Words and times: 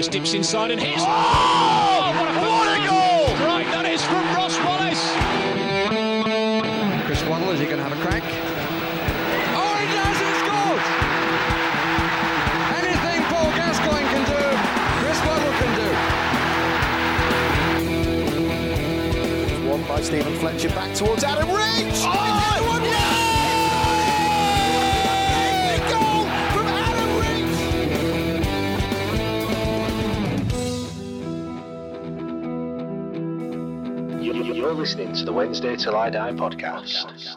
Wallace 0.00 0.08
dips 0.08 0.32
inside 0.32 0.70
and 0.70 0.80
hits. 0.80 1.02
Oh, 1.02 2.14
what 2.16 2.30
a, 2.30 2.32
what 2.40 2.68
a 2.72 2.80
goal! 2.88 3.36
Right, 3.46 3.68
that 3.68 3.84
is 3.84 4.02
from 4.02 4.24
Ross 4.32 4.56
Wallace. 4.64 5.04
Chris 7.04 7.22
Waddle, 7.28 7.50
is 7.50 7.60
he 7.60 7.66
going 7.66 7.76
to 7.76 7.84
have 7.84 7.92
a 7.92 8.00
crack? 8.00 8.24
Oh, 9.52 9.76
he 9.76 9.84
does! 9.92 10.16
He 10.24 10.32
scores! 10.40 10.80
Anything 12.80 13.20
Paul 13.28 13.52
Gascoigne 13.52 14.08
can 14.08 14.24
do, 14.24 14.40
Chris 15.04 15.20
Waddle 15.20 15.52
can 15.60 15.68
do. 19.60 19.68
One 19.68 19.84
by 19.84 20.00
Stephen 20.00 20.34
Fletcher 20.36 20.70
back 20.70 20.96
towards 20.96 21.24
Adam 21.24 21.50
Reach. 21.50 22.08
Oh, 22.08 22.39
You're 34.32 34.72
listening 34.72 35.12
to 35.14 35.24
the 35.24 35.32
Wednesday 35.32 35.74
Till 35.74 35.96
I 35.96 36.08
Die 36.08 36.32
podcast. 36.34 37.34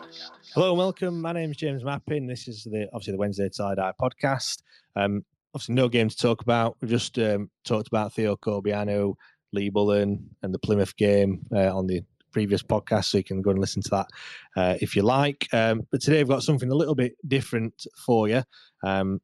Hello 0.54 0.70
and 0.70 0.78
welcome. 0.78 1.22
My 1.22 1.32
name's 1.32 1.58
James 1.58 1.84
Mappin. 1.84 2.28
This 2.28 2.48
is 2.48 2.66
the 2.66 2.88
obviously 2.94 3.14
the 3.14 3.18
Wednesday 3.18 3.50
Till 3.50 3.66
I 3.66 3.74
Die 3.74 3.94
podcast. 4.00 4.62
Um, 4.96 5.26
obviously, 5.56 5.74
no 5.74 5.90
game 5.90 6.10
to 6.10 6.16
talk 6.16 6.44
about. 6.44 6.78
We've 6.80 6.92
just 6.92 7.18
um, 7.18 7.50
talked 7.66 7.88
about 7.88 8.14
Theo 8.14 8.36
Corbeanu, 8.36 9.16
Lee 9.52 9.70
Bullen, 9.70 10.36
and 10.44 10.54
the 10.54 10.60
Plymouth 10.60 10.96
game 10.96 11.40
uh, 11.52 11.76
on 11.76 11.88
the 11.88 12.04
previous 12.32 12.62
podcast, 12.62 13.06
so 13.06 13.18
you 13.18 13.24
can 13.24 13.42
go 13.42 13.50
and 13.50 13.60
listen 13.60 13.82
to 13.82 13.90
that 13.90 14.08
uh, 14.56 14.78
if 14.80 14.96
you 14.96 15.02
like. 15.02 15.48
Um, 15.52 15.88
but 15.92 16.00
today, 16.00 16.20
we've 16.20 16.30
got 16.30 16.44
something 16.44 16.70
a 16.70 16.76
little 16.76 16.96
bit 16.96 17.14
different 17.28 17.88
for 18.06 18.28
you. 18.28 18.44
Um, 18.84 19.20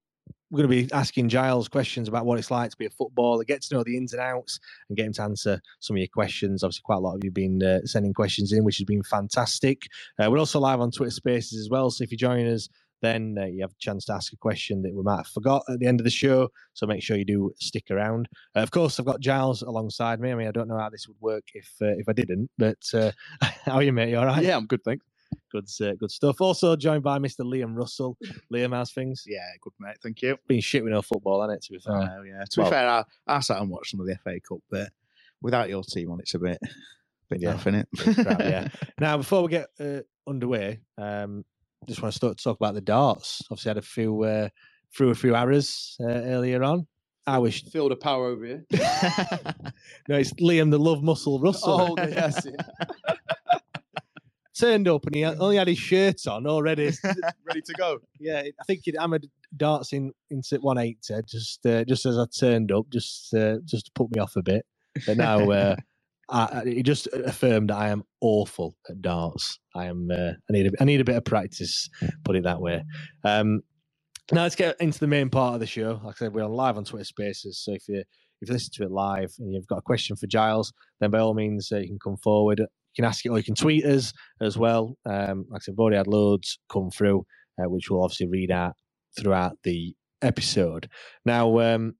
we're 0.52 0.66
going 0.66 0.70
to 0.70 0.88
be 0.88 0.94
asking 0.94 1.30
Giles 1.30 1.68
questions 1.68 2.08
about 2.08 2.26
what 2.26 2.40
it's 2.40 2.52
like 2.52 2.72
to 2.72 2.78
be 2.78 2.86
a 2.86 2.90
footballer, 2.90 3.44
get 3.44 3.62
to 3.64 3.76
know 3.76 3.84
the 3.84 3.98
ins 3.98 4.14
and 4.14 4.22
outs, 4.22 4.60
and 4.90 4.98
get 4.98 5.06
him 5.06 5.14
to 5.14 5.24
answer 5.24 5.62
some 5.80 5.96
of 5.96 6.00
your 6.00 6.08
questions. 6.08 6.64
Obviously, 6.64 6.82
quite 6.84 6.98
a 6.98 7.00
lot 7.00 7.16
of 7.16 7.24
you 7.24 7.30
have 7.30 7.36
been 7.36 7.64
uh, 7.64 7.80
sending 7.86 8.14
questions 8.14 8.52
in, 8.52 8.64
which 8.64 8.78
has 8.78 8.86
been 8.86 9.04
fantastic. 9.04 9.84
Uh, 10.18 10.30
we're 10.30 10.40
also 10.40 10.60
live 10.60 10.82
on 10.82 10.92
Twitter 10.92 11.12
Spaces 11.12 11.60
as 11.60 11.70
well, 11.70 11.90
so 11.92 12.04
if 12.04 12.12
you 12.12 12.18
join 12.18 12.48
us, 12.48 12.68
then 13.02 13.38
uh, 13.40 13.46
you 13.46 13.62
have 13.62 13.72
a 13.72 13.80
chance 13.80 14.06
to 14.06 14.14
ask 14.14 14.34
a 14.34 14.38
question 14.38 14.82
that 14.82 14.94
we 14.94 15.04
might 15.04 15.18
have 15.18 15.28
forgot 15.28 15.64
at 15.70 15.80
the 15.80 15.88
end 15.88 16.00
of 16.00 16.04
the 16.04 16.10
show. 16.10 16.50
So 16.74 16.86
make 16.86 17.02
sure 17.02 17.18
you 17.18 17.26
do 17.26 17.52
stick 17.60 17.86
around. 17.90 18.28
Uh, 18.56 18.60
of 18.60 18.72
course, 18.72 19.00
I've 19.00 19.06
got 19.06 19.22
Giles 19.22 19.62
alongside 19.62 20.20
me. 20.20 20.32
I 20.32 20.36
mean, 20.36 20.48
I 20.48 20.52
don't 20.52 20.68
know 20.68 20.78
how 20.78 20.90
this 20.90 21.08
would 21.08 21.18
work 21.22 21.46
if 21.54 21.72
uh, 21.82 21.98
if 21.98 22.10
I 22.10 22.14
didn't, 22.14 22.50
but 22.58 22.84
uh, 22.94 23.12
how 23.42 23.76
are 23.76 23.84
you, 23.84 23.94
mate? 23.94 24.10
You 24.10 24.20
all 24.20 24.26
right? 24.26 24.44
Yeah, 24.44 24.58
I'm 24.58 24.68
good, 24.68 24.84
thanks. 24.84 25.09
Good, 25.52 25.66
uh, 25.82 25.94
good 26.00 26.12
stuff. 26.12 26.42
Also 26.42 26.76
joined 26.76 27.04
by 27.04 27.18
Mr. 27.20 27.40
Liam 27.42 27.76
Russell. 27.76 28.18
Liam, 28.54 28.74
how's 28.74 28.92
things? 28.92 29.24
Yeah, 29.26 29.40
good, 29.62 29.74
mate. 29.80 29.98
Thank 30.04 30.22
you. 30.22 30.38
Been 30.48 30.62
shit 30.62 30.84
with 30.84 30.94
no 30.94 31.02
football, 31.02 31.42
hasn't 31.42 31.58
it? 31.58 31.64
To 31.66 31.72
be 31.74 31.80
fair. 31.80 31.96
Oh, 32.20 32.24
yeah. 32.24 32.44
To 32.52 32.62
Well- 32.62 32.70
be 32.70 32.74
fair, 32.74 32.90
I, 32.90 33.04
I 33.28 33.40
sat 33.40 33.60
and 33.62 33.70
watched 33.70 33.92
some 33.92 34.00
of 34.00 34.06
the 34.08 34.16
FA 34.24 34.40
Cup, 34.48 34.60
but 34.70 34.90
without 35.42 35.70
your 35.70 35.84
team 35.84 36.12
on, 36.12 36.20
it's 36.20 36.34
a 36.36 36.40
bit, 36.40 36.60
bit 37.30 37.42
Yeah. 37.42 37.54
yeah. 37.66 37.72
innit? 37.72 38.24
crap, 38.24 38.40
yeah. 38.42 38.68
Now, 39.00 39.18
before 39.18 39.42
we 39.44 39.50
get 39.50 39.68
uh, 39.80 40.02
underway, 40.28 40.80
um, 40.98 41.44
just 41.88 42.02
want 42.02 42.12
to 42.14 42.18
start 42.18 42.38
to 42.38 42.44
talk 42.44 42.58
about 42.58 42.76
the 42.76 42.82
darts. 42.82 43.42
Obviously, 43.50 43.70
I 43.70 43.72
had 43.72 43.78
a 43.78 43.82
few 43.82 44.24
uh, 44.24 44.50
threw 44.96 45.10
a 45.12 45.16
few 45.16 45.36
arrows 45.36 45.96
uh, 46.02 46.06
earlier 46.08 46.62
on. 46.64 46.86
I 47.28 47.38
wish 47.38 47.64
Feel 47.66 47.90
the 47.90 47.96
power 47.96 48.26
over 48.28 48.44
here. 48.44 48.66
no, 50.08 50.16
it's 50.18 50.34
Liam 50.34 50.72
the 50.72 50.80
Love 50.80 51.04
Muscle 51.04 51.40
Russell. 51.40 51.96
oh, 52.00 52.08
yes. 52.08 52.46
Turned 54.60 54.88
up 54.88 55.06
and 55.06 55.16
he 55.16 55.24
only 55.24 55.58
had 55.58 55.68
his 55.68 55.78
shirt 55.78 56.28
on 56.28 56.46
already. 56.46 56.92
Ready 57.46 57.62
to 57.62 57.74
go. 57.78 58.00
yeah, 58.20 58.42
I 58.42 58.64
think 58.66 58.82
he'd 58.84 58.98
hammered 59.00 59.28
darts 59.56 59.94
in 59.94 60.12
into 60.30 60.60
180 60.60 61.28
just 61.28 61.66
uh, 61.66 61.84
just 61.86 62.06
as 62.06 62.18
I 62.18 62.26
turned 62.38 62.72
up, 62.72 62.90
just 62.90 63.34
uh, 63.34 63.58
just 63.66 63.86
to 63.86 63.92
put 63.96 64.12
me 64.12 64.20
off 64.20 64.36
a 64.36 64.44
bit. 64.44 64.66
But 65.06 65.18
now 65.18 65.50
uh, 65.50 65.76
I, 66.30 66.64
it 66.66 66.84
just 66.84 67.08
affirmed 67.08 67.70
that 67.70 67.78
I 67.78 67.90
am 67.90 68.04
awful 68.22 68.76
at 68.90 69.02
darts. 69.02 69.60
I 69.76 69.86
am. 69.86 70.10
Uh, 70.12 70.32
I 70.50 70.54
need 70.54 70.68
a, 70.68 70.72
I 70.82 70.86
need 70.86 71.02
a 71.02 71.06
bit 71.06 71.16
of 71.16 71.26
practice. 71.26 71.90
Put 72.24 72.36
it 72.36 72.44
that 72.44 72.62
way. 72.62 72.84
Um, 73.24 73.62
now 74.32 74.44
let's 74.44 74.56
get 74.56 74.80
into 74.80 75.00
the 75.00 75.08
main 75.08 75.30
part 75.30 75.56
of 75.56 75.60
the 75.60 75.68
show. 75.68 76.00
Like 76.04 76.16
I 76.16 76.26
said, 76.26 76.34
we're 76.34 76.44
on 76.44 76.52
live 76.52 76.78
on 76.78 76.86
Twitter 76.86 77.06
Spaces. 77.06 77.60
So 77.64 77.72
if 77.74 77.88
you 77.88 78.04
if 78.42 78.48
you 78.48 78.54
listen 78.54 78.72
to 78.74 78.84
it 78.84 78.92
live 78.92 79.34
and 79.40 79.54
you've 79.54 79.68
got 79.68 79.80
a 79.80 79.82
question 79.84 80.16
for 80.16 80.28
Giles, 80.28 80.72
then 81.00 81.12
by 81.12 81.20
all 81.20 81.34
means 81.34 81.72
uh, 81.72 81.78
you 81.78 81.88
can 81.88 82.00
come 82.00 82.18
forward. 82.18 82.62
Can 83.00 83.06
ask 83.06 83.26
it, 83.26 83.30
or 83.30 83.38
you 83.38 83.46
can 83.46 83.56
tweet 83.56 83.86
us 83.86 84.12
as 84.42 84.58
well. 84.58 84.98
Um, 85.06 85.46
like 85.50 85.62
I 85.62 85.64
said, 85.64 85.72
we've 85.72 85.80
already 85.80 85.96
had 85.96 86.08
loads 86.08 86.60
come 86.70 86.90
through, 86.92 87.26
uh, 87.58 87.70
which 87.70 87.90
we'll 87.90 88.04
obviously 88.04 88.28
read 88.28 88.52
out 88.52 88.74
throughout 89.18 89.58
the 89.64 89.96
episode. 90.22 90.90
Now, 91.24 91.60
um, 91.60 91.96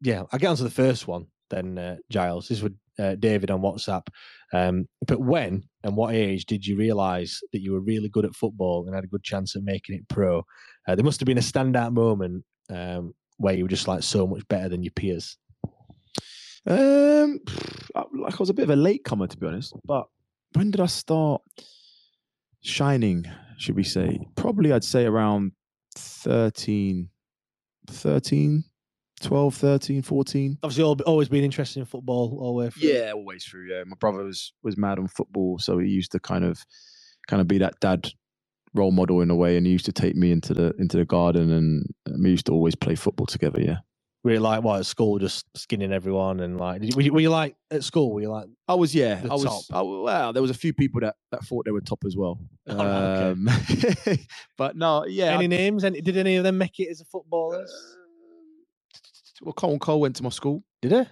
yeah, 0.00 0.22
I'll 0.30 0.38
get 0.38 0.46
on 0.46 0.56
to 0.56 0.62
the 0.62 0.70
first 0.70 1.08
one 1.08 1.26
then, 1.50 1.76
uh, 1.76 1.96
Giles. 2.08 2.46
This 2.46 2.58
is 2.58 2.62
with 2.62 2.76
uh, 3.00 3.16
David 3.16 3.50
on 3.50 3.62
WhatsApp. 3.62 4.06
Um, 4.52 4.86
but 5.08 5.18
when 5.18 5.64
and 5.82 5.96
what 5.96 6.14
age 6.14 6.46
did 6.46 6.64
you 6.64 6.76
realise 6.76 7.40
that 7.52 7.60
you 7.60 7.72
were 7.72 7.80
really 7.80 8.08
good 8.08 8.24
at 8.24 8.36
football 8.36 8.86
and 8.86 8.94
had 8.94 9.02
a 9.02 9.08
good 9.08 9.24
chance 9.24 9.56
of 9.56 9.64
making 9.64 9.96
it 9.96 10.08
pro? 10.08 10.44
Uh, 10.86 10.94
there 10.94 11.04
must 11.04 11.18
have 11.18 11.26
been 11.26 11.38
a 11.38 11.40
standout 11.40 11.92
moment 11.92 12.44
um, 12.70 13.12
where 13.38 13.54
you 13.54 13.64
were 13.64 13.68
just 13.68 13.88
like 13.88 14.04
so 14.04 14.24
much 14.24 14.46
better 14.46 14.68
than 14.68 14.84
your 14.84 14.92
peers. 14.92 15.36
Um, 16.64 17.40
like 18.14 18.34
I 18.34 18.38
was 18.38 18.50
a 18.50 18.54
bit 18.54 18.64
of 18.64 18.70
a 18.70 18.76
late 18.76 19.02
comer, 19.02 19.26
to 19.26 19.36
be 19.36 19.48
honest. 19.48 19.74
But 19.84 20.06
when 20.54 20.70
did 20.70 20.80
I 20.80 20.86
start 20.86 21.42
shining, 22.62 23.24
should 23.58 23.76
we 23.76 23.84
say? 23.84 24.18
Probably 24.36 24.72
I'd 24.72 24.84
say 24.84 25.04
around 25.04 25.52
13, 25.96 27.08
13, 27.88 28.64
12, 29.20 29.54
13, 29.54 30.02
14. 30.02 30.58
Obviously, 30.62 30.84
al- 30.84 31.00
always 31.06 31.28
been 31.28 31.44
interested 31.44 31.80
in 31.80 31.86
football 31.86 32.38
all 32.40 32.56
the 32.56 32.64
way 32.64 32.70
through. 32.70 32.88
Yeah, 32.88 33.12
always 33.12 33.44
through. 33.44 33.68
Yeah, 33.70 33.84
my 33.84 33.96
brother 33.98 34.24
was 34.24 34.52
was 34.62 34.76
mad 34.76 34.98
on 34.98 35.08
football, 35.08 35.58
so 35.58 35.78
he 35.78 35.88
used 35.88 36.12
to 36.12 36.20
kind 36.20 36.44
of 36.44 36.64
kind 37.26 37.40
of 37.40 37.48
be 37.48 37.58
that 37.58 37.80
dad 37.80 38.08
role 38.74 38.92
model 38.92 39.20
in 39.20 39.30
a 39.30 39.36
way, 39.36 39.56
and 39.56 39.66
he 39.66 39.72
used 39.72 39.86
to 39.86 39.92
take 39.92 40.14
me 40.14 40.30
into 40.30 40.54
the 40.54 40.72
into 40.78 40.96
the 40.96 41.04
garden, 41.04 41.50
and 41.50 41.86
we 42.22 42.30
used 42.30 42.46
to 42.46 42.52
always 42.52 42.74
play 42.76 42.94
football 42.94 43.26
together. 43.26 43.60
Yeah, 43.60 43.78
Were 44.24 44.32
you 44.32 44.40
like 44.40 44.64
what 44.64 44.80
at 44.80 44.86
school, 44.86 45.18
just 45.18 45.46
skinning 45.56 45.92
everyone 45.92 46.40
and 46.40 46.58
like? 46.58 46.80
Did 46.80 46.90
you, 46.90 46.96
were, 46.96 47.02
you, 47.02 47.12
were 47.12 47.20
you 47.20 47.30
like 47.30 47.54
at 47.70 47.84
school? 47.84 48.12
Were 48.12 48.20
you 48.20 48.30
like? 48.30 48.48
I 48.66 48.74
was. 48.74 48.92
Yeah, 48.94 49.20
I 49.24 49.34
was. 49.34 49.68
I, 49.72 49.80
well, 49.80 50.32
there 50.32 50.42
was 50.42 50.50
a 50.50 50.54
few 50.54 50.72
people 50.74 51.00
that 51.02 51.14
that 51.30 51.44
thought 51.44 51.64
they 51.64 51.70
were 51.70 51.80
top 51.80 52.02
as 52.04 52.16
well. 52.16 52.38
Oh, 52.66 52.76
right, 52.76 52.86
okay. 53.76 54.10
Um, 54.12 54.18
but 54.58 54.76
no, 54.76 55.06
yeah. 55.06 55.26
any 55.26 55.44
I- 55.44 55.46
names? 55.46 55.84
Any, 55.84 56.00
did 56.00 56.16
any 56.16 56.36
of 56.36 56.42
them 56.44 56.58
make 56.58 56.80
it 56.80 56.88
as 56.90 57.00
a 57.00 57.04
footballers? 57.04 57.72
well, 59.40 59.52
Colin 59.52 59.78
Cole 59.78 60.00
went 60.00 60.16
to 60.16 60.24
my 60.24 60.30
school, 60.30 60.64
Did 60.82 60.90
he? 60.92 61.02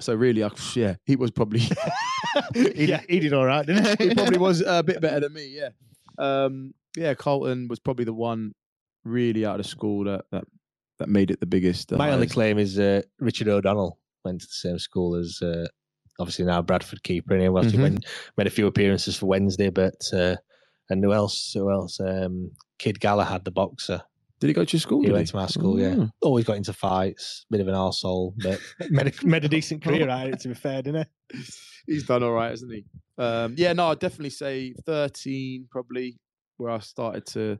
so 0.00 0.14
really, 0.14 0.42
I, 0.42 0.50
yeah, 0.74 0.94
he 1.04 1.16
was 1.16 1.30
probably. 1.30 1.60
he, 2.54 2.86
Yeah. 2.86 3.02
he 3.08 3.20
did 3.20 3.32
all 3.34 3.44
right, 3.44 3.66
didn't 3.66 3.98
he? 4.00 4.08
he 4.08 4.14
probably 4.14 4.38
was 4.38 4.62
a 4.66 4.82
bit 4.82 5.00
better 5.02 5.20
than 5.20 5.34
me. 5.34 5.46
Yeah. 5.54 5.68
Um, 6.18 6.72
yeah, 6.96 7.12
Colton 7.14 7.68
was 7.68 7.78
probably 7.78 8.06
the 8.06 8.14
one 8.14 8.54
really 9.04 9.44
out 9.44 9.60
of 9.60 9.66
school 9.66 10.04
that 10.04 10.24
that, 10.32 10.44
that 10.98 11.08
made 11.08 11.30
it 11.30 11.40
the 11.40 11.46
biggest. 11.46 11.92
My 11.92 12.10
only 12.10 12.26
claim 12.26 12.58
is 12.58 12.78
uh, 12.78 13.02
Richard 13.20 13.48
O'Donnell 13.48 13.98
went 14.24 14.40
to 14.40 14.46
the 14.46 14.52
same 14.52 14.78
school 14.78 15.14
as 15.14 15.40
uh, 15.42 15.66
obviously 16.18 16.44
now 16.44 16.62
Bradford 16.62 17.02
keeper, 17.02 17.34
and 17.34 17.42
he 17.42 17.48
obviously 17.48 17.78
Mhm. 17.78 17.82
went, 17.82 18.06
made 18.36 18.46
a 18.46 18.50
few 18.50 18.66
appearances 18.66 19.16
for 19.16 19.26
Wednesday. 19.26 19.70
But 19.70 20.00
uh, 20.12 20.36
and 20.90 21.02
who 21.04 21.12
else? 21.12 21.52
Who 21.54 21.70
else? 21.70 22.00
Um, 22.00 22.52
Kid 22.78 23.00
Galahad, 23.00 23.44
the 23.44 23.50
boxer. 23.50 24.02
Did 24.38 24.48
he 24.48 24.52
go 24.52 24.64
to 24.66 24.72
your 24.76 24.80
school? 24.80 25.00
He 25.00 25.06
did 25.06 25.14
went 25.14 25.28
to 25.28 25.36
my 25.36 25.46
school. 25.46 25.80
Yeah, 25.80 25.94
Oh. 25.98 26.10
always 26.20 26.44
got 26.44 26.56
into 26.58 26.72
fights. 26.74 27.46
Bit 27.50 27.60
of 27.62 27.68
an 27.68 27.74
arsehole, 27.74 28.34
but 28.38 28.60
made 28.90 29.06
a, 29.22 29.26
made 29.26 29.44
a 29.44 29.48
decent 29.48 29.82
career 29.82 30.08
out 30.10 30.26
of 30.28 30.34
it. 30.34 30.40
To 30.40 30.48
be 30.48 30.54
fair, 30.54 30.82
didn't 30.82 31.08
he? 31.32 31.42
He's 31.86 32.04
done 32.04 32.22
all 32.22 32.32
right, 32.32 32.50
hasn't 32.50 32.72
he? 32.72 32.84
Um, 33.16 33.54
yeah, 33.56 33.72
no, 33.72 33.88
I'd 33.88 33.98
definitely 34.00 34.30
say 34.30 34.74
13 34.84 35.68
probably 35.70 36.18
where 36.58 36.70
I 36.70 36.78
started 36.80 37.24
to 37.28 37.58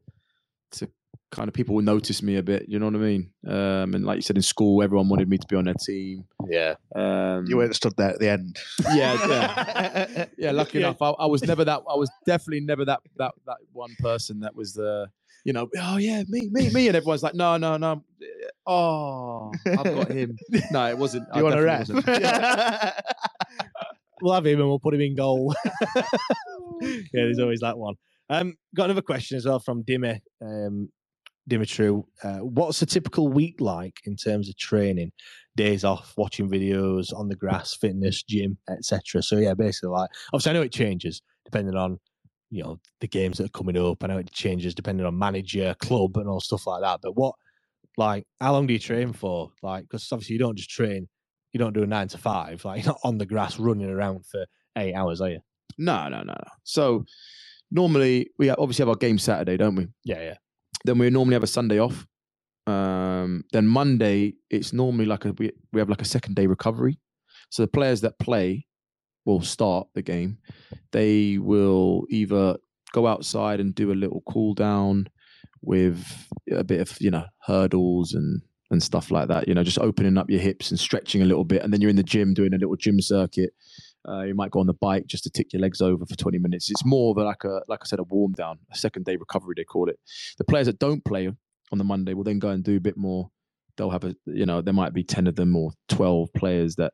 to 0.72 0.88
kind 1.32 1.48
of 1.48 1.54
people 1.54 1.74
would 1.74 1.84
notice 1.84 2.22
me 2.22 2.36
a 2.36 2.42
bit. 2.42 2.66
You 2.68 2.78
know 2.78 2.86
what 2.86 2.94
I 2.94 2.98
mean? 2.98 3.30
Um, 3.46 3.94
and 3.94 4.04
like 4.04 4.16
you 4.16 4.22
said, 4.22 4.36
in 4.36 4.42
school, 4.42 4.82
everyone 4.82 5.08
wanted 5.08 5.28
me 5.28 5.38
to 5.38 5.46
be 5.48 5.56
on 5.56 5.64
their 5.64 5.74
team. 5.74 6.24
Yeah. 6.48 6.74
Um, 6.94 7.46
You 7.48 7.56
weren't 7.56 7.74
stood 7.74 7.96
there 7.96 8.10
at 8.10 8.18
the 8.20 8.28
end. 8.30 8.58
yeah, 8.94 9.26
yeah, 9.28 10.24
yeah. 10.38 10.50
Lucky 10.52 10.78
enough, 10.78 11.02
I, 11.02 11.10
I 11.10 11.26
was 11.26 11.42
never 11.42 11.64
that. 11.64 11.82
I 11.88 11.94
was 11.96 12.10
definitely 12.26 12.60
never 12.60 12.84
that 12.84 13.00
that 13.16 13.32
that 13.46 13.56
one 13.72 13.94
person 13.98 14.40
that 14.40 14.54
was 14.54 14.74
the. 14.74 15.08
You 15.44 15.52
know, 15.52 15.68
oh 15.78 15.96
yeah, 15.96 16.24
me, 16.28 16.48
me, 16.50 16.70
me, 16.70 16.88
and 16.88 16.96
everyone's 16.96 17.22
like, 17.22 17.34
no, 17.34 17.56
no, 17.56 17.76
no. 17.76 18.02
Oh, 18.66 19.52
I've 19.64 19.84
got 19.84 20.10
him. 20.10 20.36
No, 20.72 20.88
it 20.88 20.98
wasn't. 20.98 21.24
Do 21.32 21.38
you 21.38 21.46
I 21.46 21.50
want 21.50 21.60
a 21.60 21.62
rep? 21.62 21.86
definitely 21.86 22.24
wasn't. 22.24 22.94
we'll 24.22 24.34
have 24.34 24.44
him 24.46 24.58
and 24.58 24.68
we'll 24.68 24.80
put 24.80 24.94
him 24.94 25.00
in 25.02 25.14
goal. 25.14 25.54
yeah, 26.80 26.92
there's 27.12 27.38
always 27.38 27.60
that 27.60 27.78
one. 27.78 27.94
Um, 28.28 28.56
got 28.74 28.86
another 28.86 29.02
question 29.02 29.36
as 29.36 29.46
well 29.46 29.60
from 29.60 29.84
Dimmy. 29.84 30.18
Um, 30.42 30.88
Dimitru, 31.48 32.04
uh, 32.22 32.38
what's 32.38 32.82
a 32.82 32.86
typical 32.86 33.28
week 33.28 33.60
like 33.60 34.00
in 34.04 34.16
terms 34.16 34.48
of 34.48 34.56
training? 34.56 35.12
Days 35.56 35.84
off, 35.84 36.12
watching 36.16 36.50
videos 36.50 37.16
on 37.16 37.28
the 37.28 37.36
grass, 37.36 37.74
fitness, 37.74 38.22
gym, 38.22 38.58
etc. 38.68 39.22
So 39.22 39.36
yeah, 39.38 39.54
basically, 39.54 39.90
like 39.90 40.10
obviously, 40.32 40.50
I 40.50 40.52
know 40.54 40.62
it 40.62 40.72
changes 40.72 41.22
depending 41.44 41.76
on 41.76 41.98
you 42.50 42.62
know 42.62 42.78
the 43.00 43.08
games 43.08 43.38
that 43.38 43.46
are 43.46 43.58
coming 43.58 43.78
up. 43.78 44.02
I 44.04 44.08
know 44.08 44.18
it 44.18 44.30
changes 44.32 44.74
depending 44.74 45.06
on 45.06 45.18
manager, 45.18 45.74
club, 45.80 46.16
and 46.16 46.28
all 46.28 46.40
stuff 46.40 46.66
like 46.66 46.82
that. 46.82 47.00
But 47.02 47.16
what, 47.16 47.34
like, 47.96 48.26
how 48.40 48.52
long 48.52 48.66
do 48.66 48.74
you 48.74 48.78
train 48.78 49.12
for? 49.12 49.50
Like, 49.62 49.84
because 49.84 50.10
obviously 50.12 50.34
you 50.34 50.40
don't 50.40 50.56
just 50.56 50.70
train, 50.70 51.08
you 51.52 51.58
don't 51.58 51.72
do 51.72 51.82
a 51.82 51.86
nine 51.86 52.08
to 52.08 52.18
five. 52.18 52.64
Like, 52.64 52.78
you're 52.84 52.92
not 52.92 53.00
on 53.04 53.18
the 53.18 53.26
grass 53.26 53.58
running 53.58 53.88
around 53.88 54.26
for 54.26 54.44
eight 54.76 54.94
hours, 54.94 55.20
are 55.20 55.30
you? 55.30 55.40
No, 55.78 56.08
no, 56.08 56.18
no, 56.18 56.32
no. 56.32 56.50
So 56.64 57.04
normally 57.70 58.30
we 58.38 58.50
obviously 58.50 58.82
have 58.82 58.90
our 58.90 58.96
game 58.96 59.18
Saturday, 59.18 59.56
don't 59.56 59.76
we? 59.76 59.88
Yeah, 60.04 60.20
yeah. 60.22 60.34
Then 60.86 60.98
we 60.98 61.10
normally 61.10 61.34
have 61.34 61.42
a 61.42 61.48
Sunday 61.48 61.78
off. 61.78 62.06
Um, 62.66 63.44
then 63.52 63.66
Monday 63.66 64.34
it's 64.50 64.72
normally 64.72 65.06
like 65.06 65.24
a 65.24 65.32
we, 65.32 65.52
we 65.72 65.80
have 65.80 65.88
like 65.88 66.02
a 66.02 66.06
second 66.06 66.34
day 66.34 66.46
recovery. 66.46 66.98
So 67.50 67.62
the 67.62 67.68
players 67.68 68.00
that 68.00 68.18
play 68.18 68.66
will 69.24 69.42
start 69.42 69.88
the 69.94 70.02
game. 70.02 70.38
They 70.92 71.38
will 71.38 72.06
either 72.10 72.56
go 72.92 73.06
outside 73.06 73.60
and 73.60 73.74
do 73.74 73.92
a 73.92 73.94
little 73.94 74.22
cool 74.28 74.54
down 74.54 75.08
with 75.62 76.28
a 76.50 76.64
bit 76.64 76.80
of 76.80 76.96
you 77.00 77.10
know 77.10 77.24
hurdles 77.42 78.14
and 78.14 78.40
and 78.70 78.82
stuff 78.82 79.10
like 79.10 79.28
that. 79.28 79.46
You 79.46 79.54
know, 79.54 79.64
just 79.64 79.78
opening 79.78 80.18
up 80.18 80.30
your 80.30 80.40
hips 80.40 80.70
and 80.70 80.80
stretching 80.80 81.22
a 81.22 81.26
little 81.26 81.44
bit, 81.44 81.62
and 81.62 81.72
then 81.72 81.80
you're 81.80 81.90
in 81.90 81.96
the 81.96 82.02
gym 82.02 82.34
doing 82.34 82.54
a 82.54 82.58
little 82.58 82.76
gym 82.76 83.00
circuit. 83.00 83.50
Uh, 84.08 84.22
you 84.22 84.34
might 84.34 84.50
go 84.50 84.60
on 84.60 84.66
the 84.66 84.74
bike 84.74 85.06
just 85.06 85.24
to 85.24 85.30
tick 85.30 85.52
your 85.52 85.60
legs 85.60 85.80
over 85.80 86.06
for 86.06 86.14
20 86.16 86.38
minutes. 86.38 86.70
It's 86.70 86.84
more 86.84 87.10
of 87.12 87.18
a, 87.18 87.24
like 87.24 87.44
a 87.44 87.60
like 87.68 87.80
I 87.82 87.86
said, 87.86 87.98
a 87.98 88.04
warm 88.04 88.32
down, 88.32 88.58
a 88.72 88.76
second 88.76 89.04
day 89.04 89.16
recovery 89.16 89.54
they 89.56 89.64
call 89.64 89.88
it. 89.88 89.98
The 90.38 90.44
players 90.44 90.66
that 90.66 90.78
don't 90.78 91.04
play 91.04 91.28
on 91.72 91.78
the 91.78 91.84
Monday 91.84 92.14
will 92.14 92.24
then 92.24 92.38
go 92.38 92.50
and 92.50 92.62
do 92.64 92.76
a 92.76 92.80
bit 92.80 92.96
more. 92.96 93.30
They'll 93.76 93.90
have 93.90 94.04
a 94.04 94.14
you 94.26 94.46
know 94.46 94.62
there 94.62 94.74
might 94.74 94.94
be 94.94 95.04
10 95.04 95.26
of 95.26 95.36
them 95.36 95.56
or 95.56 95.72
12 95.88 96.32
players 96.34 96.76
that 96.76 96.92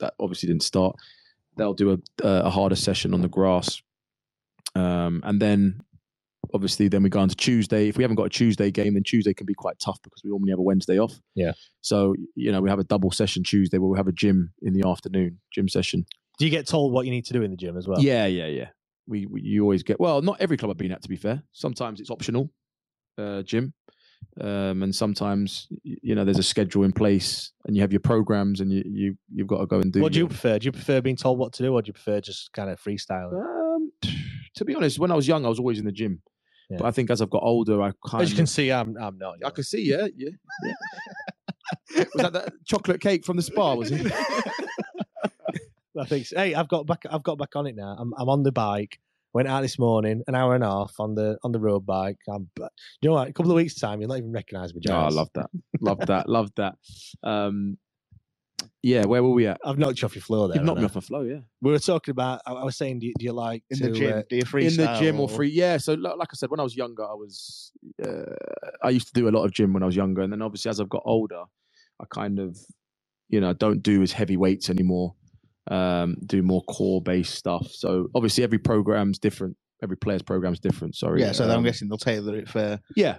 that 0.00 0.14
obviously 0.20 0.48
didn't 0.48 0.62
start. 0.62 0.96
They'll 1.56 1.74
do 1.74 1.92
a 1.92 1.98
a 2.22 2.50
harder 2.50 2.76
session 2.76 3.14
on 3.14 3.22
the 3.22 3.28
grass, 3.28 3.82
um, 4.74 5.22
and 5.24 5.40
then 5.40 5.80
obviously 6.54 6.88
then 6.88 7.02
we 7.02 7.10
go 7.10 7.20
on 7.20 7.28
to 7.28 7.36
Tuesday. 7.36 7.88
If 7.88 7.96
we 7.96 8.04
haven't 8.04 8.16
got 8.16 8.24
a 8.26 8.30
Tuesday 8.30 8.70
game, 8.70 8.94
then 8.94 9.02
Tuesday 9.04 9.34
can 9.34 9.46
be 9.46 9.54
quite 9.54 9.78
tough 9.78 9.98
because 10.02 10.22
we 10.24 10.30
normally 10.30 10.50
have 10.52 10.58
a 10.58 10.62
Wednesday 10.62 10.98
off. 10.98 11.18
Yeah. 11.34 11.52
So 11.80 12.14
you 12.36 12.52
know 12.52 12.60
we 12.60 12.70
have 12.70 12.78
a 12.78 12.84
double 12.84 13.10
session 13.10 13.42
Tuesday 13.44 13.78
where 13.78 13.90
we 13.90 13.98
have 13.98 14.08
a 14.08 14.12
gym 14.12 14.52
in 14.62 14.74
the 14.74 14.88
afternoon, 14.88 15.40
gym 15.52 15.68
session. 15.68 16.06
Do 16.38 16.44
you 16.44 16.50
get 16.50 16.66
told 16.66 16.92
what 16.92 17.04
you 17.06 17.12
need 17.12 17.24
to 17.26 17.32
do 17.32 17.42
in 17.42 17.50
the 17.50 17.56
gym 17.56 17.76
as 17.76 17.86
well? 17.86 18.00
Yeah, 18.00 18.26
yeah, 18.26 18.46
yeah. 18.46 18.68
We, 19.06 19.26
we 19.26 19.42
you 19.42 19.62
always 19.62 19.82
get 19.82 20.00
well. 20.00 20.22
Not 20.22 20.40
every 20.40 20.56
club 20.56 20.70
I've 20.70 20.78
been 20.78 20.92
at, 20.92 21.02
to 21.02 21.08
be 21.08 21.16
fair. 21.16 21.42
Sometimes 21.52 22.00
it's 22.00 22.10
optional, 22.10 22.50
uh, 23.18 23.42
gym, 23.42 23.74
um, 24.40 24.82
and 24.82 24.94
sometimes 24.94 25.66
you 25.82 26.14
know 26.14 26.24
there's 26.24 26.38
a 26.38 26.42
schedule 26.42 26.84
in 26.84 26.92
place, 26.92 27.52
and 27.66 27.76
you 27.76 27.82
have 27.82 27.92
your 27.92 28.00
programs, 28.00 28.60
and 28.60 28.72
you 28.72 28.82
you 28.86 29.18
you've 29.32 29.48
got 29.48 29.58
to 29.58 29.66
go 29.66 29.80
and 29.80 29.92
do. 29.92 30.00
What 30.00 30.12
do 30.12 30.20
you 30.20 30.28
prefer? 30.28 30.58
Do 30.58 30.66
you 30.66 30.72
prefer 30.72 31.00
being 31.00 31.16
told 31.16 31.38
what 31.38 31.52
to 31.54 31.62
do, 31.62 31.74
or 31.74 31.82
do 31.82 31.88
you 31.88 31.92
prefer 31.92 32.20
just 32.20 32.52
kind 32.52 32.70
of 32.70 32.80
freestyle? 32.80 33.32
Um, 33.32 33.90
to 34.54 34.64
be 34.64 34.74
honest, 34.74 34.98
when 34.98 35.10
I 35.10 35.14
was 35.14 35.26
young, 35.26 35.44
I 35.44 35.48
was 35.48 35.58
always 35.58 35.78
in 35.78 35.84
the 35.84 35.92
gym. 35.92 36.22
But 36.78 36.86
I 36.86 36.90
think 36.90 37.10
as 37.10 37.20
I've 37.20 37.30
got 37.30 37.42
older, 37.42 37.82
I 37.82 37.92
kind 38.06 38.22
As 38.22 38.30
you 38.30 38.36
can 38.36 38.46
see, 38.46 38.72
I'm 38.72 38.96
I'm 38.96 39.18
not. 39.18 39.36
I 39.44 39.50
can 39.50 39.64
see, 39.64 39.82
yeah, 39.82 40.06
yeah. 40.16 40.30
yeah. 40.64 42.04
was 42.14 42.22
that 42.22 42.32
that 42.32 42.52
chocolate 42.64 43.00
cake 43.00 43.24
from 43.24 43.36
the 43.36 43.42
spa? 43.42 43.74
Was 43.74 43.90
it? 43.90 44.00
I 45.98 46.04
think. 46.04 46.26
So. 46.26 46.36
Hey, 46.36 46.54
I've 46.54 46.68
got 46.68 46.86
back. 46.86 47.02
I've 47.10 47.22
got 47.22 47.38
back 47.38 47.56
on 47.56 47.66
it 47.66 47.76
now. 47.76 47.96
I'm 47.98 48.12
I'm 48.16 48.28
on 48.28 48.42
the 48.42 48.52
bike. 48.52 48.98
Went 49.34 49.48
out 49.48 49.62
this 49.62 49.78
morning, 49.78 50.22
an 50.26 50.34
hour 50.34 50.54
and 50.54 50.62
a 50.62 50.68
half 50.68 50.92
on 50.98 51.14
the 51.14 51.38
on 51.42 51.52
the 51.52 51.60
road 51.60 51.86
bike. 51.86 52.18
I'm, 52.28 52.50
but 52.54 52.70
you 53.00 53.08
know 53.08 53.14
what? 53.14 53.28
A 53.28 53.32
couple 53.32 53.50
of 53.50 53.56
weeks 53.56 53.74
time, 53.74 54.00
you'll 54.00 54.08
not 54.08 54.18
even 54.18 54.32
recognise 54.32 54.74
me. 54.74 54.82
Oh, 54.90 54.94
I 54.94 55.08
love 55.08 55.30
that. 55.34 55.48
Love 55.80 55.98
that. 56.06 56.28
Love 56.28 56.50
that. 56.56 56.74
Um, 57.22 57.78
yeah, 58.82 59.06
where 59.06 59.22
were 59.22 59.30
we 59.30 59.46
at? 59.46 59.60
I've 59.64 59.78
knocked 59.78 60.02
you 60.02 60.06
off 60.06 60.16
your 60.16 60.22
floor 60.22 60.48
there. 60.48 60.56
You've 60.56 60.66
knocked 60.66 60.80
me 60.80 60.84
off 60.84 60.96
my 60.96 61.00
flow, 61.00 61.22
yeah. 61.22 61.38
We 61.60 61.70
were 61.70 61.78
talking 61.78 62.10
about. 62.10 62.42
I, 62.44 62.52
I 62.52 62.64
was 62.64 62.76
saying, 62.76 62.98
do 62.98 63.06
you, 63.06 63.14
do 63.16 63.24
you 63.24 63.32
like 63.32 63.62
In 63.70 63.78
to, 63.78 63.84
the 63.84 63.92
gym, 63.92 64.18
uh, 64.18 64.22
do 64.28 64.36
you 64.36 64.44
freestyle? 64.44 64.70
in 64.70 64.76
the 64.76 64.98
gym 64.98 65.20
or 65.20 65.28
free 65.28 65.50
yeah 65.50 65.76
so 65.76 65.94
like 65.94 66.28
i 66.32 66.34
said 66.34 66.50
when 66.50 66.58
i 66.58 66.62
was 66.62 66.76
younger 66.76 67.04
i 67.04 67.14
was 67.14 67.70
uh, 68.04 68.34
i 68.82 68.90
used 68.90 69.06
to 69.06 69.12
do 69.12 69.28
a 69.28 69.30
lot 69.30 69.44
of 69.44 69.52
gym 69.52 69.72
when 69.72 69.82
i 69.82 69.86
was 69.86 69.96
younger 69.96 70.22
and 70.22 70.32
then 70.32 70.42
obviously 70.42 70.68
as 70.68 70.80
i've 70.80 70.88
got 70.88 71.02
older 71.04 71.44
i 72.00 72.04
kind 72.10 72.38
of 72.38 72.58
you 73.28 73.40
know 73.40 73.52
don't 73.52 73.82
do 73.82 74.02
as 74.02 74.12
heavy 74.12 74.36
weights 74.36 74.68
anymore 74.68 75.14
um 75.70 76.16
do 76.26 76.42
more 76.42 76.62
core 76.64 77.00
based 77.00 77.34
stuff 77.34 77.68
so 77.70 78.08
obviously 78.14 78.42
every 78.42 78.58
program's 78.58 79.18
different 79.18 79.56
every 79.82 79.96
player's 79.96 80.22
program's 80.22 80.58
different 80.58 80.94
sorry 80.96 81.20
Yeah, 81.20 81.32
so 81.32 81.44
then 81.44 81.52
I'm 81.52 81.58
um, 81.58 81.64
guessing 81.64 81.88
they'll 81.88 81.98
tailor 81.98 82.36
it 82.36 82.48
for 82.48 82.80
yeah 82.96 83.18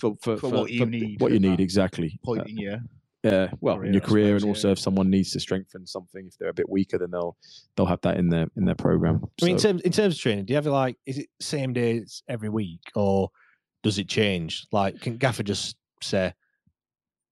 for 0.00 0.16
for, 0.22 0.36
for 0.36 0.48
what 0.48 0.70
you 0.70 0.86
need 0.86 1.20
what 1.20 1.32
you 1.32 1.38
need 1.38 1.60
exactly 1.60 2.18
point 2.24 2.42
Uh, 2.42 2.44
in 2.48 2.56
your 2.56 2.78
yeah, 3.24 3.48
well, 3.62 3.76
career, 3.76 3.86
in 3.86 3.92
your 3.94 4.02
career, 4.02 4.26
suppose, 4.26 4.42
and 4.42 4.50
also 4.50 4.68
yeah. 4.68 4.72
if 4.72 4.78
someone 4.78 5.08
needs 5.08 5.30
to 5.32 5.40
strengthen 5.40 5.86
something, 5.86 6.26
if 6.26 6.36
they're 6.36 6.50
a 6.50 6.54
bit 6.54 6.68
weaker, 6.68 6.98
then 6.98 7.10
they'll 7.10 7.38
they'll 7.74 7.86
have 7.86 8.02
that 8.02 8.18
in 8.18 8.28
their 8.28 8.48
in 8.54 8.66
their 8.66 8.74
program. 8.74 9.22
I 9.40 9.46
mean, 9.46 9.54
in 9.54 9.60
terms 9.60 9.80
in 9.80 9.92
terms 9.92 10.16
of 10.16 10.20
training, 10.20 10.44
do 10.44 10.52
you 10.52 10.56
have 10.56 10.66
like 10.66 10.98
is 11.06 11.16
it 11.16 11.28
same 11.40 11.72
days 11.72 12.22
every 12.28 12.50
week 12.50 12.82
or 12.94 13.30
does 13.82 13.98
it 13.98 14.08
change? 14.08 14.66
Like, 14.72 15.00
can 15.00 15.16
Gaffer 15.16 15.42
just 15.42 15.76
say, 16.02 16.34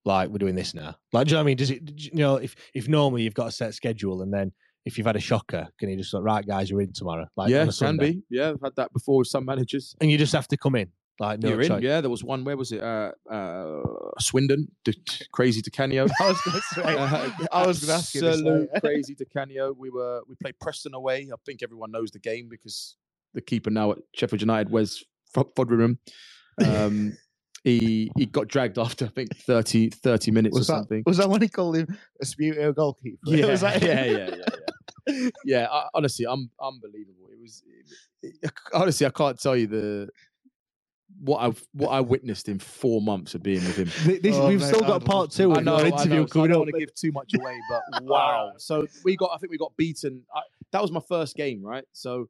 like, 0.04 0.30
we're 0.30 0.38
doing 0.38 0.54
this 0.54 0.74
now? 0.74 0.96
Like, 1.12 1.26
do 1.26 1.30
you 1.30 1.34
know 1.34 1.40
what 1.40 1.44
I 1.44 1.46
mean? 1.46 1.56
Does 1.56 1.70
it? 1.70 1.84
do 1.84 1.94
You 1.96 2.10
know, 2.14 2.36
if 2.36 2.54
if 2.74 2.88
normally 2.88 3.22
you've 3.22 3.34
got 3.34 3.48
a 3.48 3.52
set 3.52 3.74
schedule 3.74 4.22
and 4.22 4.32
then 4.32 4.52
if 4.84 4.98
you've 4.98 5.06
had 5.06 5.16
a 5.16 5.20
shocker, 5.20 5.68
can 5.78 5.90
you 5.90 5.96
just 5.96 6.12
like, 6.12 6.24
right, 6.24 6.46
guys, 6.46 6.68
you're 6.70 6.80
in 6.80 6.92
tomorrow? 6.92 7.26
Like, 7.36 7.50
yeah, 7.50 7.66
can 7.78 7.96
be. 7.96 8.22
Yeah, 8.28 8.50
I've 8.50 8.60
had 8.62 8.74
that 8.76 8.92
before 8.92 9.18
with 9.18 9.28
some 9.28 9.44
managers. 9.44 9.94
and 10.00 10.10
you 10.10 10.18
just 10.18 10.32
have 10.32 10.48
to 10.48 10.56
come 10.56 10.74
in. 10.74 10.90
Like, 11.20 11.40
no 11.40 11.50
You're 11.50 11.60
in. 11.60 11.68
choice. 11.68 11.82
Yeah, 11.82 12.00
there 12.00 12.10
was 12.10 12.24
one. 12.24 12.42
Where 12.42 12.56
was 12.56 12.72
it? 12.72 12.82
Uh, 12.82 13.12
uh, 13.30 13.82
Swindon, 14.18 14.66
crazy 15.30 15.60
Di 15.60 15.70
Canio. 15.70 16.06
I 16.20 16.28
was 16.28 16.40
going 16.40 16.56
to 16.56 16.62
say, 16.62 16.82
I 17.52 17.66
was 17.66 17.84
going 17.84 17.88
to 17.90 17.94
ask 17.94 18.14
you 18.14 18.22
this. 18.22 18.38
Absolute 18.38 18.70
crazy 18.80 19.14
Di 19.14 19.24
Canio. 19.26 19.72
We 19.72 19.90
were 19.90 20.22
we 20.26 20.34
played 20.42 20.58
Preston 20.58 20.94
away. 20.94 21.28
I 21.32 21.36
think 21.46 21.62
everyone 21.62 21.92
knows 21.92 22.10
the 22.10 22.18
game 22.18 22.48
because 22.50 22.96
the 23.34 23.40
keeper 23.40 23.70
now 23.70 23.92
at 23.92 23.98
Sheffield 24.16 24.40
United, 24.40 24.72
Wes 24.72 25.04
Fod- 25.34 25.54
Foderingham. 25.54 25.98
Um, 26.66 27.16
he 27.64 28.10
he 28.16 28.26
got 28.26 28.48
dragged 28.48 28.78
after 28.78 29.06
I 29.06 29.08
think 29.08 29.36
30, 29.36 29.90
30 29.90 30.30
minutes 30.32 30.58
Was 30.58 30.68
or 30.70 30.74
that, 30.74 30.78
something. 30.80 31.02
was 31.06 31.18
that 31.18 31.30
when 31.30 31.42
he 31.42 31.48
called 31.48 31.76
him 31.76 31.88
a 32.20 32.24
Sputo 32.24 32.74
goalkeeper? 32.74 33.18
Yeah, 33.26 33.46
Was 33.50 33.60
that 33.62 33.82
yeah, 33.82 34.04
yeah, 34.04 34.30
yeah, 34.30 34.46
yeah. 35.08 35.30
yeah, 35.44 35.68
I, 35.70 35.88
honestly, 35.94 36.26
I'm 36.28 36.50
unbelievable. 36.60 37.28
It 37.32 37.40
was 37.40 37.62
it- 38.22 38.34
it- 38.42 38.52
honestly, 38.74 39.06
I 39.06 39.10
can't 39.10 39.40
tell 39.40 39.56
you 39.56 39.66
the 39.68 40.08
what 41.20 41.38
I 41.38 41.44
have 41.44 41.62
what 41.72 41.90
I 41.90 42.00
witnessed 42.00 42.48
in 42.48 42.58
four 42.58 43.02
months 43.02 43.34
of 43.34 43.42
being 43.42 43.64
with 43.64 43.76
him. 43.76 43.88
This, 44.22 44.36
Oh, 44.36 44.48
we've 44.48 44.60
mate, 44.60 44.66
still 44.68 44.84
I'd 44.84 44.88
got 44.88 45.04
part 45.04 45.30
two 45.30 45.52
I 45.52 45.58
of 45.58 45.64
know, 45.64 45.76
your 45.76 45.86
I 45.86 45.88
interview 45.88 46.20
know, 46.20 46.26
so 46.26 46.42
I 46.42 46.46
don't 46.48 46.58
want 46.60 46.70
to 46.70 46.80
give 46.80 46.94
too 46.94 47.12
much 47.12 47.34
away, 47.34 47.58
but 47.70 47.82
wow. 48.04 48.52
So 48.58 48.86
we 49.04 49.16
got, 49.16 49.30
I 49.34 49.38
think 49.38 49.50
we 49.52 49.58
got 49.58 49.76
beaten. 49.76 50.24
I, 50.34 50.40
that 50.72 50.82
was 50.82 50.90
my 50.92 51.00
first 51.08 51.36
game, 51.36 51.62
right? 51.62 51.84
So 51.92 52.28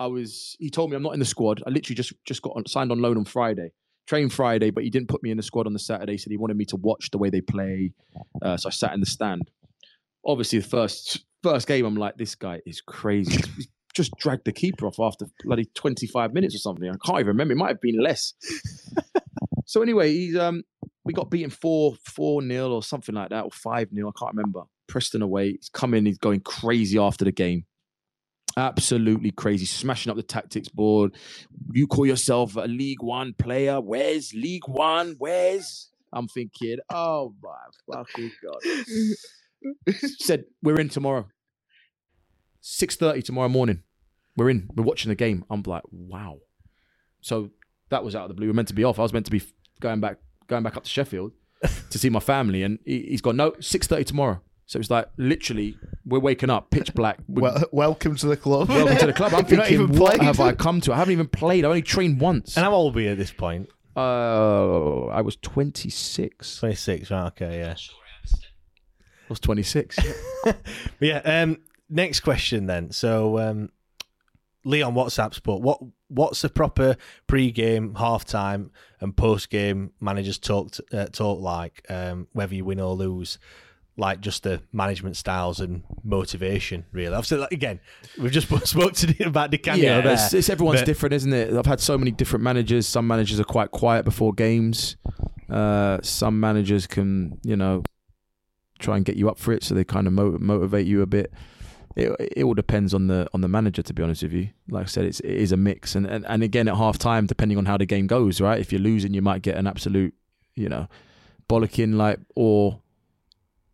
I 0.00 0.06
was. 0.06 0.56
He 0.60 0.70
told 0.70 0.90
me 0.90 0.96
I'm 0.96 1.02
not 1.02 1.14
in 1.14 1.20
the 1.20 1.26
squad. 1.26 1.62
I 1.66 1.70
literally 1.70 1.96
just 1.96 2.12
just 2.24 2.42
got 2.42 2.52
on, 2.56 2.66
signed 2.66 2.92
on 2.92 3.00
loan 3.00 3.16
on 3.18 3.24
Friday. 3.24 3.72
Trained 4.06 4.32
Friday, 4.32 4.70
but 4.70 4.84
he 4.84 4.90
didn't 4.90 5.08
put 5.08 5.22
me 5.22 5.30
in 5.30 5.36
the 5.36 5.42
squad 5.42 5.66
on 5.66 5.72
the 5.72 5.78
Saturday. 5.78 6.16
Said 6.16 6.30
he 6.30 6.36
wanted 6.36 6.56
me 6.56 6.64
to 6.66 6.76
watch 6.76 7.10
the 7.10 7.18
way 7.18 7.30
they 7.30 7.40
play. 7.40 7.92
Uh, 8.40 8.56
so 8.56 8.68
I 8.68 8.70
sat 8.70 8.92
in 8.94 9.00
the 9.00 9.06
stand. 9.06 9.50
Obviously, 10.24 10.60
the 10.60 10.68
first 10.68 11.24
first 11.42 11.66
game, 11.66 11.84
I'm 11.84 11.96
like, 11.96 12.16
this 12.16 12.34
guy 12.34 12.60
is 12.66 12.80
crazy. 12.80 13.42
He's 13.56 13.68
just 13.94 14.12
dragged 14.18 14.44
the 14.44 14.52
keeper 14.52 14.86
off 14.86 15.00
after 15.00 15.26
bloody 15.44 15.66
25 15.74 16.34
minutes 16.34 16.54
or 16.54 16.58
something. 16.58 16.88
I 16.88 16.94
can't 17.04 17.18
even 17.18 17.28
remember. 17.28 17.52
It 17.52 17.56
might 17.56 17.68
have 17.68 17.80
been 17.80 18.00
less. 18.00 18.34
so 19.66 19.82
anyway, 19.82 20.12
he's 20.12 20.36
um 20.36 20.62
we 21.04 21.12
got 21.12 21.30
beaten 21.30 21.50
four 21.50 21.94
four 22.04 22.42
nil 22.42 22.72
or 22.72 22.82
something 22.82 23.14
like 23.14 23.30
that, 23.30 23.44
or 23.44 23.50
five 23.50 23.88
nil. 23.92 24.08
I 24.08 24.18
can't 24.18 24.34
remember. 24.34 24.62
Preston 24.88 25.22
away. 25.22 25.52
He's 25.52 25.70
coming. 25.72 26.06
He's 26.06 26.18
going 26.18 26.40
crazy 26.40 26.98
after 26.98 27.24
the 27.24 27.32
game. 27.32 27.64
Absolutely 28.56 29.30
crazy, 29.32 29.66
smashing 29.66 30.10
up 30.10 30.16
the 30.16 30.22
tactics 30.22 30.68
board. 30.68 31.14
You 31.72 31.86
call 31.86 32.06
yourself 32.06 32.56
a 32.56 32.60
League 32.60 33.02
One 33.02 33.34
player? 33.34 33.80
Where's 33.80 34.32
League 34.32 34.66
One? 34.66 35.16
Where's? 35.18 35.90
I'm 36.12 36.26
thinking, 36.28 36.78
oh 36.90 37.34
my 37.42 37.94
fucking 37.94 38.32
god. 38.42 39.94
Said 40.18 40.44
we're 40.62 40.80
in 40.80 40.88
tomorrow. 40.88 41.26
Six 42.60 42.96
thirty 42.96 43.20
tomorrow 43.20 43.48
morning. 43.48 43.82
We're 44.36 44.50
in. 44.50 44.68
We're 44.74 44.84
watching 44.84 45.10
the 45.10 45.14
game. 45.14 45.44
I'm 45.50 45.62
like, 45.66 45.82
wow. 45.90 46.38
So 47.20 47.50
that 47.90 48.04
was 48.04 48.16
out 48.16 48.22
of 48.22 48.28
the 48.28 48.34
blue. 48.34 48.46
We're 48.46 48.54
meant 48.54 48.68
to 48.68 48.74
be 48.74 48.84
off. 48.84 48.98
I 48.98 49.02
was 49.02 49.12
meant 49.12 49.26
to 49.26 49.32
be 49.32 49.42
going 49.80 50.00
back, 50.00 50.18
going 50.46 50.62
back 50.62 50.76
up 50.76 50.84
to 50.84 50.90
Sheffield 50.90 51.32
to 51.90 51.98
see 51.98 52.08
my 52.08 52.20
family, 52.20 52.62
and 52.62 52.78
he, 52.84 53.10
has 53.10 53.20
gone 53.20 53.36
no 53.36 53.52
six 53.60 53.86
thirty 53.86 54.04
tomorrow. 54.04 54.40
So 54.66 54.80
it's 54.80 54.90
like 54.90 55.08
literally 55.16 55.78
we're 56.04 56.18
waking 56.18 56.50
up 56.50 56.70
pitch 56.70 56.92
black. 56.92 57.18
Well, 57.28 57.64
welcome 57.70 58.16
to 58.16 58.26
the 58.26 58.36
club. 58.36 58.68
Welcome 58.68 58.96
to 58.98 59.06
the 59.06 59.12
club. 59.12 59.32
I'm 59.32 59.44
thinking, 59.46 59.96
what 59.96 60.20
have 60.20 60.40
I 60.40 60.52
come 60.64 60.80
to? 60.82 60.92
I 60.92 60.96
haven't 60.96 61.12
even 61.12 61.28
played. 61.28 61.64
I 61.64 61.68
only 61.68 61.82
trained 61.82 62.20
once. 62.20 62.56
And 62.56 62.64
how 62.64 62.72
old 62.72 62.96
were 62.96 63.02
you 63.02 63.10
at 63.10 63.18
this 63.18 63.32
point? 63.32 63.68
Uh, 63.96 65.06
I 65.06 65.20
was 65.22 65.36
26. 65.36 66.58
26, 66.58 67.10
right? 67.12 67.26
Okay, 67.28 67.60
yeah. 67.60 67.76
I 67.76 69.28
was 69.28 69.40
26. 69.40 69.98
yeah. 71.00 71.18
Um, 71.24 71.58
next 71.88 72.20
question 72.20 72.66
then. 72.66 72.90
So, 72.90 73.38
um, 73.38 73.70
Leon 74.64 74.94
WhatsApp 74.94 75.32
Sport. 75.32 75.62
What 75.62 75.80
what's 76.08 76.42
the 76.42 76.48
proper 76.48 76.96
pre-game, 77.28 77.94
half-time, 77.94 78.72
and 79.00 79.16
post-game 79.16 79.92
managers 80.00 80.38
talk 80.38 80.72
uh, 80.92 81.06
talk 81.06 81.40
like? 81.40 81.86
Um, 81.88 82.26
whether 82.32 82.54
you 82.54 82.64
win 82.64 82.80
or 82.80 82.94
lose, 82.94 83.38
like 83.96 84.20
just 84.20 84.42
the 84.42 84.62
management 84.72 85.16
styles 85.16 85.60
and 85.60 85.82
motivation. 86.04 86.84
Really, 86.92 87.14
obviously, 87.14 87.38
like, 87.38 87.52
again, 87.52 87.80
we've 88.18 88.32
just 88.32 88.48
spoke 88.66 88.92
to 88.94 89.24
about 89.24 89.50
Canio 89.50 89.84
yeah, 89.84 90.00
there. 90.00 90.14
It's, 90.14 90.32
it's 90.32 90.50
everyone's 90.50 90.80
but, 90.80 90.86
different, 90.86 91.14
isn't 91.14 91.32
it? 91.32 91.54
I've 91.54 91.66
had 91.66 91.80
so 91.80 91.96
many 91.96 92.10
different 92.10 92.42
managers. 92.42 92.86
Some 92.86 93.06
managers 93.06 93.40
are 93.40 93.44
quite 93.44 93.70
quiet 93.70 94.04
before 94.04 94.32
games. 94.32 94.96
Uh, 95.48 95.98
some 96.02 96.40
managers 96.40 96.86
can, 96.86 97.38
you 97.42 97.56
know, 97.56 97.82
try 98.78 98.96
and 98.96 99.04
get 99.04 99.16
you 99.16 99.28
up 99.28 99.38
for 99.38 99.52
it, 99.52 99.62
so 99.64 99.74
they 99.74 99.84
kind 99.84 100.06
of 100.06 100.12
motivate 100.12 100.86
you 100.86 101.02
a 101.02 101.06
bit 101.06 101.32
it, 101.96 102.14
it 102.36 102.44
all 102.44 102.54
depends 102.54 102.92
on 102.94 103.06
the 103.06 103.26
on 103.32 103.40
the 103.40 103.48
manager 103.48 103.82
to 103.82 103.94
be 103.94 104.02
honest 104.02 104.22
with 104.22 104.32
you 104.32 104.50
like 104.68 104.84
i 104.84 104.86
said 104.86 105.04
it's 105.04 105.20
it 105.20 105.32
is 105.32 105.50
a 105.50 105.56
mix 105.56 105.94
and, 105.94 106.06
and 106.06 106.24
and 106.28 106.42
again 106.42 106.68
at 106.68 106.76
half 106.76 106.98
time 106.98 107.26
depending 107.26 107.58
on 107.58 107.64
how 107.64 107.76
the 107.76 107.86
game 107.86 108.06
goes 108.06 108.40
right 108.40 108.60
if 108.60 108.70
you're 108.70 108.80
losing 108.80 109.14
you 109.14 109.22
might 109.22 109.42
get 109.42 109.56
an 109.56 109.66
absolute 109.66 110.14
you 110.54 110.68
know 110.68 110.86
bollocking 111.48 111.94
like 111.94 112.20
or 112.34 112.80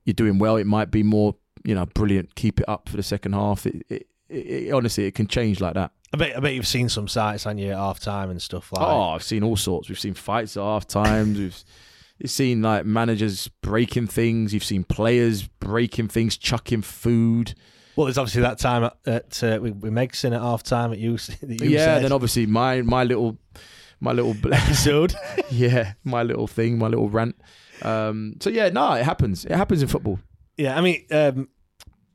you're 0.05 0.15
doing 0.15 0.39
well 0.39 0.57
it 0.57 0.67
might 0.67 0.91
be 0.91 1.03
more 1.03 1.35
you 1.65 1.75
know 1.75 1.87
brilliant 1.87 2.35
keep 2.35 2.61
it 2.61 2.69
up 2.69 2.89
for 2.89 2.97
the 2.97 3.03
second 3.03 3.33
half 3.33 3.67
it, 3.67 3.85
it, 3.89 4.07
it 4.29 4.73
honestly 4.73 5.07
it 5.07 5.15
can 5.15 5.27
change 5.27 5.61
like 5.61 5.75
that 5.75 5.93
I 6.15 6.19
bet, 6.19 6.37
I 6.37 6.41
bet 6.41 6.55
you've 6.55 6.67
seen 6.67 6.89
some 6.91 7.09
sights 7.09 7.47
on 7.47 7.57
you 7.57 7.71
at 7.71 7.77
half 7.77 7.99
time 7.99 8.29
and 8.29 8.41
stuff 8.41 8.71
like. 8.71 8.87
Oh, 8.87 9.11
I've 9.13 9.23
seen 9.23 9.43
all 9.43 9.57
sorts. 9.57 9.89
We've 9.89 9.99
seen 9.99 10.13
fights 10.13 10.59
at 10.59 10.63
half 10.63 10.87
times. 10.87 11.39
We've 11.39 12.31
seen 12.31 12.61
like 12.61 12.85
managers 12.85 13.49
breaking 13.63 14.09
things. 14.09 14.53
You've 14.53 14.63
seen 14.63 14.85
players 14.85 15.49
breaking 15.49 16.09
things, 16.09 16.37
chucking 16.37 16.83
food. 16.83 17.55
Well, 17.97 18.07
there's 18.07 18.19
obviously 18.19 18.43
that 18.43 18.59
time 18.59 18.91
at, 19.07 19.43
uh, 19.43 19.59
with, 19.61 19.77
with 19.77 19.93
Megson 19.93 20.35
at 20.35 20.41
half 20.41 20.63
time 20.63 20.93
at 20.93 20.99
you. 20.99 21.17
Yeah, 21.41 21.99
then 21.99 22.13
obviously 22.13 22.45
my 22.45 22.83
my 22.83 23.05
little 23.05 23.39
my 24.01 24.13
little 24.13 24.37
episode. 24.53 25.15
yeah, 25.51 25.95
my 26.05 26.23
little 26.23 26.47
thing, 26.47 26.79
my 26.79 26.89
little 26.89 27.09
rant. 27.09 27.37
Um, 27.83 28.35
so 28.41 28.51
yeah, 28.51 28.69
no, 28.69 28.93
it 28.93 29.05
happens. 29.05 29.45
It 29.45 29.53
happens 29.53 29.83
in 29.83 29.89
football. 29.89 30.19
Yeah, 30.57 30.77
I 30.77 30.81
mean, 30.81 31.05
um, 31.11 31.49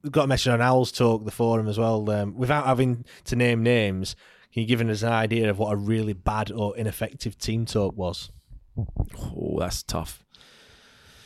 we've 0.03 0.11
got 0.11 0.25
a 0.25 0.27
message 0.27 0.47
on 0.47 0.61
Owls 0.61 0.91
Talk, 0.91 1.25
the 1.25 1.31
forum 1.31 1.67
as 1.67 1.77
well. 1.77 2.09
Um, 2.09 2.35
without 2.35 2.65
having 2.65 3.05
to 3.25 3.35
name 3.35 3.63
names, 3.63 4.15
can 4.53 4.61
you 4.61 4.67
give 4.67 4.81
us 4.81 5.03
an 5.03 5.11
idea 5.11 5.49
of 5.49 5.59
what 5.59 5.73
a 5.73 5.75
really 5.75 6.13
bad 6.13 6.51
or 6.51 6.75
ineffective 6.77 7.37
team 7.37 7.65
talk 7.65 7.95
was? 7.95 8.31
Oh, 8.77 9.57
that's 9.59 9.83
tough. 9.83 10.23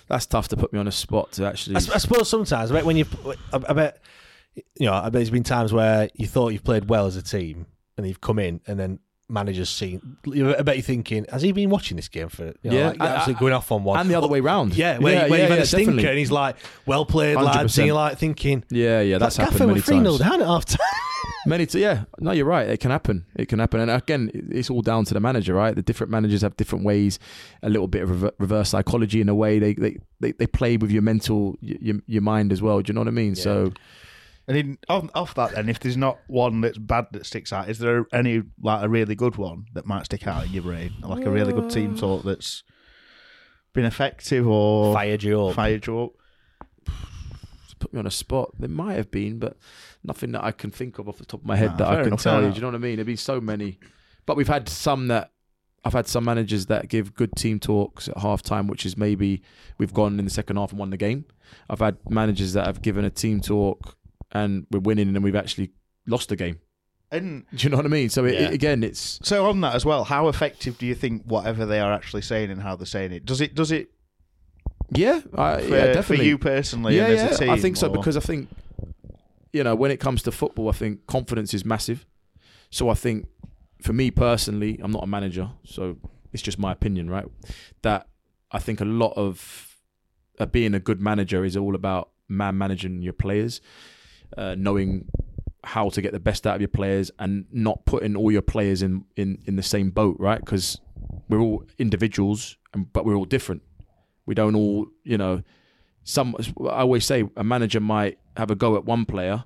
That's 0.07 0.25
tough 0.25 0.47
to 0.49 0.57
put 0.57 0.73
me 0.73 0.79
on 0.79 0.87
a 0.87 0.91
spot 0.91 1.31
to 1.33 1.45
actually. 1.45 1.75
I, 1.75 1.79
I 1.79 1.97
suppose 1.97 2.29
sometimes, 2.29 2.71
I 2.71 2.73
bet 2.73 2.85
when 2.85 2.97
you, 2.97 3.05
I, 3.53 3.61
I 3.69 3.73
bet 3.73 4.01
you 4.75 4.87
know, 4.87 4.93
I 4.93 5.03
bet 5.03 5.13
there's 5.13 5.29
been 5.29 5.43
times 5.43 5.71
where 5.71 6.09
you 6.13 6.27
thought 6.27 6.49
you've 6.49 6.63
played 6.63 6.89
well 6.89 7.05
as 7.05 7.15
a 7.15 7.21
team, 7.21 7.67
and 7.97 8.07
you've 8.07 8.21
come 8.21 8.39
in, 8.39 8.61
and 8.67 8.79
then 8.79 8.99
managers 9.31 9.69
seen. 9.69 10.17
I 10.27 10.61
bet 10.61 10.75
you're 10.75 10.83
thinking, 10.83 11.25
has 11.31 11.41
he 11.41 11.51
been 11.51 11.69
watching 11.69 11.95
this 11.95 12.07
game 12.07 12.29
for? 12.29 12.53
You 12.61 12.71
know, 12.71 12.77
yeah, 12.77 12.87
like, 12.89 13.01
actually 13.01 13.33
going 13.35 13.53
off 13.53 13.71
on 13.71 13.83
one, 13.83 13.99
and 13.99 14.09
the 14.09 14.15
other 14.15 14.27
way 14.27 14.39
round. 14.41 14.75
Yeah, 14.75 14.97
where, 14.99 15.13
yeah, 15.13 15.27
where 15.27 15.29
yeah, 15.29 15.43
you've 15.43 15.49
had 15.49 15.57
yeah, 15.57 15.63
a 15.63 15.65
stinker, 15.65 15.85
definitely. 15.91 16.09
and 16.09 16.19
he's 16.19 16.31
like, 16.31 16.57
"Well 16.85 17.05
played, 17.05 17.37
100%. 17.37 17.43
lads." 17.45 17.77
And 17.77 17.87
you're 17.87 17.95
like 17.95 18.17
thinking, 18.17 18.63
Yeah, 18.69 19.01
yeah, 19.01 19.17
that's 19.17 19.37
"Gaffer, 19.37 19.51
happened 19.51 19.69
many 19.69 19.81
3 19.81 19.99
0 19.99 20.05
times. 20.05 20.19
down 20.19 20.41
at 20.41 20.47
half 20.47 20.65
time. 20.65 20.77
Many, 21.47 21.65
t- 21.65 21.81
yeah. 21.81 22.03
No, 22.19 22.31
you're 22.31 22.45
right. 22.45 22.69
It 22.69 22.79
can 22.79 22.91
happen. 22.91 23.25
It 23.35 23.47
can 23.47 23.57
happen. 23.57 23.79
And 23.79 23.89
again, 23.89 24.29
it's 24.51 24.69
all 24.69 24.83
down 24.83 25.05
to 25.05 25.13
the 25.15 25.19
manager, 25.19 25.55
right? 25.55 25.75
The 25.75 25.81
different 25.81 26.11
managers 26.11 26.41
have 26.43 26.55
different 26.55 26.85
ways. 26.85 27.17
A 27.63 27.69
little 27.69 27.87
bit 27.87 28.03
of 28.03 28.11
rever- 28.11 28.33
reverse 28.37 28.69
psychology 28.69 29.21
in 29.21 29.29
a 29.29 29.33
way. 29.33 29.57
They 29.57 29.73
they 29.73 29.97
they, 30.19 30.33
they 30.33 30.45
play 30.45 30.77
with 30.77 30.91
your 30.91 31.01
mental, 31.01 31.57
your 31.61 31.95
your 32.05 32.21
mind 32.21 32.51
as 32.51 32.61
well. 32.61 32.81
Do 32.81 32.91
you 32.91 32.93
know 32.93 33.01
what 33.01 33.07
I 33.07 33.11
mean? 33.11 33.35
So. 33.35 33.71
And 34.51 34.59
in, 34.59 34.77
off, 34.89 35.09
off 35.15 35.35
that, 35.35 35.55
then, 35.55 35.69
if 35.69 35.79
there's 35.79 35.95
not 35.95 36.19
one 36.27 36.59
that's 36.59 36.77
bad 36.77 37.05
that 37.13 37.25
sticks 37.25 37.53
out, 37.53 37.69
is 37.69 37.79
there 37.79 38.05
any 38.11 38.43
like 38.61 38.83
a 38.83 38.89
really 38.89 39.15
good 39.15 39.37
one 39.37 39.67
that 39.75 39.85
might 39.85 40.03
stick 40.03 40.27
out 40.27 40.45
in 40.45 40.51
your 40.51 40.63
brain, 40.63 40.91
like 41.01 41.25
a 41.25 41.31
really 41.31 41.53
good 41.53 41.69
team 41.69 41.95
mm. 41.95 41.99
talk 41.99 42.23
that's 42.23 42.61
been 43.71 43.85
effective 43.85 44.45
or 44.45 44.93
Fired 44.93 45.23
you 45.23 45.41
up. 45.41 45.55
Fired 45.55 45.87
you 45.87 46.01
up. 46.01 46.11
put 47.79 47.93
me 47.93 47.99
on 47.99 48.05
a 48.05 48.11
spot. 48.11 48.51
There 48.59 48.67
might 48.67 48.95
have 48.95 49.09
been, 49.09 49.39
but 49.39 49.55
nothing 50.03 50.33
that 50.33 50.43
I 50.43 50.51
can 50.51 50.69
think 50.69 50.99
of 50.99 51.07
off 51.07 51.17
the 51.17 51.25
top 51.25 51.39
of 51.39 51.45
my 51.45 51.55
head 51.55 51.71
Nah, 51.71 51.77
that 51.77 51.87
I 51.87 51.95
can 51.99 52.07
enough, 52.07 52.21
tell 52.21 52.41
you. 52.43 52.49
Do 52.49 52.55
you 52.55 52.61
know 52.61 52.67
what 52.67 52.75
I 52.75 52.79
mean? 52.79 52.97
There've 52.97 53.07
been 53.07 53.15
so 53.15 53.39
many, 53.39 53.79
but 54.25 54.35
we've 54.35 54.49
had 54.49 54.67
some 54.67 55.07
that 55.07 55.31
I've 55.85 55.93
had 55.93 56.09
some 56.09 56.25
managers 56.25 56.65
that 56.65 56.89
give 56.89 57.15
good 57.15 57.37
team 57.37 57.57
talks 57.57 58.09
at 58.09 58.17
half 58.17 58.41
time, 58.41 58.67
which 58.67 58.85
is 58.85 58.97
maybe 58.97 59.43
we've 59.77 59.93
gone 59.93 60.19
in 60.19 60.25
the 60.25 60.29
second 60.29 60.57
half 60.57 60.71
and 60.71 60.79
won 60.79 60.89
the 60.89 60.97
game. 60.97 61.23
I've 61.69 61.79
had 61.79 61.97
managers 62.09 62.51
that 62.51 62.65
have 62.65 62.81
given 62.81 63.05
a 63.05 63.09
team 63.09 63.39
talk 63.39 63.95
and 64.31 64.65
we're 64.71 64.79
winning, 64.79 65.07
and 65.07 65.15
then 65.15 65.23
we've 65.23 65.35
actually 65.35 65.71
lost 66.07 66.29
the 66.29 66.35
game. 66.35 66.59
And 67.11 67.45
Do 67.53 67.63
you 67.65 67.69
know 67.69 67.77
what 67.77 67.85
I 67.85 67.89
mean? 67.89 68.09
So 68.09 68.23
it, 68.25 68.33
Yeah. 68.35 68.39
it- 68.47 68.53
again, 68.53 68.83
it's 68.83 69.19
so 69.23 69.45
on 69.49 69.59
that 69.61 69.75
as 69.75 69.85
well, 69.85 70.05
how 70.05 70.29
effective 70.29 70.77
do 70.77 70.85
you 70.85 70.95
think 70.95 71.23
whatever 71.25 71.65
they 71.65 71.79
are 71.79 71.91
actually 71.91 72.21
saying 72.21 72.49
and 72.51 72.61
how 72.61 72.75
they're 72.77 72.85
saying 72.85 73.11
it? 73.11 73.25
Does 73.25 73.41
it 73.41 73.53
does 73.55 73.71
it 73.71 73.89
yeah, 74.93 75.21
I, 75.35 75.61
for, 75.61 75.67
yeah, 75.75 75.85
for 75.87 75.93
definitely. 75.93 76.27
you 76.27 76.37
personally 76.37 76.97
yeah, 76.97 77.07
yeah, 77.09 77.13
as 77.25 77.35
a 77.37 77.39
team? 77.39 77.49
I 77.49 77.57
think 77.59 77.77
so 77.77 77.87
or- 77.87 77.91
because 77.97 78.15
I 78.17 78.21
think 78.21 78.49
you 79.53 79.63
know 79.63 79.75
when 79.75 79.91
it 79.91 79.99
comes 79.99 80.23
to 80.23 80.31
football, 80.31 80.69
I 80.69 80.73
think 80.73 81.05
confidence 81.07 81.53
is 81.53 81.65
massive. 81.65 82.05
So 82.69 82.89
I 82.89 82.93
think 82.93 83.27
for 83.81 83.93
me 83.93 84.11
personally, 84.11 84.79
I'm 84.81 84.91
not 84.91 85.03
a 85.03 85.07
manager, 85.07 85.49
so 85.65 85.97
it's 86.31 86.41
just 86.43 86.57
my 86.59 86.71
opinion, 86.71 87.09
right? 87.09 87.25
That 87.81 88.07
I 88.51 88.59
think 88.59 88.79
a 88.79 88.85
lot 88.85 89.13
of 89.17 89.75
uh, 90.39 90.45
being 90.45 90.73
a 90.73 90.79
good 90.79 91.01
manager 91.01 91.43
is 91.43 91.57
all 91.57 91.75
about 91.75 92.11
man 92.29 92.57
managing 92.57 93.01
your 93.01 93.13
players, 93.13 93.59
uh, 94.37 94.55
knowing 94.57 95.07
how 95.63 95.89
to 95.89 96.01
get 96.01 96.11
the 96.11 96.19
best 96.19 96.47
out 96.47 96.55
of 96.55 96.61
your 96.61 96.67
players, 96.67 97.11
and 97.19 97.45
not 97.51 97.85
putting 97.85 98.15
all 98.15 98.31
your 98.31 98.41
players 98.41 98.81
in 98.81 99.05
in 99.15 99.37
in 99.45 99.55
the 99.55 99.63
same 99.63 99.91
boat, 99.91 100.17
right? 100.19 100.39
Because 100.39 100.79
we're 101.29 101.39
all 101.39 101.63
individuals, 101.77 102.57
and 102.73 102.91
but 102.93 103.05
we're 103.05 103.15
all 103.15 103.25
different. 103.25 103.61
We 104.25 104.35
don't 104.35 104.55
all, 104.55 104.87
you 105.03 105.17
know, 105.17 105.43
some. 106.03 106.35
I 106.61 106.81
always 106.81 107.05
say 107.05 107.29
a 107.35 107.43
manager 107.43 107.79
might 107.79 108.19
have 108.37 108.51
a 108.51 108.55
go 108.55 108.75
at 108.75 108.85
one 108.85 109.05
player, 109.05 109.43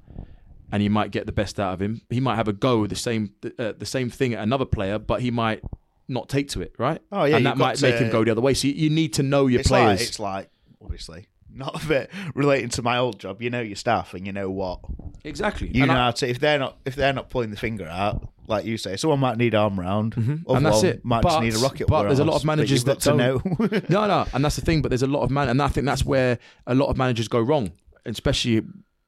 and 0.71 0.81
he 0.81 0.89
might 0.89 1.11
get 1.11 1.25
the 1.25 1.31
best 1.31 1.59
out 1.59 1.73
of 1.73 1.81
him. 1.81 2.01
He 2.09 2.19
might 2.19 2.35
have 2.35 2.47
a 2.47 2.53
go 2.53 2.87
the 2.87 2.95
same 2.95 3.33
uh, 3.59 3.73
the 3.77 3.85
same 3.85 4.09
thing 4.09 4.33
at 4.33 4.43
another 4.43 4.65
player, 4.65 4.99
but 4.99 5.21
he 5.21 5.31
might 5.31 5.61
not 6.07 6.29
take 6.29 6.49
to 6.49 6.61
it, 6.61 6.73
right? 6.77 7.01
Oh, 7.11 7.23
yeah, 7.25 7.37
and 7.37 7.45
that 7.45 7.57
might 7.57 7.81
make 7.81 7.95
him 7.95 8.11
go 8.11 8.23
the 8.23 8.31
other 8.31 8.41
way. 8.41 8.53
So 8.53 8.67
you, 8.67 8.73
you 8.73 8.89
need 8.89 9.13
to 9.13 9.23
know 9.23 9.47
your 9.47 9.61
it's 9.61 9.69
players. 9.69 9.99
Like, 9.99 10.07
it's 10.07 10.19
like 10.19 10.49
obviously 10.81 11.27
not 11.55 11.83
a 11.83 11.87
bit 11.87 12.11
relating 12.33 12.69
to 12.69 12.81
my 12.81 12.97
old 12.97 13.19
job. 13.19 13.41
You 13.41 13.49
know 13.49 13.61
your 13.61 13.75
staff 13.75 14.13
and 14.13 14.25
you 14.27 14.33
know 14.33 14.49
what 14.49 14.79
exactly. 15.23 15.69
you 15.73 15.83
And 15.83 15.87
know 15.89 15.95
I- 15.95 15.97
how 16.05 16.11
to. 16.11 16.29
If 16.29 16.39
they're 16.39 16.59
not 16.59 16.77
if 16.85 16.95
they're 16.95 17.13
not 17.13 17.29
pulling 17.29 17.51
the 17.51 17.57
finger 17.57 17.85
out, 17.87 18.27
like 18.47 18.65
you 18.65 18.77
say, 18.77 18.95
someone 18.97 19.19
might 19.19 19.37
need 19.37 19.55
arm 19.55 19.79
round, 19.79 20.15
Mm-hmm. 20.15 20.49
and 20.55 20.65
that's 20.65 20.83
it. 20.83 21.03
Might 21.03 21.21
but, 21.23 21.29
just 21.29 21.41
need 21.41 21.55
a 21.55 21.57
rocket. 21.59 21.87
but 21.87 22.03
there's 22.03 22.19
a 22.19 22.23
lot 22.25 22.35
of 22.35 22.45
managers 22.45 22.83
that 22.83 22.99
don't. 22.99 23.17
to 23.17 23.23
know. 23.23 23.81
no, 23.89 24.07
no, 24.07 24.27
and 24.33 24.43
that's 24.45 24.55
the 24.57 24.61
thing. 24.61 24.81
But 24.81 24.89
there's 24.89 25.03
a 25.03 25.07
lot 25.07 25.21
of 25.23 25.31
man, 25.31 25.49
and 25.49 25.61
I 25.61 25.67
think 25.69 25.85
that's 25.85 26.05
where 26.05 26.37
a 26.67 26.75
lot 26.75 26.87
of 26.89 26.97
managers 26.97 27.27
go 27.27 27.39
wrong, 27.41 27.71
especially 28.05 28.61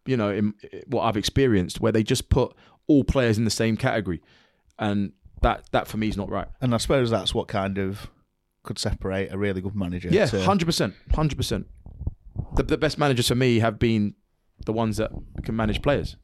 you 0.06 0.18
know 0.18 0.32
in 0.32 0.54
what 0.88 1.04
I've 1.04 1.18
experienced, 1.18 1.80
where 1.82 1.92
they 1.92 2.04
just 2.04 2.30
put 2.30 2.56
all 2.88 3.04
players 3.04 3.38
in 3.38 3.44
the 3.44 3.52
same 3.52 3.78
category, 3.78 4.22
and 4.80 5.12
that 5.42 5.66
that 5.72 5.88
for 5.88 5.98
me 5.98 6.08
is 6.08 6.18
not 6.18 6.30
right. 6.30 6.48
and 6.62 6.74
I 6.74 6.78
suppose 6.78 7.10
that's 7.12 7.34
what 7.34 7.48
kind 7.48 7.78
of 7.78 8.10
could 8.64 8.80
separate 8.80 9.32
a 9.32 9.38
really 9.38 9.62
good 9.62 9.76
manager. 9.76 10.10
Yeah, 10.12 10.26
hundred 10.28 10.66
percent, 10.66 10.96
hundred 11.14 11.38
percent. 11.38 11.68
The 12.58 12.64
the 12.64 12.78
best 12.78 12.98
managers 12.98 13.28
for 13.28 13.36
me 13.36 13.60
have 13.60 13.80
been 13.80 14.16
the 14.66 14.74
ones 14.74 14.98
that 14.98 15.12
can 15.44 15.56
manage 15.56 15.82
players. 15.82 16.18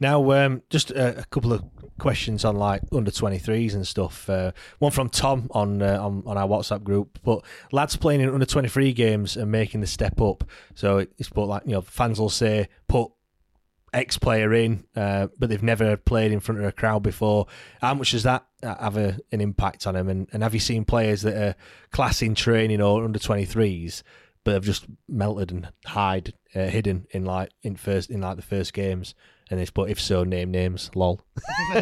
Now, 0.00 0.30
um, 0.32 0.62
just 0.70 0.90
a, 0.90 1.20
a 1.20 1.24
couple 1.24 1.52
of 1.52 1.64
questions 1.98 2.44
on 2.44 2.56
like 2.56 2.82
under 2.92 3.10
23s 3.10 3.74
and 3.74 3.86
stuff. 3.86 4.30
Uh, 4.30 4.52
one 4.78 4.92
from 4.92 5.08
Tom 5.08 5.48
on, 5.50 5.82
uh, 5.82 5.98
on 6.00 6.22
on 6.24 6.38
our 6.38 6.46
WhatsApp 6.46 6.84
group. 6.84 7.18
But 7.22 7.44
lads 7.72 7.96
playing 7.96 8.20
in 8.20 8.28
under 8.28 8.46
23 8.46 8.92
games 8.92 9.36
and 9.36 9.50
making 9.50 9.80
the 9.80 9.86
step 9.86 10.20
up. 10.20 10.44
So 10.74 10.98
it's 11.18 11.28
put 11.28 11.44
like 11.44 11.64
you 11.66 11.72
know 11.72 11.82
fans 11.82 12.20
will 12.20 12.30
say 12.30 12.68
put 12.86 13.10
X 13.92 14.18
player 14.18 14.52
in, 14.54 14.84
uh, 14.94 15.28
but 15.38 15.48
they've 15.48 15.62
never 15.62 15.96
played 15.96 16.30
in 16.30 16.40
front 16.40 16.60
of 16.60 16.66
a 16.66 16.72
crowd 16.72 17.02
before. 17.02 17.46
How 17.80 17.94
much 17.94 18.12
does 18.12 18.22
that 18.22 18.46
have 18.62 18.96
a, 18.96 19.18
an 19.32 19.40
impact 19.40 19.86
on 19.86 19.94
them? 19.94 20.08
And, 20.08 20.28
and 20.32 20.42
have 20.42 20.54
you 20.54 20.60
seen 20.60 20.84
players 20.84 21.22
that 21.22 21.36
are 21.36 21.54
class 21.90 22.22
in 22.22 22.34
training 22.34 22.80
or 22.80 23.04
under 23.04 23.18
23s, 23.18 24.02
but 24.48 24.54
have 24.54 24.64
just 24.64 24.86
melted 25.06 25.50
and 25.50 25.68
hide 25.84 26.32
uh, 26.54 26.68
hidden 26.68 27.06
in 27.10 27.26
like 27.26 27.50
in 27.62 27.76
first 27.76 28.08
in 28.08 28.22
like 28.22 28.36
the 28.36 28.42
first 28.42 28.72
games? 28.72 29.14
And 29.50 29.60
it's 29.60 29.70
but 29.70 29.90
if 29.90 30.00
so, 30.00 30.24
name 30.24 30.50
names. 30.50 30.90
Lol. 30.94 31.20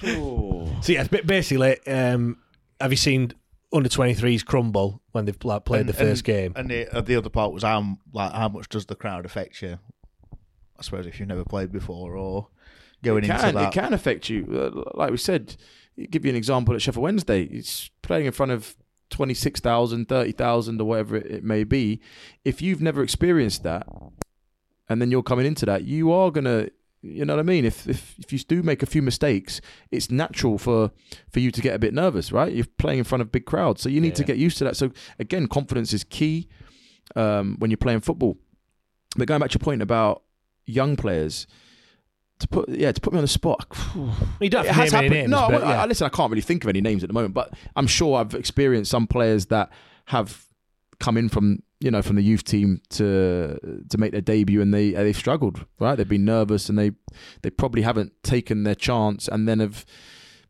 so 0.00 0.92
yeah, 0.92 1.06
basically, 1.26 1.86
um, 1.86 2.38
have 2.80 2.92
you 2.92 2.96
seen 2.96 3.32
under 3.74 3.90
23s 3.90 4.42
crumble 4.42 5.02
when 5.12 5.26
they've 5.26 5.36
like 5.44 5.66
played 5.66 5.80
and, 5.80 5.88
the 5.90 5.92
first 5.92 6.26
and, 6.26 6.34
game? 6.34 6.52
And 6.56 6.70
the, 6.70 6.96
uh, 6.96 7.02
the 7.02 7.16
other 7.16 7.28
part 7.28 7.52
was 7.52 7.62
how 7.62 7.98
like 8.14 8.32
how 8.32 8.48
much 8.48 8.70
does 8.70 8.86
the 8.86 8.94
crowd 8.94 9.26
affect 9.26 9.60
you? 9.60 9.78
I 10.78 10.82
suppose 10.82 11.06
if 11.06 11.20
you've 11.20 11.28
never 11.28 11.44
played 11.44 11.72
before 11.72 12.16
or 12.16 12.48
going 13.02 13.24
it 13.24 13.26
can, 13.26 13.40
into 13.40 13.52
that. 13.52 13.68
It 13.68 13.74
can 13.74 13.92
affect 13.92 14.30
you. 14.30 14.46
Uh, 14.50 14.82
like 14.94 15.10
we 15.10 15.18
said, 15.18 15.56
give 16.08 16.24
you 16.24 16.30
an 16.30 16.36
example 16.36 16.74
at 16.74 16.80
Sheffield 16.80 17.02
Wednesday. 17.02 17.42
It's 17.42 17.90
playing 18.00 18.24
in 18.24 18.32
front 18.32 18.52
of 18.52 18.76
26,000, 19.10 20.08
30,000 20.08 20.80
or 20.80 20.84
whatever 20.84 21.16
it, 21.16 21.26
it 21.26 21.44
may 21.44 21.64
be. 21.64 22.00
If 22.44 22.60
you've 22.62 22.80
never 22.80 23.02
experienced 23.02 23.62
that 23.62 23.86
and 24.88 25.00
then 25.00 25.10
you're 25.10 25.22
coming 25.22 25.46
into 25.46 25.66
that, 25.66 25.84
you 25.84 26.12
are 26.12 26.30
going 26.30 26.44
to 26.44 26.70
you 27.06 27.26
know 27.26 27.34
what 27.34 27.40
I 27.40 27.42
mean? 27.42 27.66
If, 27.66 27.86
if 27.86 28.18
if 28.18 28.32
you 28.32 28.38
do 28.38 28.62
make 28.62 28.82
a 28.82 28.86
few 28.86 29.02
mistakes, 29.02 29.60
it's 29.90 30.10
natural 30.10 30.56
for 30.56 30.90
for 31.30 31.38
you 31.38 31.50
to 31.50 31.60
get 31.60 31.74
a 31.74 31.78
bit 31.78 31.92
nervous, 31.92 32.32
right? 32.32 32.50
You're 32.50 32.66
playing 32.78 32.98
in 33.00 33.04
front 33.04 33.20
of 33.20 33.30
big 33.30 33.44
crowds, 33.44 33.82
so 33.82 33.90
you 33.90 34.00
need 34.00 34.08
yeah. 34.08 34.14
to 34.14 34.24
get 34.24 34.38
used 34.38 34.56
to 34.58 34.64
that. 34.64 34.76
So 34.76 34.90
again, 35.18 35.46
confidence 35.46 35.92
is 35.92 36.02
key 36.02 36.48
um, 37.14 37.56
when 37.58 37.70
you're 37.70 37.76
playing 37.76 38.00
football. 38.00 38.38
But 39.16 39.28
going 39.28 39.40
back 39.40 39.50
to 39.50 39.58
your 39.58 39.64
point 39.64 39.82
about 39.82 40.22
young 40.64 40.96
players, 40.96 41.46
to 42.40 42.48
put 42.48 42.68
yeah 42.68 42.90
to 42.92 43.00
put 43.00 43.12
me 43.12 43.18
on 43.18 43.24
the 43.24 43.28
spot. 43.28 43.66
You 44.40 44.50
don't 44.50 44.66
have 44.66 44.90
to 44.90 45.00
name 45.00 45.04
any 45.04 45.20
names. 45.20 45.30
No, 45.30 45.48
but, 45.48 45.62
yeah. 45.62 45.82
I, 45.82 45.86
listen, 45.86 46.04
I 46.04 46.10
can't 46.10 46.30
really 46.30 46.42
think 46.42 46.64
of 46.64 46.68
any 46.68 46.80
names 46.80 47.02
at 47.02 47.08
the 47.08 47.14
moment, 47.14 47.32
but 47.34 47.54
I'm 47.76 47.86
sure 47.86 48.18
I've 48.18 48.34
experienced 48.34 48.90
some 48.90 49.06
players 49.06 49.46
that 49.46 49.70
have 50.06 50.44
come 51.00 51.16
in 51.16 51.28
from 51.28 51.60
you 51.80 51.90
know 51.90 52.02
from 52.02 52.16
the 52.16 52.22
youth 52.22 52.44
team 52.44 52.80
to 52.90 53.58
to 53.88 53.98
make 53.98 54.12
their 54.12 54.20
debut 54.20 54.60
and 54.60 54.72
they 54.72 54.90
they've 54.92 55.16
struggled 55.16 55.66
right 55.80 55.96
they've 55.96 56.08
been 56.08 56.24
nervous 56.24 56.68
and 56.68 56.78
they 56.78 56.92
they 57.42 57.50
probably 57.50 57.82
haven't 57.82 58.12
taken 58.22 58.64
their 58.64 58.74
chance 58.74 59.28
and 59.28 59.48
then 59.48 59.60
have 59.60 59.84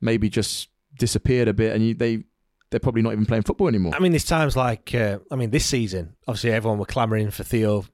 maybe 0.00 0.28
just 0.28 0.68
disappeared 0.98 1.48
a 1.48 1.54
bit 1.54 1.74
and 1.74 1.84
you, 1.84 1.94
they 1.94 2.24
they're 2.70 2.80
probably 2.80 3.02
not 3.02 3.12
even 3.12 3.24
playing 3.24 3.44
football 3.44 3.68
anymore. 3.68 3.92
I 3.94 4.00
mean, 4.00 4.10
there's 4.10 4.24
times 4.24 4.56
like 4.56 4.94
uh, 4.94 5.18
I 5.30 5.36
mean 5.36 5.50
this 5.50 5.66
season 5.66 6.16
obviously 6.26 6.52
everyone 6.52 6.78
were 6.78 6.86
clamouring 6.86 7.30
for 7.30 7.44
Theo 7.44 7.84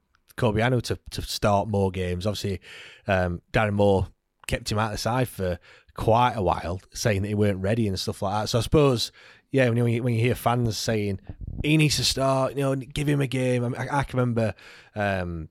Corbeanu 0.40 0.82
to 0.82 0.99
to 1.11 1.23
start 1.23 1.68
more 1.68 1.90
games. 1.90 2.26
Obviously, 2.26 2.61
um, 3.06 3.42
Darren 3.52 3.75
Moore 3.75 4.09
kept 4.47 4.70
him 4.70 4.78
out 4.78 4.87
of 4.87 4.92
the 4.92 4.99
side 4.99 5.28
for 5.28 5.59
quite 5.94 6.35
a 6.35 6.42
while, 6.42 6.80
saying 6.92 7.23
that 7.23 7.28
he 7.28 7.35
weren't 7.35 7.61
ready 7.61 7.87
and 7.87 7.99
stuff 7.99 8.23
like 8.23 8.42
that. 8.42 8.49
So 8.49 8.59
I 8.59 8.62
suppose 8.62 9.12
yeah, 9.52 9.68
when 9.68 9.87
you 9.88 10.02
when 10.02 10.14
you 10.14 10.20
hear 10.20 10.35
fans 10.35 10.78
saying 10.78 11.20
he 11.62 11.76
needs 11.76 11.97
to 11.97 12.04
start, 12.04 12.54
you 12.54 12.62
know, 12.62 12.75
give 12.76 13.09
him 13.09 13.20
a 13.20 13.26
game. 13.26 13.64
I, 13.64 13.68
mean, 13.68 13.80
I, 13.80 13.99
I 13.99 14.02
can 14.04 14.18
remember 14.18 14.54
um, 14.94 15.49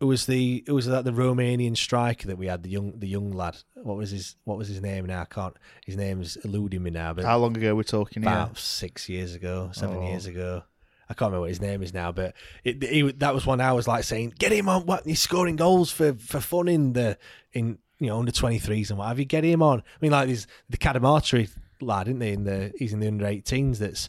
it 0.00 0.04
was 0.04 0.26
the 0.26 0.64
it 0.66 0.72
was 0.72 0.86
that 0.86 1.04
the 1.04 1.12
Romanian 1.12 1.76
striker 1.76 2.26
that 2.26 2.38
we 2.38 2.46
had, 2.46 2.64
the 2.64 2.70
young 2.70 2.98
the 2.98 3.06
young 3.06 3.30
lad. 3.30 3.56
What 3.74 3.96
was 3.96 4.10
his 4.10 4.36
what 4.44 4.58
was 4.58 4.66
his 4.66 4.80
name 4.80 5.06
now? 5.06 5.22
I 5.22 5.26
can't. 5.26 5.56
His 5.86 5.96
name's 5.96 6.36
eluding 6.36 6.82
me 6.82 6.90
now. 6.90 7.12
But 7.12 7.24
how 7.24 7.38
long 7.38 7.56
ago 7.56 7.74
we're 7.74 7.82
talking? 7.84 8.24
About 8.24 8.48
here? 8.48 8.56
six 8.56 9.08
years 9.08 9.34
ago, 9.34 9.70
seven 9.72 9.98
oh. 9.98 10.08
years 10.08 10.26
ago. 10.26 10.64
I 11.10 11.14
can't 11.14 11.30
remember 11.32 11.40
what 11.40 11.48
his 11.48 11.60
name 11.60 11.82
is 11.82 11.92
now, 11.92 12.12
but 12.12 12.34
it, 12.62 12.82
he, 12.84 13.02
that 13.02 13.34
was 13.34 13.44
one 13.44 13.60
I 13.60 13.72
was 13.72 13.88
like 13.88 14.04
saying, 14.04 14.34
get 14.38 14.52
him 14.52 14.68
on. 14.68 14.86
What 14.86 15.04
he's 15.04 15.20
scoring 15.20 15.56
goals 15.56 15.90
for 15.90 16.14
for 16.14 16.40
fun 16.40 16.68
in 16.68 16.92
the 16.92 17.18
in 17.52 17.78
you 17.98 18.06
know 18.06 18.20
under 18.20 18.30
twenty 18.30 18.60
threes 18.60 18.90
and 18.90 18.98
what 18.98 19.08
have 19.08 19.18
you. 19.18 19.24
Get 19.24 19.42
him 19.42 19.60
on. 19.60 19.80
I 19.80 19.98
mean, 20.00 20.12
like 20.12 20.28
these 20.28 20.46
the 20.68 20.78
Cadamarteri 20.78 21.50
lad, 21.82 22.06
isn't 22.06 22.20
he? 22.20 22.30
In 22.30 22.44
the 22.44 22.72
he's 22.78 22.92
in 22.92 23.00
the 23.00 23.08
under 23.08 23.24
18s 23.24 23.78
that's 23.78 24.08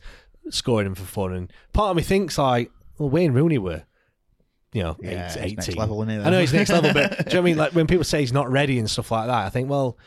scoring 0.50 0.88
him 0.88 0.96
for 0.96 1.04
fun. 1.04 1.34
And 1.34 1.52
part 1.74 1.90
of 1.90 1.98
me 1.98 2.04
thinks 2.04 2.38
like, 2.38 2.72
well, 2.98 3.10
Wayne 3.10 3.34
Rooney 3.34 3.58
were, 3.58 3.84
you 4.74 4.84
know, 4.84 4.98
yeah, 5.02 5.34
eight, 5.40 5.58
18. 5.60 5.76
level, 5.76 6.02
I 6.02 6.06
know 6.06 6.40
he's 6.40 6.54
next 6.54 6.70
level, 6.70 6.94
but 6.94 7.10
do 7.18 7.18
you 7.18 7.24
know 7.24 7.24
what 7.24 7.36
I 7.36 7.42
mean? 7.42 7.58
Like 7.58 7.72
when 7.74 7.88
people 7.88 8.04
say 8.04 8.20
he's 8.20 8.34
not 8.34 8.52
ready 8.52 8.80
and 8.80 8.90
stuff 8.90 9.10
like 9.10 9.28
that, 9.28 9.46
I 9.46 9.50
think, 9.50 9.70
well, 9.70 9.98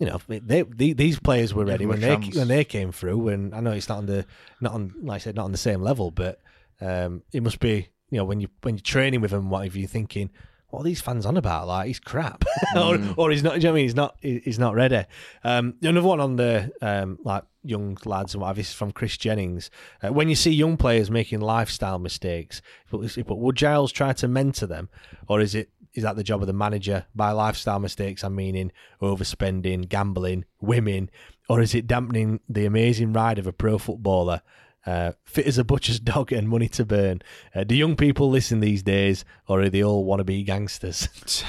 you 0.00 0.06
know, 0.06 0.18
they, 0.26 0.62
they 0.62 0.92
these 0.92 1.20
players 1.20 1.54
were 1.54 1.64
ready 1.64 1.86
when 1.86 2.00
they 2.00 2.16
when 2.16 2.48
they 2.48 2.64
came 2.64 2.90
through. 2.90 3.28
And 3.28 3.54
I 3.54 3.60
know 3.60 3.70
it's 3.70 3.88
not 3.88 3.98
on 3.98 4.06
the 4.06 4.26
not 4.60 4.72
on 4.72 4.94
like 5.02 5.16
I 5.16 5.18
said 5.18 5.36
not 5.36 5.44
on 5.44 5.52
the 5.52 5.58
same 5.58 5.82
level, 5.82 6.10
but 6.10 6.40
um, 6.80 7.22
it 7.32 7.42
must 7.42 7.60
be 7.60 7.88
you 8.10 8.18
know 8.18 8.24
when 8.24 8.40
you 8.40 8.48
when 8.62 8.76
you're 8.76 8.82
training 8.82 9.20
with 9.20 9.32
him, 9.32 9.50
whatever 9.50 9.78
you're 9.78 9.86
thinking 9.86 10.30
what 10.70 10.80
are 10.80 10.84
these 10.84 11.00
fans 11.00 11.26
on 11.26 11.36
about? 11.36 11.66
Like 11.66 11.88
he's 11.88 11.98
crap, 11.98 12.44
mm. 12.74 13.16
or, 13.16 13.24
or 13.24 13.30
he's 13.30 13.42
not. 13.42 13.56
You 13.56 13.64
know 13.64 13.70
I 13.70 13.74
mean? 13.74 13.84
He's 13.84 13.94
not. 13.94 14.16
He's 14.20 14.58
not 14.58 14.74
ready. 14.74 15.04
Um, 15.44 15.74
another 15.82 16.06
one 16.06 16.20
on 16.20 16.36
the 16.36 16.72
um, 16.80 17.18
like 17.24 17.42
young 17.62 17.98
lads 18.04 18.34
and 18.34 18.40
what 18.40 18.48
have 18.48 18.58
you 18.58 18.64
from 18.64 18.92
Chris 18.92 19.16
Jennings. 19.16 19.70
Uh, 20.02 20.12
when 20.12 20.28
you 20.28 20.34
see 20.34 20.52
young 20.52 20.76
players 20.76 21.10
making 21.10 21.40
lifestyle 21.40 21.98
mistakes, 21.98 22.62
but, 22.90 23.00
but 23.26 23.36
would 23.36 23.56
Giles 23.56 23.92
try 23.92 24.12
to 24.14 24.28
mentor 24.28 24.66
them, 24.66 24.88
or 25.28 25.40
is 25.40 25.54
it 25.54 25.70
is 25.94 26.02
that 26.02 26.16
the 26.16 26.24
job 26.24 26.40
of 26.40 26.46
the 26.46 26.52
manager? 26.52 27.06
By 27.14 27.32
lifestyle 27.32 27.78
mistakes, 27.78 28.22
I'm 28.22 28.34
meaning 28.34 28.72
overspending, 29.02 29.88
gambling, 29.88 30.44
women, 30.60 31.10
or 31.48 31.60
is 31.60 31.74
it 31.74 31.86
dampening 31.86 32.40
the 32.48 32.66
amazing 32.66 33.12
ride 33.12 33.38
of 33.38 33.46
a 33.46 33.52
pro 33.52 33.78
footballer? 33.78 34.42
Uh, 34.86 35.12
fit 35.24 35.46
as 35.46 35.58
a 35.58 35.64
butcher's 35.64 36.00
dog 36.00 36.32
and 36.32 36.48
money 36.48 36.68
to 36.68 36.84
burn. 36.84 37.20
Uh, 37.54 37.64
do 37.64 37.74
young 37.74 37.96
people 37.96 38.30
listen 38.30 38.60
these 38.60 38.82
days, 38.82 39.24
or 39.48 39.60
are 39.60 39.68
they 39.68 39.82
all 39.82 40.04
want 40.04 40.20
to 40.20 40.24
be 40.24 40.42
gangsters? 40.42 41.08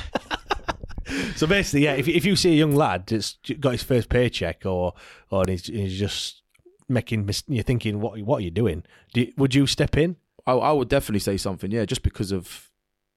so 1.36 1.47
basically, 1.47 1.84
yeah, 1.84 1.93
if 1.93 2.08
if 2.08 2.25
you 2.25 2.36
see 2.36 2.51
a 2.51 2.56
young 2.56 2.75
lad 2.75 3.06
that's 3.08 3.38
got 3.60 3.71
his 3.71 3.84
first 3.84 4.10
paycheck, 4.10 4.65
or 4.65 4.93
or 5.30 5.45
he's, 5.47 5.67
he's 5.67 5.97
just 5.97 6.41
making, 6.89 7.30
you're 7.47 7.63
thinking, 7.63 8.01
what 8.01 8.19
what 8.21 8.39
are 8.39 8.43
you 8.43 8.51
doing? 8.51 8.84
Do 9.13 9.21
you, 9.21 9.34
would 9.38 9.56
you 9.56 9.67
step 9.67 9.95
in? 9.97 10.17
I, 10.47 10.54
I 10.54 10.71
would 10.71 10.89
definitely 10.89 11.19
say 11.19 11.38
something, 11.38 11.71
yeah, 11.71 11.86
just 11.86 12.04
because 12.04 12.32
of 12.32 12.71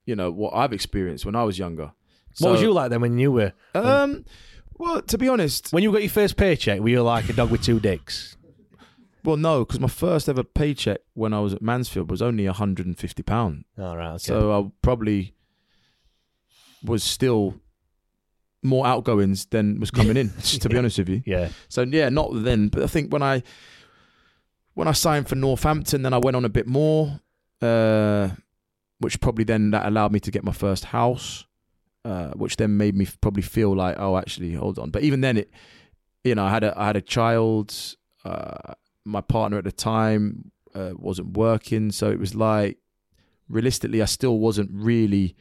you 0.05 0.15
know 0.15 0.31
what 0.31 0.53
I've 0.53 0.73
experienced 0.73 1.25
when 1.25 1.35
I 1.35 1.43
was 1.43 1.57
younger. 1.59 1.91
So, 2.33 2.45
what 2.45 2.53
was 2.53 2.61
you 2.61 2.71
like 2.71 2.89
then 2.89 3.01
when 3.01 3.17
you 3.17 3.31
were? 3.31 3.53
Um, 3.73 4.25
well, 4.77 5.01
to 5.01 5.17
be 5.17 5.29
honest, 5.29 5.71
when 5.71 5.83
you 5.83 5.91
got 5.91 6.01
your 6.01 6.09
first 6.09 6.35
paycheck, 6.35 6.81
were 6.81 6.89
you 6.89 7.01
like 7.01 7.29
a 7.29 7.33
dog 7.33 7.49
with 7.49 7.63
two 7.63 7.79
dicks? 7.79 8.35
Well, 9.23 9.37
no, 9.37 9.65
because 9.65 9.79
my 9.79 9.87
first 9.87 10.29
ever 10.29 10.43
paycheck 10.43 10.99
when 11.13 11.33
I 11.33 11.39
was 11.39 11.53
at 11.53 11.61
Mansfield 11.61 12.11
was 12.11 12.21
only 12.21 12.45
hundred 12.45 12.85
and 12.85 12.97
fifty 12.97 13.23
pound. 13.23 13.65
All 13.77 13.97
right. 13.97 14.11
Okay. 14.11 14.17
So 14.19 14.51
I 14.51 14.71
probably 14.81 15.33
was 16.83 17.03
still 17.03 17.55
more 18.61 18.85
outgoings 18.85 19.45
than 19.45 19.79
was 19.79 19.91
coming 19.91 20.17
in. 20.17 20.29
to 20.41 20.69
be 20.69 20.77
honest 20.77 20.97
with 20.97 21.09
you. 21.09 21.23
Yeah. 21.25 21.49
So 21.69 21.83
yeah, 21.83 22.09
not 22.09 22.29
then, 22.33 22.67
but 22.67 22.83
I 22.83 22.87
think 22.87 23.11
when 23.11 23.23
I 23.23 23.41
when 24.75 24.87
I 24.87 24.91
signed 24.91 25.27
for 25.27 25.35
Northampton, 25.35 26.01
then 26.01 26.13
I 26.13 26.17
went 26.17 26.35
on 26.35 26.45
a 26.45 26.49
bit 26.49 26.67
more, 26.67 27.19
uh, 27.61 28.29
which 28.99 29.19
probably 29.19 29.43
then 29.43 29.71
that 29.71 29.85
allowed 29.85 30.11
me 30.11 30.19
to 30.21 30.31
get 30.31 30.43
my 30.43 30.51
first 30.51 30.85
house, 30.85 31.45
uh, 32.05 32.31
which 32.31 32.57
then 32.57 32.77
made 32.77 32.95
me 32.95 33.07
probably 33.21 33.43
feel 33.43 33.75
like, 33.75 33.95
oh, 33.99 34.17
actually, 34.17 34.53
hold 34.53 34.79
on. 34.79 34.91
But 34.91 35.03
even 35.03 35.21
then, 35.21 35.37
it, 35.37 35.51
you 36.23 36.35
know, 36.35 36.45
I 36.45 36.49
had 36.49 36.63
a 36.63 36.73
I 36.79 36.87
had 36.87 36.95
a 36.95 37.01
child. 37.01 37.73
Uh, 38.23 38.73
my 39.03 39.21
partner 39.21 39.57
at 39.57 39.63
the 39.63 39.71
time 39.71 40.51
uh, 40.73 40.91
wasn't 40.95 41.37
working, 41.37 41.91
so 41.91 42.09
it 42.09 42.19
was 42.19 42.35
like 42.35 42.77
realistically, 43.49 44.01
I 44.01 44.05
still 44.05 44.39
wasn't 44.39 44.71
really 44.73 45.35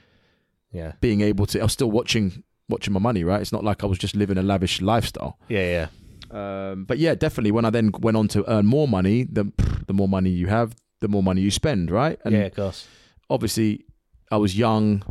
yeah 0.73 0.93
being 1.01 1.21
able 1.21 1.47
to. 1.47 1.61
I 1.61 1.65
was 1.65 1.73
still 1.73 1.91
watching 1.91 2.43
watching 2.69 2.93
my 2.93 3.01
money. 3.01 3.25
Right, 3.25 3.41
it's 3.41 3.53
not 3.53 3.65
like 3.65 3.85
I 3.85 3.87
was 3.87 3.99
just 3.99 4.17
living 4.17 4.39
a 4.39 4.43
lavish 4.43 4.81
lifestyle. 4.81 5.39
Yeah, 5.49 5.87
yeah. 6.31 6.71
Um, 6.71 6.85
but 6.85 6.99
yeah, 6.99 7.15
definitely. 7.15 7.53
When 7.53 7.65
I 7.65 7.71
then 7.71 7.93
went 8.01 8.17
on 8.17 8.29
to 8.29 8.51
earn 8.51 8.67
more 8.67 8.89
money, 8.89 9.25
the 9.25 9.53
the 9.87 9.95
more 9.95 10.09
money 10.09 10.31
you 10.31 10.49
have, 10.49 10.75
the 11.01 11.09
more 11.09 11.23
money 11.23 11.41
you 11.41 11.51
spend. 11.51 11.91
Right? 11.91 12.19
And 12.25 12.35
yeah, 12.35 12.47
of 12.47 12.55
course. 12.55 12.89
Obviously, 13.31 13.85
I 14.31 14.37
was 14.37 14.57
young. 14.57 15.03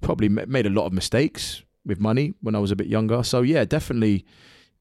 Probably 0.00 0.28
made 0.28 0.66
a 0.66 0.70
lot 0.70 0.86
of 0.86 0.92
mistakes 0.92 1.62
with 1.84 2.00
money 2.00 2.34
when 2.40 2.54
I 2.54 2.58
was 2.58 2.70
a 2.70 2.76
bit 2.76 2.86
younger. 2.86 3.22
So 3.22 3.42
yeah, 3.42 3.64
definitely. 3.64 4.24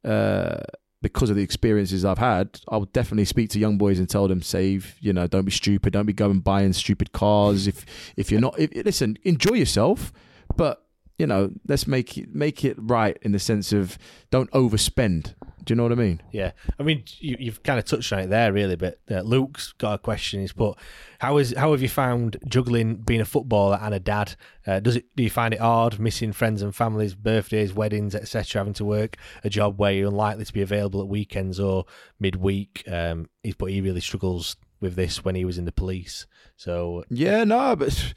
Uh, 0.04 0.58
because 1.02 1.30
of 1.30 1.36
the 1.36 1.44
experiences 1.44 2.04
I've 2.04 2.18
had, 2.18 2.60
I 2.70 2.78
would 2.78 2.92
definitely 2.92 3.26
speak 3.26 3.52
to 3.52 3.60
young 3.60 3.78
boys 3.78 4.00
and 4.00 4.10
tell 4.10 4.28
them 4.28 4.42
save. 4.42 4.96
You 5.00 5.14
know, 5.14 5.28
don't 5.28 5.46
be 5.46 5.52
stupid. 5.52 5.94
Don't 5.94 6.06
be 6.06 6.14
going 6.14 6.40
buying 6.40 6.74
stupid 6.74 7.12
cars. 7.12 7.68
If 7.68 7.86
if 8.16 8.32
you're 8.32 8.42
not, 8.42 8.58
if, 8.60 8.74
listen, 8.86 9.18
enjoy 9.24 9.54
yourself, 9.54 10.12
but 10.56 10.84
you 11.18 11.28
know, 11.28 11.52
let's 11.68 11.88
make 11.88 12.18
it 12.18 12.34
make 12.34 12.64
it 12.64 12.76
right 12.80 13.18
in 13.22 13.32
the 13.32 13.40
sense 13.40 13.72
of 13.74 13.98
don't 14.32 14.50
overspend. 14.52 15.34
Do 15.68 15.74
you 15.74 15.76
know 15.76 15.84
what 15.84 15.92
I 15.92 15.96
mean? 15.96 16.22
Yeah, 16.32 16.54
I 16.80 16.84
mean 16.84 17.04
you, 17.20 17.36
you've 17.38 17.62
kind 17.62 17.78
of 17.78 17.84
touched 17.84 18.14
on 18.14 18.20
it 18.20 18.28
there, 18.28 18.54
really. 18.54 18.78
But 18.78 19.00
uh, 19.12 19.20
Luke's 19.20 19.74
got 19.74 19.96
a 19.96 19.98
question. 19.98 20.40
He's 20.40 20.54
put, 20.54 20.78
"How 21.20 21.38
is 21.40 21.54
how 21.58 21.74
have 21.74 21.82
you 21.82 21.90
found 21.90 22.38
juggling 22.48 22.96
being 22.96 23.20
a 23.20 23.26
footballer 23.26 23.78
and 23.82 23.94
a 23.94 24.00
dad? 24.00 24.38
Uh, 24.66 24.80
does 24.80 24.96
it 24.96 25.14
do 25.18 25.24
you 25.24 25.30
find 25.30 25.54
it 25.54 25.60
hard 25.60 26.00
missing 26.00 26.32
friends 26.32 26.62
and 26.62 26.74
families, 26.74 27.16
birthdays, 27.16 27.74
weddings, 27.74 28.16
etc., 28.16 28.62
having 28.62 28.74
to 28.76 28.86
work 28.86 29.18
a 29.44 29.50
job 29.50 29.78
where 29.78 29.92
you're 29.92 30.08
unlikely 30.08 30.46
to 30.46 30.54
be 30.54 30.62
available 30.62 31.02
at 31.02 31.10
weekends 31.10 31.60
or 31.60 31.84
midweek?" 32.18 32.86
Um, 32.90 33.30
he's 33.44 33.56
but 33.56 33.70
he 33.70 33.82
really 33.82 34.00
struggles 34.00 34.56
with 34.80 34.96
this 34.96 35.26
when 35.26 35.36
he 35.36 35.44
was 35.44 35.58
in 35.58 35.66
the 35.66 35.74
police. 35.74 36.28
So 36.56 37.04
Yeah, 37.10 37.44
no, 37.44 37.76
but 37.76 38.14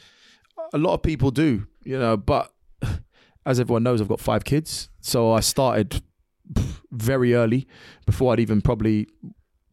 a 0.73 0.79
lot 0.79 0.95
of 0.95 1.03
people 1.03 1.33
do, 1.33 1.67
you 1.83 1.99
know. 1.99 2.17
But 2.17 2.53
as 3.45 3.59
everyone 3.59 3.83
knows, 3.83 4.01
I've 4.01 4.07
got 4.07 4.21
five 4.21 4.45
kids, 4.45 4.89
so 5.01 5.33
I 5.33 5.41
started 5.41 6.01
very 6.91 7.35
early 7.35 7.67
before 8.07 8.33
I'd 8.33 8.41
even 8.41 8.61
probably 8.61 9.07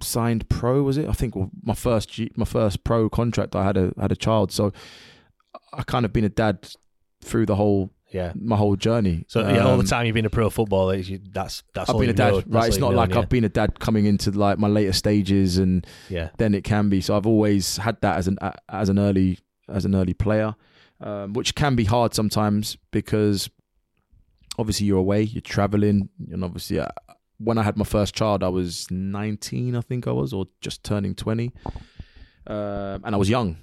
signed 0.02 0.48
pro. 0.50 0.84
Was 0.84 0.98
it? 0.98 1.08
I 1.10 1.14
think 1.14 1.34
my 1.64 1.74
first 1.74 2.10
G, 2.10 2.32
my 2.36 2.46
first 2.46 2.84
pro 2.84 3.10
contract. 3.10 3.56
I 3.56 3.64
had 3.64 3.78
a 3.78 3.94
had 4.00 4.12
a 4.12 4.16
child, 4.16 4.52
so 4.52 4.72
I 5.74 5.84
kind 5.84 6.06
of 6.06 6.14
been 6.14 6.24
a 6.26 6.30
dad 6.30 6.70
through 7.22 7.46
the 7.48 7.56
whole 7.56 7.92
yeah 8.12 8.32
my 8.36 8.56
whole 8.56 8.76
journey. 8.76 9.26
So 9.28 9.42
yeah, 9.42 9.66
all 9.66 9.76
the 9.78 9.80
Um, 9.82 9.86
time 9.86 10.06
you've 10.06 10.14
been 10.14 10.26
a 10.26 10.30
pro 10.30 10.50
footballer, 10.50 10.96
you, 10.96 11.20
that's 11.32 11.64
that's 11.74 11.90
I've 11.90 12.00
been 12.00 12.10
a 12.10 12.14
dad. 12.14 12.36
That's 12.36 12.48
right? 12.48 12.68
It's 12.68 12.78
not 12.78 12.90
known, 12.90 12.96
like 12.98 13.10
yeah. 13.12 13.20
I've 13.20 13.30
been 13.30 13.44
a 13.44 13.50
dad 13.50 13.80
coming 13.80 14.06
into 14.06 14.32
like 14.32 14.60
my 14.60 14.68
later 14.68 14.94
stages, 14.94 15.58
and 15.58 15.86
Yeah. 16.10 16.30
then 16.38 16.54
it 16.54 16.64
can 16.64 16.90
be. 16.90 17.02
So 17.02 17.18
I've 17.18 17.28
always 17.28 17.78
had 17.78 18.00
that 18.02 18.18
as 18.18 18.28
an 18.28 18.38
as 18.70 18.90
an 18.90 19.00
early 19.00 19.40
as 19.68 19.84
an 19.84 19.96
early 19.96 20.14
player, 20.14 20.56
um, 21.02 21.34
which 21.34 21.56
can 21.56 21.76
be 21.76 21.84
hard 21.86 22.14
sometimes 22.14 22.78
because 22.92 23.50
obviously 24.58 24.88
you're 24.88 25.00
away, 25.00 25.22
you're 25.24 25.42
traveling, 25.42 26.10
and 26.32 26.44
obviously 26.44 26.80
uh, 26.80 26.88
when 27.38 27.58
I 27.58 27.64
had 27.64 27.78
my 27.78 27.86
first 27.86 28.16
child, 28.16 28.44
I 28.44 28.50
was 28.50 28.90
19, 28.90 29.76
I 29.76 29.82
think 29.82 30.08
I 30.08 30.12
was, 30.12 30.34
or 30.34 30.48
just 30.62 30.84
turning 30.84 31.14
20, 31.16 31.52
um, 32.48 33.02
and 33.04 33.14
I 33.14 33.18
was 33.18 33.30
young. 33.30 33.58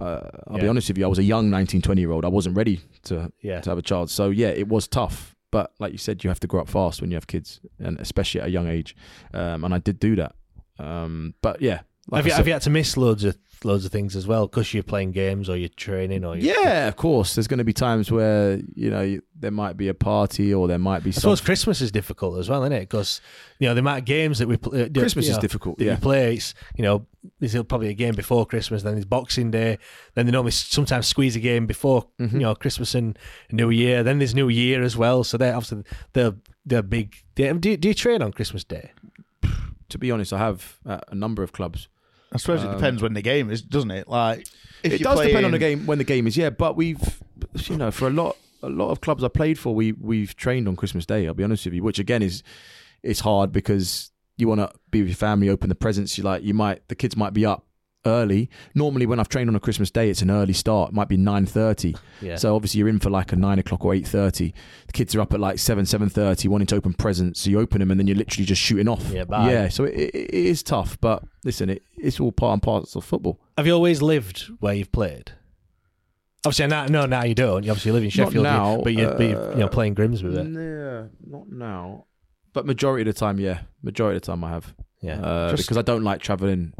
Uh, 0.00 0.28
I'll 0.48 0.58
be 0.58 0.66
honest 0.66 0.88
with 0.88 0.98
you, 0.98 1.04
I 1.04 1.08
was 1.08 1.18
a 1.18 1.22
young 1.22 1.48
19, 1.50 1.80
20 1.82 2.00
year 2.00 2.10
old. 2.10 2.24
I 2.24 2.28
wasn't 2.28 2.56
ready 2.56 2.80
to 3.04 3.32
Yeah. 3.40 3.60
to 3.60 3.70
have 3.70 3.78
a 3.78 3.82
child. 3.82 4.10
So 4.10 4.30
yeah, 4.30 4.48
it 4.48 4.68
was 4.68 4.88
tough. 4.88 5.36
But 5.52 5.72
like 5.78 5.92
you 5.92 5.98
said, 5.98 6.24
you 6.24 6.30
have 6.30 6.40
to 6.40 6.46
grow 6.46 6.62
up 6.62 6.68
fast 6.68 7.00
when 7.02 7.10
you 7.10 7.16
have 7.16 7.26
kids, 7.26 7.60
and 7.78 8.00
especially 8.00 8.40
at 8.40 8.46
a 8.46 8.50
young 8.50 8.68
age. 8.68 8.96
Um, 9.34 9.64
and 9.64 9.74
I 9.74 9.78
did 9.78 10.00
do 10.00 10.16
that. 10.16 10.34
Um, 10.78 11.34
but 11.42 11.60
yeah, 11.60 11.80
like 12.10 12.18
have 12.20 12.24
you 12.26 12.30
said- 12.30 12.36
have 12.38 12.46
you 12.48 12.52
had 12.54 12.62
to 12.62 12.70
miss 12.70 12.96
loads 12.96 13.22
of 13.24 13.36
loads 13.64 13.84
of 13.84 13.92
things 13.92 14.14
as 14.16 14.26
well 14.26 14.46
because 14.46 14.72
you're 14.74 14.82
playing 14.82 15.12
games 15.12 15.48
or 15.48 15.56
you're 15.56 15.68
training 15.70 16.24
or 16.24 16.36
you're, 16.36 16.54
Yeah, 16.62 16.88
of 16.88 16.96
course. 16.96 17.34
There's 17.34 17.46
going 17.48 17.58
to 17.58 17.64
be 17.64 17.72
times 17.72 18.10
where 18.10 18.60
you 18.74 18.90
know 18.90 19.02
you- 19.02 19.22
there 19.38 19.50
might 19.50 19.76
be 19.76 19.88
a 19.88 19.94
party 19.94 20.54
or 20.54 20.68
there 20.68 20.78
might 20.78 21.02
be. 21.02 21.10
I 21.10 21.12
Some, 21.12 21.20
suppose 21.22 21.40
Christmas 21.40 21.80
is 21.80 21.90
difficult 21.90 22.38
as 22.38 22.48
well, 22.48 22.62
isn't 22.62 22.72
it? 22.72 22.80
Because 22.80 23.20
you 23.58 23.66
know 23.68 23.74
the 23.74 23.80
amount 23.80 23.98
of 24.00 24.04
games 24.04 24.38
that 24.38 24.46
we 24.48 24.56
play. 24.56 24.88
Christmas 24.90 25.26
you 25.26 25.32
is 25.32 25.38
difficult, 25.38 25.78
That 25.78 25.84
yeah. 25.84 25.90
you 25.92 25.98
play. 25.98 26.34
It's 26.34 26.54
you 26.76 26.82
know 26.84 27.06
there's 27.40 27.54
probably 27.64 27.88
a 27.88 27.94
game 27.94 28.14
before 28.14 28.46
Christmas, 28.46 28.82
then 28.82 28.94
there's 28.94 29.04
Boxing 29.04 29.50
Day, 29.50 29.78
then 30.14 30.26
they 30.26 30.32
normally 30.32 30.50
sometimes 30.52 31.06
squeeze 31.06 31.34
a 31.36 31.40
game 31.40 31.66
before 31.66 32.06
Mm-hmm. 32.20 32.36
you 32.36 32.42
know 32.42 32.54
Christmas 32.54 32.94
and 32.94 33.18
New 33.50 33.70
Year. 33.70 34.02
Then 34.02 34.18
there's 34.18 34.34
New 34.34 34.48
Year 34.48 34.82
as 34.82 34.96
well. 34.96 35.24
So 35.24 35.36
they're 35.36 35.54
obviously 35.56 35.82
they're 36.12 36.34
they're 36.64 36.82
big. 36.82 37.16
Do 37.34 37.44
you, 37.44 37.76
do 37.76 37.88
you 37.88 37.94
train 37.94 38.22
on 38.22 38.32
Christmas 38.32 38.62
Day? 38.64 38.90
to 39.88 39.98
be 39.98 40.10
honest, 40.10 40.32
I 40.32 40.38
have 40.38 40.78
at 40.86 41.04
a 41.08 41.14
number 41.14 41.42
of 41.42 41.52
clubs. 41.52 41.88
I 42.32 42.38
suppose 42.38 42.62
it 42.62 42.68
Um, 42.68 42.74
depends 42.74 43.02
when 43.02 43.12
the 43.14 43.22
game 43.22 43.50
is, 43.50 43.62
doesn't 43.62 43.90
it? 43.90 44.08
Like, 44.08 44.46
if 44.82 44.94
it 44.94 45.00
you're 45.00 45.12
does 45.14 45.20
depend 45.26 45.44
on 45.46 45.52
the 45.52 45.58
playing- 45.58 45.78
game 45.78 45.86
when 45.86 45.98
the 45.98 46.04
game 46.04 46.26
is. 46.26 46.36
Yeah, 46.36 46.50
but 46.50 46.76
we've 46.76 47.20
you 47.66 47.76
know 47.76 47.90
for 47.90 48.06
a 48.08 48.10
lot 48.10 48.36
a 48.62 48.68
lot 48.68 48.90
of 48.90 49.00
clubs 49.00 49.22
I 49.24 49.28
played 49.28 49.58
for, 49.58 49.74
we 49.74 49.92
we've 49.92 50.34
trained 50.36 50.66
on 50.68 50.76
Christmas 50.76 51.04
Day. 51.06 51.26
I'll 51.26 51.34
be 51.34 51.44
honest 51.44 51.64
with 51.66 51.74
you, 51.74 51.82
which 51.82 51.98
again 51.98 52.22
is 52.22 52.42
it's 53.02 53.20
hard 53.20 53.52
because 53.52 54.10
you 54.38 54.48
want 54.48 54.60
to 54.60 54.72
be 54.90 55.00
with 55.00 55.08
your 55.10 55.16
family, 55.16 55.48
open 55.48 55.68
the 55.68 55.74
presents. 55.74 56.16
You 56.16 56.24
like 56.24 56.42
you 56.42 56.54
might 56.54 56.88
the 56.88 56.94
kids 56.94 57.16
might 57.16 57.32
be 57.34 57.44
up 57.44 57.66
early. 58.04 58.50
Normally, 58.74 59.06
when 59.06 59.20
I've 59.20 59.28
trained 59.28 59.48
on 59.48 59.56
a 59.56 59.60
Christmas 59.60 59.90
Day, 59.90 60.10
it's 60.10 60.22
an 60.22 60.30
early 60.30 60.52
start. 60.52 60.90
It 60.90 60.94
might 60.94 61.08
be 61.08 61.16
nine 61.16 61.46
thirty. 61.46 61.94
Yeah. 62.20 62.36
So 62.36 62.54
obviously 62.54 62.78
you're 62.80 62.88
in 62.88 62.98
for 62.98 63.10
like 63.10 63.32
a 63.32 63.36
nine 63.36 63.58
o'clock 63.58 63.84
or 63.84 63.94
eight 63.94 64.06
thirty. 64.06 64.54
The 64.86 64.92
kids 64.92 65.14
are 65.14 65.20
up 65.20 65.32
at 65.32 65.40
like 65.40 65.58
seven 65.58 65.86
seven 65.86 66.08
thirty, 66.08 66.48
wanting 66.48 66.66
to 66.68 66.76
open 66.76 66.94
presents. 66.94 67.40
So 67.42 67.50
you 67.50 67.60
open 67.60 67.80
them 67.80 67.90
and 67.90 67.98
then 68.00 68.06
you're 68.06 68.16
literally 68.16 68.44
just 68.46 68.60
shooting 68.60 68.88
off. 68.88 69.08
Yeah, 69.10 69.24
bye. 69.24 69.50
Yeah. 69.50 69.68
So 69.68 69.84
it, 69.84 69.94
it, 69.94 70.14
it 70.14 70.34
is 70.34 70.62
tough, 70.62 71.00
but 71.00 71.22
listen, 71.44 71.70
it, 71.70 71.82
it's 71.96 72.20
all 72.20 72.32
part 72.32 72.54
and 72.54 72.62
parcel 72.62 72.98
of 73.00 73.04
football. 73.04 73.40
Have 73.56 73.66
you 73.66 73.72
always 73.74 74.02
lived 74.02 74.50
where 74.60 74.74
you've 74.74 74.92
played? 74.92 75.32
Obviously, 76.44 76.66
now, 76.66 76.86
no, 76.86 77.06
now 77.06 77.22
you 77.22 77.36
don't. 77.36 77.62
You 77.62 77.70
obviously 77.70 77.92
live 77.92 78.02
in 78.02 78.08
Not 78.08 78.12
Sheffield, 78.14 78.42
now, 78.42 78.80
but 78.82 78.92
you, 78.94 79.06
but 79.06 79.20
you, 79.20 79.28
you 79.28 79.34
know, 79.58 79.66
uh, 79.66 79.68
playing 79.68 79.94
Grimsby. 79.94 80.28
There. 80.28 80.44
Yeah, 80.44 81.06
not 81.24 81.48
now. 81.48 82.06
But 82.52 82.66
majority 82.66 83.08
of 83.08 83.14
the 83.14 83.18
time, 83.18 83.38
yeah. 83.38 83.60
Majority 83.80 84.16
of 84.16 84.22
the 84.22 84.26
time 84.26 84.42
I 84.42 84.50
have. 84.50 84.74
Yeah. 85.00 85.20
Uh, 85.20 85.50
Just- 85.52 85.62
because 85.64 85.76
I 85.78 85.82
don't 85.82 86.02
like 86.02 86.20
travelling, 86.20 86.72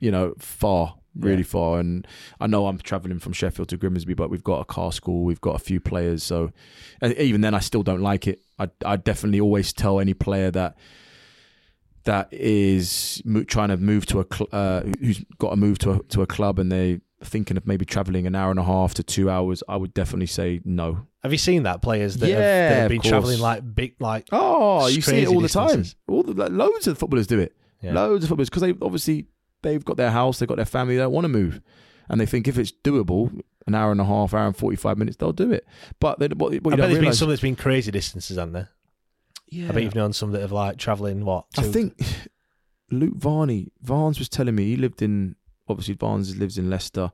you 0.00 0.10
know, 0.10 0.34
far, 0.38 0.96
really 1.14 1.38
Yeah. 1.38 1.42
far. 1.44 1.80
And 1.80 2.06
I 2.40 2.46
know 2.46 2.66
I'm 2.66 2.78
travelling 2.78 3.18
from 3.18 3.32
Sheffield 3.32 3.68
to 3.68 3.76
Grimsby, 3.76 4.14
but 4.14 4.30
we've 4.30 4.44
got 4.44 4.60
a 4.60 4.64
car 4.64 4.92
school, 4.92 5.24
we've 5.24 5.40
got 5.40 5.56
a 5.56 5.58
few 5.58 5.80
players. 5.80 6.22
So 6.22 6.52
even 7.02 7.40
then, 7.40 7.54
I 7.54 7.60
still 7.60 7.82
don't 7.82 8.00
like 8.02 8.26
it. 8.26 8.40
I, 8.58 8.68
I 8.84 8.96
definitely 8.96 9.40
always 9.40 9.72
tell 9.72 10.00
any 10.00 10.14
player 10.14 10.50
that 10.50 10.76
that 12.04 12.28
is 12.32 13.20
mo- 13.24 13.44
trying 13.44 13.68
to 13.68 13.76
move 13.76 14.06
to 14.06 14.20
a 14.20 14.26
cl- 14.32 14.48
uh, 14.52 14.82
who's 15.00 15.22
got 15.38 15.50
to 15.50 15.56
move 15.56 15.78
to 15.78 15.90
a, 15.92 16.02
to 16.04 16.22
a 16.22 16.26
club 16.26 16.58
and 16.58 16.72
they 16.72 17.00
thinking 17.22 17.58
of 17.58 17.66
maybe 17.66 17.84
travelling 17.84 18.26
an 18.26 18.34
hour 18.34 18.50
and 18.50 18.58
a 18.58 18.64
half 18.64 18.94
to 18.94 19.02
two 19.02 19.28
hours. 19.28 19.62
I 19.68 19.76
would 19.76 19.92
definitely 19.92 20.26
say 20.26 20.62
no. 20.64 21.06
Have 21.22 21.32
you 21.32 21.38
seen 21.38 21.64
that 21.64 21.82
players 21.82 22.16
that, 22.16 22.30
have, 22.30 22.38
that 22.38 22.76
have 22.80 22.88
been 22.88 23.02
traveling 23.02 23.38
like 23.40 23.74
big, 23.74 23.96
like 24.00 24.26
Oh, 24.32 24.86
you 24.86 25.02
see 25.02 25.18
it 25.22 25.28
all 25.28 25.40
the 25.40 25.48
time. 25.50 25.84
All 26.08 26.22
the, 26.22 26.32
like, 26.32 26.50
loads 26.50 26.86
of 26.86 26.96
footballers 26.96 27.26
do 27.26 27.38
it. 27.38 27.54
Yeah. 27.82 27.92
Loads 27.92 28.24
of 28.24 28.30
footballers 28.30 28.48
because 28.48 28.62
they 28.62 28.74
obviously 28.80 29.26
they've 29.62 29.84
got 29.84 29.96
their 29.96 30.10
house, 30.10 30.38
they've 30.38 30.48
got 30.48 30.56
their 30.56 30.64
family, 30.64 30.96
they 30.96 31.02
don't 31.02 31.12
want 31.12 31.24
to 31.24 31.28
move, 31.28 31.60
and 32.08 32.20
they 32.20 32.26
think 32.26 32.48
if 32.48 32.58
it's 32.58 32.72
doable, 32.72 33.42
an 33.66 33.74
hour 33.74 33.92
and 33.92 34.00
a 34.00 34.04
half, 34.04 34.34
hour 34.34 34.46
and 34.46 34.56
forty 34.56 34.76
five 34.76 34.98
minutes, 34.98 35.16
they'll 35.16 35.32
do 35.32 35.52
it. 35.52 35.66
But 36.00 36.18
they, 36.18 36.28
what, 36.28 36.52
what 36.52 36.52
you 36.52 36.60
I 36.72 36.76
bet 36.76 36.90
there's 36.90 36.98
been 36.98 37.12
some 37.12 37.28
that's 37.28 37.42
been 37.42 37.56
crazy 37.56 37.90
distances, 37.90 38.36
haven't 38.36 38.54
there? 38.54 38.70
yeah, 39.50 39.68
I 39.68 39.72
bet 39.72 39.82
you've 39.82 39.94
known 39.94 40.12
some 40.12 40.32
that 40.32 40.40
have 40.40 40.52
like 40.52 40.78
traveling 40.78 41.24
what? 41.24 41.46
I 41.58 41.62
think 41.62 42.00
Luke 42.90 43.16
Varney, 43.16 43.72
Varnes 43.82 44.18
was 44.18 44.28
telling 44.28 44.54
me 44.54 44.64
he 44.64 44.76
lived 44.76 45.02
in 45.02 45.36
obviously 45.68 45.94
Varnes 45.94 46.36
lives 46.36 46.56
in 46.56 46.70
Leicester 46.70 47.12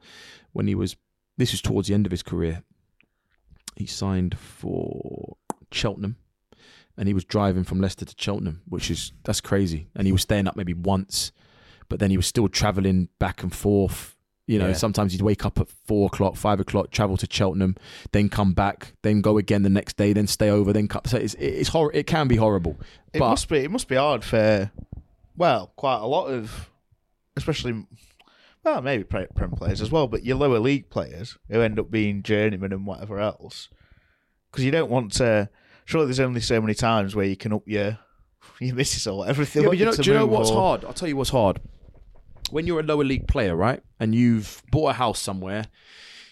when 0.52 0.66
he 0.66 0.74
was 0.74 0.96
this 1.37 1.52
was 1.52 1.61
towards 1.61 1.88
the 1.88 1.94
end 1.94 2.06
of 2.06 2.12
his 2.12 2.22
career. 2.22 2.62
He 3.74 3.87
signed 3.87 4.38
for 4.38 5.37
Cheltenham 5.72 6.16
and 6.96 7.09
he 7.09 7.14
was 7.14 7.24
driving 7.24 7.64
from 7.64 7.80
Leicester 7.80 8.04
to 8.04 8.14
Cheltenham, 8.16 8.62
which 8.68 8.90
is 8.90 9.12
that's 9.24 9.40
crazy. 9.40 9.88
And 9.94 10.06
he 10.06 10.12
was 10.12 10.22
staying 10.22 10.46
up 10.46 10.56
maybe 10.56 10.74
once, 10.74 11.32
but 11.88 11.99
then 12.01 12.11
he 12.11 12.16
was 12.16 12.27
still 12.27 12.49
travelling 12.49 13.09
back 13.18 13.42
and 13.42 13.55
forth. 13.55 14.14
You 14.49 14.61
know, 14.61 14.68
Yeah. 14.68 14.75
sometimes 14.75 15.11
he'd 15.12 15.22
wake 15.22 15.44
up 15.44 15.59
at 15.59 15.68
four 15.68 16.07
o'clock, 16.07 16.37
five 16.37 16.61
o'clock, 16.61 16.92
travel 16.92 17.16
to 17.16 17.27
Cheltenham, 17.29 17.75
then 18.12 18.29
come 18.29 18.53
back, 18.53 18.92
then 19.03 19.20
go 19.20 19.38
again 19.38 19.62
the 19.64 19.68
next 19.68 19.96
day, 19.96 20.12
then 20.12 20.29
stay 20.29 20.49
over, 20.49 20.72
then 20.72 20.87
come. 20.87 21.03
So 21.07 21.16
it's 21.16 21.35
it's 21.35 21.70
hor- 21.70 21.92
It 21.92 22.07
can 22.07 22.29
be 22.29 22.37
horrible. 22.37 22.77
It 23.12 23.18
but 23.18 23.31
must 23.31 23.49
be. 23.49 23.59
It 23.59 23.70
must 23.72 23.88
be 23.88 23.96
hard 23.96 24.22
for, 24.22 24.70
well, 25.37 25.72
quite 25.75 25.96
a 25.99 26.07
lot 26.07 26.27
of, 26.29 26.70
especially, 27.37 27.87
well, 28.62 28.83
maybe 28.83 29.03
prem 29.03 29.51
players 29.57 29.81
as 29.81 29.90
well, 29.90 30.07
but 30.07 30.25
your 30.25 30.37
lower 30.37 30.61
league 30.61 30.90
players 30.90 31.37
who 31.51 31.61
end 31.61 31.81
up 31.81 31.90
being 31.90 32.22
journeymen 32.22 32.72
and 32.72 32.87
whatever 32.87 33.18
else, 33.18 33.68
because 34.53 34.64
you 34.64 34.70
don't 34.70 34.90
want 34.90 35.12
to. 35.14 35.49
Surely, 35.87 36.07
there's 36.07 36.20
only 36.20 36.40
so 36.40 36.61
many 36.61 36.75
times 36.75 37.14
where 37.16 37.27
you 37.27 37.37
can 37.37 37.53
up 37.53 37.66
your 37.66 37.99
your 38.61 38.77
missus 38.77 39.09
or 39.09 39.18
whatever. 39.18 39.42
Yeah, 39.42 39.66
but 39.66 39.77
you 39.77 39.85
know, 39.87 39.92
do 39.92 40.03
you 40.09 40.16
know 40.16 40.27
what's 40.27 40.51
or- 40.51 40.57
hard? 40.61 40.85
I'll 40.85 40.92
tell 40.92 41.09
you 41.09 41.16
what's 41.16 41.31
hard. 41.31 41.61
When 42.50 42.66
you're 42.66 42.80
a 42.80 42.85
lower 42.85 43.04
league 43.04 43.26
player, 43.28 43.56
right, 43.56 43.82
and 44.00 44.14
you've 44.14 44.62
bought 44.70 44.90
a 44.90 44.92
house 44.94 45.18
somewhere, 45.20 45.66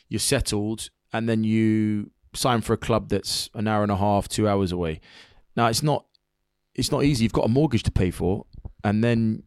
you're 0.08 0.20
settled, 0.20 0.90
and 1.12 1.28
then 1.28 1.44
you 1.44 2.10
sign 2.34 2.60
for 2.60 2.72
a 2.72 2.76
club 2.76 3.08
that's 3.08 3.48
an 3.54 3.66
hour 3.68 3.82
and 3.82 3.92
a 3.92 3.96
half, 3.96 4.28
two 4.28 4.48
hours 4.48 4.72
away. 4.72 5.00
Now 5.56 5.66
it's 5.68 5.82
not, 5.82 6.06
it's 6.74 6.90
not 6.90 7.04
easy. 7.04 7.24
You've 7.24 7.32
got 7.32 7.44
a 7.46 7.48
mortgage 7.48 7.82
to 7.84 7.90
pay 7.92 8.10
for, 8.10 8.46
and 8.82 9.02
then 9.02 9.42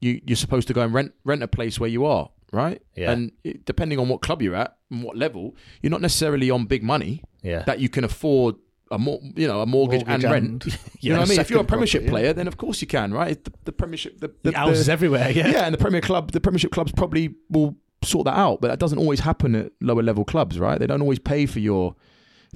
you 0.00 0.20
you're 0.26 0.36
supposed 0.36 0.68
to 0.68 0.74
go 0.74 0.82
and 0.82 0.92
rent 0.92 1.12
rent 1.24 1.42
a 1.42 1.48
place 1.48 1.78
where 1.80 1.88
you 1.90 2.04
are, 2.06 2.28
right? 2.52 2.80
Yeah. 2.96 3.12
And 3.12 3.32
it, 3.42 3.64
depending 3.64 3.98
on 3.98 4.08
what 4.08 4.20
club 4.22 4.42
you're 4.42 4.54
at 4.54 4.76
and 4.90 5.02
what 5.02 5.16
level, 5.16 5.56
you're 5.82 5.90
not 5.90 6.00
necessarily 6.02 6.50
on 6.50 6.66
big 6.66 6.82
money 6.82 7.22
Yeah. 7.42 7.62
that 7.64 7.80
you 7.80 7.88
can 7.88 8.04
afford 8.04 8.56
a 8.94 8.98
more, 8.98 9.20
you 9.36 9.46
know, 9.46 9.60
a 9.60 9.66
mortgage, 9.66 10.06
Mortgage 10.06 10.24
and 10.24 10.32
rent. 10.32 10.64
and- 10.64 10.78
you 11.00 11.12
know 11.12 11.20
what 11.20 11.28
I 11.28 11.30
mean? 11.30 11.40
If 11.40 11.50
you're 11.50 11.60
a 11.60 11.64
Premiership 11.64 12.02
property, 12.02 12.06
yeah. 12.06 12.22
player, 12.22 12.32
then 12.32 12.48
of 12.48 12.56
course 12.56 12.80
you 12.80 12.86
can, 12.86 13.12
right? 13.12 13.42
The, 13.42 13.52
the 13.64 13.72
Premiership, 13.72 14.20
the, 14.20 14.28
the, 14.42 14.50
The 14.52 14.56
houses 14.56 14.86
the- 14.86 14.92
everywhere, 14.92 15.30
yeah. 15.30 15.48
yeah, 15.48 15.64
and 15.66 15.74
the 15.74 15.78
Premier 15.78 16.00
Club, 16.00 16.32
the 16.32 16.40
Premiership 16.40 16.72
clubs 16.72 16.92
probably 16.92 17.34
will 17.50 17.76
sort 18.02 18.24
that 18.26 18.36
out, 18.36 18.60
but 18.60 18.68
that 18.68 18.78
doesn't 18.78 18.98
always 18.98 19.20
happen 19.20 19.54
at 19.54 19.72
lower 19.80 20.02
level 20.02 20.24
clubs, 20.24 20.58
right? 20.58 20.78
They 20.78 20.86
don't 20.86 21.00
always 21.02 21.18
pay 21.18 21.46
for 21.46 21.58
your 21.60 21.94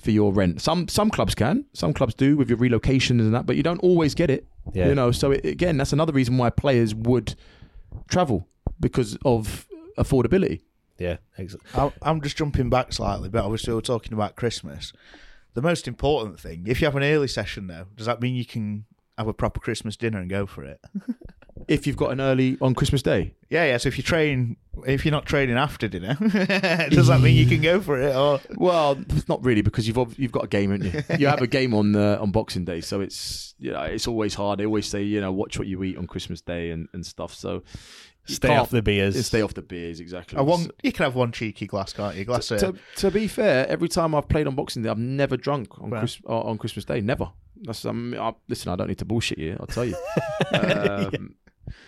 for 0.00 0.10
your 0.12 0.32
rent. 0.32 0.60
Some 0.60 0.86
some 0.88 1.10
clubs 1.10 1.34
can, 1.34 1.64
some 1.72 1.92
clubs 1.92 2.14
do 2.14 2.36
with 2.36 2.48
your 2.48 2.58
relocations 2.58 3.20
and 3.20 3.34
that, 3.34 3.46
but 3.46 3.56
you 3.56 3.62
don't 3.62 3.80
always 3.80 4.14
get 4.14 4.30
it. 4.30 4.46
Yeah. 4.74 4.88
You 4.88 4.94
know, 4.94 5.10
so 5.10 5.30
it, 5.32 5.44
again, 5.44 5.76
that's 5.78 5.92
another 5.92 6.12
reason 6.12 6.36
why 6.38 6.50
players 6.50 6.94
would 6.94 7.34
travel 8.08 8.46
because 8.78 9.16
of 9.24 9.66
affordability. 9.96 10.60
Yeah, 10.98 11.16
exactly. 11.38 11.80
I- 11.80 11.92
I'm 12.02 12.20
just 12.20 12.36
jumping 12.36 12.70
back 12.70 12.92
slightly, 12.92 13.28
but 13.28 13.42
obviously 13.44 13.72
we're 13.72 13.80
talking 13.80 14.12
about 14.12 14.36
Christmas. 14.36 14.92
The 15.54 15.62
most 15.62 15.88
important 15.88 16.38
thing, 16.38 16.64
if 16.66 16.80
you 16.80 16.86
have 16.86 16.96
an 16.96 17.02
early 17.02 17.28
session 17.28 17.66
now, 17.66 17.86
does 17.96 18.06
that 18.06 18.20
mean 18.20 18.34
you 18.34 18.44
can 18.44 18.84
have 19.18 19.26
a 19.26 19.34
proper 19.34 19.60
Christmas 19.60 19.96
dinner 19.96 20.20
and 20.20 20.30
go 20.30 20.46
for 20.46 20.64
it. 20.64 20.80
If 21.66 21.88
you've 21.88 21.96
got 21.96 22.12
an 22.12 22.20
early 22.20 22.56
on 22.60 22.72
Christmas 22.74 23.02
Day, 23.02 23.34
Yeah, 23.50 23.64
yeah. 23.64 23.76
So 23.78 23.88
if 23.88 23.98
you 23.98 24.04
train, 24.04 24.56
if 24.86 25.04
you're 25.04 25.12
not 25.12 25.26
training 25.26 25.56
after 25.56 25.88
dinner, 25.88 26.14
does 26.90 27.08
that 27.08 27.20
mean 27.20 27.34
you 27.34 27.46
can 27.46 27.60
go 27.60 27.80
for 27.80 28.00
it? 28.00 28.14
Or 28.14 28.40
well, 28.54 28.96
not 29.28 29.44
really 29.44 29.60
because 29.60 29.86
you've 29.86 30.18
you've 30.18 30.32
got 30.32 30.44
a 30.44 30.46
game, 30.46 30.70
haven't 30.70 30.94
you? 30.94 31.16
You 31.18 31.26
have 31.26 31.42
a 31.42 31.46
game 31.58 31.74
on 31.74 31.96
uh, 31.96 32.16
on 32.20 32.30
Boxing 32.30 32.64
Day, 32.64 32.80
so 32.80 33.00
it's 33.00 33.54
you 33.58 33.72
know 33.72 33.82
it's 33.82 34.06
always 34.06 34.34
hard. 34.34 34.60
They 34.60 34.66
always 34.66 34.86
say 34.86 35.02
you 35.02 35.20
know 35.20 35.32
watch 35.32 35.58
what 35.58 35.66
you 35.66 35.82
eat 35.82 35.98
on 35.98 36.06
Christmas 36.06 36.40
Day 36.40 36.70
and, 36.70 36.88
and 36.92 37.04
stuff. 37.04 37.34
So 37.34 37.64
Stay 38.28 38.56
off 38.56 38.70
the 38.70 38.82
beers. 38.82 39.26
Stay 39.26 39.42
off 39.42 39.54
the 39.54 39.62
beers, 39.62 40.00
exactly. 40.00 40.38
a 40.38 40.42
one, 40.44 40.70
you 40.82 40.92
can 40.92 41.04
have 41.04 41.14
one 41.14 41.32
cheeky 41.32 41.66
glass, 41.66 41.92
can't 41.92 42.14
you? 42.16 42.24
Glass. 42.24 42.48
to, 42.48 42.58
to, 42.58 42.74
to 42.96 43.10
be 43.10 43.26
fair, 43.28 43.66
every 43.68 43.88
time 43.88 44.14
I've 44.14 44.28
played 44.28 44.46
on 44.46 44.54
Boxing 44.54 44.82
Day, 44.82 44.88
I've 44.90 44.98
never 44.98 45.36
drunk 45.36 45.80
on 45.80 45.90
Right. 45.90 46.00
Chris, 46.00 46.18
uh, 46.28 46.40
on 46.40 46.58
Christmas 46.58 46.84
Day. 46.84 47.00
Never. 47.00 47.30
That's 47.62 47.84
um, 47.84 48.14
I, 48.18 48.34
listen. 48.48 48.70
I 48.72 48.76
don't 48.76 48.88
need 48.88 48.98
to 48.98 49.04
bullshit 49.04 49.38
you. 49.38 49.56
I'll 49.58 49.66
tell 49.66 49.84
you. 49.84 49.96
um, 50.52 51.34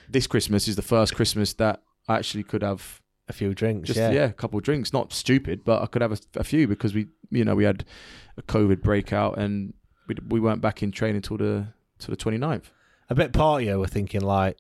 This 0.09 0.27
Christmas 0.27 0.69
is 0.69 0.77
the 0.77 0.83
first 0.83 1.15
Christmas 1.15 1.55
that 1.55 1.83
I 2.09 2.17
actually 2.17 2.43
could 2.43 2.63
have 2.63 3.01
a 3.29 3.33
few 3.33 3.55
drinks. 3.55 3.87
just 3.87 3.99
yeah. 3.99 4.11
yeah, 4.11 4.25
a 4.25 4.33
couple 4.33 4.59
of 4.59 4.65
drinks. 4.65 4.93
Not 4.93 5.13
stupid, 5.13 5.65
but 5.65 5.83
I 5.83 5.87
could 5.87 6.03
have 6.03 6.13
a, 6.13 6.19
a 6.37 6.45
few 6.45 6.67
because 6.67 6.95
we, 6.95 7.07
you 7.31 7.45
know, 7.45 7.55
we 7.55 7.65
had 7.65 7.85
a 8.37 8.43
COVID 8.43 8.83
breakout 8.83 9.39
and 9.39 9.73
we 10.09 10.17
we 10.29 10.41
weren't 10.41 10.61
back 10.61 10.83
in 10.83 10.91
training 10.91 11.23
till 11.23 11.37
the 11.37 11.69
till 11.99 12.15
the 12.15 12.17
29th. 12.17 12.65
I 13.09 13.15
bet 13.15 13.33
part 13.33 13.63
of 13.63 13.69
you 13.69 13.79
were 13.79 13.87
thinking 13.87 14.21
like, 14.21 14.57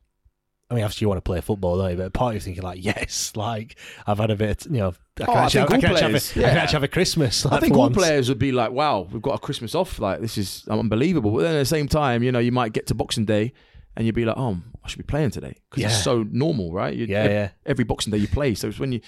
I 0.70 0.74
mean, 0.74 0.84
obviously 0.84 1.04
you 1.04 1.08
want 1.08 1.18
to 1.18 1.22
play 1.22 1.40
football, 1.40 1.78
don't 1.78 1.90
you? 1.90 1.96
But 1.96 2.12
part 2.12 2.30
of 2.30 2.34
you 2.36 2.40
thinking 2.40 2.62
like, 2.62 2.84
yes, 2.84 3.32
like 3.36 3.76
I've 4.06 4.18
had 4.18 4.30
a 4.30 4.36
bit, 4.36 4.66
you 4.66 4.72
know, 4.78 4.88
I 4.88 5.24
can, 5.24 5.26
Oh, 5.28 5.32
I 5.32 5.44
actually, 5.44 5.60
think 5.66 5.70
I 5.70 5.74
all 5.74 5.80
can, 5.80 5.90
actually, 5.90 6.00
have, 6.00 6.10
players, 6.12 6.36
a, 6.36 6.40
I 6.40 6.48
can 6.48 6.58
actually 6.58 6.72
have 6.76 6.82
a 6.84 6.88
Christmas. 6.88 7.44
Like, 7.44 7.54
I 7.54 7.60
think 7.60 7.74
all 7.74 7.80
once. 7.80 7.96
players 7.96 8.28
would 8.28 8.38
be 8.38 8.52
like, 8.52 8.70
"Wow, 8.70 9.08
we've 9.10 9.20
got 9.20 9.34
a 9.34 9.38
Christmas 9.38 9.74
off. 9.74 9.98
Like 9.98 10.20
this 10.20 10.38
is 10.38 10.64
unbelievable." 10.68 11.32
But 11.32 11.42
then 11.42 11.56
at 11.56 11.58
the 11.58 11.64
same 11.64 11.88
time, 11.88 12.22
you 12.22 12.30
know, 12.32 12.38
you 12.38 12.52
might 12.52 12.72
get 12.72 12.86
to 12.86 12.94
Boxing 12.94 13.24
Day 13.24 13.52
and 13.96 14.06
you'd 14.06 14.14
be 14.14 14.24
like, 14.24 14.36
"Oh, 14.38 14.58
I 14.84 14.88
should 14.88 14.98
be 14.98 15.04
playing 15.04 15.30
today," 15.32 15.56
because 15.68 15.82
Yeah. 15.82 15.88
it's 15.88 16.02
so 16.02 16.22
normal, 16.30 16.72
right? 16.72 16.94
You, 16.94 17.06
Yeah, 17.06 17.18
ev- 17.24 17.30
yeah. 17.30 17.48
Every 17.66 17.84
Boxing 17.84 18.12
Day 18.12 18.18
you 18.18 18.28
play, 18.28 18.54
so 18.54 18.68
it's 18.68 18.78
when 18.78 18.92
you 18.92 19.00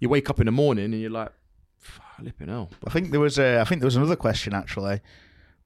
you 0.00 0.08
wake 0.08 0.30
up 0.30 0.40
in 0.40 0.46
the 0.46 0.52
morning 0.52 0.86
and 0.86 1.00
you're 1.00 1.10
like, 1.10 1.30
"Flipping 1.78 2.48
hell." 2.48 2.70
I 2.86 2.90
think 2.90 3.10
there 3.10 3.20
was 3.20 3.38
a, 3.38 3.60
I 3.60 3.64
think 3.64 3.80
there 3.80 3.86
was 3.86 3.96
another 3.96 4.16
question 4.16 4.54
actually. 4.54 5.00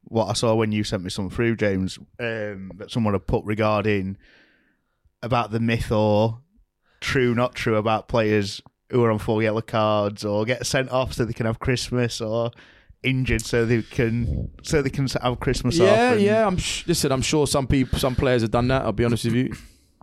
What 0.06 0.26
I 0.28 0.34
saw 0.34 0.54
when 0.54 0.70
you 0.72 0.84
sent 0.84 1.02
me 1.02 1.08
some 1.10 1.30
through, 1.30 1.56
James, 1.56 1.98
um, 2.20 2.72
that 2.76 2.90
someone 2.90 3.14
had 3.14 3.26
put 3.26 3.42
regarding 3.46 4.18
about 5.24 5.50
the 5.50 5.60
myth 5.60 5.90
or 5.90 6.40
true, 7.00 7.34
not 7.34 7.54
true 7.54 7.76
about 7.76 8.08
players 8.08 8.60
who 8.90 9.02
are 9.02 9.10
on 9.10 9.18
four 9.18 9.42
yellow 9.42 9.60
cards 9.60 10.24
or 10.24 10.44
get 10.44 10.66
sent 10.66 10.90
off 10.90 11.12
so 11.12 11.24
they 11.24 11.32
can 11.32 11.46
have 11.46 11.58
Christmas 11.58 12.20
or 12.20 12.50
injured 13.02 13.44
so 13.44 13.66
they 13.66 13.82
can 13.82 14.50
so 14.62 14.80
they 14.80 14.90
can 14.90 15.06
have 15.22 15.40
Christmas 15.40 15.78
off. 15.80 15.86
Yeah, 15.86 16.14
yeah. 16.14 16.46
I'm 16.46 16.56
sh- 16.56 16.86
listen. 16.86 17.12
I'm 17.12 17.22
sure 17.22 17.46
some 17.46 17.66
people, 17.66 17.98
some 17.98 18.14
players 18.14 18.42
have 18.42 18.50
done 18.50 18.68
that. 18.68 18.82
I'll 18.82 18.92
be 18.92 19.04
honest 19.04 19.24
with 19.24 19.34
you. 19.34 19.54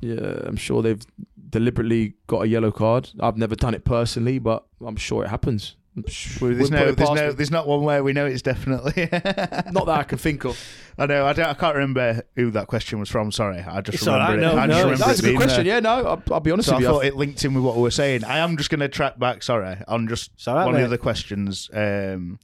Yeah, 0.02 0.40
I'm 0.46 0.56
sure 0.58 0.82
they've 0.82 1.02
deliberately 1.50 2.16
got 2.28 2.42
a 2.42 2.48
yellow 2.48 2.72
card. 2.72 3.10
I've 3.20 3.38
never 3.38 3.56
done 3.56 3.74
it 3.74 3.86
personally, 3.86 4.40
but 4.40 4.66
I'm 4.86 4.96
sure 4.96 5.24
it 5.24 5.30
happens. 5.30 5.76
Well, 5.94 6.06
there's 6.54 6.72
no, 6.72 6.92
there's 6.94 7.10
no, 7.10 7.28
me. 7.28 7.34
there's 7.34 7.52
not 7.52 7.68
one 7.68 7.82
where 7.84 8.02
we 8.02 8.14
know 8.14 8.26
it's 8.26 8.42
definitely. 8.42 8.94
Not 9.12 9.86
that 9.88 9.90
I 10.00 10.04
can 10.04 10.18
think 10.18 10.46
of. 10.46 10.58
I 10.98 11.06
know. 11.06 11.26
I 11.26 11.34
don't. 11.34 11.48
I 11.48 11.54
can't 11.54 11.76
remember 11.76 12.24
who 12.36 12.50
that 12.52 12.68
question 12.68 12.98
was 13.00 13.10
from. 13.10 13.30
Sorry, 13.32 13.60
I 13.60 13.82
just 13.82 13.96
It's 13.98 14.06
remember 14.08 14.24
right, 14.26 14.38
it. 14.38 14.42
no, 14.42 14.58
I 14.58 14.66
no, 14.68 14.74
just 14.74 14.84
remember 14.84 15.06
That's 15.06 15.20
it 15.20 15.26
a 15.26 15.28
good 15.32 15.36
question. 15.36 15.66
there. 15.66 15.74
Yeah, 15.76 15.80
no, 15.82 15.90
I'll, 16.08 16.24
I'll 16.32 16.40
be 16.40 16.52
honest 16.52 16.70
So 16.70 16.76
I 16.76 16.78
with 16.78 16.84
you. 16.84 16.88
thought 16.94 17.06
it 17.06 17.16
linked 17.18 17.44
in 17.44 17.54
with 17.54 17.64
what 17.66 17.76
we 17.76 17.82
were 17.82 17.92
saying. 17.92 18.24
I 18.24 18.38
am 18.38 18.56
just 18.56 18.70
going 18.70 18.80
to 18.80 18.88
track 18.88 19.20
back. 19.20 19.44
Sorry, 19.44 19.76
on 19.86 20.08
just 20.08 20.32
right, 20.48 20.64
one 20.66 20.76
of 20.76 20.80
the 20.80 20.86
other 20.86 20.98
questions. 20.98 21.70
Um, 21.74 22.40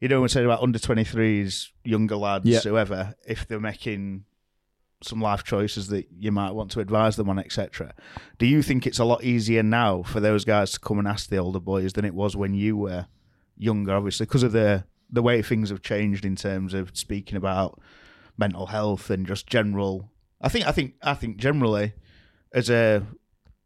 you 0.00 0.08
know, 0.08 0.16
when 0.16 0.22
we 0.22 0.28
said 0.28 0.44
about 0.46 0.62
under 0.62 0.78
twenty 0.78 1.04
threes, 1.04 1.70
younger 1.84 2.16
lads, 2.16 2.46
Yeah. 2.46 2.60
whoever, 2.60 3.14
if 3.28 3.46
they're 3.46 3.60
making 3.60 4.24
some 5.02 5.20
life 5.20 5.42
choices 5.44 5.88
that 5.88 6.06
you 6.18 6.30
might 6.30 6.50
want 6.52 6.70
to 6.72 6.80
advise 6.80 7.16
them 7.16 7.28
on, 7.30 7.38
etc. 7.38 7.94
Do 8.38 8.46
you 8.46 8.62
think 8.62 8.86
it's 8.86 8.98
a 8.98 9.04
lot 9.04 9.24
easier 9.24 9.62
now 9.62 10.02
for 10.02 10.20
those 10.20 10.44
guys 10.44 10.72
to 10.72 10.80
come 10.80 10.98
and 10.98 11.08
ask 11.08 11.30
the 11.30 11.38
older 11.38 11.60
boys 11.60 11.94
than 11.94 12.04
it 12.04 12.14
was 12.14 12.36
when 12.36 12.54
you 12.54 12.76
were 12.76 13.06
younger? 13.56 13.94
Obviously, 13.94 14.26
because 14.26 14.42
of 14.42 14.52
the 14.52 14.84
the 15.12 15.22
way 15.22 15.42
things 15.42 15.70
have 15.70 15.82
changed 15.82 16.24
in 16.24 16.36
terms 16.36 16.72
of 16.74 16.96
speaking 16.96 17.36
about 17.36 17.80
mental 18.38 18.66
health 18.66 19.10
and 19.10 19.26
just 19.26 19.46
general. 19.46 20.10
I 20.40 20.48
think. 20.48 20.66
I 20.66 20.72
think. 20.72 20.94
I 21.02 21.14
think 21.14 21.36
generally, 21.38 21.94
as 22.52 22.70
a, 22.70 23.02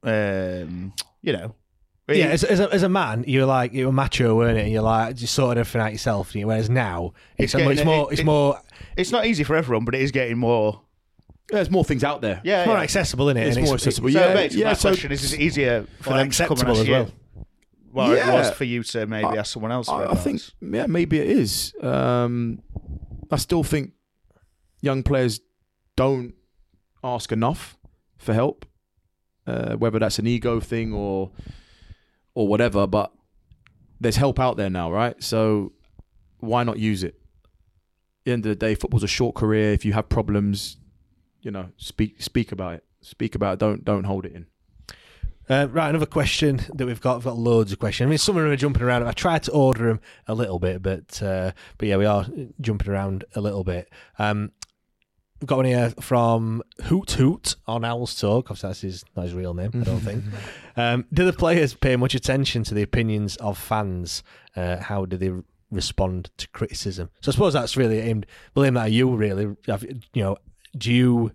um, 0.02 0.92
you 1.22 1.32
know, 1.32 1.54
Yeah, 2.08 2.26
as, 2.26 2.44
as, 2.44 2.60
a, 2.60 2.72
as 2.72 2.82
a 2.82 2.88
man, 2.88 3.24
you're 3.26 3.46
like 3.46 3.72
you 3.72 3.86
were 3.86 3.92
macho, 3.92 4.36
weren't 4.36 4.58
it? 4.58 4.62
And 4.64 4.72
you're 4.72 4.82
like 4.82 5.16
just 5.16 5.34
sorted 5.34 5.58
everything 5.58 5.80
out 5.80 5.92
yourself. 5.92 6.34
Whereas 6.34 6.68
now, 6.70 7.12
it's, 7.38 7.54
It's 7.54 7.62
a- 7.62 7.70
it's 7.70 7.84
more, 7.84 8.08
it- 8.08 8.12
it's 8.12 8.20
it- 8.20 8.24
more, 8.24 8.60
it's 8.96 9.10
not 9.12 9.26
easy 9.26 9.44
for 9.44 9.56
everyone, 9.56 9.84
but 9.84 9.94
it 9.94 10.00
is 10.02 10.10
getting 10.12 10.38
more. 10.38 10.80
There's 11.50 11.70
more 11.70 11.84
things 11.84 12.02
out 12.04 12.20
there. 12.22 12.40
Yeah, 12.44 12.60
it's 12.60 12.66
more 12.66 12.76
yeah. 12.76 12.82
accessible, 12.82 13.28
isn't 13.28 13.36
it? 13.42 13.46
It's 13.48 13.56
And 13.56 13.66
more 13.66 13.74
accessible. 13.74 14.10
So 14.10 14.18
yeah, 14.18 14.32
basically, 14.34 14.60
yeah. 14.62 14.66
my 14.68 14.72
So 14.74 14.88
question 14.88 15.12
is: 15.12 15.24
Is 15.24 15.32
it 15.34 15.40
easier 15.40 15.86
for 16.00 16.10
Well, 16.10 16.18
them 16.18 16.30
to 16.30 16.46
come 16.46 16.58
and 16.58 16.68
acceptable 16.68 16.72
ask 16.72 16.80
as 16.80 16.86
you? 16.86 16.92
well. 16.92 17.10
Well, 17.92 18.12
it 18.12 18.26
was 18.32 18.48
Yeah. 18.48 18.50
for 18.54 18.64
you 18.64 18.82
to 18.82 19.06
maybe 19.06 19.26
I- 19.26 19.36
ask 19.36 19.52
someone 19.52 19.70
else. 19.70 19.86
For 19.88 19.94
I, 19.94 20.12
I 20.12 20.14
think, 20.14 20.40
yeah, 20.60 20.86
maybe 20.86 21.18
it 21.20 21.28
is. 21.28 21.74
Um, 21.80 22.60
I 23.30 23.36
still 23.36 23.62
think 23.62 23.92
young 24.80 25.02
players 25.02 25.40
don't 25.96 26.34
ask 27.04 27.30
enough 27.30 27.76
for 28.18 28.32
help, 28.34 28.64
uh, 29.46 29.74
whether 29.76 29.98
that's 29.98 30.18
an 30.18 30.26
ego 30.26 30.58
thing 30.60 30.92
or 30.92 31.30
or 32.34 32.48
whatever. 32.48 32.86
But 32.86 33.12
there's 34.00 34.16
help 34.16 34.40
out 34.40 34.56
there 34.56 34.70
now, 34.70 34.90
right? 34.90 35.22
So 35.22 35.72
why 36.38 36.64
not 36.64 36.78
use 36.78 37.04
it? 37.04 37.14
At 37.14 38.24
the 38.24 38.32
end 38.32 38.46
of 38.46 38.48
the 38.50 38.56
day, 38.56 38.74
football's 38.74 39.04
a 39.04 39.06
short 39.08 39.34
career. 39.36 39.72
If 39.72 39.84
you 39.84 39.92
have 39.92 40.08
problems, 40.08 40.78
you 41.44 41.50
know, 41.50 41.68
speak 41.76 42.20
speak 42.22 42.52
about 42.52 42.74
it. 42.74 42.84
Speak 43.02 43.34
about 43.34 43.54
it. 43.54 43.58
Don't 43.60 43.84
don't 43.84 44.04
hold 44.04 44.26
it 44.26 44.32
in. 44.32 44.46
Uh, 45.46 45.68
right, 45.70 45.90
another 45.90 46.06
question 46.06 46.58
that 46.74 46.86
we've 46.86 47.02
got. 47.02 47.16
We've 47.16 47.24
got 47.24 47.36
loads 47.36 47.70
of 47.70 47.78
questions. 47.78 48.06
I 48.06 48.08
mean, 48.08 48.16
some 48.18 48.36
of 48.36 48.42
them 48.42 48.50
are 48.52 48.56
jumping 48.56 48.82
around. 48.82 49.02
I 49.06 49.12
tried 49.12 49.42
to 49.42 49.52
order 49.52 49.88
them 49.88 50.00
a 50.26 50.34
little 50.34 50.58
bit, 50.58 50.82
but 50.82 51.22
uh, 51.22 51.52
but 51.76 51.86
yeah, 51.88 51.98
we 51.98 52.06
are 52.06 52.26
jumping 52.62 52.88
around 52.90 53.24
a 53.34 53.42
little 53.42 53.62
bit. 53.62 53.90
Um, 54.18 54.52
we've 55.42 55.46
got 55.48 55.56
one 55.56 55.66
here 55.66 55.90
from 56.00 56.62
Hoot 56.84 57.10
Hoot 57.12 57.56
on 57.66 57.84
Owls 57.84 58.18
Talk. 58.18 58.50
Obviously, 58.50 58.68
that's 58.70 58.80
his, 58.80 59.04
not 59.14 59.24
his 59.24 59.34
real 59.34 59.52
name, 59.52 59.70
I 59.74 59.84
don't 59.84 60.00
think. 60.00 60.24
Um, 60.76 61.04
do 61.12 61.24
the 61.24 61.32
players 61.32 61.72
pay 61.72 61.94
much 61.94 62.16
attention 62.16 62.64
to 62.64 62.74
the 62.74 62.82
opinions 62.82 63.36
of 63.36 63.56
fans? 63.56 64.24
Uh, 64.56 64.78
how 64.78 65.04
do 65.04 65.16
they 65.16 65.30
respond 65.70 66.30
to 66.38 66.48
criticism? 66.48 67.10
So 67.20 67.30
I 67.30 67.32
suppose 67.32 67.52
that's 67.52 67.76
really 67.76 68.00
aimed. 68.00 68.26
We'll 68.56 68.68
that 68.72 68.86
at 68.86 68.90
you, 68.90 69.14
really. 69.14 69.54
Have- 69.68 69.84
You 69.84 70.22
know, 70.24 70.36
do 70.76 70.92
you 70.92 71.32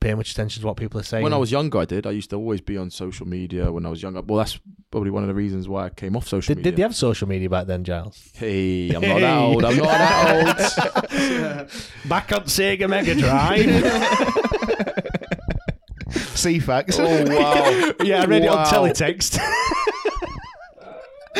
pay 0.00 0.14
much 0.14 0.32
attention 0.32 0.60
to 0.62 0.66
what 0.66 0.76
people 0.76 0.98
are 0.98 1.04
saying? 1.04 1.22
When 1.22 1.32
I 1.32 1.36
was 1.36 1.52
younger, 1.52 1.78
I 1.78 1.84
did. 1.84 2.06
I 2.06 2.10
used 2.10 2.30
to 2.30 2.36
always 2.36 2.60
be 2.60 2.76
on 2.76 2.90
social 2.90 3.26
media 3.26 3.70
when 3.70 3.86
I 3.86 3.88
was 3.88 4.02
younger. 4.02 4.20
Well, 4.20 4.38
that's 4.38 4.58
probably 4.90 5.10
one 5.10 5.22
of 5.22 5.28
the 5.28 5.34
reasons 5.34 5.68
why 5.68 5.86
I 5.86 5.90
came 5.90 6.16
off 6.16 6.26
social 6.26 6.54
Did, 6.54 6.58
media. 6.58 6.72
did 6.72 6.76
they 6.78 6.82
have 6.82 6.94
social 6.96 7.28
media 7.28 7.48
back 7.48 7.66
then, 7.66 7.84
Giles? 7.84 8.30
Hey, 8.34 8.90
I'm 8.90 9.00
not 9.00 9.20
that 9.20 9.36
old. 9.38 9.64
I'm 9.64 9.76
not 9.76 9.86
that 9.86 11.06
old. 11.12 11.70
Back 12.08 12.32
on 12.32 12.42
Sega 12.44 12.88
Mega 12.88 13.14
Drive. 13.14 13.66
Ceefax. 16.10 16.96
oh 16.98 17.24
wow! 17.38 18.04
yeah, 18.04 18.22
I 18.22 18.24
read 18.26 18.42
it 18.42 18.48
on 18.48 18.66
teletext. 18.66 19.38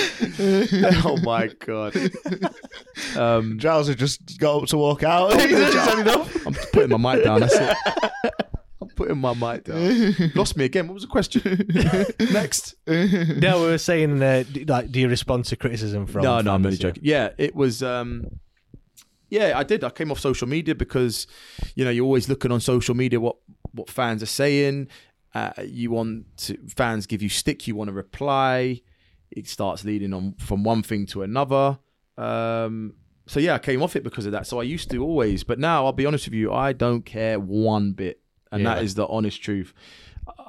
oh 1.05 1.18
my 1.22 1.48
god. 1.64 1.94
Um, 3.16 3.59
Giles 3.59 3.88
had 3.88 3.98
just 3.98 4.38
got 4.38 4.62
up 4.62 4.68
to 4.68 4.78
walk 4.78 5.02
out. 5.02 5.33
I'm 6.46 6.55
putting 6.72 6.98
my 6.98 7.14
mic 7.14 7.24
down. 7.24 7.42
I'm 8.81 8.88
putting 8.96 9.18
my 9.18 9.35
mic 9.35 9.64
down. 9.64 10.14
Lost 10.35 10.57
me 10.57 10.64
again. 10.64 10.88
What 10.88 10.94
was 10.94 11.02
the 11.02 11.09
question? 11.09 11.66
Next. 12.33 12.74
no, 12.87 13.61
we 13.62 13.66
were 13.66 13.78
saying, 13.78 14.22
uh, 14.22 14.44
d- 14.50 14.64
like, 14.64 14.90
do 14.90 15.00
you 15.00 15.09
respond 15.09 15.44
to 15.46 15.57
criticism 15.57 16.07
from? 16.07 16.22
no, 16.22 16.40
no, 16.40 16.55
I'm 16.55 16.62
fans? 16.62 16.78
Yeah. 16.78 16.83
joking. 16.83 17.02
Yeah, 17.05 17.28
it 17.38 17.55
was. 17.55 17.83
Um, 17.83 18.40
yeah, 19.28 19.59
I 19.59 19.62
did. 19.62 19.83
I 19.85 19.90
came 19.90 20.11
off 20.11 20.20
social 20.20 20.46
media 20.46 20.74
because, 20.74 21.26
you 21.74 21.85
know, 21.85 21.90
you're 21.90 22.05
always 22.05 22.28
looking 22.28 22.52
on 22.52 22.61
social 22.61 22.94
media 22.94 23.18
what 23.20 23.37
what 23.72 23.88
fans 23.90 24.22
are 24.22 24.26
saying. 24.26 24.88
Uh, 25.35 25.52
you 25.64 25.90
want 25.90 26.26
to, 26.37 26.59
fans 26.68 27.07
give 27.07 27.22
you 27.22 27.28
stick. 27.31 27.66
You 27.66 27.74
want 27.74 27.88
to 27.88 27.94
reply. 27.94 28.83
It 29.37 29.49
starts 29.49 29.85
leading 29.85 30.12
on 30.12 30.35
from 30.38 30.62
one 30.64 30.83
thing 30.83 31.07
to 31.07 31.23
another. 31.23 31.79
Um, 32.16 32.95
so 33.27 33.40
yeah, 33.40 33.55
I 33.55 33.59
came 33.59 33.83
off 33.83 33.97
it 33.97 34.05
because 34.05 34.27
of 34.27 34.33
that. 34.33 34.47
So 34.47 34.61
I 34.61 34.64
used 34.64 34.90
to 34.90 34.99
always, 35.03 35.45
but 35.45 35.59
now 35.59 35.85
I'll 35.87 35.92
be 35.92 36.07
honest 36.07 36.27
with 36.27 36.35
you, 36.35 36.53
I 36.53 36.73
don't 36.73 37.05
care 37.05 37.38
one 37.40 37.92
bit, 37.92 38.21
and 38.51 38.62
Yeah. 38.62 38.75
that 38.75 38.85
is 38.85 38.95
the 38.95 39.07
honest 39.09 39.42
truth. 39.42 39.73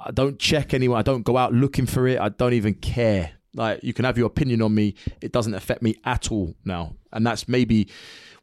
I 0.05 0.11
don't 0.11 0.37
check 0.37 0.73
anyone. 0.73 0.99
I 0.99 1.01
don't 1.03 1.23
go 1.23 1.37
out 1.37 1.53
looking 1.53 1.85
for 1.85 2.07
it. 2.07 2.19
I 2.19 2.29
don't 2.29 2.53
even 2.53 2.73
care. 2.75 3.31
Like 3.55 3.83
you 3.83 3.93
can 3.93 4.05
have 4.05 4.17
your 4.17 4.27
opinion 4.27 4.61
on 4.61 4.73
me. 4.73 4.95
It 5.21 5.31
doesn't 5.31 5.53
affect 5.53 5.81
me 5.81 5.95
at 6.03 6.31
all 6.31 6.55
now, 6.65 6.95
and 7.11 7.25
that's 7.25 7.47
maybe 7.47 7.87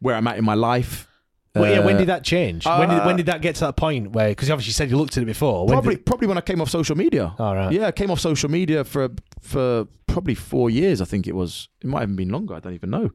where 0.01 0.15
I'm 0.17 0.27
at 0.29 0.39
in 0.39 0.45
my 0.45 0.55
life. 0.55 1.07
Well, 1.55 1.71
yeah, 1.71 1.85
when 1.85 1.97
Uh, 1.97 1.99
did 1.99 2.09
that 2.09 2.23
change? 2.23 2.65
when, 2.65 2.89
did, 2.89 2.99
uh, 3.01 3.05
when 3.05 3.17
did 3.17 3.27
that 3.27 3.43
get 3.43 3.57
to 3.57 3.63
that 3.63 3.77
point 3.77 4.13
where? 4.13 4.29
Because 4.29 4.47
you 4.49 4.55
obviously 4.55 4.71
you 4.71 4.75
said 4.75 4.91
you 4.91 4.97
looked 4.97 5.17
at 5.17 5.23
it 5.25 5.27
before. 5.27 5.67
When 5.67 5.73
Probably, 5.75 5.97
did- 5.97 6.07
probably 6.07 6.29
when 6.29 6.39
I 6.39 6.43
came 6.43 6.61
off 6.61 6.71
social 6.71 6.97
media. 6.97 7.35
All 7.39 7.55
right. 7.57 7.73
Yeah, 7.73 7.89
I 7.89 7.93
came 7.93 8.11
off 8.11 8.21
social 8.21 8.49
media 8.51 8.85
for 8.85 9.09
for 9.41 9.87
probably 10.07 10.35
four 10.37 10.71
years. 10.71 11.01
I 11.01 11.05
think 11.07 11.27
it 11.27 11.35
was. 11.35 11.69
It 11.83 11.89
might 11.89 12.01
have 12.03 12.15
been 12.15 12.29
longer. 12.31 12.55
I 12.55 12.61
don't 12.61 12.75
even 12.75 12.91
know. 12.91 13.11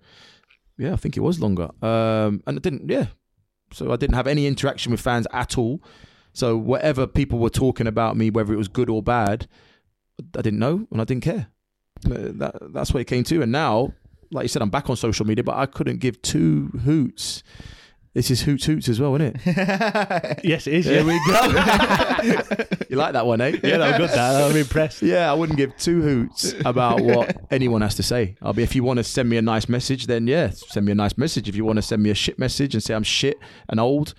Yeah, 0.77 0.91
I 0.93 0.97
think 0.97 1.15
it 1.15 1.21
was 1.21 1.39
longer. 1.39 1.69
Um, 1.81 2.43
and 2.45 2.57
it 2.57 2.63
didn't. 2.63 2.89
Yeah, 2.89 3.05
So 3.71 3.93
I 3.93 3.95
didn't 3.95 4.15
have 4.15 4.27
any 4.27 4.45
interaction 4.47 4.91
with 4.91 4.99
fans 4.99 5.25
at 5.31 5.57
all. 5.57 5.81
So 6.33 6.57
whatever 6.57 7.07
people 7.07 7.39
were 7.39 7.49
talking 7.49 7.87
about 7.87 8.17
me, 8.17 8.29
whether 8.29 8.53
it 8.53 8.57
was 8.57 8.67
good 8.67 8.89
or 8.89 9.01
bad, 9.01 9.47
I 10.37 10.41
didn't 10.41 10.59
know 10.59 10.85
and 10.91 10.99
I 10.99 11.05
didn't 11.05 11.23
care. 11.23 11.47
Uh, 12.05 12.31
That, 12.41 12.73
that's 12.73 12.93
what 12.93 12.99
it 12.99 13.05
came 13.05 13.23
to. 13.25 13.41
And 13.41 13.53
now, 13.53 13.93
like 14.31 14.43
you 14.43 14.47
said, 14.49 14.61
I'm 14.61 14.69
back 14.69 14.89
on 14.89 14.97
social 14.97 15.25
media, 15.25 15.45
but 15.45 15.55
I 15.55 15.65
couldn't 15.65 15.99
give 16.01 16.21
two 16.21 16.67
hoots. 16.83 17.41
This 18.15 18.31
is 18.31 18.41
hoots 18.41 18.63
hoots 18.65 18.87
as 18.87 18.99
well, 18.99 19.13
isn't 19.17 19.35
it? 19.45 20.39
yes, 20.45 20.67
it 20.67 20.73
is. 20.73 20.85
Here 20.85 21.01
Yeah, 21.01 21.03
we 21.03 21.19
go. 21.27 22.65
you 22.89 22.95
like 22.95 23.11
that 23.11 23.25
one, 23.25 23.41
eh? 23.41 23.57
yeah, 23.61 23.75
no, 23.75 23.97
good. 23.97 24.09
That 24.09 24.41
I'm 24.49 24.55
impressed. 24.55 25.01
Yeah, 25.01 25.29
I 25.29 25.33
wouldn't 25.35 25.57
give 25.57 25.75
two 25.75 26.01
hoots 26.01 26.55
about 26.63 27.01
what 27.01 27.35
anyone 27.51 27.81
has 27.81 27.95
to 27.95 28.03
say. 28.03 28.37
I'll 28.41 28.53
be 28.53 28.63
if 28.63 28.73
you 28.73 28.85
want 28.85 28.97
to 28.97 29.03
send 29.03 29.27
me 29.27 29.35
a 29.35 29.41
nice 29.41 29.67
message, 29.67 30.07
then 30.07 30.27
yeah, 30.27 30.49
send 30.51 30.85
me 30.85 30.93
a 30.93 30.95
nice 30.95 31.17
message. 31.17 31.49
If 31.49 31.57
you 31.57 31.65
want 31.65 31.75
to 31.75 31.81
send 31.81 32.01
me 32.01 32.09
a 32.09 32.15
shit 32.15 32.39
message 32.39 32.73
and 32.73 32.81
say 32.81 32.93
I'm 32.95 33.03
shit 33.03 33.37
and 33.67 33.81
old, 33.81 34.13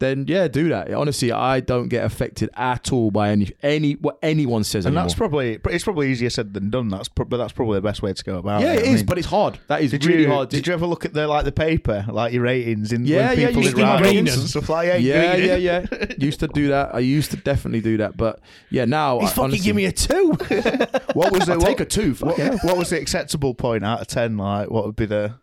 then 0.00 0.24
yeah, 0.26 0.48
do 0.48 0.68
that. 0.70 0.92
Honestly, 0.92 1.30
I 1.30 1.60
don't 1.60 1.88
get 1.88 2.04
affected 2.04 2.50
at 2.54 2.90
all 2.92 3.10
by 3.10 3.30
any 3.30 3.52
any 3.62 3.92
what 3.92 4.18
anyone 4.22 4.64
says 4.64 4.86
And 4.86 4.94
anymore. 4.94 5.04
that's 5.04 5.14
probably 5.14 5.60
it's 5.66 5.84
probably 5.84 6.10
easier 6.10 6.30
said 6.30 6.54
than 6.54 6.70
done. 6.70 6.88
That's 6.88 7.08
pro- 7.08 7.26
but 7.26 7.36
that's 7.36 7.52
probably 7.52 7.76
the 7.76 7.82
best 7.82 8.02
way 8.02 8.12
to 8.12 8.24
go 8.24 8.38
about 8.38 8.62
yeah, 8.62 8.72
it. 8.72 8.80
it 8.80 8.88
I 8.88 8.94
mean, 8.94 9.06
but 9.06 9.18
it's 9.18 9.26
hard. 9.28 9.58
That 9.68 9.82
is 9.82 9.92
did 9.92 10.04
really 10.04 10.22
you, 10.22 10.30
hard. 10.30 10.48
Did 10.48 10.66
you 10.66 10.72
ever 10.72 10.86
look 10.86 11.04
at 11.04 11.12
the 11.12 11.28
like 11.28 11.44
the 11.44 11.52
paper, 11.52 12.04
like 12.08 12.32
your 12.32 12.42
ratings 12.42 12.92
in 12.92 13.04
Yeah, 13.04 13.28
when 13.28 13.40
yeah, 13.40 13.46
people 13.48 13.62
did 13.62 13.74
ratings 13.76 14.36
and 14.36 14.48
stuff 14.48 14.68
like 14.68 14.88
yeah, 14.88 14.96
yeah, 14.96 15.36
yeah, 15.36 15.56
yeah. 15.56 15.86
Used 16.18 16.40
to 16.40 16.48
do 16.48 16.68
that. 16.68 16.94
I 16.94 17.00
used 17.00 17.30
to 17.32 17.36
definitely 17.36 17.82
do 17.82 17.98
that, 17.98 18.16
but 18.16 18.40
yeah, 18.70 18.86
now 18.86 19.20
He's 19.20 19.28
I, 19.28 19.32
fucking 19.32 19.44
honestly, 19.44 19.64
give 19.64 19.76
me 19.76 19.84
a 19.84 19.92
two. 19.92 20.36
What 21.14 21.32
was 21.32 21.48
it? 21.48 21.58
What, 21.58 21.66
take 21.66 21.80
a 21.80 21.84
two. 21.84 22.14
What, 22.14 22.38
yeah. 22.38 22.56
what 22.62 22.76
was 22.76 22.90
the 22.90 23.00
acceptable 23.00 23.54
point 23.54 23.84
out 23.84 24.00
of 24.00 24.06
ten? 24.06 24.36
Like, 24.36 24.70
what 24.70 24.86
would 24.86 24.96
be 24.96 25.06
the 25.06 25.34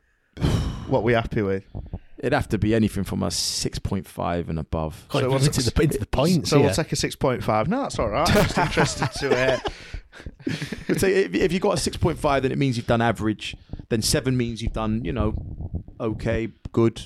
what 0.87 1.03
we 1.03 1.13
happy 1.13 1.41
with? 1.41 1.63
It'd 2.19 2.33
have 2.33 2.49
to 2.49 2.57
be 2.57 2.73
anything 2.73 3.03
from 3.03 3.21
a 3.23 3.29
six 3.31 3.77
point 3.79 4.07
five 4.07 4.49
and 4.49 4.57
above. 4.57 5.05
God, 5.09 5.19
So 5.19 5.25
so 5.25 5.29
what's- 5.31 5.47
into 5.47 5.71
the 5.71 5.81
into 5.83 5.97
the 5.99 6.05
points. 6.07 6.49
So 6.49 6.57
here. 6.57 6.65
we'll 6.65 6.75
take 6.75 6.91
a 6.91 6.95
six 6.95 7.15
point 7.15 7.43
five. 7.43 7.67
No, 7.67 7.83
that's 7.83 7.99
all 7.99 8.09
right. 8.09 8.27
I'm 8.35 8.43
just 8.45 8.57
interested 8.57 9.09
to 9.19 9.37
uh, 9.53 9.59
I'd 10.89 11.03
if, 11.03 11.33
if 11.35 11.51
you 11.53 11.59
got 11.59 11.75
a 11.75 11.77
six 11.77 11.95
point 11.97 12.17
five, 12.17 12.43
then 12.43 12.51
it 12.51 12.57
means 12.57 12.75
you've 12.77 12.87
done 12.87 13.01
average. 13.01 13.55
Then 13.89 14.01
seven 14.01 14.35
means 14.35 14.61
you've 14.61 14.73
done, 14.73 15.05
you 15.05 15.13
know, 15.13 15.35
okay, 15.99 16.49
good. 16.71 17.01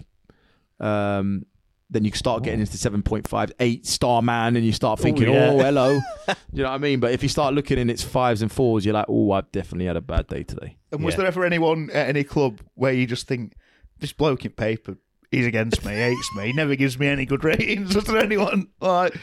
Um, 0.80 1.46
then 1.90 2.06
you 2.06 2.12
start 2.14 2.44
getting 2.44 2.62
into 2.62 2.78
seven 2.78 3.04
point 3.04 3.28
five, 3.28 3.52
eight 3.60 3.86
star 3.86 4.22
man, 4.22 4.56
and 4.56 4.66
you 4.66 4.72
start 4.72 4.98
thinking, 5.00 5.28
oh, 5.28 5.34
yeah. 5.58 5.64
hello. 5.64 5.92
you 6.54 6.64
know 6.64 6.70
what 6.70 6.76
I 6.76 6.78
mean? 6.78 7.02
But 7.02 7.12
if 7.12 7.22
you 7.22 7.28
start 7.30 7.54
looking 7.54 7.78
in 7.78 7.90
its 7.90 8.02
fives 8.02 8.42
and 8.42 8.50
fours, 8.50 8.86
you're 8.86 8.94
like, 8.94 9.08
oh, 9.10 9.32
I've 9.32 9.52
definitely 9.52 9.88
had 9.88 9.98
a 9.98 10.02
bad 10.02 10.28
day 10.28 10.44
today. 10.44 10.78
And 10.94 11.04
was 11.04 11.14
Yeah. 11.14 11.18
there 11.20 11.28
ever 11.28 11.44
anyone 11.46 11.90
at 11.92 12.08
any 12.08 12.24
club 12.24 12.62
where 12.76 12.94
you 12.94 13.06
just 13.06 13.28
think 13.28 13.54
this 14.02 14.12
bloke 14.12 14.44
in 14.44 14.52
paper, 14.52 14.98
he's 15.32 15.46
against 15.48 15.86
me, 15.86 15.94
hates 15.94 16.30
me, 16.36 16.48
he 16.48 16.54
never 16.54 16.76
gives 16.76 17.00
me 17.00 17.08
any 17.08 17.26
good 17.26 17.44
ratings? 17.44 17.96
Was 17.96 18.04
there 18.04 18.18
anyone 18.18 18.68
like? 18.82 19.16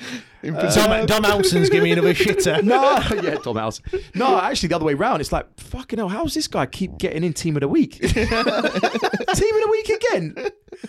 In 0.42 0.54
Don, 0.54 1.06
Don 1.06 1.24
Alson's 1.24 1.68
give 1.68 1.82
me 1.82 1.92
another 1.92 2.14
shitter. 2.14 2.62
No, 2.68 2.98
yeah, 3.20 3.34
Tom 3.36 3.56
House. 3.56 3.82
No, 4.14 4.40
actually, 4.40 4.68
the 4.68 4.76
other 4.76 4.84
way 4.84 4.94
round. 4.94 5.20
It's 5.20 5.32
like, 5.32 5.46
fucking 5.58 5.98
hell, 5.98 6.08
how's 6.08 6.32
this 6.32 6.46
guy 6.46 6.64
keep 6.66 6.96
getting 6.98 7.24
in 7.24 7.32
team 7.32 7.56
of 7.56 7.60
the 7.60 7.68
week? 7.68 8.00
team 8.00 8.12
of 8.12 8.24
the 8.24 9.68
week 9.70 9.88
again? 9.88 10.34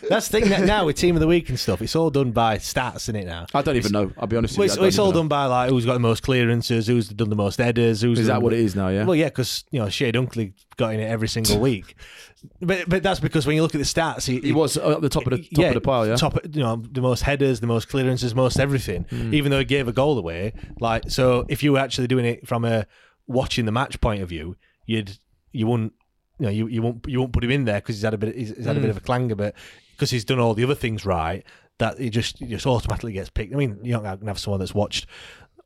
That's 0.07 0.27
the 0.27 0.39
thing 0.39 0.49
that 0.49 0.65
now 0.65 0.85
with 0.85 0.95
team 0.97 1.15
of 1.15 1.19
the 1.19 1.27
week 1.27 1.49
and 1.49 1.59
stuff. 1.59 1.81
It's 1.81 1.95
all 1.95 2.09
done 2.09 2.31
by 2.31 2.57
stats, 2.57 2.95
isn't 2.97 3.15
it 3.15 3.25
now? 3.25 3.47
I 3.53 3.61
don't 3.61 3.75
even 3.75 3.91
know. 3.91 4.11
I'll 4.17 4.27
be 4.27 4.37
honest 4.37 4.57
Well, 4.57 4.65
with 4.65 4.71
it's, 4.71 4.75
you. 4.75 4.81
I 4.81 4.83
don't 4.83 4.87
it's 4.89 4.99
all 4.99 5.05
even 5.07 5.15
know. 5.15 5.21
done 5.21 5.27
by 5.29 5.45
like 5.45 5.69
who's 5.69 5.85
got 5.85 5.93
the 5.93 5.99
most 5.99 6.21
clearances, 6.23 6.87
who's 6.87 7.09
done 7.09 7.29
the 7.29 7.35
most 7.35 7.57
headers, 7.59 8.01
who's 8.01 8.19
Is 8.19 8.27
that 8.27 8.33
done- 8.33 8.43
what 8.43 8.53
it 8.53 8.59
is 8.59 8.75
now, 8.75 8.89
yeah? 8.89 9.05
Well, 9.05 9.15
yeah, 9.15 9.25
because 9.25 9.63
you 9.71 9.79
know 9.79 9.89
Chey 9.89 10.11
Dunkley 10.11 10.53
got 10.77 10.93
in 10.93 10.99
it 10.99 11.05
every 11.07 11.27
single 11.27 11.59
week, 11.59 11.95
but 12.61 12.87
but 12.87 13.03
that's 13.03 13.19
because 13.19 13.45
when 13.47 13.55
you 13.55 13.61
look 13.61 13.73
at 13.75 13.79
the 13.79 13.83
stats, 13.85 14.25
he, 14.27 14.39
He 14.39 14.51
was 14.51 14.77
at 14.77 15.01
the 15.01 15.09
top 15.09 15.25
of 15.25 15.31
the 15.31 15.43
top 15.55 15.65
of 15.65 15.73
the 15.73 15.81
pile, 15.81 16.07
yeah. 16.07 16.15
top 16.15 16.37
you 16.53 16.61
know 16.61 16.75
the 16.91 17.01
most 17.01 17.23
headers, 17.23 17.59
the 17.59 17.67
most 17.67 17.89
clearances, 17.89 18.35
most 18.35 18.59
everything. 18.59 19.05
Hmm. 19.09 19.33
Even 19.33 19.51
though 19.51 19.59
he 19.59 19.65
gave 19.65 19.87
a 19.87 19.93
goal 19.93 20.17
away, 20.17 20.53
like 20.79 21.09
so, 21.09 21.45
if 21.49 21.63
you 21.63 21.73
were 21.73 21.79
actually 21.79 22.07
doing 22.07 22.25
it 22.25 22.47
from 22.47 22.63
a 22.65 22.85
watching 23.27 23.65
the 23.65 23.71
match 23.71 23.99
point 24.01 24.21
of 24.21 24.29
view, 24.29 24.55
you'd 24.85 25.17
you 25.51 25.65
wouldn't 25.67 25.93
you 26.39 26.45
know 26.45 26.51
you 26.51 26.67
you 26.67 26.81
won't 26.81 27.05
you 27.07 27.19
won't 27.19 27.33
put 27.33 27.43
him 27.43 27.51
in 27.51 27.65
there 27.65 27.79
because 27.79 27.95
he's 27.95 28.03
had 28.03 28.13
a 28.13 28.17
bit 28.17 28.35
he's, 28.35 28.55
he's 28.55 28.65
had 28.65 28.77
a 28.77 28.79
Hmm. 28.79 28.81
bit 28.81 28.89
of 28.89 28.97
a 28.97 29.01
clanger, 29.01 29.35
but 29.35 29.53
because 29.91 30.11
he's 30.11 30.25
done 30.25 30.39
all 30.39 30.53
the 30.53 30.63
other 30.63 30.75
things 30.75 31.05
right, 31.05 31.43
that 31.77 31.99
he 31.99 32.09
just 32.09 32.39
he 32.39 32.47
just 32.47 32.65
automatically 32.65 33.13
gets 33.13 33.29
picked. 33.29 33.53
I 33.53 33.57
mean, 33.57 33.79
you're 33.83 34.01
not 34.01 34.19
gonna 34.19 34.31
have 34.31 34.39
someone 34.39 34.59
that's 34.59 34.73
watched 34.73 35.05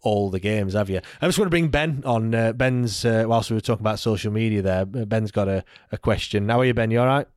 all 0.01 0.29
the 0.29 0.39
games, 0.39 0.73
have 0.73 0.89
you? 0.89 0.99
I 1.21 1.27
just 1.27 1.37
want 1.39 1.47
to 1.47 1.49
bring 1.51 1.69
Ben 1.69 2.01
on. 2.05 2.35
Uh, 2.35 2.51
Ben's 2.53 3.05
uh, 3.05 3.23
whilst 3.27 3.49
we 3.49 3.55
were 3.55 3.61
talking 3.61 3.83
about 3.83 3.99
social 3.99 4.31
media, 4.33 4.61
there, 4.61 4.81
uh, 4.81 5.05
Ben's 5.05 5.31
got 5.31 5.47
a, 5.47 5.63
a 5.91 5.97
question. 5.97 6.49
How 6.49 6.59
are 6.59 6.65
you, 6.65 6.73
Ben? 6.73 6.91
You 6.91 6.99
all 6.99 7.05
right? 7.07 7.27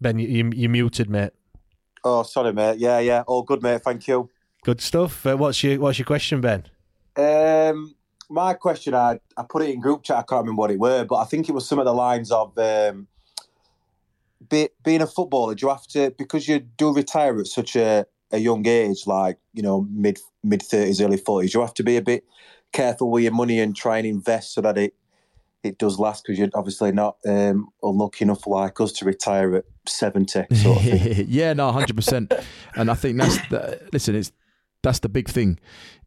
Ben, 0.00 0.18
you, 0.18 0.28
you, 0.28 0.50
you 0.54 0.68
muted, 0.68 1.08
mate. 1.08 1.30
Oh, 2.04 2.22
sorry, 2.22 2.52
mate. 2.52 2.78
Yeah, 2.78 2.98
yeah, 2.98 3.22
all 3.26 3.42
good, 3.42 3.62
mate. 3.62 3.82
Thank 3.82 4.06
you. 4.08 4.28
Good 4.64 4.80
stuff. 4.80 5.24
Uh, 5.26 5.36
what's 5.36 5.62
your 5.62 5.78
What's 5.80 5.98
your 5.98 6.06
question, 6.06 6.40
Ben? 6.40 6.64
Um, 7.16 7.94
my 8.28 8.54
question, 8.54 8.94
I 8.94 9.20
I 9.36 9.44
put 9.48 9.62
it 9.62 9.70
in 9.70 9.80
group 9.80 10.02
chat. 10.02 10.18
I 10.18 10.22
can't 10.22 10.42
remember 10.42 10.60
what 10.60 10.70
it 10.70 10.78
were, 10.78 11.04
but 11.04 11.16
I 11.16 11.24
think 11.24 11.48
it 11.48 11.52
was 11.52 11.68
some 11.68 11.78
of 11.78 11.84
the 11.84 11.94
lines 11.94 12.30
of 12.30 12.56
um, 12.58 13.06
be, 14.48 14.68
being 14.84 15.02
a 15.02 15.06
footballer. 15.06 15.54
Do 15.54 15.66
you 15.66 15.70
have 15.70 15.86
to 15.88 16.12
because 16.16 16.48
you 16.48 16.60
do 16.60 16.94
retire 16.94 17.38
at 17.38 17.46
such 17.46 17.76
a, 17.76 18.06
a 18.32 18.38
young 18.38 18.66
age, 18.66 19.06
like 19.06 19.38
you 19.52 19.62
know 19.62 19.86
mid 19.90 20.18
mid 20.42 20.62
thirties, 20.62 21.00
early 21.00 21.16
forties? 21.16 21.54
You 21.54 21.60
have 21.60 21.74
to 21.74 21.82
be 21.82 21.96
a 21.96 22.02
bit 22.02 22.24
careful 22.72 23.10
with 23.10 23.22
your 23.22 23.32
money 23.32 23.60
and 23.60 23.74
try 23.74 23.98
and 23.98 24.06
invest 24.06 24.54
so 24.54 24.60
that 24.60 24.78
it 24.78 24.94
it 25.62 25.78
does 25.78 25.98
last 25.98 26.24
because 26.24 26.38
you're 26.38 26.48
obviously 26.54 26.92
not 26.92 27.16
um, 27.26 27.68
unlucky 27.82 28.24
enough 28.24 28.46
like 28.46 28.80
us 28.80 28.92
to 28.92 29.04
retire 29.04 29.56
at 29.56 29.64
seventy. 29.86 30.44
Sort 30.54 30.78
of 30.78 30.82
thing. 30.82 31.26
yeah, 31.28 31.52
no, 31.52 31.72
hundred 31.72 31.96
percent. 31.96 32.32
And 32.74 32.90
I 32.90 32.94
think 32.94 33.18
that's 33.18 33.36
the 33.48 33.80
listen. 33.92 34.14
It's 34.14 34.32
that's 34.82 35.00
the 35.00 35.08
big 35.08 35.28
thing. 35.28 35.58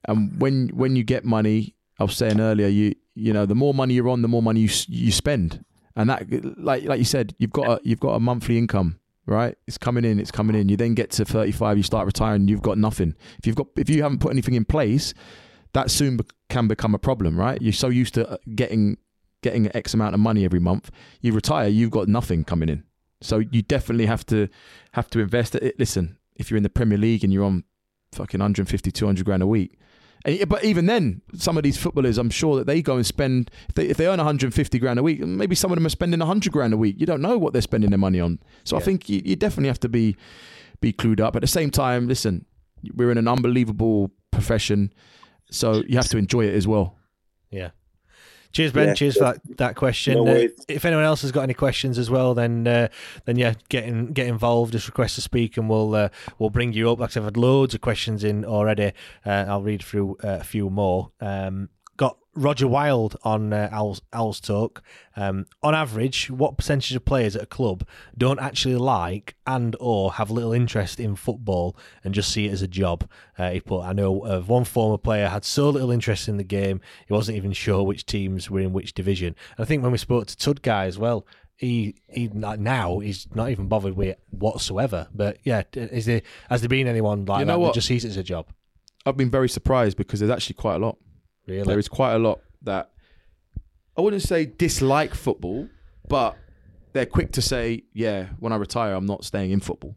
And 0.06 0.40
when 0.40 0.70
when 0.70 0.96
you 0.96 1.04
get 1.04 1.26
money, 1.26 1.76
I 2.00 2.04
was 2.04 2.16
saying 2.16 2.40
earlier, 2.40 2.68
you 2.68 2.96
you 3.16 3.34
know, 3.34 3.46
the 3.46 3.56
more 3.56 3.74
money 3.74 3.96
you're 3.96 4.10
on, 4.10 4.22
the 4.22 4.28
more 4.28 4.42
money 4.42 4.62
you 4.62 4.70
you 4.88 5.12
spend. 5.12 5.64
And 5.96 6.10
that, 6.10 6.58
like 6.58 6.84
like 6.86 7.00
you 7.00 7.06
said, 7.06 7.36
you've 7.38 7.52
got 7.52 7.68
a, 7.68 7.80
you've 7.84 8.00
got 8.00 8.14
a 8.14 8.20
monthly 8.20 8.58
income, 8.58 9.00
right? 9.26 9.58
It's 9.68 9.78
coming 9.78 10.06
in, 10.06 10.20
it's 10.20 10.32
coming 10.32 10.56
in. 10.56 10.70
You 10.70 10.78
then 10.78 10.94
get 10.94 11.12
to 11.12 11.26
35, 11.26 11.78
you 11.78 11.84
start 11.84 12.06
retiring, 12.06 12.48
you've 12.48 12.62
got 12.62 12.78
nothing. 12.78 13.16
If 13.38 13.48
you've 13.48 13.56
got 13.56 13.68
if 13.76 13.90
you 13.90 14.02
haven't 14.04 14.20
put 14.20 14.32
anything 14.32 14.54
in 14.54 14.66
place, 14.66 15.14
that 15.74 15.92
soon 15.92 16.20
can 16.50 16.68
become 16.68 16.96
a 16.96 17.00
problem, 17.00 17.38
right? 17.38 17.62
You're 17.62 17.74
so 17.74 17.90
used 17.90 18.14
to 18.14 18.30
uh, 18.30 18.38
getting 18.56 18.98
getting 19.42 19.74
X 19.76 19.94
amount 19.94 20.14
of 20.14 20.22
money 20.22 20.46
every 20.46 20.60
month. 20.60 20.90
You 21.22 21.34
retire, 21.34 21.68
you've 21.68 21.92
got 21.92 22.08
nothing 22.08 22.44
coming 22.44 22.70
in. 22.70 22.84
So 23.22 23.40
you 23.40 23.62
definitely 23.62 24.06
have 24.06 24.26
to 24.28 24.48
have 24.94 25.10
to 25.10 25.20
invest. 25.20 25.58
Listen, 25.78 26.18
if 26.36 26.50
you're 26.50 26.58
in 26.58 26.64
the 26.64 26.70
Premier 26.70 26.98
League 26.98 27.24
and 27.24 27.34
you're 27.34 27.44
on 27.44 27.66
fucking 28.14 28.40
150, 28.40 28.92
200 28.92 29.26
grand 29.26 29.44
a 29.44 29.48
week, 29.48 29.78
and, 30.26 30.50
but 30.50 30.64
even 30.64 30.86
then, 30.86 31.22
some 31.36 31.58
of 31.58 31.64
these 31.64 31.78
footballers, 31.78 32.18
I'm 32.18 32.30
sure 32.30 32.58
that 32.58 32.68
they 32.68 32.82
go 32.82 32.96
and 32.98 33.06
spend 33.06 33.52
if 33.70 33.76
they, 33.76 33.88
if 33.88 33.98
they 33.98 34.08
earn 34.08 34.18
150 34.18 34.80
grand 34.80 35.00
a 35.00 35.04
week, 35.04 35.20
maybe 35.22 35.56
some 35.56 35.72
of 35.72 35.78
them 35.78 35.86
are 35.86 35.90
spending 35.90 36.20
100 36.20 36.52
grand 36.52 36.74
a 36.74 36.78
week. 36.78 36.98
You 37.00 37.06
don't 37.06 37.22
know 37.22 37.38
what 37.38 37.54
they're 37.54 37.62
spending 37.62 37.90
their 37.90 38.00
money 38.00 38.20
on. 38.20 38.40
So 38.64 38.78
I 38.78 38.82
think 38.82 39.08
you, 39.10 39.22
you 39.24 39.36
definitely 39.36 39.70
have 39.70 39.80
to 39.82 39.90
be 39.90 40.16
be 40.82 40.94
clued 40.94 41.20
up. 41.20 41.36
At 41.36 41.42
the 41.42 41.48
same 41.48 41.72
time, 41.72 42.08
listen, 42.08 42.46
we're 42.96 43.12
in 43.12 43.18
an 43.18 43.28
unbelievable 43.28 44.12
profession, 44.32 44.94
so 45.52 45.84
you 45.88 45.98
have 45.98 46.08
to 46.10 46.18
enjoy 46.18 46.46
it 46.46 46.54
as 46.54 46.68
well. 46.68 46.99
Cheers, 48.52 48.72
Ben. 48.72 48.88
Yeah. 48.90 48.94
Cheers 48.96 49.18
for 49.18 49.24
that, 49.26 49.58
that 49.58 49.76
question. 49.76 50.26
No 50.26 50.32
Uh, 50.32 50.48
if 50.68 50.84
anyone 50.86 51.06
else 51.06 51.22
has 51.22 51.32
got 51.32 51.44
any 51.44 51.54
questions 51.54 51.98
as 51.98 52.10
well, 52.10 52.34
then 52.34 52.68
uh, 52.68 52.88
then 53.26 53.38
yeah, 53.38 53.54
get 53.70 53.84
in, 53.84 54.08
get 54.14 54.28
involved. 54.28 54.72
Just 54.72 54.88
request 54.88 55.16
to 55.16 55.22
speak, 55.22 55.58
and 55.58 55.70
we'll 55.70 55.94
uh, 55.94 56.10
we'll 56.40 56.50
bring 56.50 56.74
you 56.74 56.90
up. 56.90 57.00
Like 57.00 57.16
I've 57.16 57.24
had 57.24 57.38
loads 57.38 57.76
of 57.76 57.82
questions 57.82 58.24
in 58.24 58.44
already. 58.46 58.94
Uh, 59.26 59.46
I'll 59.48 59.62
read 59.62 59.84
through 59.84 60.18
uh, 60.24 60.40
a 60.42 60.44
few 60.44 60.70
more. 60.70 61.12
Um, 61.22 61.70
Roger 62.36 62.68
Wild 62.68 63.18
on 63.24 63.52
uh, 63.52 63.70
Owls, 63.72 64.02
Owls 64.14 64.40
Talk. 64.40 64.84
Um, 65.16 65.46
on 65.62 65.76
average, 65.76 66.30
what 66.30 66.58
percentage 66.58 66.96
of 66.96 67.04
players 67.04 67.36
at 67.36 67.44
a 67.44 67.48
club 67.48 67.88
don't 68.18 68.40
actually 68.40 68.76
like 68.76 69.36
and 69.48 69.76
or 69.80 70.14
have 70.14 70.30
little 70.32 70.54
interest 70.54 71.00
in 71.00 71.16
football 71.16 71.76
and 72.04 72.14
just 72.14 72.32
see 72.32 72.48
it 72.48 72.52
as 72.52 72.62
a 72.62 72.68
job? 72.68 73.10
Uh, 73.38 73.52
he 73.52 73.60
put, 73.60 73.82
I 73.82 73.94
know 73.94 74.22
of 74.26 74.48
one 74.48 74.64
former 74.64 74.98
player 74.98 75.28
had 75.28 75.44
so 75.44 75.70
little 75.70 75.92
interest 75.92 76.28
in 76.28 76.38
the 76.38 76.44
game, 76.44 76.82
he 77.08 77.14
wasn't 77.14 77.38
even 77.38 77.52
sure 77.52 77.84
which 77.84 78.06
teams 78.06 78.50
were 78.50 78.60
in 78.60 78.74
which 78.74 78.94
division. 78.94 79.36
And 79.58 79.66
I 79.66 79.68
think 79.68 79.84
when 79.84 79.92
we 79.92 79.98
spoke 79.98 80.28
to 80.28 80.36
Tudgay 80.36 80.86
as 80.86 80.98
well, 80.98 81.26
he 81.58 81.96
he 82.08 82.30
now 82.30 83.00
he's 83.00 83.28
not 83.36 83.50
even 83.50 83.68
bothered 83.68 83.98
with 83.98 84.08
it 84.08 84.20
whatsoever. 84.30 85.10
But 85.14 85.40
yeah, 85.44 85.64
is 85.74 86.06
there 86.06 86.22
has 86.50 86.62
there 86.62 86.70
been 86.70 86.88
anyone 86.88 87.26
like 87.26 87.40
You 87.40 87.46
know 87.46 87.54
that, 87.54 87.58
that 87.58 87.60
what? 87.60 87.74
just 87.74 87.88
sees 87.88 88.06
it 88.06 88.10
as 88.10 88.18
a 88.18 88.24
job? 88.24 88.48
I've 89.06 89.18
been 89.18 89.30
very 89.30 89.50
surprised 89.50 89.98
because 89.98 90.22
there's 90.22 90.32
actually 90.32 90.54
quite 90.54 90.76
a 90.76 90.80
lot. 90.80 90.98
Really? 91.50 91.64
There 91.64 91.80
is 91.80 91.88
quite 91.88 92.14
a 92.14 92.20
lot 92.20 92.42
that 92.64 92.92
I 93.98 94.02
wouldn't 94.02 94.22
say 94.22 94.46
dislike 94.46 95.14
football, 95.14 95.68
but 96.08 96.38
they're 96.94 97.06
quick 97.06 97.32
to 97.34 97.42
say, 97.42 97.84
"Yeah, 97.94 98.28
when 98.40 98.54
I 98.54 98.56
retire, 98.56 98.94
I'm 98.94 99.06
not 99.06 99.26
staying 99.26 99.52
in 99.52 99.60
football." 99.60 99.96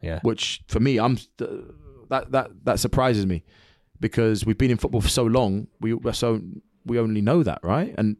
Yeah. 0.00 0.20
Which 0.22 0.62
for 0.68 0.80
me, 0.80 0.98
I'm 0.98 1.18
that 1.38 2.30
that 2.32 2.50
that 2.64 2.80
surprises 2.80 3.26
me 3.26 3.44
because 4.00 4.44
we've 4.44 4.58
been 4.58 4.70
in 4.70 4.76
football 4.76 5.00
for 5.00 5.08
so 5.08 5.24
long. 5.24 5.66
We 5.80 5.96
so 6.12 6.40
we 6.84 6.98
only 6.98 7.22
know 7.22 7.42
that, 7.42 7.60
right? 7.62 7.94
And 7.96 8.16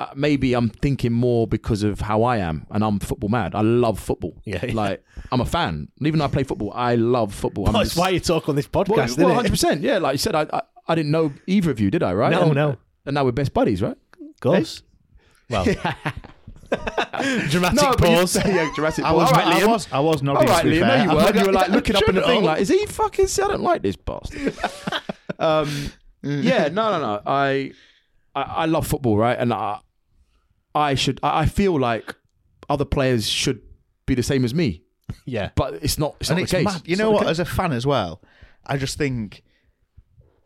uh, 0.00 0.06
maybe 0.14 0.54
I'm 0.54 0.70
thinking 0.70 1.12
more 1.12 1.46
because 1.46 1.82
of 1.82 2.00
how 2.00 2.22
I 2.22 2.38
am, 2.38 2.66
and 2.70 2.82
I'm 2.82 2.98
football 2.98 3.28
mad. 3.28 3.54
I 3.54 3.60
love 3.60 4.00
football. 4.00 4.40
Yeah, 4.44 4.64
yeah. 4.64 4.74
like 4.74 5.04
I'm 5.30 5.40
a 5.40 5.46
fan. 5.46 5.88
Even 6.00 6.18
though 6.18 6.24
I 6.24 6.28
play 6.28 6.42
football, 6.42 6.72
I 6.74 6.94
love 6.96 7.34
football. 7.34 7.66
I'm 7.68 7.74
That's 7.74 7.90
just- 7.90 7.98
why 7.98 8.08
you 8.08 8.20
talk 8.20 8.48
on 8.48 8.56
this 8.56 8.66
podcast, 8.66 8.88
well, 8.88 9.04
isn't 9.04 9.22
well, 9.22 9.32
it? 9.32 9.36
100. 9.36 9.50
percent 9.50 9.82
Yeah, 9.82 9.98
like 9.98 10.14
you 10.14 10.18
said, 10.18 10.34
I, 10.34 10.46
I 10.52 10.62
I 10.90 10.94
didn't 10.96 11.12
know 11.12 11.32
either 11.46 11.70
of 11.70 11.78
you, 11.80 11.90
did 11.90 12.02
I? 12.02 12.12
Right? 12.12 12.32
No, 12.32 12.42
and, 12.46 12.54
no. 12.54 12.76
And 13.06 13.14
now 13.14 13.24
we're 13.24 13.32
best 13.32 13.54
buddies, 13.54 13.80
right? 13.80 13.96
Of 14.20 14.40
course. 14.40 14.82
Well, 15.48 15.64
dramatic 17.48 17.80
No, 17.82 17.94
but 17.98 18.00
you- 18.08 18.16
pause. 18.16 18.36
yeah, 18.46 18.70
dramatic 18.74 19.04
I 19.04 19.10
pause. 19.12 19.16
was, 19.16 19.32
All 19.32 19.38
right, 19.38 19.62
I 19.62 19.66
was, 19.66 19.92
I 19.92 20.00
was 20.00 20.16
All 20.20 20.24
nodding. 20.34 20.48
right, 20.48 20.64
Liam. 20.64 20.80
fair. 20.80 20.98
No, 20.98 21.02
you 21.04 21.16
were. 21.16 21.22
not 21.22 21.34
You 21.36 21.46
were 21.46 21.52
like 21.52 21.68
looking 21.68 21.96
up 21.96 22.08
in 22.08 22.14
the 22.14 22.22
thing, 22.22 22.44
like, 22.44 22.60
is 22.60 22.68
he 22.68 22.86
fucking? 22.86 23.26
See, 23.26 23.42
I 23.42 23.48
don't 23.48 23.62
like 23.62 23.82
this 23.82 23.96
bastard. 23.96 24.54
um, 25.38 25.92
yeah, 26.22 26.68
no, 26.68 26.90
no, 26.92 27.00
no. 27.00 27.22
I, 27.26 27.72
I, 28.34 28.42
I 28.42 28.64
love 28.66 28.86
football, 28.86 29.16
right? 29.16 29.38
And 29.38 29.52
I, 29.52 29.78
I 30.74 30.94
should. 30.94 31.20
I 31.22 31.40
I 31.42 31.46
feel 31.46 31.78
like 31.78 32.14
other 32.68 32.84
players 32.84 33.28
should 33.28 33.60
be 34.06 34.14
the 34.14 34.22
same 34.22 34.44
as 34.44 34.54
me, 34.54 34.82
yeah. 35.24 35.50
but 35.56 35.74
it's 35.82 35.98
not. 35.98 36.16
It's 36.20 36.30
and 36.30 36.38
not 36.38 36.42
it's 36.42 36.52
the 36.52 36.58
case. 36.58 36.64
mad. 36.64 36.82
You 36.84 36.92
It's 36.92 36.98
know 37.00 37.10
what? 37.10 37.26
As 37.26 37.38
a 37.40 37.44
fan 37.44 37.72
as 37.72 37.86
well, 37.86 38.22
I 38.66 38.76
just 38.76 38.96
think 38.98 39.42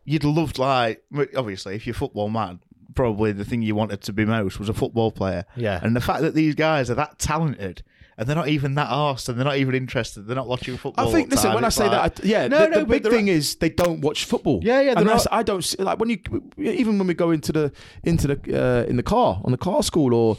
you'd 0.05 0.23
loved 0.23 0.57
like 0.59 1.03
obviously 1.35 1.75
if 1.75 1.85
you're 1.85 1.93
football 1.93 2.29
mad, 2.29 2.59
probably 2.95 3.31
the 3.33 3.43
thing 3.45 3.61
you 3.61 3.75
wanted 3.75 4.01
to 4.03 4.13
be 4.13 4.23
most 4.25 4.59
was 4.59 4.69
a 4.69 4.73
football 4.73 5.11
player. 5.11 5.45
Yeah. 5.57 5.79
And 5.83 5.95
the 5.95 6.01
fact 6.01 6.21
that 6.21 6.33
these 6.33 6.55
guys 6.55 6.89
are 6.89 6.95
that 6.95 7.19
talented 7.19 7.83
and 8.17 8.27
they're 8.29 8.35
not 8.35 8.47
even 8.47 8.75
that 8.75 8.87
arsed 8.89 9.27
and 9.27 9.37
they're 9.37 9.43
not 9.45 9.57
even 9.57 9.75
interested, 9.75 10.21
they're 10.27 10.37
not 10.37 10.47
watching 10.47 10.77
football. 10.77 11.09
I 11.09 11.11
think. 11.11 11.29
Listen, 11.29 11.47
time, 11.47 11.55
when 11.55 11.65
I 11.65 11.69
say 11.69 11.89
like- 11.89 12.15
that, 12.15 12.25
I, 12.25 12.27
yeah, 12.27 12.47
No, 12.47 12.59
the, 12.61 12.67
no, 12.69 12.79
the 12.79 12.85
big 12.85 13.03
thing 13.09 13.27
is 13.27 13.55
they 13.55 13.69
don't 13.69 13.99
watch 13.99 14.23
football. 14.23 14.61
Yeah, 14.63 14.79
yeah, 14.79 14.91
And 14.91 14.99
they're 14.99 15.15
not- 15.15 15.27
I 15.31 15.43
don't 15.43 15.61
see, 15.63 15.83
like 15.83 15.99
when 15.99 16.09
you 16.09 16.19
even 16.57 16.97
when 16.97 17.07
we 17.07 17.13
go 17.13 17.31
into 17.31 17.51
the 17.51 17.71
into 18.05 18.27
the 18.27 18.37
uh, 18.85 18.89
in 18.89 18.95
the 18.95 19.03
car 19.03 19.41
on 19.43 19.51
the 19.51 19.57
car 19.57 19.83
school 19.83 20.13
or 20.13 20.37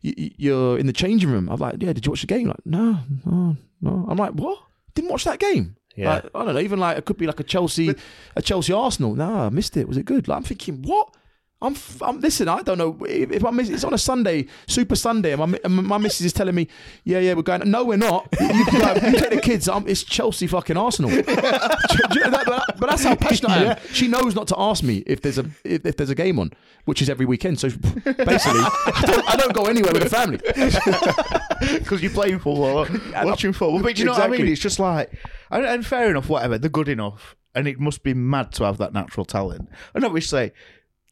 you, 0.00 0.30
you're 0.38 0.78
in 0.78 0.86
the 0.86 0.92
changing 0.92 1.28
room. 1.30 1.48
I'm 1.50 1.58
like, 1.58 1.74
yeah, 1.82 1.92
did 1.92 2.06
you 2.06 2.12
watch 2.12 2.22
the 2.22 2.26
game? 2.28 2.48
Like, 2.48 2.64
no, 2.64 3.00
no, 3.26 3.56
no. 3.82 4.06
I'm 4.08 4.16
like, 4.16 4.32
what? 4.32 4.58
Didn't 4.94 5.10
watch 5.10 5.24
that 5.24 5.38
game. 5.38 5.76
Yeah. 5.98 6.14
Like, 6.14 6.24
I 6.34 6.44
don't 6.44 6.54
know. 6.54 6.60
Even 6.60 6.78
like 6.78 6.96
it 6.96 7.04
could 7.04 7.18
be 7.18 7.26
like 7.26 7.40
a 7.40 7.44
Chelsea, 7.44 7.92
a 8.36 8.42
Chelsea 8.42 8.72
Arsenal. 8.72 9.16
No, 9.16 9.40
I 9.40 9.48
missed 9.48 9.76
it. 9.76 9.88
Was 9.88 9.96
it 9.96 10.04
good? 10.04 10.28
Like, 10.28 10.36
I'm 10.36 10.44
thinking, 10.44 10.82
what? 10.82 11.12
I'm, 11.60 11.72
f- 11.72 12.00
I'm 12.02 12.20
listen. 12.20 12.46
I 12.46 12.62
don't 12.62 12.78
know 12.78 12.96
if, 13.04 13.44
I 13.44 13.50
miss. 13.50 13.68
It's 13.68 13.82
on 13.82 13.92
a 13.92 13.98
Sunday, 13.98 14.46
Super 14.68 14.94
Sunday, 14.94 15.32
and 15.32 15.40
my 15.40 15.58
my 15.66 15.98
missus 15.98 16.26
is 16.26 16.32
telling 16.32 16.54
me, 16.54 16.68
yeah, 17.02 17.18
yeah, 17.18 17.34
we're 17.34 17.42
going. 17.42 17.68
No, 17.68 17.84
we're 17.84 17.96
not. 17.96 18.28
You, 18.40 18.46
you, 18.46 18.78
like, 18.78 19.02
you 19.02 19.12
take 19.18 19.30
the 19.30 19.40
kids. 19.42 19.68
Um, 19.68 19.84
it's 19.88 20.04
Chelsea 20.04 20.46
fucking 20.46 20.76
Arsenal. 20.76 21.10
Do 21.10 21.22
do 21.24 21.24
that? 21.24 22.44
but, 22.46 22.78
but 22.78 22.90
that's 22.90 23.02
how 23.02 23.16
passionate 23.16 23.50
I 23.50 23.64
am. 23.64 23.78
She 23.92 24.06
knows 24.06 24.36
not 24.36 24.46
to 24.48 24.54
ask 24.56 24.84
me 24.84 24.98
if 25.04 25.20
there's 25.22 25.38
a 25.38 25.46
if, 25.64 25.84
if 25.84 25.96
there's 25.96 26.10
a 26.10 26.14
game 26.14 26.38
on, 26.38 26.52
which 26.84 27.02
is 27.02 27.10
every 27.10 27.26
weekend. 27.26 27.58
So 27.58 27.70
basically, 27.70 28.60
I 28.60 29.02
don't, 29.04 29.28
I 29.30 29.36
don't 29.36 29.52
go 29.52 29.64
anywhere 29.64 29.92
with 29.92 30.04
the 30.04 30.10
family. 30.10 30.38
because 31.78 32.02
you're 32.02 32.12
playing 32.12 32.38
football, 32.38 32.86
watching 33.24 33.52
football. 33.52 33.82
But 33.82 33.98
you 33.98 34.04
know 34.04 34.12
what 34.12 34.22
I 34.22 34.28
mean? 34.28 34.46
It's 34.46 34.60
just 34.60 34.78
like, 34.78 35.10
and, 35.50 35.64
and 35.64 35.86
fair 35.86 36.10
enough, 36.10 36.28
whatever. 36.28 36.58
They're 36.58 36.70
good 36.70 36.88
enough, 36.88 37.36
and 37.54 37.66
it 37.68 37.78
must 37.80 38.02
be 38.02 38.14
mad 38.14 38.52
to 38.52 38.64
have 38.64 38.78
that 38.78 38.92
natural 38.92 39.24
talent. 39.26 39.68
And 39.94 40.04
obviously, 40.04 40.52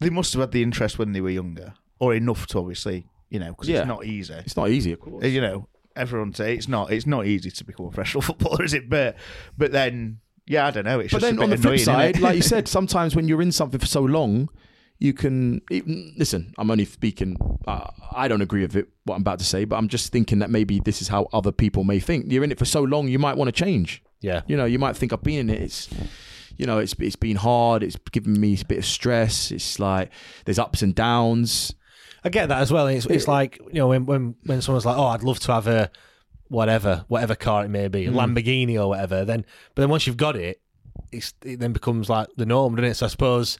they 0.00 0.10
must 0.10 0.32
have 0.34 0.40
had 0.40 0.52
the 0.52 0.62
interest 0.62 0.98
when 0.98 1.12
they 1.12 1.20
were 1.20 1.30
younger, 1.30 1.74
or 1.98 2.14
enough 2.14 2.46
to 2.48 2.58
obviously, 2.58 3.06
you 3.30 3.38
know, 3.38 3.50
because 3.50 3.68
Yeah. 3.68 3.78
it's 3.80 3.88
not 3.88 4.04
easy. 4.04 4.34
It's 4.34 4.56
not 4.56 4.68
easy, 4.70 4.92
of 4.92 5.00
course. 5.00 5.24
You 5.24 5.40
know, 5.40 5.68
everyone 5.94 6.34
say 6.34 6.54
it's 6.54 6.68
not. 6.68 6.92
It's 6.92 7.06
not 7.06 7.26
easy 7.26 7.50
to 7.50 7.64
become 7.64 7.86
a 7.86 7.90
professional 7.90 8.22
footballer, 8.28 8.64
is 8.64 8.74
it? 8.74 8.88
But 8.90 9.16
but 9.56 9.72
then, 9.72 10.18
yeah, 10.46 10.66
I 10.66 10.70
don't 10.70 10.84
know. 10.84 11.00
It's 11.00 11.12
But 11.12 11.20
just 11.22 11.30
then 11.32 11.38
a 11.40 11.42
on 11.44 11.50
bit 11.50 11.56
the 11.56 11.62
flip 11.62 11.80
annoying, 11.86 12.12
innit? 12.12 12.14
side, 12.14 12.20
like 12.20 12.36
you 12.36 12.42
said, 12.42 12.68
sometimes 12.78 13.16
when 13.16 13.26
you're 13.28 13.42
in 13.42 13.52
something 13.52 13.80
for 13.80 13.86
so 13.86 14.02
long, 14.02 14.48
you 14.98 15.12
can 15.12 15.60
even, 15.70 16.14
listen. 16.16 16.52
I'm 16.58 16.70
only 16.70 16.84
speaking. 16.84 17.36
Uh, 17.66 17.88
I 18.12 18.28
don't 18.28 18.40
agree 18.42 18.62
with 18.62 18.76
it 18.76 18.88
what 19.04 19.16
I'm 19.16 19.20
about 19.22 19.38
to 19.40 19.44
say, 19.44 19.64
but 19.64 19.76
I'm 19.76 19.88
just 19.88 20.12
thinking 20.12 20.38
that 20.40 20.50
maybe 20.50 20.80
this 20.80 21.00
is 21.02 21.08
how 21.08 21.28
other 21.32 21.52
people 21.52 21.84
may 21.84 21.98
think. 22.00 22.30
You're 22.30 22.44
in 22.44 22.52
it 22.52 22.58
for 22.58 22.64
so 22.64 22.82
long, 22.82 23.08
you 23.08 23.18
might 23.18 23.36
want 23.36 23.48
to 23.48 23.52
change. 23.52 24.02
Yeah. 24.26 24.42
You 24.46 24.56
know, 24.56 24.64
you 24.64 24.78
might 24.78 24.96
think 24.96 25.12
I've 25.12 25.22
been 25.22 25.48
in 25.48 25.50
it. 25.50 25.62
It's 25.62 25.88
you 26.56 26.66
know, 26.66 26.78
it's 26.78 26.94
it's 26.98 27.16
been 27.16 27.36
hard. 27.36 27.82
It's 27.82 27.96
given 28.12 28.38
me 28.40 28.58
a 28.60 28.64
bit 28.64 28.78
of 28.78 28.84
stress. 28.84 29.50
It's 29.52 29.78
like 29.78 30.10
there's 30.44 30.58
ups 30.58 30.82
and 30.82 30.94
downs. 30.94 31.72
I 32.24 32.28
get 32.28 32.48
that 32.48 32.60
as 32.60 32.72
well. 32.72 32.86
It's, 32.88 33.06
it's 33.06 33.28
like 33.28 33.58
you 33.68 33.74
know 33.80 33.88
when 33.88 34.04
when 34.06 34.34
when 34.44 34.60
someone's 34.62 34.84
like, 34.86 34.96
"Oh, 34.98 35.06
I'd 35.06 35.22
love 35.22 35.38
to 35.40 35.52
have 35.52 35.66
a 35.68 35.90
whatever, 36.48 37.04
whatever 37.08 37.34
car 37.34 37.64
it 37.64 37.68
may 37.68 37.88
be, 37.88 38.06
a 38.06 38.10
Mm. 38.10 38.14
Lamborghini 38.34 38.76
or 38.82 38.88
whatever." 38.88 39.24
Then, 39.24 39.44
but 39.74 39.82
then 39.82 39.90
once 39.90 40.06
you've 40.06 40.16
got 40.16 40.34
it, 40.36 40.60
it's 41.12 41.34
it 41.44 41.60
then 41.60 41.72
becomes 41.72 42.08
like 42.08 42.28
the 42.36 42.46
norm, 42.46 42.74
doesn't 42.74 42.90
it? 42.90 42.94
So 42.94 43.06
I 43.06 43.08
suppose 43.10 43.58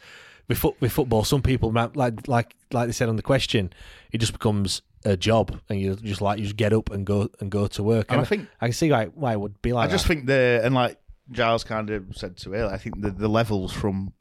with 0.48 0.58
foot, 0.58 0.74
with 0.80 0.92
football, 0.92 1.22
some 1.24 1.42
people 1.42 1.70
might- 1.72 1.96
like 1.96 2.26
like 2.28 2.54
like 2.72 2.86
they 2.88 2.92
said 2.92 3.08
on 3.08 3.16
the 3.16 3.22
question, 3.22 3.72
it 4.12 4.18
just 4.18 4.32
becomes 4.32 4.82
a 5.06 5.16
job, 5.16 5.58
and 5.68 5.80
you 5.80 5.96
just 5.96 6.20
like 6.20 6.38
you 6.38 6.44
just 6.44 6.56
get 6.56 6.72
up 6.72 6.90
and 6.90 7.06
go 7.06 7.28
and 7.40 7.50
go 7.50 7.66
to 7.68 7.82
work. 7.82 8.10
And 8.10 8.20
I 8.20 8.24
think- 8.24 8.48
I 8.60 8.66
can 8.66 8.72
see 8.74 8.90
like 8.90 9.12
why 9.14 9.32
it 9.32 9.40
would 9.40 9.60
be 9.62 9.72
like. 9.72 9.88
I 9.88 9.92
just 9.92 10.04
that. 10.06 10.14
think 10.14 10.26
the 10.26 10.60
and 10.64 10.74
like 10.74 10.98
Giles 11.30 11.64
kind 11.64 11.90
of 11.90 12.04
said 12.16 12.36
to 12.38 12.52
it, 12.54 12.66
I 12.66 12.76
think 12.76 13.00
the 13.00 13.10
the 13.10 13.28
levels 13.28 13.72
from 13.72 14.12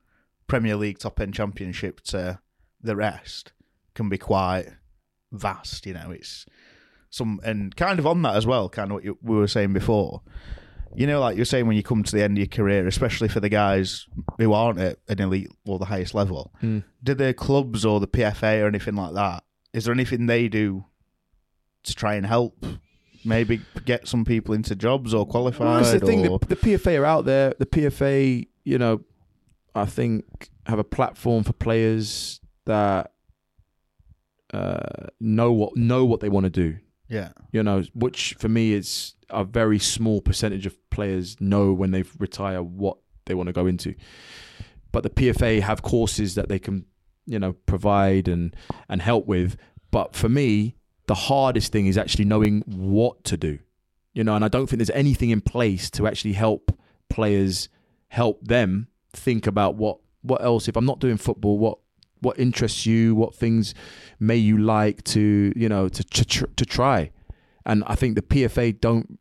Premier 0.47 0.75
League 0.75 0.99
top 0.99 1.19
end 1.19 1.33
Championship 1.33 2.01
to 2.01 2.39
the 2.81 2.95
rest 2.95 3.51
can 3.95 4.09
be 4.09 4.17
quite 4.17 4.67
vast. 5.31 5.85
You 5.85 5.93
know, 5.95 6.11
it's 6.11 6.45
some 7.09 7.39
and 7.43 7.75
kind 7.75 7.99
of 7.99 8.07
on 8.07 8.21
that 8.23 8.35
as 8.35 8.45
well. 8.45 8.69
Kind 8.69 8.91
of 8.91 8.95
what 8.95 9.03
you, 9.03 9.17
we 9.21 9.35
were 9.35 9.47
saying 9.47 9.73
before. 9.73 10.21
You 10.97 11.07
know, 11.07 11.19
like 11.19 11.35
you're 11.35 11.43
saying 11.45 11.67
when 11.67 11.75
you 11.75 11.83
come 11.83 12.03
to 12.03 12.15
the 12.15 12.23
end 12.23 12.37
of 12.37 12.39
your 12.39 12.47
career, 12.47 12.87
especially 12.87 13.27
for 13.27 13.41
the 13.41 13.49
guys 13.49 14.07
who 14.37 14.53
aren't 14.53 14.79
at 14.79 14.97
an 15.09 15.19
elite 15.19 15.49
or 15.65 15.77
the 15.77 15.85
highest 15.85 16.13
level, 16.13 16.53
Hmm. 16.61 16.79
do 17.03 17.13
the 17.13 17.33
clubs 17.33 17.83
or 17.83 17.99
the 17.99 18.07
PFA 18.07 18.61
or 18.63 18.67
anything 18.67 18.95
like 18.95 19.13
that? 19.13 19.43
Is 19.75 19.85
there 19.85 19.93
anything 19.93 20.25
they 20.25 20.47
do 20.47 20.85
to 21.83 21.93
try 21.93 22.15
and 22.15 22.25
help? 22.25 22.65
Maybe 23.23 23.61
get 23.85 24.07
some 24.07 24.23
people 24.23 24.53
into 24.53 24.75
jobs 24.75 25.13
or 25.13 25.25
qualified. 25.25 25.65
Well, 25.67 25.77
that's 25.83 25.99
the 25.99 26.05
thing. 26.05 26.27
or- 26.27 26.39
The, 26.39 26.47
the 26.47 26.55
PFA 26.55 26.99
are 27.01 27.05
out 27.05 27.25
there. 27.25 27.53
The 27.57 27.65
PFA, 27.65 28.47
you 28.63 28.77
know, 28.77 29.01
I 29.73 29.85
think 29.85 30.49
have 30.67 30.79
a 30.79 30.83
platform 30.83 31.43
for 31.43 31.53
players 31.53 32.39
that 32.65 33.11
uh, 34.53 35.07
know 35.19 35.51
what 35.51 35.75
know 35.75 36.05
what 36.05 36.19
they 36.21 36.29
want 36.29 36.45
to 36.45 36.49
do. 36.49 36.77
Yeah. 37.09 37.29
You 37.51 37.63
know, 37.63 37.83
which 37.93 38.35
for 38.39 38.47
me 38.49 38.73
is 38.73 39.15
a 39.29 39.43
very 39.43 39.79
small 39.79 40.21
percentage 40.21 40.65
of 40.65 40.77
players 40.89 41.35
know 41.39 41.73
when 41.73 41.91
they 41.91 42.03
retire 42.19 42.61
what 42.63 42.97
they 43.25 43.33
want 43.33 43.47
to 43.47 43.53
go 43.53 43.65
into. 43.65 43.95
But 44.91 45.03
the 45.03 45.09
PFA 45.09 45.61
have 45.61 45.81
courses 45.81 46.35
that 46.35 46.47
they 46.47 46.59
can, 46.59 46.85
you 47.25 47.39
know, 47.39 47.53
provide 47.53 48.27
and 48.27 48.55
and 48.89 49.01
help 49.01 49.25
with. 49.27 49.57
But 49.91 50.15
for 50.15 50.29
me, 50.29 50.75
the 51.07 51.15
hardest 51.15 51.71
thing 51.71 51.87
is 51.87 51.97
actually 51.97 52.25
knowing 52.25 52.61
what 52.65 53.23
to 53.25 53.37
do. 53.37 53.59
You 54.13 54.23
know, 54.23 54.35
and 54.35 54.45
I 54.45 54.47
don't 54.47 54.67
think 54.67 54.79
there's 54.79 54.89
anything 54.91 55.29
in 55.29 55.41
place 55.41 55.89
to 55.91 56.07
actually 56.07 56.33
help 56.33 56.77
players 57.09 57.69
help 58.09 58.45
them 58.45 58.87
think 59.11 59.47
about 59.47 59.75
what 59.75 59.99
what 60.21 60.41
else 60.41 60.67
if 60.67 60.75
I'm 60.75 60.85
not 60.85 60.99
doing 60.99 61.17
football, 61.17 61.57
what 61.57 61.79
what 62.21 62.39
interests 62.39 62.85
you, 62.85 63.13
what 63.13 63.35
things 63.35 63.75
may 64.19 64.37
you 64.37 64.57
like 64.57 65.03
to, 65.03 65.53
you 65.55 65.69
know, 65.69 65.89
to 65.89 66.03
to, 66.03 66.47
to 66.47 66.65
try. 66.65 67.11
And 67.65 67.83
I 67.87 67.95
think 67.95 68.15
the 68.15 68.21
PFA 68.21 68.79
don't 68.79 69.19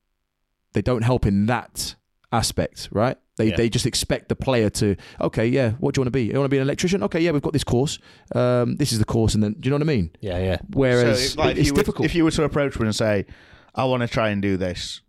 they 0.72 0.82
don't 0.82 1.02
help 1.02 1.26
in 1.26 1.46
that 1.46 1.94
aspect, 2.32 2.88
right? 2.92 3.16
They 3.36 3.48
Yeah. 3.48 3.56
they 3.56 3.68
just 3.68 3.84
expect 3.86 4.28
the 4.28 4.36
player 4.36 4.70
to, 4.70 4.94
okay, 5.20 5.46
yeah, 5.46 5.72
what 5.80 5.94
do 5.94 5.98
you 5.98 6.02
want 6.02 6.06
to 6.12 6.18
be? 6.18 6.24
You 6.24 6.34
want 6.38 6.44
to 6.44 6.48
be 6.48 6.58
an 6.58 6.62
electrician? 6.62 7.02
Okay, 7.02 7.20
yeah, 7.20 7.32
we've 7.32 7.42
got 7.42 7.52
this 7.52 7.64
course. 7.64 7.98
Um, 8.34 8.76
this 8.76 8.92
is 8.92 8.98
the 9.00 9.04
course, 9.04 9.34
and 9.34 9.42
then 9.42 9.54
do 9.58 9.66
you 9.66 9.70
know 9.70 9.76
what 9.76 9.90
I 9.90 9.96
mean? 9.96 10.10
Yeah, 10.20 10.38
yeah. 10.38 10.58
Whereas 10.72 11.32
So, 11.32 11.40
like, 11.40 11.52
if 11.52 11.58
it's 11.58 11.66
you 11.68 11.72
were, 11.72 11.76
difficult. 11.78 12.06
If 12.06 12.14
you 12.14 12.24
were 12.24 12.30
to 12.30 12.44
approach 12.44 12.78
one 12.78 12.86
and 12.86 12.94
say, 12.94 13.26
"I 13.74 13.84
want 13.86 14.02
to 14.02 14.06
try 14.08 14.28
and 14.30 14.40
do 14.40 14.56
this," 14.56 15.00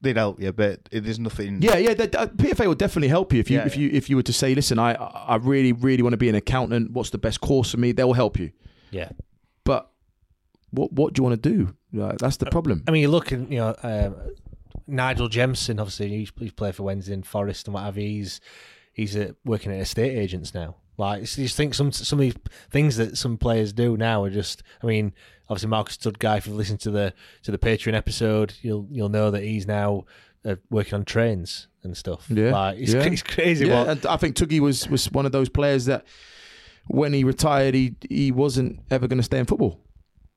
they'd 0.00 0.16
help 0.16 0.40
you, 0.40 0.52
but 0.52 0.88
there's 0.92 1.18
nothing. 1.18 1.60
Yeah, 1.60 1.78
yeah. 1.78 1.94
The, 1.94 2.20
uh, 2.20 2.26
PFA 2.26 2.66
will 2.68 2.74
definitely 2.76 3.08
help 3.08 3.32
you 3.32 3.40
if 3.40 3.50
you 3.50 3.58
Yeah, 3.58 3.66
if 3.66 3.76
you 3.76 3.90
if 3.92 4.08
you 4.08 4.14
were 4.14 4.22
to 4.22 4.32
say, 4.32 4.54
listen, 4.54 4.78
I 4.78 4.92
I 4.94 5.36
really 5.36 5.72
really 5.72 6.02
want 6.04 6.12
to 6.12 6.18
be 6.18 6.28
an 6.28 6.36
accountant. 6.36 6.92
What's 6.92 7.10
the 7.10 7.18
best 7.18 7.40
course 7.40 7.72
for 7.72 7.78
me? 7.78 7.90
They'll 7.92 8.12
help 8.12 8.38
you. 8.38 8.52
Yeah. 8.92 9.10
But 9.64 9.90
what 10.70 10.92
what 10.92 11.14
do 11.14 11.20
you 11.20 11.24
want 11.24 11.42
to 11.42 11.48
do? 11.50 11.74
Like, 11.92 12.18
that's 12.18 12.36
the 12.36 12.46
problem. 12.46 12.84
I 12.86 12.92
mean, 12.92 13.02
you 13.02 13.08
look 13.08 13.32
at 13.32 13.50
you 13.50 13.58
know 13.58 13.74
um, 13.82 14.14
Nigel 14.88 15.28
Jemson. 15.28 15.78
Obviously, 15.78 16.08
he's, 16.08 16.32
he's 16.38 16.52
played 16.52 16.74
for 16.74 16.82
Wednesday 16.82 17.14
and 17.14 17.26
Forest 17.26 17.66
and 17.66 17.74
what 17.74 17.84
have 17.84 17.96
you. 17.96 18.08
He's 18.08 18.40
he's 18.92 19.16
uh, 19.16 19.32
working 19.44 19.72
at 19.72 19.80
estate 19.80 20.18
agents 20.18 20.54
now. 20.54 20.76
Like, 20.96 21.20
you 21.20 21.44
just 21.44 21.56
think 21.56 21.74
some 21.74 21.92
some 21.92 22.18
of 22.18 22.22
these 22.22 22.34
things 22.70 22.96
that 22.96 23.16
some 23.16 23.38
players 23.38 23.72
do 23.72 23.96
now 23.96 24.24
are 24.24 24.30
just. 24.30 24.62
I 24.82 24.86
mean, 24.86 25.12
obviously 25.48 25.68
Marcus 25.68 25.96
Tudgay. 25.96 26.38
If 26.38 26.46
you've 26.46 26.56
listened 26.56 26.80
to 26.80 26.90
the 26.90 27.14
to 27.42 27.50
the 27.50 27.58
Patreon 27.58 27.94
episode, 27.94 28.54
you'll 28.62 28.86
you'll 28.90 29.08
know 29.08 29.30
that 29.30 29.42
he's 29.42 29.66
now 29.66 30.04
uh, 30.44 30.56
working 30.70 30.94
on 30.94 31.04
trains 31.04 31.68
and 31.82 31.96
stuff. 31.96 32.26
Yeah, 32.28 32.50
like 32.50 32.78
it's, 32.78 32.92
yeah. 32.92 33.02
it's 33.02 33.22
crazy. 33.22 33.66
Yeah, 33.66 33.84
what, 33.84 33.88
and 33.88 34.06
I 34.06 34.16
think 34.16 34.36
Tudgay 34.36 34.60
was 34.60 34.88
was 34.88 35.10
one 35.12 35.26
of 35.26 35.32
those 35.32 35.48
players 35.48 35.86
that 35.86 36.04
when 36.88 37.12
he 37.12 37.24
retired, 37.24 37.74
he 37.74 37.94
he 38.08 38.32
wasn't 38.32 38.80
ever 38.90 39.06
going 39.06 39.18
to 39.18 39.24
stay 39.24 39.38
in 39.38 39.46
football. 39.46 39.80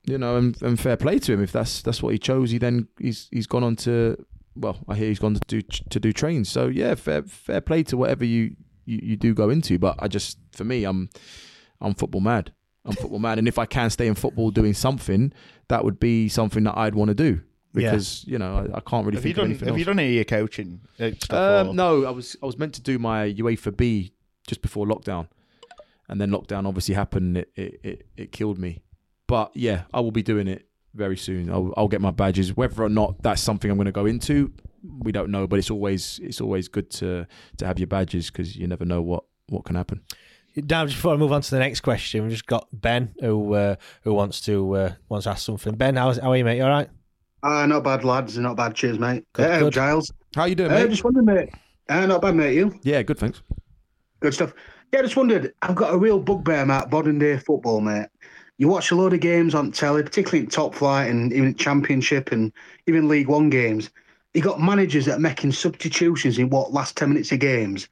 You 0.04 0.18
know, 0.18 0.36
and, 0.36 0.60
and 0.64 0.80
fair 0.80 0.97
play 0.97 1.20
to 1.20 1.34
him 1.34 1.43
if 1.43 1.52
that's 1.52 1.84
that's 1.84 2.02
what 2.02 2.14
he 2.14 2.20
chose. 2.20 2.49
He 2.49 2.58
then 2.58 2.88
he's 2.99 3.28
he's 3.32 3.47
gone 3.47 3.64
on 3.64 3.76
to 3.78 4.18
well, 4.56 4.78
I 4.88 4.95
hear 4.95 5.08
he's 5.08 5.20
gone 5.20 5.34
to 5.34 5.41
do 5.47 5.62
to 5.62 5.99
do 5.99 6.12
trains. 6.12 6.49
So 6.49 6.68
yeah, 6.68 6.95
fair 6.95 7.24
fair 7.24 7.62
play 7.62 7.84
to 7.84 7.97
whatever 7.97 8.26
you 8.26 8.56
you, 8.86 8.99
you 9.02 9.18
do 9.18 9.34
go 9.34 9.49
into. 9.49 9.80
But 9.80 9.95
I 9.99 10.08
just 10.08 10.38
for 10.52 10.64
me, 10.64 10.84
I'm 10.84 11.10
I'm 11.80 11.93
football 11.93 12.22
mad. 12.22 12.54
I'm 12.84 12.93
football 12.93 13.20
man, 13.20 13.38
and 13.38 13.47
if 13.47 13.60
I 13.60 13.66
can 13.66 13.91
stay 13.91 14.08
in 14.08 14.16
football 14.16 14.49
doing 14.49 14.74
something, 14.74 15.34
that 15.68 15.86
would 15.86 15.99
be 15.99 16.28
something 16.30 16.64
that 16.64 16.78
I'd 16.78 16.95
want 16.95 17.10
to 17.10 17.16
do 17.16 17.41
because 17.74 18.26
you 18.28 18.38
know 18.38 18.58
I, 18.58 18.78
I 18.78 18.80
can't 18.82 19.06
really 19.06 19.18
Have 19.18 19.24
think 19.24 19.38
you 19.38 19.43
of 19.43 19.49
done? 19.49 19.60
Have 19.60 19.68
else. 19.70 19.80
you 19.80 19.86
done 19.86 19.99
any 19.99 20.10
of 20.10 20.16
your 20.16 20.26
coaching? 20.26 20.82
Um, 21.30 21.76
no, 21.76 22.06
I 22.06 22.12
was 22.12 22.36
I 22.41 22.45
was 22.45 22.58
meant 22.58 22.74
to 22.76 22.82
do 22.82 22.99
my 22.99 23.32
UEFA 23.32 23.76
B 23.76 24.14
just 24.47 24.62
before 24.62 24.86
lockdown, 24.86 25.28
and 26.10 26.20
then 26.20 26.32
lockdown 26.32 26.68
obviously 26.68 26.95
happened. 26.95 27.38
It 27.38 27.52
it, 27.56 27.80
it, 27.84 28.08
it 28.18 28.32
killed 28.32 28.58
me. 28.58 28.82
But 29.28 29.52
yeah, 29.56 29.84
I 29.93 30.02
will 30.02 30.12
be 30.12 30.24
doing 30.24 30.47
it 30.47 30.68
very 30.94 31.18
soon. 31.18 31.50
I'll, 31.50 31.74
I'll 31.78 31.88
get 31.88 32.02
my 32.02 32.12
badges. 32.12 32.56
Whether 32.56 32.84
or 32.84 32.89
not 32.89 33.22
that's 33.22 33.42
something 33.42 33.70
I'm 33.70 33.78
going 33.78 33.86
to 33.86 33.92
go 33.92 34.06
into, 34.06 34.52
we 35.00 35.12
don't 35.12 35.30
know. 35.32 35.48
But 35.48 35.60
it's 35.60 35.72
always 35.72 36.20
it's 36.24 36.42
always 36.42 36.68
good 36.68 36.89
to 36.92 37.26
to 37.58 37.66
have 37.66 37.80
your 37.80 37.88
badges 37.88 38.30
because 38.30 38.56
you 38.56 38.68
never 38.68 38.86
know 38.86 39.02
what 39.02 39.24
what 39.50 39.66
can 39.66 39.76
happen. 39.76 40.02
Now, 40.56 40.84
before 40.86 41.14
I 41.14 41.18
move 41.18 41.32
on 41.32 41.42
to 41.42 41.52
the 41.52 41.60
next 41.60 41.80
question, 41.80 42.24
we've 42.24 42.32
just 42.32 42.46
got 42.46 42.68
Ben 42.74 43.14
who 43.22 43.54
uh, 43.54 43.76
who 44.04 44.14
wants 44.14 44.42
to 44.42 44.76
uh, 44.76 44.94
wants 45.08 45.24
to 45.24 45.30
ask 45.32 45.46
something. 45.46 45.76
Ben, 45.76 45.96
how's, 45.96 46.18
how 46.18 46.32
are 46.32 46.38
you, 46.38 46.44
mate? 46.44 46.58
You 46.58 46.64
all 46.64 46.70
right? 46.70 46.89
Uh, 47.44 47.66
not 47.66 47.84
bad, 47.84 48.04
lads. 48.04 48.38
Not 48.38 48.58
bad. 48.58 48.76
Cheers, 48.76 49.00
mate. 49.00 49.26
Good, 49.34 49.50
uh, 49.50 49.60
good. 49.60 49.74
Giles. 49.74 50.12
How 50.36 50.46
you 50.46 50.56
doing, 50.56 50.72
Uh, 50.72 50.76
mate? 50.76 50.89
just 50.89 51.04
wondering, 51.04 51.26
mate. 51.26 51.50
Uh, 51.89 52.06
not 52.06 52.22
bad, 52.22 52.36
mate. 52.36 52.54
You? 52.54 52.78
Yeah, 52.84 53.02
good. 53.02 53.18
Thanks. 53.18 53.42
Good 54.20 54.34
stuff. 54.34 54.54
Yeah, 54.94 55.02
just 55.02 55.16
wondered. 55.16 55.54
I've 55.62 55.74
got 55.76 55.94
a 55.94 55.98
real 55.98 56.20
bugbear 56.20 56.62
about 56.64 56.92
modern 56.92 57.18
day 57.18 57.38
football, 57.38 57.82
mate. 57.82 58.08
You 58.62 58.68
watch 58.68 58.91
a 58.91 58.95
load 58.95 59.12
of 59.12 59.22
games 59.22 59.55
on 59.55 59.72
telly, 59.72 60.03
particularly 60.03 60.43
in 60.43 60.47
top 60.47 60.76
flight 60.76 61.09
and 61.09 61.34
even 61.34 61.55
Championship 61.55 62.32
and 62.32 62.53
even 62.86 63.07
League 63.07 63.28
One 63.28 63.49
games. 63.49 63.89
You 64.36 64.43
got 64.43 64.62
managers 64.62 65.05
that 65.05 65.18
are 65.18 65.20
making 65.20 65.53
substitutions 65.53 66.38
in 66.38 66.51
what 66.51 66.72
last 66.72 66.95
ten 66.95 67.09
minutes 67.09 67.32
of 67.32 67.39
games, 67.39 67.89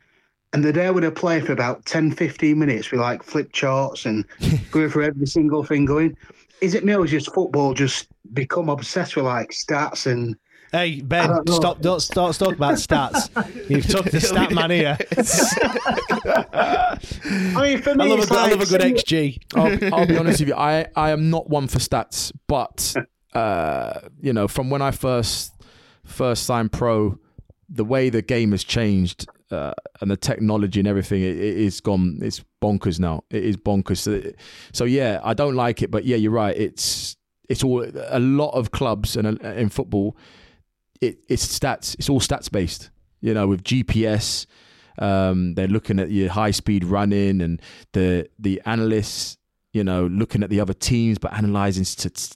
and 0.53 0.63
they're 0.63 0.72
there 0.72 0.93
with 0.93 1.05
a 1.05 1.11
player 1.11 1.41
for 1.41 1.53
about 1.53 1.86
10, 1.88 2.11
15 2.11 2.59
minutes 2.59 2.91
with 2.91 3.01
like 3.01 3.24
flip 3.24 3.51
charts 3.51 4.05
and 4.05 4.24
going 4.72 4.91
for 4.91 5.01
every 5.01 5.26
single 5.26 5.63
thing. 5.63 5.86
Going, 5.86 6.15
is 6.61 6.76
it 6.76 6.86
me 6.86 6.93
or 6.93 7.03
is 7.03 7.09
just 7.09 7.34
football 7.34 7.74
just 7.74 8.07
become 8.32 8.70
obsessed 8.70 9.15
with 9.15 9.26
like 9.26 9.49
stats 9.49 10.05
and 10.05 10.36
Hey 10.72 11.01
Ben, 11.01 11.30
don't 11.30 11.49
stop! 11.49 11.82
Don't 11.82 11.99
start 11.99 12.36
talking 12.36 12.53
about 12.53 12.76
stats. 12.76 13.30
You've 13.70 13.88
took 13.88 14.05
the 14.05 14.22
stat 14.22 14.51
man 14.51 14.70
here. 14.70 14.97
I 17.55 17.61
mean, 17.63 17.82
for 17.82 17.95
me, 17.95 18.05
I 18.05 18.07
love 18.07 18.20
a 18.20 18.22
it's 18.22 18.30
good, 18.30 18.38
I 18.38 18.47
love 18.49 18.61
a 18.61 18.65
good 18.65 18.82
XG. 18.82 19.41
I'll, 19.55 19.95
I'll 19.95 20.05
be 20.05 20.17
honest 20.17 20.41
with 20.41 20.49
you. 20.49 20.55
I, 20.55 20.86
I 20.95 21.09
am 21.09 21.32
not 21.32 21.49
one 21.49 21.67
for 21.67 21.80
stats, 21.80 22.32
but 22.47 22.95
uh, 23.34 23.99
you 24.22 24.32
know, 24.32 24.47
from 24.47 24.70
when 24.70 24.84
I 24.84 24.91
first 24.91 25.53
first 26.03 26.43
signed 26.43 26.72
pro, 26.72 27.17
the 27.67 27.86
way 27.86 28.09
the 28.09 28.22
game 28.22 28.51
has 28.51 28.63
changed 28.63 29.28
uh, 29.51 29.74
and 30.01 30.11
the 30.11 30.17
technology 30.17 30.80
and 30.80 30.88
everything, 30.88 31.22
it, 31.22 31.38
it 31.38 31.57
is 31.57 31.82
gone. 31.82 32.20
It's 32.22 32.43
bonkers 32.61 32.99
now. 32.99 33.24
It 33.32 33.43
is 33.43 33.57
bonkers. 33.57 33.97
So, 33.97 34.22
so 34.72 34.84
yeah, 34.84 35.20
I 35.24 35.34
don't 35.34 35.55
like 35.55 35.82
it, 35.82 35.89
but 35.89 36.05
yeah, 36.05 36.17
you're 36.17 36.32
right. 36.32 36.55
It's 36.55 37.15
it's 37.47 37.63
all 37.63 37.84
a 38.09 38.20
lot 38.20 38.51
of 38.51 38.72
clubs 38.72 39.17
and 39.17 39.43
uh, 39.43 39.49
in 39.49 39.70
football. 39.70 40.15
It, 41.02 41.20
it's 41.28 41.45
stats. 41.45 41.95
It's 41.97 42.10
all 42.10 42.20
stats 42.20 42.52
based. 42.52 42.89
You 43.22 43.34
know, 43.34 43.47
with 43.47 43.64
GPS, 43.64 44.45
um, 44.97 45.56
they're 45.56 45.68
looking 45.68 46.00
at 46.00 46.12
your 46.12 46.30
high 46.30 46.52
speed 46.52 46.84
running 46.84 47.41
and 47.41 47.62
the 47.93 48.30
the 48.38 48.62
analysts. 48.66 49.38
You 49.72 49.84
know, 49.84 50.08
looking 50.08 50.41
at 50.41 50.50
the 50.50 50.60
other 50.60 50.74
teams, 50.74 51.20
but 51.20 51.32
analyzing 51.32 51.84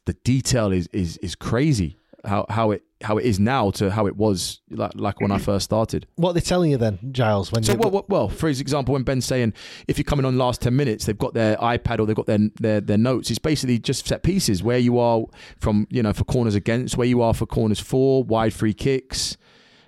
the 0.05 0.15
detail 0.23 0.71
is 0.71 0.87
is 0.93 1.17
is 1.17 1.35
crazy. 1.35 1.97
How 2.25 2.45
how 2.49 2.71
it 2.71 2.83
how 3.01 3.17
it 3.17 3.25
is 3.25 3.39
now 3.39 3.69
to 3.71 3.91
how 3.91 4.07
it 4.07 4.15
was 4.15 4.61
like 4.69 4.91
like 4.95 5.19
when 5.19 5.31
I 5.31 5.37
first 5.37 5.65
started. 5.65 6.07
What 6.15 6.29
are 6.29 6.33
they 6.33 6.39
telling 6.39 6.71
you 6.71 6.77
then, 6.77 6.99
Giles? 7.11 7.51
When 7.51 7.63
So 7.63 7.75
well, 7.75 7.91
well, 7.91 8.05
well, 8.07 8.29
for 8.29 8.47
example, 8.47 8.93
when 8.93 9.03
Ben's 9.03 9.25
saying 9.25 9.53
if 9.87 9.97
you're 9.97 10.05
coming 10.05 10.25
on 10.25 10.37
last 10.37 10.61
ten 10.61 10.75
minutes, 10.75 11.05
they've 11.05 11.17
got 11.17 11.33
their 11.33 11.57
iPad 11.57 11.99
or 11.99 12.05
they've 12.05 12.15
got 12.15 12.27
their 12.27 12.39
their, 12.61 12.79
their 12.79 12.97
notes. 12.97 13.29
It's 13.29 13.39
basically 13.39 13.77
just 13.77 14.07
set 14.07 14.23
pieces 14.23 14.63
where 14.63 14.77
you 14.77 14.99
are 14.99 15.25
from 15.59 15.85
you 15.89 16.01
know 16.01 16.13
for 16.13 16.23
corners 16.23 16.55
against, 16.55 16.97
where 16.97 17.07
you 17.07 17.21
are 17.21 17.33
for 17.33 17.45
corners 17.45 17.79
for, 17.79 18.23
wide 18.23 18.53
free 18.53 18.73
kicks. 18.73 19.37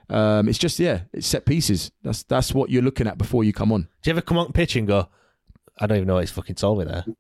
Um, 0.10 0.48
it's 0.50 0.60
just 0.60 0.78
yeah, 0.78 1.02
it's 1.14 1.28
set 1.28 1.46
pieces. 1.46 1.92
That's 2.04 2.24
that's 2.24 2.54
what 2.54 2.70
you're 2.70 2.84
looking 2.84 3.08
at 3.08 3.18
before 3.18 3.44
you 3.44 3.54
come 3.54 3.72
on. 3.72 3.84
do 4.02 4.10
you 4.10 4.12
ever 4.12 4.22
come 4.22 4.38
on 4.38 4.52
pitch 4.52 4.76
and 4.76 4.88
go? 4.88 5.08
I 5.80 5.88
don't 5.88 5.98
even 5.98 6.08
know 6.08 6.16
what 6.16 6.22
he's 6.22 6.32
fucking 6.32 6.56
told 6.56 6.80
me 6.80 6.86
there. 6.86 7.06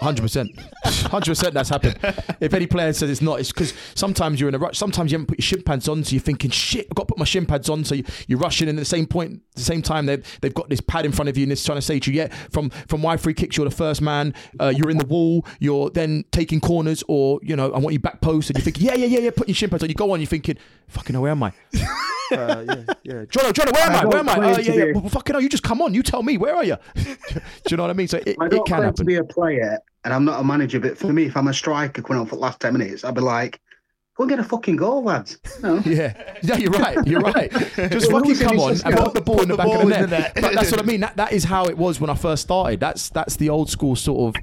Hundred 0.00 0.22
percent, 0.22 0.58
hundred 0.84 1.32
percent. 1.32 1.52
That's 1.52 1.68
happened. 1.68 1.98
If 2.40 2.54
any 2.54 2.66
player 2.66 2.90
says 2.94 3.10
it's 3.10 3.20
not, 3.20 3.38
it's 3.38 3.52
because 3.52 3.74
sometimes 3.94 4.40
you're 4.40 4.48
in 4.48 4.54
a 4.54 4.58
rush. 4.58 4.78
Sometimes 4.78 5.12
you 5.12 5.16
haven't 5.16 5.26
put 5.26 5.38
your 5.38 5.44
shin 5.44 5.62
pads 5.62 5.88
on, 5.88 6.04
so 6.04 6.12
you're 6.12 6.22
thinking, 6.22 6.50
"Shit, 6.50 6.86
I've 6.90 6.94
got 6.94 7.02
to 7.02 7.12
put 7.12 7.18
my 7.18 7.26
shin 7.26 7.44
pads 7.44 7.68
on." 7.68 7.84
So 7.84 7.96
you, 7.96 8.04
you're 8.26 8.38
rushing, 8.38 8.70
and 8.70 8.78
at 8.78 8.80
the 8.80 8.86
same 8.86 9.06
point, 9.06 9.42
the 9.54 9.60
same 9.60 9.82
time, 9.82 10.06
they've 10.06 10.24
they've 10.40 10.54
got 10.54 10.70
this 10.70 10.80
pad 10.80 11.04
in 11.04 11.12
front 11.12 11.28
of 11.28 11.36
you, 11.36 11.42
and 11.42 11.52
it's 11.52 11.62
trying 11.62 11.76
to 11.76 11.82
say 11.82 11.98
to 12.00 12.10
you, 12.10 12.16
"Yeah, 12.16 12.28
from 12.50 12.70
from 12.70 13.02
wide 13.02 13.20
free 13.20 13.34
kicks, 13.34 13.58
you're 13.58 13.68
the 13.68 13.74
first 13.76 14.00
man. 14.00 14.32
Uh, 14.58 14.72
you're 14.74 14.88
in 14.90 14.96
the 14.96 15.04
wall. 15.04 15.44
You're 15.58 15.90
then 15.90 16.24
taking 16.32 16.60
corners, 16.60 17.04
or 17.06 17.38
you 17.42 17.54
know, 17.54 17.70
I 17.70 17.78
want 17.78 17.92
you 17.92 18.00
back 18.00 18.22
post." 18.22 18.48
And 18.48 18.58
you 18.58 18.64
think, 18.64 18.80
"Yeah, 18.80 18.94
yeah, 18.94 19.06
yeah, 19.06 19.20
yeah." 19.20 19.30
Put 19.30 19.48
your 19.48 19.54
shin 19.54 19.68
pads 19.68 19.82
on. 19.82 19.90
You 19.90 19.94
go 19.94 20.12
on. 20.12 20.20
You're 20.20 20.28
thinking, 20.28 20.56
"Fucking 20.88 21.12
hell, 21.12 21.22
where 21.22 21.32
am 21.32 21.42
I?" 21.42 21.52
uh, 22.32 22.64
yeah, 22.66 22.94
yeah. 23.02 23.24
Jono, 23.24 23.52
Jono, 23.52 23.72
where 23.72 23.84
am 23.84 23.92
I? 23.92 24.00
I 24.00 24.04
Where 24.06 24.18
am 24.18 24.28
I? 24.28 24.34
Uh, 24.34 24.58
yeah, 24.60 24.72
yeah. 24.72 24.84
Well, 24.94 25.08
fucking 25.08 25.34
hell, 25.34 25.42
you 25.42 25.48
just 25.48 25.62
come 25.62 25.82
on. 25.82 25.94
You 25.94 26.02
tell 26.02 26.22
me. 26.22 26.38
Where 26.38 26.54
are 26.54 26.64
you? 26.64 26.76
Do 26.94 27.02
you 27.70 27.76
know 27.76 27.84
what 27.84 27.90
I 27.90 27.94
mean? 27.94 28.08
So 28.08 28.18
it, 28.18 28.36
I 28.40 28.46
it 28.46 28.50
don't 28.50 28.66
can 28.66 28.80
claim 28.80 28.92
to 28.94 29.04
be 29.04 29.16
a 29.16 29.24
player, 29.24 29.78
and 30.04 30.14
I'm 30.14 30.24
not 30.24 30.40
a 30.40 30.44
manager. 30.44 30.80
But 30.80 30.98
for 30.98 31.12
me, 31.12 31.24
if 31.24 31.36
I'm 31.36 31.48
a 31.48 31.54
striker 31.54 32.02
coming 32.02 32.20
on 32.20 32.26
for 32.26 32.36
the 32.36 32.40
last 32.42 32.60
ten 32.60 32.72
minutes, 32.72 33.04
I'd 33.04 33.14
be 33.14 33.20
like, 33.20 33.60
"Go 34.16 34.24
and 34.24 34.30
get 34.30 34.38
a 34.38 34.44
fucking 34.44 34.76
goal, 34.76 35.02
lads." 35.04 35.38
No. 35.62 35.78
Yeah, 35.84 36.14
yeah, 36.42 36.56
you're 36.56 36.70
right. 36.72 36.98
You're 37.06 37.20
right. 37.20 37.50
Just 37.90 38.10
fucking 38.10 38.36
come 38.36 38.58
on 38.60 38.72
and 38.84 38.96
put 38.96 39.14
the 39.14 39.20
ball 39.20 39.42
in 39.42 39.48
the 39.48 39.56
Put 39.56 39.64
back 39.64 39.72
the 39.72 39.80
of 39.80 39.88
the 39.88 39.88
net. 39.88 40.00
the 40.10 40.18
net. 40.18 40.32
But 40.34 40.54
that's 40.54 40.70
what 40.70 40.80
I 40.80 40.84
mean. 40.92 41.00
That 41.00 41.16
that 41.16 41.32
is 41.32 41.44
how 41.44 41.66
it 41.66 41.76
was 41.76 42.00
when 42.00 42.10
I 42.10 42.14
first 42.14 42.42
started. 42.42 42.80
That's 42.80 43.08
that's 43.10 43.36
the 43.36 43.50
old 43.50 43.70
school 43.70 43.96
sort 43.96 44.34
of 44.36 44.42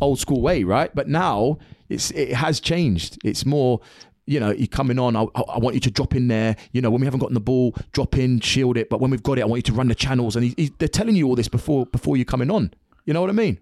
old 0.00 0.18
school 0.18 0.40
way, 0.40 0.64
right? 0.64 0.94
But 0.94 1.08
now 1.08 1.58
it's 1.88 2.10
it 2.12 2.32
has 2.34 2.60
changed. 2.60 3.18
It's 3.24 3.44
more. 3.44 3.80
You 4.24 4.38
know, 4.38 4.52
you're 4.52 4.68
coming 4.68 5.00
on. 5.00 5.16
I, 5.16 5.22
I 5.48 5.58
want 5.58 5.74
you 5.74 5.80
to 5.80 5.90
drop 5.90 6.14
in 6.14 6.28
there. 6.28 6.54
You 6.70 6.80
know, 6.80 6.90
when 6.92 7.00
we 7.00 7.06
haven't 7.08 7.18
gotten 7.18 7.34
the 7.34 7.40
ball, 7.40 7.74
drop 7.90 8.16
in, 8.16 8.38
shield 8.38 8.76
it. 8.76 8.88
But 8.88 9.00
when 9.00 9.10
we've 9.10 9.22
got 9.22 9.36
it, 9.36 9.42
I 9.42 9.46
want 9.46 9.58
you 9.58 9.72
to 9.72 9.72
run 9.72 9.88
the 9.88 9.96
channels. 9.96 10.36
And 10.36 10.44
he, 10.44 10.54
he, 10.56 10.72
they're 10.78 10.86
telling 10.86 11.16
you 11.16 11.26
all 11.26 11.34
this 11.34 11.48
before 11.48 11.86
before 11.86 12.16
you're 12.16 12.24
coming 12.24 12.48
on. 12.48 12.72
You 13.04 13.14
know 13.14 13.20
what 13.20 13.30
I 13.30 13.32
mean? 13.32 13.58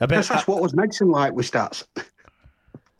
I 0.00 0.06
bet. 0.06 0.16
That's, 0.18 0.28
that's 0.28 0.46
what 0.46 0.62
was 0.62 0.72
Megson 0.72 1.10
like 1.12 1.32
with 1.32 1.50
stats. 1.50 1.84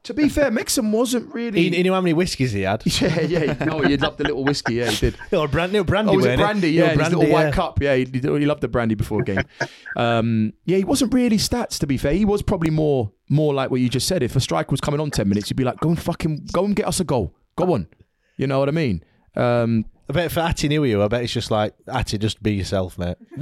To 0.04 0.14
be 0.14 0.30
fair, 0.30 0.50
Megson 0.50 0.90
wasn't 0.90 1.34
really. 1.34 1.60
You, 1.60 1.70
you 1.70 1.84
know 1.84 1.92
how 1.92 2.00
many 2.00 2.14
whiskies 2.14 2.52
he 2.52 2.62
had? 2.62 2.82
yeah, 3.00 3.20
yeah. 3.20 3.52
No, 3.64 3.80
he 3.80 3.96
loved 3.98 4.16
the 4.16 4.24
little 4.24 4.42
whiskey. 4.42 4.76
Yeah, 4.76 4.90
he 4.90 5.10
did. 5.10 5.18
Or 5.32 5.46
brand 5.48 5.72
new 5.72 5.84
brandy. 5.84 6.12
Oh, 6.12 6.16
was 6.16 6.24
it 6.24 6.28
weren't 6.30 6.40
brandy? 6.40 6.72
Little 6.72 6.80
Yeah, 6.80 6.88
his 6.88 6.96
brandy, 6.96 7.16
little 7.16 7.32
white 7.32 7.52
cup. 7.52 7.82
Yeah, 7.82 7.94
he, 7.94 8.04
he 8.06 8.20
he 8.20 8.46
loved 8.46 8.62
the 8.62 8.68
brandy 8.68 8.94
before 8.94 9.20
a 9.20 9.24
game. 9.24 9.42
um, 9.96 10.54
yeah, 10.64 10.78
he 10.78 10.84
wasn't 10.84 11.12
really 11.12 11.36
stats. 11.36 11.78
To 11.80 11.86
be 11.86 11.98
fair, 11.98 12.14
he 12.14 12.24
was 12.24 12.40
probably 12.42 12.70
more 12.70 13.12
more 13.28 13.52
like 13.52 13.70
what 13.70 13.80
you 13.80 13.88
just 13.90 14.08
said. 14.08 14.22
If 14.22 14.34
a 14.34 14.40
striker 14.40 14.70
was 14.70 14.80
coming 14.80 14.98
on 15.00 15.10
ten 15.10 15.28
minutes, 15.28 15.50
you'd 15.50 15.56
be 15.56 15.64
like, 15.64 15.78
"Go 15.80 15.90
and 15.90 16.00
fucking 16.00 16.48
go 16.52 16.64
and 16.64 16.74
get 16.74 16.86
us 16.86 17.00
a 17.00 17.04
goal. 17.04 17.34
Go 17.56 17.74
on." 17.74 17.86
You 18.38 18.46
know 18.46 18.60
what 18.60 18.68
I 18.68 18.72
mean? 18.72 19.04
Um, 19.36 19.84
I 20.10 20.12
bet 20.14 20.32
for 20.32 20.40
Atdhe 20.40 20.70
Nuhiu, 20.70 21.04
I 21.04 21.08
bet 21.08 21.22
it's 21.22 21.32
just 21.32 21.50
like 21.50 21.74
Atdhe, 21.86 22.18
just 22.18 22.42
be 22.42 22.54
yourself, 22.54 22.98
mate. 22.98 23.16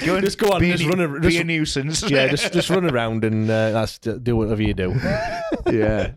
Go 0.00 0.14
and 0.16 0.24
just 0.24 0.38
go 0.38 0.52
on, 0.52 0.60
be 0.60 0.72
just 0.72 0.86
run, 0.86 1.00
a, 1.00 1.20
be 1.20 1.28
just, 1.28 1.40
a 1.40 1.44
nuisance. 1.44 2.10
Yeah, 2.10 2.28
just 2.28 2.52
just 2.54 2.70
run 2.70 2.88
around 2.88 3.24
and 3.24 3.50
uh, 3.50 3.72
that's 3.72 3.98
do 3.98 4.36
whatever 4.36 4.62
you 4.62 4.72
do. 4.72 4.94
yeah. 5.70 6.12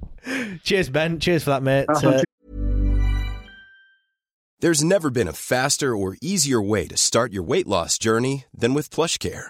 Cheers, 0.63 0.89
Ben. 0.89 1.19
Cheers 1.19 1.43
for 1.43 1.49
that, 1.49 1.63
mate. 1.63 1.85
Uh-huh. 1.89 2.09
Uh, 2.09 2.21
There's 4.61 4.83
never 4.83 5.09
been 5.09 5.27
a 5.27 5.33
faster 5.33 5.93
or 5.95 6.15
easier 6.21 6.61
way 6.61 6.87
to 6.87 6.95
start 6.95 7.33
your 7.33 7.43
weight 7.43 7.67
loss 7.67 7.97
journey 7.97 8.45
than 8.53 8.73
with 8.73 8.91
PlushCare. 8.91 9.49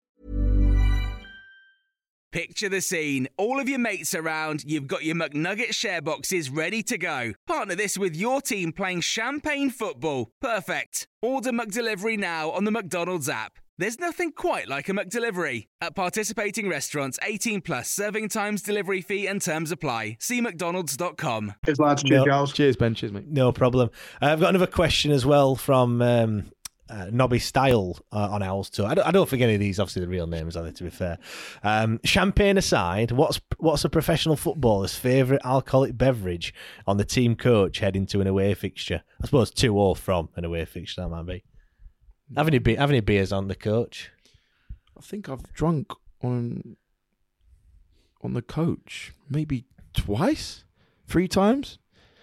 Picture 2.31 2.69
the 2.69 2.79
scene. 2.79 3.27
All 3.37 3.59
of 3.59 3.67
your 3.67 3.79
mates 3.79 4.15
around, 4.15 4.63
you've 4.65 4.87
got 4.87 5.03
your 5.03 5.15
McNugget 5.15 5.73
share 5.73 6.01
boxes 6.01 6.49
ready 6.49 6.81
to 6.83 6.97
go. 6.97 7.33
Partner 7.45 7.75
this 7.75 7.97
with 7.97 8.15
your 8.15 8.39
team 8.41 8.71
playing 8.71 9.01
champagne 9.01 9.69
football. 9.69 10.31
Perfect. 10.39 11.07
Order 11.21 11.51
McDelivery 11.51 12.17
now 12.17 12.49
on 12.51 12.63
the 12.63 12.71
McDonald's 12.71 13.27
app. 13.27 13.59
There's 13.77 13.99
nothing 13.99 14.31
quite 14.31 14.69
like 14.69 14.87
a 14.87 14.93
McDelivery. 14.93 15.67
At 15.81 15.93
participating 15.95 16.69
restaurants, 16.69 17.19
18 17.23 17.61
plus 17.61 17.89
serving 17.89 18.29
times, 18.29 18.61
delivery 18.61 19.01
fee, 19.01 19.27
and 19.27 19.41
terms 19.41 19.69
apply. 19.71 20.15
See 20.21 20.39
McDonald's.com. 20.39 21.55
Cheers, 21.65 21.79
lads. 21.79 22.03
Cheers, 22.03 22.19
No. 22.19 22.25
Giles. 22.25 22.53
Cheers, 22.53 22.77
Ben. 22.77 22.95
Cheers, 22.95 23.11
mate. 23.11 23.27
no 23.27 23.51
problem. 23.51 23.89
Uh, 24.21 24.27
I've 24.27 24.39
got 24.39 24.49
another 24.49 24.67
question 24.67 25.11
as 25.11 25.25
well 25.25 25.55
from 25.55 26.01
um, 26.01 26.51
uh, 26.91 27.09
Nobby 27.11 27.39
Style 27.39 27.97
uh, 28.11 28.29
on 28.31 28.43
Owls 28.43 28.69
Talk. 28.69 28.91
I 28.91 28.93
don't, 28.95 29.07
I 29.07 29.11
don't 29.11 29.29
think 29.29 29.41
any 29.41 29.53
of 29.53 29.59
these, 29.59 29.79
obviously, 29.79 30.01
the 30.01 30.07
real 30.09 30.27
names 30.27 30.57
are 30.57 30.63
they? 30.63 30.71
To 30.71 30.83
be 30.83 30.89
fair, 30.89 31.17
um, 31.63 31.99
champagne 32.03 32.57
aside, 32.57 33.11
what's 33.11 33.39
what's 33.57 33.85
a 33.85 33.89
professional 33.89 34.35
footballer's 34.35 34.95
favourite 34.95 35.41
alcoholic 35.45 35.97
beverage 35.97 36.53
on 36.85 36.97
the 36.97 37.05
team 37.05 37.35
coach 37.35 37.79
heading 37.79 38.05
to 38.07 38.19
an 38.19 38.27
away 38.27 38.53
fixture? 38.53 39.03
I 39.21 39.25
suppose 39.25 39.51
to 39.51 39.75
or 39.75 39.95
from 39.95 40.29
an 40.35 40.43
away 40.43 40.65
fixture 40.65 41.01
that 41.01 41.09
might 41.09 41.25
be. 41.25 41.43
Have 42.35 42.47
any 42.47 42.59
be- 42.59 42.75
have 42.75 42.89
any 42.89 42.99
beers 42.99 43.31
on 43.31 43.47
the 43.47 43.55
coach? 43.55 44.11
I 44.97 45.01
think 45.01 45.29
I've 45.29 45.51
drunk 45.53 45.93
on 46.21 46.75
on 48.21 48.33
the 48.33 48.41
coach 48.41 49.13
maybe 49.29 49.65
twice, 49.93 50.63
three 51.07 51.27
times. 51.27 51.79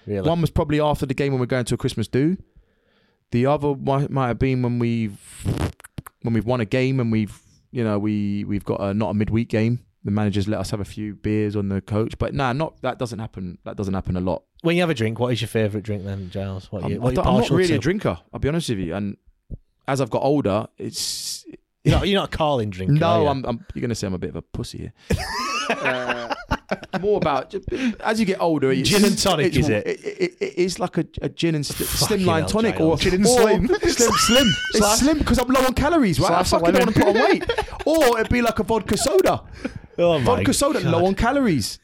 Really? 0.07 0.29
One 0.29 0.41
was 0.41 0.51
probably 0.51 0.81
after 0.81 1.07
the 1.07 1.15
game 1.15 1.33
when 1.33 1.41
we're 1.41 1.47
going 1.47 1.67
to 1.67 1.75
a 1.75 1.79
Christmas 1.79 2.09
do. 2.09 2.37
The 3.31 3.47
other 3.47 3.75
might, 3.77 4.11
might 4.11 4.29
have 4.29 4.39
been 4.39 4.63
when 4.63 4.79
we've 4.79 5.19
when 6.23 6.35
we've 6.35 6.47
won 6.47 6.61
a 6.61 6.65
game 6.65 6.99
and 7.01 7.13
we've 7.13 7.39
you 7.71 7.85
know 7.85 7.99
we 7.99 8.45
we've 8.45 8.65
got 8.65 8.81
a 8.81 8.95
not 8.95 9.11
a 9.11 9.15
midweek 9.15 9.49
game. 9.49 9.81
The 10.05 10.11
managers 10.13 10.49
let 10.49 10.61
us 10.61 10.71
have 10.71 10.81
a 10.81 10.85
few 10.85 11.15
beers 11.15 11.55
on 11.57 11.69
the 11.69 11.81
coach, 11.83 12.17
but 12.19 12.33
nah, 12.33 12.53
not 12.53 12.81
that 12.83 12.99
doesn't 12.99 13.19
happen. 13.19 13.59
That 13.65 13.77
doesn't 13.77 13.93
happen 13.93 14.17
a 14.17 14.21
lot. 14.21 14.45
When 14.63 14.77
you 14.77 14.83
have 14.83 14.91
a 14.91 14.95
drink, 14.95 15.19
what 15.19 15.33
is 15.33 15.41
your 15.41 15.49
favourite 15.49 15.85
drink 15.85 16.05
then, 16.05 16.31
Giles? 16.31 16.73
What 16.73 16.85
I'm, 16.85 16.91
you, 16.93 17.01
what 17.01 17.09
I 17.09 17.11
you 17.11 17.17
don't- 17.17 17.27
I'm 17.27 17.41
not 17.41 17.51
really 17.51 17.69
to? 17.69 17.75
a 17.75 17.79
drinker. 17.79 18.19
I'll 18.33 18.41
be 18.41 18.49
honest 18.49 18.71
with 18.71 18.79
you. 18.79 18.95
And 18.95 19.17
as 19.87 20.01
I've 20.01 20.11
got 20.11 20.23
older, 20.23 20.67
it's 20.79 21.45
You're 21.85 21.97
not, 21.97 22.09
you're 22.09 22.21
not 22.21 22.33
a 22.33 22.37
calling 22.37 22.71
drinker. 22.71 22.95
are 22.95 23.19
no. 23.19 23.23
you? 23.23 23.29
I'm, 23.29 23.45
I'm. 23.45 23.65
You're 23.75 23.81
going 23.83 23.89
to 23.91 23.95
say 23.95 24.07
I'm 24.07 24.15
a 24.15 24.19
bit 24.19 24.31
of 24.31 24.37
a 24.37 24.43
pussy 24.43 24.79
here. 24.79 24.93
uh, 25.71 26.35
more 27.01 27.17
about 27.17 27.55
as 28.01 28.21
you 28.21 28.27
get 28.27 28.41
older. 28.41 28.71
It's, 28.73 28.89
Gin 28.89 29.05
and 29.05 29.17
tonic, 29.19 29.57
is 29.57 29.69
it? 29.69 29.87
It, 29.87 30.01
it, 30.05 30.37
it 30.41 30.55
is 30.59 30.79
like 30.79 30.99
a, 30.99 31.07
a 31.23 31.29
gin 31.29 31.55
and 31.55 31.65
sli- 31.65 31.85
Fucking 31.85 32.19
slimline 32.19 32.41
hell, 32.41 32.49
tonic, 32.49 32.81
or 32.81 32.97
Gin 32.99 33.15
and 33.15 33.27
or- 33.27 33.41
slim. 33.41 33.67
slim, 33.83 34.13
slim. 34.13 34.47
It's 34.47 34.79
Slice- 34.79 34.99
slim 35.01 35.19
because 35.19 35.39
I'm 35.39 35.49
low 35.49 35.65
on 35.65 35.75
calories, 35.75 36.21
right? 36.21 36.33
I 36.33 36.43
fucking 36.43 36.73
don't 36.73 36.85
want 36.85 36.95
to 36.97 37.01
put 37.05 37.09
on 37.17 37.23
weight. 37.23 37.45
Or 37.87 38.21
it'd 38.21 38.31
be 38.31 38.43
like 38.43 38.59
a 38.59 38.65
vodka 38.65 38.99
soda. 38.99 39.43
Oh 39.97 40.19
vodka 40.19 40.53
soda, 40.53 40.83
God. 40.83 40.93
low 40.93 41.07
on 41.07 41.15
calories. 41.15 41.79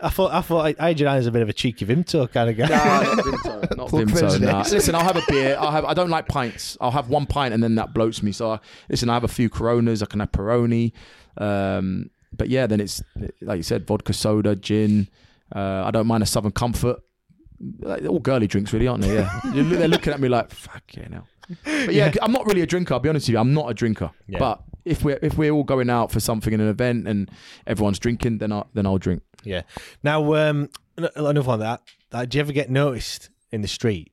I 0.00 0.08
thought 0.08 0.32
I 0.32 0.40
thought 0.40 0.74
AJ 0.76 1.18
is 1.20 1.26
a 1.26 1.30
bit 1.30 1.40
of 1.42 1.48
a 1.48 1.52
cheeky 1.52 1.86
Vimto 1.86 2.30
kind 2.30 2.50
of 2.50 2.56
guy. 2.56 2.66
Nah, 2.68 3.02
not 3.14 3.24
Vimto. 3.24 3.76
Not 3.76 3.88
Vimto, 3.90 4.06
Vimto. 4.08 4.40
nah. 4.40 4.58
Listen, 4.68 4.94
I'll 4.96 5.04
have 5.04 5.16
a 5.16 5.22
beer. 5.28 5.56
I'll 5.58 5.70
have. 5.70 5.84
I 5.84 5.94
don't 5.94 6.10
like 6.10 6.26
pints. 6.26 6.76
I'll 6.80 6.90
have 6.90 7.08
one 7.08 7.24
pint 7.26 7.54
and 7.54 7.62
then 7.62 7.76
that 7.76 7.94
bloats 7.94 8.20
me. 8.22 8.32
So 8.32 8.50
I, 8.52 8.58
listen, 8.90 9.08
I 9.08 9.14
have 9.14 9.22
a 9.24 9.28
few 9.28 9.48
Coronas. 9.48 10.02
I 10.02 10.06
can 10.06 10.18
have 10.20 10.32
Peroni. 10.32 10.92
Um, 11.38 12.10
but 12.36 12.48
yeah, 12.48 12.66
then 12.66 12.80
it's 12.80 13.02
like 13.40 13.56
you 13.58 13.62
said, 13.62 13.86
vodka 13.86 14.12
soda, 14.12 14.56
gin. 14.56 15.08
Uh, 15.54 15.84
I 15.86 15.90
don't 15.90 16.06
mind 16.06 16.22
a 16.22 16.26
Southern 16.26 16.52
Comfort. 16.52 17.00
Like, 17.80 18.04
all 18.04 18.18
girly 18.18 18.46
drinks, 18.46 18.72
really, 18.72 18.88
aren't 18.88 19.02
they? 19.02 19.14
Yeah, 19.14 19.40
they're 19.54 19.88
looking 19.88 20.12
at 20.12 20.20
me 20.20 20.28
like, 20.28 20.50
"Fuck 20.50 20.82
yeah, 20.96 21.08
now." 21.08 21.26
But 21.64 21.94
yeah, 21.94 22.06
Yeah. 22.06 22.12
I'm 22.22 22.32
not 22.32 22.46
really 22.46 22.62
a 22.62 22.66
drinker. 22.66 22.94
I'll 22.94 23.00
be 23.00 23.08
honest 23.08 23.24
with 23.28 23.34
you. 23.34 23.38
I'm 23.38 23.54
not 23.54 23.70
a 23.70 23.74
drinker. 23.74 24.10
Yeah. 24.26 24.38
But 24.38 24.62
if 24.84 25.04
we're 25.04 25.18
if 25.22 25.36
we're 25.38 25.50
all 25.52 25.62
going 25.64 25.88
out 25.90 26.10
for 26.10 26.20
something 26.20 26.52
in 26.52 26.60
an 26.60 26.68
event 26.68 27.06
and 27.06 27.30
everyone's 27.66 27.98
drinking, 27.98 28.38
then 28.38 28.52
I 28.52 28.64
then 28.74 28.86
I'll 28.86 28.98
drink. 28.98 29.22
Yeah. 29.44 29.62
Now, 30.02 30.34
um, 30.34 30.70
n- 30.98 31.08
another 31.16 31.42
one 31.42 31.60
that, 31.60 31.82
that 32.10 32.30
do 32.30 32.38
you 32.38 32.40
ever 32.40 32.52
get 32.52 32.70
noticed 32.70 33.28
in 33.52 33.60
the 33.60 33.68
street, 33.68 34.10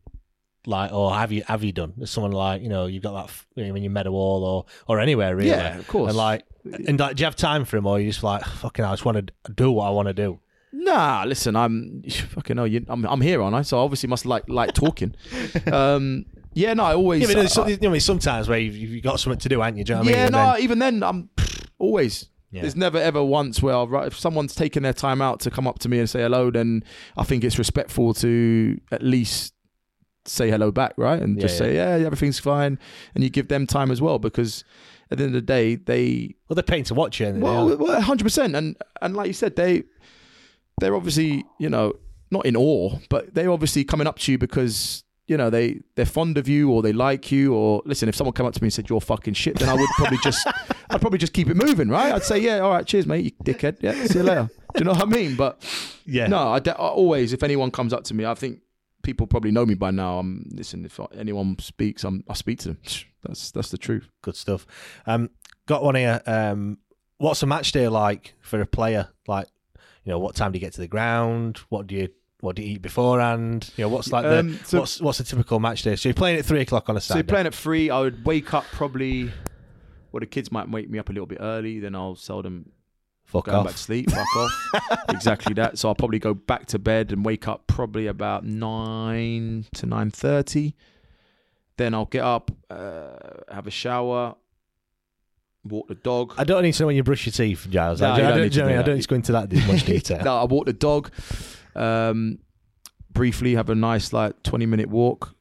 like, 0.66 0.92
or 0.94 1.14
have 1.14 1.32
you 1.32 1.44
have 1.48 1.64
you 1.64 1.72
done? 1.72 1.94
There's 1.98 2.10
someone 2.12 2.32
like 2.32 2.62
you 2.62 2.70
know 2.70 2.86
you've 2.86 3.04
got 3.04 3.14
that 3.14 3.24
f- 3.26 3.48
you 3.56 3.66
know, 3.66 3.74
when 3.74 3.84
you 3.84 3.90
met 3.90 4.08
a 4.08 4.12
wall 4.12 4.44
or 4.44 4.66
or 4.88 5.00
anywhere 5.00 5.36
really. 5.36 5.50
Yeah, 5.50 5.78
of 5.78 5.88
course. 5.88 6.10
And 6.10 6.18
like, 6.18 6.44
and 6.88 7.00
like, 7.00 7.16
do 7.16 7.22
you 7.22 7.26
have 7.26 7.36
time 7.36 7.66
for 7.66 7.78
him, 7.78 7.86
or 7.88 8.00
you 8.00 8.10
just 8.10 8.24
like 8.24 8.44
fucking? 8.44 8.86
I 8.86 8.92
just 8.92 9.06
want 9.06 9.32
to 9.46 9.52
do 9.54 9.72
what 9.72 9.86
I 9.88 9.90
want 9.90 10.08
to 10.08 10.14
do. 10.14 10.40
Nah, 10.74 11.24
listen, 11.28 11.56
I'm 11.56 12.04
fucking 12.10 12.56
know 12.56 12.64
you. 12.66 12.86
I'm 12.88 13.06
I'm 13.06 13.22
here, 13.22 13.42
aren't 13.42 13.56
I? 13.56 13.62
So 13.64 13.80
I 13.80 13.82
obviously 13.82 14.08
must 14.10 14.26
like 14.26 14.44
like 14.48 14.74
talking. 14.74 15.16
um, 15.72 16.26
yeah, 16.54 16.74
no, 16.74 16.84
I 16.84 16.94
always. 16.96 17.22
Yeah, 17.22 17.44
but 17.44 17.58
I- 17.58 17.68
you 17.70 17.78
know, 17.90 17.98
sometimes 18.00 18.48
where 18.48 18.60
you've, 18.60 18.76
you've 18.76 19.04
got 19.04 19.20
something 19.20 19.40
to 19.40 19.50
do, 19.50 19.62
haven't 19.62 19.78
you? 19.78 19.84
Do 19.84 19.94
you 19.94 19.96
know 19.98 20.04
what 20.04 20.14
I 20.14 20.18
yeah, 20.18 20.24
mean? 20.26 20.32
no, 20.32 20.54
then- 20.54 20.62
even 20.62 20.80
then, 20.80 21.04
I'm 21.04 21.30
always. 21.80 22.28
Yeah. 22.54 22.64
There's 22.64 22.76
never 22.76 22.98
ever 22.98 23.24
once 23.24 23.62
where 23.64 23.74
I'll, 23.74 23.88
write- 23.88 24.08
if 24.08 24.20
someone's 24.20 24.54
taken 24.54 24.84
their 24.84 24.92
time 24.92 25.22
out 25.22 25.40
to 25.42 25.50
come 25.50 25.68
up 25.68 25.80
to 25.80 25.90
me 25.90 26.00
and 26.00 26.10
say 26.10 26.20
hello, 26.20 26.52
then 26.52 26.84
I 27.16 27.24
think 27.24 27.46
it's 27.46 27.58
respectful 27.58 28.14
to 28.16 28.78
at 28.92 29.02
least 29.02 29.54
say 30.26 30.50
hello 30.50 30.72
back, 30.72 30.94
right? 30.98 31.22
And 31.22 31.36
Yeah, 31.38 31.42
just 31.42 31.58
say, 31.58 31.76
yeah, 31.76 32.06
everything's 32.06 32.40
fine, 32.40 32.78
and 33.16 33.24
you 33.24 33.30
give 33.30 33.48
them 33.48 33.66
time 33.68 33.92
as 33.92 34.02
well 34.02 34.20
because 34.20 34.64
at 35.10 35.18
the 35.18 35.24
end 35.26 35.36
of 35.36 35.42
the 35.42 35.46
day, 35.46 35.76
they 35.76 36.36
well, 36.48 36.56
they're 36.56 36.64
paying 36.64 36.84
to 36.86 36.94
watch 36.94 37.20
they? 37.20 37.32
well, 37.32 37.76
well, 37.78 38.02
hundred 38.02 38.24
percent, 38.24 38.56
and 38.56 38.78
and 39.02 39.16
like 39.16 39.28
you 39.28 39.34
said, 39.34 39.56
they 39.56 39.84
they're 40.80 40.96
obviously 40.96 41.46
you 41.60 41.70
know 41.70 41.94
not 42.30 42.46
in 42.46 42.56
awe, 42.56 42.98
but 43.10 43.34
they're 43.34 43.52
obviously 43.52 43.84
coming 43.84 44.08
up 44.08 44.20
to 44.20 44.32
you 44.32 44.38
because 44.38 45.04
you 45.28 45.38
know 45.38 45.50
they 45.50 45.80
they're 45.96 46.06
fond 46.06 46.38
of 46.38 46.48
you 46.48 46.72
or 46.72 46.82
they 46.82 46.94
like 46.94 47.32
you 47.32 47.54
or 47.54 47.82
listen. 47.86 48.08
If 48.10 48.16
someone 48.16 48.34
came 48.34 48.46
up 48.46 48.54
to 48.54 48.62
me 48.64 48.68
and 48.68 48.74
said 48.74 48.90
you're 48.90 49.02
fucking 49.02 49.34
shit, 49.34 49.60
then 49.60 49.70
I 49.70 49.74
would 49.74 49.90
probably 49.98 50.18
just 50.24 50.48
I'd 50.90 51.02
probably 51.02 51.20
just 51.20 51.34
keep 51.34 51.50
it 51.50 51.56
moving, 51.56 51.90
right? 51.90 52.14
I'd 52.14 52.24
say 52.24 52.40
yeah, 52.40 52.60
all 52.60 52.72
right, 52.72 52.86
cheers, 52.86 53.06
mate, 53.06 53.26
you 53.26 53.32
dickhead. 53.54 53.78
Yeah, 53.82 53.94
see 54.06 54.20
you 54.20 54.24
later. 54.24 54.50
Do 54.76 54.80
you 54.80 54.86
know 54.86 54.92
what 54.94 55.02
I 55.02 55.06
mean? 55.06 55.36
But 55.36 55.62
Yeah. 56.06 56.28
no, 56.28 56.48
I, 56.50 56.60
de- 56.60 56.72
I 56.72 56.88
always 56.88 57.34
if 57.34 57.44
anyone 57.44 57.72
comes 57.72 57.92
up 57.92 58.06
to 58.06 58.14
me, 58.14 58.26
I 58.26 58.34
think 58.34 58.60
people 59.04 59.28
probably 59.28 59.52
know 59.52 59.66
me 59.66 59.74
by 59.76 59.92
now. 59.92 60.20
I'm 60.20 60.48
listen. 60.52 60.86
If 60.86 61.00
anyone 61.18 61.58
speaks, 61.60 62.04
I'm 62.04 62.24
I 62.30 62.34
speak 62.34 62.60
to 62.60 62.70
them. 62.70 62.78
That's 63.24 63.52
that's 63.52 63.70
the 63.70 63.78
truth. 63.78 64.10
Good 64.24 64.36
stuff. 64.36 64.66
Um, 65.06 65.30
got 65.68 65.84
one 65.84 65.94
here. 65.94 66.20
Um, 66.26 66.80
what's 67.20 67.44
a 67.44 67.46
match 67.46 67.72
day 67.72 67.88
like 67.88 68.34
for 68.42 68.60
a 68.62 68.66
player? 68.66 69.10
Like, 69.28 69.48
you 70.04 70.12
know, 70.12 70.18
what 70.18 70.34
time 70.36 70.52
do 70.52 70.58
you 70.58 70.60
get 70.60 70.74
to 70.74 70.82
the 70.82 70.88
ground? 70.88 71.60
What 71.70 71.86
do 71.86 71.94
you 71.94 72.10
what 72.40 72.56
do 72.56 72.64
you 72.64 72.74
eat 72.74 72.82
beforehand? 72.82 73.70
You 73.78 73.84
know, 73.84 73.90
what's 73.90 74.12
like 74.12 74.24
the 74.24 74.40
Um, 74.40 74.60
so- 74.66 74.80
what's 74.80 75.00
what's 75.00 75.20
a 75.20 75.24
typical 75.24 75.60
match 75.60 75.84
day? 75.84 75.96
So 75.96 76.10
you're 76.10 76.16
playing 76.16 76.40
at 76.40 76.46
three 76.46 76.62
o'clock 76.62 76.90
on 76.90 76.98
a 76.98 77.00
Saturday. 77.00 77.14
So 77.14 77.18
you're 77.20 77.32
playing 77.32 77.46
at 77.48 77.54
three. 77.54 77.92
I 77.92 78.00
would 78.00 78.26
wake 78.26 78.56
up 78.56 78.66
probably. 78.72 79.32
Well, 80.12 80.20
the 80.20 80.26
kids 80.26 80.52
might 80.52 80.68
wake 80.70 80.90
me 80.90 80.98
up 80.98 81.10
a 81.10 81.14
little 81.14 81.28
bit 81.28 81.38
early. 81.42 81.80
Then 81.80 81.94
I'll 81.94 82.16
them 82.42 82.72
Fuck 83.32 83.46
going 83.46 83.58
off. 83.60 83.66
back 83.66 83.76
to 83.76 83.80
sleep. 83.80 84.12
Fuck 84.12 84.36
off. 84.36 84.82
exactly 85.10 85.54
that. 85.54 85.78
So 85.78 85.88
I'll 85.88 85.96
probably 85.96 86.20
go 86.20 86.34
back 86.34 86.66
to 86.68 86.80
bed 86.80 87.14
and 87.14 87.24
wake 87.24 87.48
up 87.48 87.66
probably 87.66 88.08
about 88.08 88.44
nine 88.44 89.66
to 89.76 89.86
nine 89.86 90.12
thirty. 90.12 90.76
Then 91.78 91.94
I'll 91.94 92.06
get 92.06 92.24
up, 92.24 92.52
uh, 92.70 93.12
have 93.50 93.68
a 93.68 93.72
shower, 93.72 94.36
walk 95.64 95.88
the 95.88 95.96
dog. 95.96 96.34
I 96.38 96.44
don't 96.44 96.62
need 96.64 96.74
to 96.74 96.84
know 96.84 96.88
when 96.88 96.98
you 96.98 97.04
brush 97.04 97.26
your 97.26 97.32
teeth, 97.32 97.68
Giles. 97.70 98.02
No, 98.02 98.12
I, 98.12 98.18
don't, 98.18 98.26
I 98.26 98.30
don't 98.30 98.38
don't, 98.38 98.44
need 98.44 98.58
know 98.58 98.64
I 98.64 98.68
do 98.68 98.74
I 98.74 98.76
that. 98.76 98.86
don't 98.86 98.96
need 98.96 99.02
to 99.02 99.08
go 99.08 99.16
into 99.16 99.32
that 99.32 99.54
much 99.68 99.86
detail. 99.86 100.22
no, 100.26 100.38
I 100.38 100.44
walk 100.44 100.66
the 100.66 100.74
dog. 100.74 101.10
Um, 101.74 102.40
briefly 103.12 103.56
have 103.56 103.70
a 103.70 103.76
nice 103.76 104.12
like 104.12 104.44
twenty 104.44 104.66
minute 104.66 104.90
walk, 104.90 105.34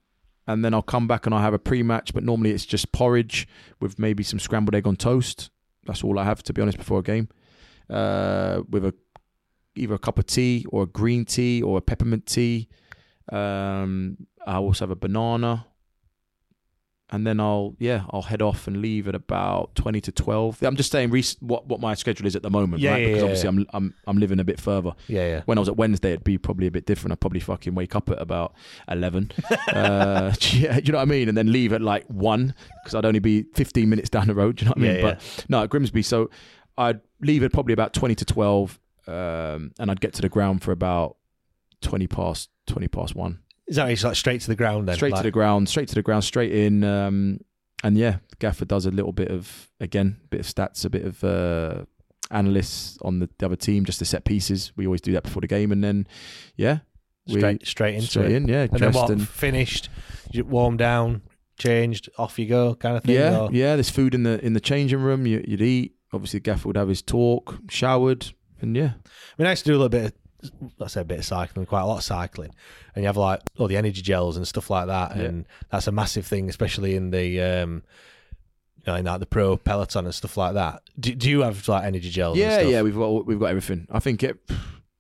and 0.47 0.64
then 0.64 0.74
I'll 0.74 0.82
come 0.82 1.09
back 1.09 1.26
and 1.26 1.34
I'll 1.34 1.43
have 1.43 1.55
a 1.55 1.59
pre 1.59 1.82
match. 1.82 2.14
But 2.14 2.22
normally 2.22 2.53
it's 2.53 2.64
just 2.64 2.93
porridge 2.93 3.49
with 3.80 3.99
maybe 3.99 4.22
some 4.22 4.38
scrambled 4.38 4.76
egg 4.76 4.86
on 4.86 4.95
toast. 4.95 5.51
That's 5.86 6.05
all 6.05 6.20
I 6.20 6.24
have 6.24 6.45
to 6.45 6.53
be 6.53 6.62
honest 6.62 6.78
before 6.78 7.01
a 7.01 7.03
game. 7.03 7.28
Uh, 7.91 8.62
with 8.70 8.84
a 8.84 8.95
either 9.76 9.95
a 9.95 9.99
cup 9.99 10.18
of 10.18 10.26
tea 10.26 10.64
or 10.70 10.82
a 10.84 10.86
green 10.86 11.24
tea 11.24 11.62
or 11.62 11.78
a 11.78 11.80
peppermint 11.80 12.26
tea. 12.26 12.68
Um, 13.32 14.16
I 14.47 14.57
also 14.57 14.84
have 14.84 14.91
a 14.91 14.97
banana. 14.97 15.66
And 17.12 17.26
then 17.26 17.41
I'll 17.41 17.74
yeah 17.80 18.05
I'll 18.11 18.22
head 18.22 18.41
off 18.41 18.68
and 18.68 18.76
leave 18.80 19.09
at 19.09 19.16
about 19.16 19.74
twenty 19.74 20.01
to 20.03 20.12
twelve. 20.12 20.62
I'm 20.62 20.76
just 20.76 20.93
saying 20.93 21.11
rec- 21.11 21.24
what 21.41 21.66
what 21.66 21.80
my 21.80 21.95
schedule 21.95 22.24
is 22.28 22.36
at 22.36 22.43
the 22.45 22.51
moment, 22.51 22.80
Yeah, 22.82 22.93
right? 22.93 23.01
yeah, 23.01 23.07
because 23.09 23.18
yeah, 23.18 23.24
obviously. 23.24 23.49
I'm 23.49 23.66
I'm 23.72 23.95
I'm 24.07 24.18
living 24.18 24.38
a 24.38 24.45
bit 24.45 24.61
further. 24.61 24.93
Yeah, 25.09 25.26
yeah. 25.26 25.43
When 25.47 25.59
I 25.59 25.61
was 25.61 25.68
at 25.68 25.76
Wednesday, 25.76 26.11
it'd 26.12 26.22
be 26.22 26.38
probably 26.38 26.68
a 26.68 26.70
bit 26.70 26.86
different. 26.86 27.11
I'd 27.11 27.20
probably 27.20 27.41
fucking 27.41 27.74
wake 27.74 27.97
up 27.97 28.11
at 28.11 28.22
about 28.22 28.55
eleven. 28.88 29.32
uh, 29.72 30.32
yeah, 30.53 30.78
you 30.84 30.93
know 30.93 30.99
what 30.99 31.03
I 31.03 31.07
mean, 31.07 31.28
and 31.28 31.36
then 31.36 31.51
leave 31.51 31.72
at 31.72 31.80
like 31.80 32.07
one 32.07 32.55
because 32.84 32.95
I'd 32.95 33.05
only 33.05 33.18
be 33.18 33.43
fifteen 33.55 33.88
minutes 33.91 34.09
down 34.09 34.28
the 34.28 34.34
road. 34.36 34.55
Do 34.59 34.64
you 34.64 34.68
know 34.68 34.74
what 34.76 34.78
I 34.78 34.93
mean? 34.93 34.97
Yeah, 34.99 35.03
but 35.03 35.47
no, 35.49 35.64
at 35.64 35.70
Grimsby, 35.70 36.03
so 36.03 36.30
I'd 36.80 37.00
leave 37.20 37.42
at 37.42 37.52
probably 37.52 37.72
about 37.74 37.92
twenty 37.92 38.14
to 38.16 38.24
twelve, 38.24 38.80
um, 39.06 39.72
and 39.78 39.90
I'd 39.90 40.00
get 40.00 40.14
to 40.14 40.22
the 40.22 40.28
ground 40.28 40.62
for 40.62 40.72
about 40.72 41.16
twenty 41.80 42.06
past 42.06 42.50
twenty 42.66 42.88
past 42.88 43.14
one. 43.14 43.40
Is 43.66 43.76
that 43.76 43.88
it's 43.90 44.02
like 44.02 44.16
straight 44.16 44.40
to 44.40 44.48
the 44.48 44.56
ground 44.56 44.88
then? 44.88 44.96
Straight 44.96 45.12
like, 45.12 45.20
to 45.20 45.28
the 45.28 45.30
ground, 45.30 45.68
straight 45.68 45.88
to 45.88 45.94
the 45.94 46.02
ground, 46.02 46.24
straight 46.24 46.52
in. 46.52 46.82
Um, 46.82 47.40
and 47.84 47.96
yeah, 47.96 48.16
Gaffer 48.40 48.64
does 48.64 48.84
a 48.86 48.90
little 48.90 49.12
bit 49.12 49.30
of 49.30 49.70
again, 49.78 50.20
bit 50.30 50.40
of 50.40 50.46
stats, 50.46 50.84
a 50.84 50.90
bit 50.90 51.04
of 51.04 51.22
uh, 51.22 51.84
analysts 52.30 52.98
on 53.02 53.20
the, 53.20 53.28
the 53.38 53.46
other 53.46 53.56
team, 53.56 53.84
just 53.84 53.98
the 53.98 54.04
set 54.04 54.24
pieces. 54.24 54.72
We 54.76 54.86
always 54.86 55.00
do 55.00 55.12
that 55.12 55.22
before 55.22 55.40
the 55.40 55.46
game, 55.46 55.72
and 55.72 55.82
then 55.84 56.06
yeah, 56.56 56.78
straight 57.28 57.66
straight 57.66 57.94
into 57.94 58.06
straight 58.08 58.32
it. 58.32 58.36
in, 58.36 58.48
yeah, 58.48 58.62
And 58.70 58.80
then 58.80 58.92
what? 58.92 59.10
and- 59.10 59.26
Finished, 59.28 59.88
you 60.32 60.44
warm 60.44 60.76
down, 60.76 61.22
changed, 61.58 62.08
off 62.18 62.38
you 62.38 62.46
go, 62.46 62.74
kind 62.74 62.96
of 62.96 63.04
thing. 63.04 63.14
yeah, 63.14 63.38
or- 63.38 63.50
yeah. 63.52 63.76
There's 63.76 63.90
food 63.90 64.14
in 64.14 64.24
the 64.24 64.44
in 64.44 64.52
the 64.54 64.60
changing 64.60 65.00
room. 65.00 65.26
You, 65.26 65.44
you'd 65.46 65.62
eat. 65.62 65.94
Obviously, 66.12 66.40
Gaffer 66.40 66.68
would 66.68 66.76
have 66.76 66.88
his 66.88 67.02
talk, 67.02 67.58
showered, 67.68 68.26
and 68.61 68.76
yeah. 68.76 68.92
I 69.04 69.34
mean, 69.38 69.46
I 69.46 69.50
used 69.50 69.64
to 69.64 69.70
do 69.70 69.74
a 69.76 69.80
little 69.80 69.88
bit 69.88 70.14
of, 70.42 70.52
let's 70.78 70.94
say 70.94 71.02
a 71.02 71.04
bit 71.04 71.18
of 71.20 71.24
cycling, 71.24 71.66
quite 71.66 71.82
a 71.82 71.86
lot 71.86 71.98
of 71.98 72.04
cycling. 72.04 72.50
And 72.94 73.02
you 73.02 73.06
have 73.06 73.16
like 73.16 73.40
all 73.58 73.68
the 73.68 73.76
energy 73.76 74.02
gels 74.02 74.36
and 74.36 74.46
stuff 74.48 74.70
like 74.70 74.86
that. 74.88 75.16
Yeah. 75.16 75.22
And 75.24 75.46
that's 75.70 75.86
a 75.86 75.92
massive 75.92 76.26
thing, 76.26 76.48
especially 76.48 76.96
in 76.96 77.11
the, 77.11 77.40
um, 77.40 77.82
you 78.78 78.84
know, 78.86 78.96
in 78.96 79.04
like 79.04 79.20
the 79.20 79.26
pro 79.26 79.56
peloton 79.56 80.06
and 80.06 80.14
stuff 80.14 80.36
like 80.36 80.54
that. 80.54 80.82
Do, 80.98 81.14
do 81.14 81.30
you 81.30 81.40
have 81.42 81.68
like 81.68 81.84
energy 81.84 82.11
gels? 82.11 82.36
and 82.38 82.40
Yeah, 82.40 82.58
stuff? 82.58 82.70
yeah, 82.72 82.82
we've 82.82 82.96
got 82.96 83.26
we've 83.26 83.38
got 83.38 83.46
everything. 83.50 83.86
I 83.90 84.00
think 84.00 84.22
it. 84.22 84.38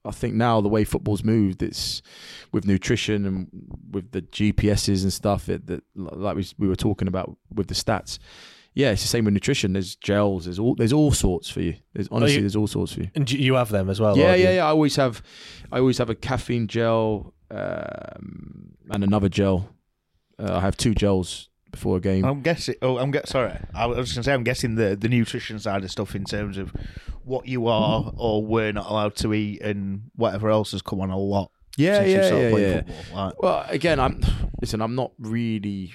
I 0.02 0.12
think 0.12 0.34
now 0.34 0.62
the 0.62 0.68
way 0.68 0.84
football's 0.84 1.22
moved, 1.22 1.62
it's 1.62 2.00
with 2.52 2.66
nutrition 2.66 3.26
and 3.26 3.48
with 3.90 4.12
the 4.12 4.22
GPSs 4.22 5.02
and 5.02 5.12
stuff. 5.12 5.48
It, 5.50 5.66
that 5.66 5.82
like 5.94 6.36
we 6.36 6.46
we 6.58 6.68
were 6.68 6.76
talking 6.76 7.08
about 7.08 7.36
with 7.54 7.66
the 7.68 7.74
stats. 7.74 8.18
Yeah, 8.74 8.92
it's 8.92 9.02
the 9.02 9.08
same 9.08 9.24
with 9.24 9.34
nutrition. 9.34 9.72
There's 9.72 9.96
gels. 9.96 10.44
There's 10.44 10.58
all 10.58 10.74
there's 10.76 10.92
all 10.92 11.10
sorts 11.12 11.50
for 11.50 11.60
you. 11.60 11.74
There's 11.94 12.08
honestly 12.10 12.36
you- 12.36 12.40
there's 12.42 12.56
all 12.56 12.66
sorts 12.68 12.92
for 12.92 13.00
you. 13.00 13.10
And 13.14 13.30
you 13.30 13.54
have 13.54 13.68
them 13.70 13.90
as 13.90 14.00
well? 14.00 14.16
Yeah, 14.16 14.34
yeah, 14.34 14.50
you- 14.50 14.56
yeah. 14.56 14.64
I 14.66 14.68
always 14.70 14.96
have, 14.96 15.22
I 15.72 15.78
always 15.80 15.98
have 15.98 16.08
a 16.10 16.14
caffeine 16.14 16.66
gel 16.68 17.34
um, 17.50 18.70
and 18.90 19.04
another 19.04 19.28
gel. 19.28 19.68
Uh, 20.38 20.56
I 20.56 20.60
have 20.60 20.76
two 20.76 20.94
gels 20.94 21.48
before 21.70 21.96
a 21.98 22.00
game. 22.00 22.24
I'm 22.24 22.42
guessing. 22.42 22.74
Oh, 22.82 22.98
I'm 22.98 23.10
get. 23.10 23.28
Sorry, 23.28 23.52
I 23.74 23.86
was 23.86 23.98
just 24.08 24.14
gonna 24.14 24.24
say 24.24 24.32
I'm 24.34 24.44
guessing 24.44 24.76
the 24.76 24.96
the 24.96 25.08
nutrition 25.08 25.58
side 25.58 25.84
of 25.84 25.90
stuff 25.90 26.14
in 26.14 26.24
terms 26.24 26.56
of 26.58 26.72
what 27.24 27.46
you 27.46 27.66
are 27.66 28.12
or 28.16 28.44
were 28.44 28.72
not 28.72 28.88
allowed 28.90 29.14
to 29.16 29.34
eat 29.34 29.60
and 29.62 30.02
whatever 30.16 30.48
else 30.50 30.72
has 30.72 30.82
come 30.82 31.00
on 31.00 31.10
a 31.10 31.18
lot. 31.18 31.50
Yeah, 31.76 31.98
since 31.98 32.08
yeah, 32.10 32.38
yeah, 32.38 32.56
yeah. 32.56 32.76
football. 32.82 33.26
Like, 33.26 33.42
Well, 33.42 33.64
again, 33.68 34.00
I'm 34.00 34.20
listen. 34.60 34.80
I'm 34.80 34.94
not 34.94 35.12
really. 35.18 35.92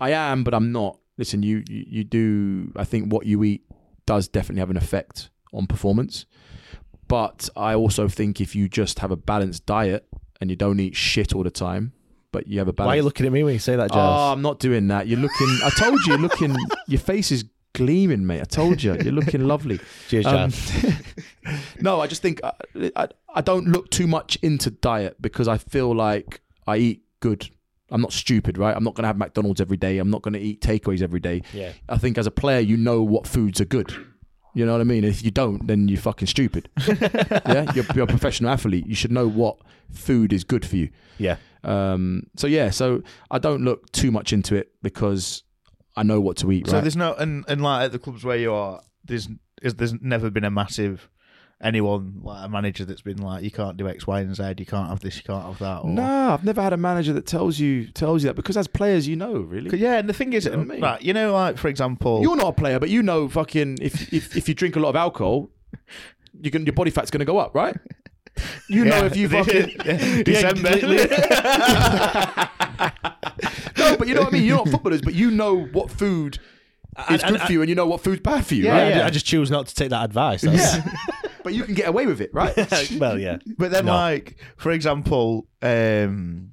I 0.00 0.10
am, 0.10 0.44
but 0.44 0.54
I'm 0.54 0.72
not. 0.72 0.98
Listen, 1.18 1.42
you 1.42 1.62
you, 1.68 1.84
you 1.88 2.04
do. 2.04 2.72
I 2.76 2.84
think 2.84 3.12
what 3.12 3.26
you 3.26 3.42
eat 3.44 3.62
does 4.06 4.28
definitely 4.28 4.60
have 4.60 4.70
an 4.70 4.76
effect 4.76 5.30
on 5.52 5.66
performance. 5.66 6.26
But 7.08 7.48
I 7.56 7.74
also 7.74 8.08
think 8.08 8.40
if 8.40 8.54
you 8.56 8.68
just 8.68 8.98
have 8.98 9.10
a 9.10 9.16
balanced 9.16 9.64
diet 9.66 10.06
and 10.40 10.50
you 10.50 10.56
don't 10.56 10.80
eat 10.80 10.96
shit 10.96 11.34
all 11.34 11.44
the 11.44 11.50
time, 11.50 11.92
but 12.32 12.48
you 12.48 12.58
have 12.58 12.68
a 12.68 12.72
balance. 12.72 12.88
Why 12.88 12.94
are 12.94 12.96
you 12.96 13.02
looking 13.02 13.26
at 13.26 13.32
me 13.32 13.44
when 13.44 13.52
you 13.54 13.58
say 13.60 13.76
that, 13.76 13.90
Oh, 13.92 14.32
I'm 14.32 14.42
not 14.42 14.58
doing 14.58 14.88
that. 14.88 15.06
You're 15.06 15.20
looking. 15.20 15.48
I 15.64 15.70
told 15.78 16.00
you. 16.04 16.12
You're 16.14 16.18
looking. 16.22 16.56
Your 16.88 17.00
face 17.00 17.30
is 17.30 17.44
gleaming, 17.74 18.26
mate. 18.26 18.40
I 18.40 18.44
told 18.44 18.82
you. 18.82 18.94
You're 18.94 19.12
looking 19.12 19.46
lovely. 19.46 19.78
Cheers, 20.08 20.26
Um, 20.26 20.52
no, 21.80 22.00
I 22.00 22.06
just 22.06 22.22
think 22.22 22.40
I, 22.42 22.52
I 22.96 23.08
I 23.34 23.40
don't 23.40 23.68
look 23.68 23.90
too 23.90 24.06
much 24.06 24.36
into 24.42 24.70
diet 24.70 25.16
because 25.20 25.46
I 25.48 25.58
feel 25.58 25.94
like 25.94 26.40
I 26.66 26.76
eat 26.78 27.02
good. 27.20 27.48
I'm 27.90 28.00
not 28.00 28.12
stupid, 28.12 28.58
right? 28.58 28.76
I'm 28.76 28.84
not 28.84 28.94
going 28.94 29.04
to 29.04 29.08
have 29.08 29.16
McDonald's 29.16 29.60
every 29.60 29.76
day. 29.76 29.98
I'm 29.98 30.10
not 30.10 30.22
going 30.22 30.34
to 30.34 30.40
eat 30.40 30.60
takeaways 30.60 31.02
every 31.02 31.20
day. 31.20 31.42
Yeah. 31.52 31.72
I 31.88 31.98
think 31.98 32.18
as 32.18 32.26
a 32.26 32.30
player, 32.30 32.60
you 32.60 32.76
know 32.76 33.02
what 33.02 33.26
foods 33.26 33.60
are 33.60 33.64
good. 33.64 33.94
You 34.54 34.64
know 34.64 34.72
what 34.72 34.80
I 34.80 34.84
mean? 34.84 35.04
If 35.04 35.22
you 35.22 35.30
don't, 35.30 35.66
then 35.66 35.86
you're 35.86 36.00
fucking 36.00 36.28
stupid. 36.28 36.68
yeah, 36.88 37.70
you're, 37.74 37.84
you're 37.94 38.04
a 38.04 38.08
professional 38.08 38.50
athlete. 38.50 38.86
You 38.86 38.94
should 38.94 39.12
know 39.12 39.28
what 39.28 39.58
food 39.92 40.32
is 40.32 40.44
good 40.44 40.64
for 40.64 40.76
you. 40.76 40.88
Yeah. 41.18 41.36
Um. 41.62 42.22
So 42.36 42.46
yeah. 42.46 42.70
So 42.70 43.02
I 43.30 43.38
don't 43.38 43.62
look 43.62 43.92
too 43.92 44.10
much 44.10 44.32
into 44.32 44.56
it 44.56 44.72
because 44.82 45.42
I 45.94 46.04
know 46.04 46.20
what 46.20 46.38
to 46.38 46.50
eat. 46.52 46.68
so 46.68 46.74
right? 46.74 46.80
there's 46.80 46.96
no 46.96 47.12
and 47.14 47.44
and 47.48 47.62
like 47.62 47.84
at 47.86 47.92
the 47.92 47.98
clubs 47.98 48.24
where 48.24 48.36
you 48.38 48.52
are, 48.52 48.80
there's 49.04 49.28
is 49.60 49.74
there's 49.74 49.94
never 50.00 50.30
been 50.30 50.44
a 50.44 50.50
massive 50.50 51.10
anyone 51.62 52.20
like 52.22 52.44
a 52.44 52.48
manager 52.48 52.84
that's 52.84 53.00
been 53.02 53.16
like 53.18 53.42
you 53.42 53.50
can't 53.50 53.76
do 53.78 53.88
X, 53.88 54.06
Y, 54.06 54.20
and 54.20 54.34
Z. 54.36 54.54
You 54.58 54.66
can't 54.66 54.88
have 54.88 55.00
this. 55.00 55.16
You 55.16 55.22
can't 55.22 55.44
have 55.44 55.58
that. 55.60 55.78
Or, 55.84 55.88
No, 55.90 56.30
I've 56.32 56.44
never 56.44 56.60
had 56.62 56.72
a 56.72 56.76
manager 56.76 57.12
that 57.14 57.26
tells 57.26 57.58
you 57.58 57.86
tells 57.92 58.22
you 58.22 58.28
that 58.28 58.34
because 58.34 58.56
as 58.56 58.66
players, 58.68 59.08
you 59.08 59.16
know, 59.16 59.34
really. 59.40 59.78
Yeah, 59.78 59.98
and 59.98 60.08
the 60.08 60.12
thing 60.12 60.32
is, 60.34 60.44
You 60.44 60.50
know 60.52 60.58
what 60.58 60.66
I 60.66 60.70
mean? 60.72 60.80
right? 60.82 61.02
You 61.02 61.12
know, 61.14 61.32
like 61.32 61.56
for 61.58 61.68
example, 61.68 62.20
You're 62.22 62.36
not 62.36 62.48
a 62.48 62.52
player, 62.52 62.78
but 62.78 62.90
you 62.90 63.02
know, 63.02 63.28
fucking, 63.28 63.78
if 63.80 64.12
if, 64.12 64.36
if 64.36 64.48
you 64.48 64.54
drink 64.54 64.76
a 64.76 64.80
lot 64.80 64.90
of 64.90 64.96
alcohol, 64.96 65.50
you 66.40 66.50
can 66.50 66.66
your 66.66 66.74
body 66.74 66.90
fat's 66.90 67.10
going 67.10 67.20
to 67.20 67.24
go 67.26 67.38
up, 67.38 67.54
right? 67.54 67.76
You 68.68 68.84
know, 68.84 68.96
Yeah. 68.98 69.04
if 69.06 69.16
you 69.16 69.28
fucking 69.30 69.76
December. 70.24 70.76
no, 73.78 73.96
but 73.96 74.06
you 74.08 74.14
know 74.14 74.20
what 74.22 74.28
I 74.28 74.30
mean. 74.36 74.44
You're 74.44 74.56
not 74.58 74.68
footballers, 74.68 75.00
but 75.02 75.14
you 75.14 75.30
know 75.30 75.64
what 75.66 75.90
food 75.90 76.38
is 77.10 77.22
And- 77.22 77.32
good 77.32 77.40
and- 77.40 77.40
for 77.42 77.52
you, 77.52 77.62
and 77.62 77.68
you 77.68 77.74
know 77.74 77.86
what 77.86 78.00
food's 78.02 78.20
bad 78.20 78.44
for 78.46 78.54
you, 78.54 78.64
Yeah, 78.64 78.82
right? 78.82 79.02
I, 79.02 79.06
I 79.06 79.10
just 79.10 79.26
choose 79.26 79.50
not 79.50 79.66
to 79.68 79.74
take 79.74 79.90
that 79.90 80.04
advice. 80.04 80.42
That's- 80.42 80.76
Yeah. 80.76 80.92
But 81.46 81.54
you 81.54 81.62
can 81.62 81.74
get 81.74 81.86
away 81.86 82.06
with 82.06 82.20
it, 82.20 82.30
right? 82.34 82.56
well, 82.98 83.16
yeah. 83.20 83.38
But 83.56 83.70
then, 83.70 83.86
No. 83.86 83.92
like 83.92 84.36
for 84.56 84.72
example, 84.72 85.46
um, 85.62 86.50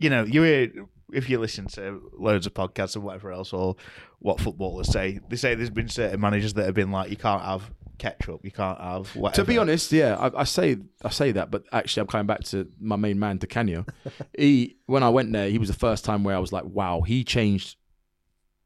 you 0.00 0.10
know, 0.10 0.24
you 0.24 0.42
hear 0.42 0.72
if 1.12 1.30
you 1.30 1.38
listen 1.38 1.68
to 1.68 2.10
loads 2.18 2.46
of 2.48 2.54
podcasts 2.54 2.96
and 2.96 3.04
whatever 3.04 3.30
else, 3.30 3.52
or 3.52 3.76
what 4.18 4.40
footballers 4.40 4.90
say, 4.90 5.20
they 5.28 5.36
say 5.36 5.54
there's 5.54 5.70
been 5.70 5.88
certain 5.88 6.20
managers 6.20 6.54
that 6.54 6.66
have 6.66 6.74
been 6.74 6.90
like, 6.90 7.10
you 7.10 7.16
can't 7.16 7.44
have 7.44 7.70
ketchup, 7.98 8.40
you 8.42 8.50
can't 8.50 8.80
have 8.80 9.14
whatever. 9.14 9.44
To 9.44 9.46
be 9.46 9.56
honest, 9.56 9.92
yeah, 9.92 10.16
I, 10.16 10.40
I 10.40 10.44
say 10.44 10.78
I 11.04 11.10
say 11.10 11.30
that, 11.30 11.52
but 11.52 11.62
actually, 11.72 12.00
I'm 12.00 12.06
coming 12.08 12.26
back 12.26 12.42
to 12.46 12.68
my 12.80 12.96
main 12.96 13.20
man, 13.20 13.36
Di 13.36 13.46
Canio. 13.46 13.86
he, 14.36 14.78
when 14.86 15.04
I 15.04 15.10
went 15.10 15.32
there, 15.32 15.48
he 15.48 15.58
was 15.58 15.68
the 15.68 15.74
first 15.78 16.04
time 16.04 16.24
where 16.24 16.34
I 16.34 16.40
was 16.40 16.50
like, 16.50 16.64
wow, 16.64 17.02
he 17.02 17.22
changed. 17.22 17.76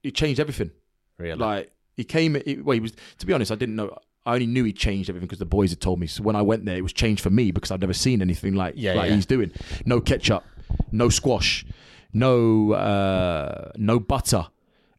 He 0.02 0.12
changed 0.12 0.40
everything. 0.40 0.70
Really? 1.18 1.38
Like 1.38 1.72
he 1.94 2.04
came. 2.04 2.40
He, 2.46 2.56
well, 2.56 2.72
he 2.72 2.80
was. 2.80 2.94
To 3.18 3.26
be 3.26 3.34
honest, 3.34 3.52
I 3.52 3.56
didn't 3.56 3.76
know. 3.76 3.94
I 4.28 4.34
only 4.34 4.46
knew 4.46 4.64
he 4.64 4.72
changed 4.72 5.08
everything 5.10 5.26
because 5.26 5.38
the 5.38 5.46
boys 5.46 5.70
had 5.70 5.80
told 5.80 5.98
me. 5.98 6.06
So 6.06 6.22
when 6.22 6.36
I 6.36 6.42
went 6.42 6.64
there, 6.66 6.76
it 6.76 6.82
was 6.82 6.92
changed 6.92 7.22
for 7.22 7.30
me 7.30 7.50
because 7.50 7.70
I'd 7.70 7.80
never 7.80 7.92
seen 7.94 8.20
anything 8.22 8.54
like 8.54 8.74
Yeah, 8.76 8.94
like 8.94 9.08
yeah. 9.08 9.14
he's 9.16 9.26
doing. 9.26 9.50
No 9.84 10.00
ketchup, 10.00 10.44
no 10.92 11.08
squash, 11.08 11.64
no 12.12 12.72
uh, 12.72 13.72
no 13.76 13.98
butter. 13.98 14.46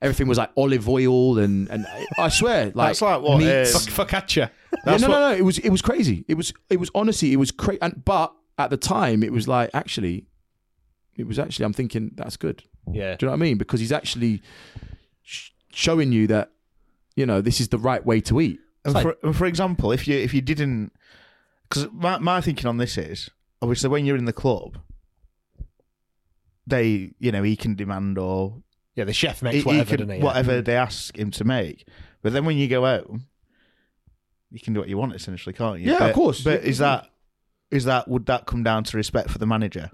Everything 0.02 0.28
was 0.28 0.38
like 0.38 0.50
olive 0.56 0.88
oil 0.88 1.38
and 1.40 1.70
and 1.70 1.86
I 2.18 2.30
swear, 2.30 2.72
like 2.74 2.90
That's 2.90 3.02
like 3.02 3.22
what, 3.22 3.38
meats. 3.40 3.76
um, 3.76 3.82
Fuck, 3.94 4.08
focaccia. 4.10 4.50
Yeah, 4.72 4.80
no, 4.86 4.92
what- 4.94 5.02
no, 5.02 5.30
no. 5.30 5.32
It 5.36 5.44
was 5.44 5.58
it 5.60 5.70
was 5.70 5.82
crazy. 5.82 6.24
It 6.28 6.36
was 6.36 6.54
it 6.70 6.80
was 6.80 6.90
honestly 6.96 7.34
it 7.34 7.38
was 7.38 7.52
crazy. 7.52 7.80
But 8.06 8.34
at 8.58 8.70
the 8.70 8.78
time, 8.78 9.24
it 9.24 9.32
was 9.34 9.48
like 9.48 9.70
actually, 9.74 10.26
it 11.18 11.28
was 11.28 11.38
actually. 11.38 11.66
I'm 11.66 11.74
thinking 11.74 12.12
that's 12.16 12.38
good. 12.38 12.64
Yeah. 12.92 13.16
Do 13.18 13.26
you 13.26 13.28
know 13.28 13.32
what 13.34 13.40
I 13.44 13.48
mean? 13.48 13.58
Because 13.58 13.80
he's 13.82 13.92
actually 13.92 14.42
sh- 15.24 15.50
showing 15.74 16.12
you 16.14 16.28
that 16.28 16.52
you 17.16 17.26
know 17.26 17.42
this 17.42 17.60
is 17.60 17.68
the 17.68 17.78
right 17.78 18.06
way 18.06 18.22
to 18.22 18.40
eat. 18.40 18.60
And 18.86 18.94
for, 19.02 19.16
and 19.24 19.36
for 19.36 19.46
example, 19.46 19.92
if 19.92 20.08
you 20.08 20.18
if 20.18 20.34
you 20.34 20.42
didn't, 20.42 20.92
because 21.68 21.88
my 21.92 22.18
my 22.18 22.42
thinking 22.42 22.66
on 22.68 22.78
this 22.78 22.98
is 22.98 23.30
obviously 23.62 23.90
when 23.90 24.06
you're 24.06 24.18
in 24.18 24.26
the 24.26 24.34
club, 24.34 24.78
they 26.68 27.14
you 27.20 27.32
know 27.32 27.44
he 27.44 27.56
can 27.56 27.76
demand 27.76 28.18
or 28.18 28.62
Yeah, 28.96 29.04
the 29.06 29.14
chef 29.14 29.40
he- 29.40 29.44
makes 29.46 29.58
he 29.58 29.64
whatever, 29.64 29.90
can- 29.90 29.98
doesn't 29.98 30.10
he? 30.16 30.18
Yeah. 30.20 30.24
whatever 30.26 30.62
mm. 30.62 30.66
they 30.66 30.76
ask 30.76 31.18
him 31.18 31.32
to 31.32 31.44
make. 31.44 31.88
But 32.22 32.34
then 32.34 32.46
when 32.46 32.58
you 32.58 32.68
go 32.68 32.82
home, 32.82 33.28
you 34.52 34.60
can 34.60 34.74
do 34.74 34.80
what 34.80 34.90
you 34.90 34.98
want 34.98 35.16
essentially, 35.16 35.54
can't 35.54 35.80
you? 35.80 35.88
Yeah, 35.88 35.96
of 35.96 36.00
But- 36.00 36.16
course. 36.16 36.44
But 36.44 36.64
is 36.64 36.78
that 36.80 37.10
is 37.72 37.86
that 37.86 38.08
would 38.08 38.26
that 38.28 38.46
come 38.46 38.64
down 38.64 38.84
to 38.86 38.98
respect 38.98 39.30
for 39.30 39.38
the 39.38 39.46
manager? 39.48 39.92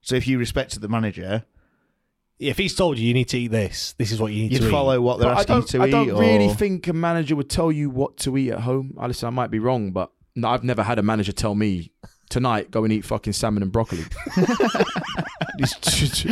So 0.00 0.14
if 0.14 0.28
you 0.28 0.38
respected 0.38 0.80
the 0.80 0.88
manager, 0.88 1.44
If 2.38 2.56
he's 2.58 2.74
told 2.74 2.98
you 2.98 3.08
you 3.08 3.14
need 3.14 3.28
to 3.30 3.38
eat 3.38 3.48
this, 3.48 3.94
this 3.98 4.12
is 4.12 4.20
what 4.20 4.32
you 4.32 4.42
need 4.44 4.52
you'd 4.52 4.62
to 4.62 4.70
follow 4.70 4.94
eat. 4.94 4.98
what 4.98 5.18
they're 5.18 5.28
But 5.34 5.38
I 5.38 5.40
asking 5.40 5.54
you 5.56 5.60
don't. 5.60 5.68
to 5.70 5.82
I 5.82 5.86
eat. 5.86 5.90
don't 5.90 6.18
really 6.20 6.48
think 6.54 6.86
a 6.86 6.92
manager 6.92 7.34
would 7.36 7.50
tell 7.50 7.72
you 7.72 7.90
what 7.90 8.16
to 8.18 8.36
eat 8.36 8.52
at 8.52 8.60
home. 8.60 8.94
I 8.98 9.06
listen. 9.08 9.26
I 9.26 9.30
might 9.30 9.50
be 9.50 9.58
wrong, 9.58 9.90
but 9.90 10.12
no, 10.36 10.48
I've 10.48 10.62
never 10.62 10.82
had 10.84 10.98
a 10.98 11.02
manager 11.02 11.32
tell 11.32 11.54
me 11.56 11.90
tonight 12.30 12.70
go 12.70 12.84
and 12.84 12.92
eat 12.92 13.04
fucking 13.04 13.32
salmon 13.32 13.62
and 13.62 13.72
broccoli. 13.72 14.04
It's- 15.60 16.22
do 16.22 16.28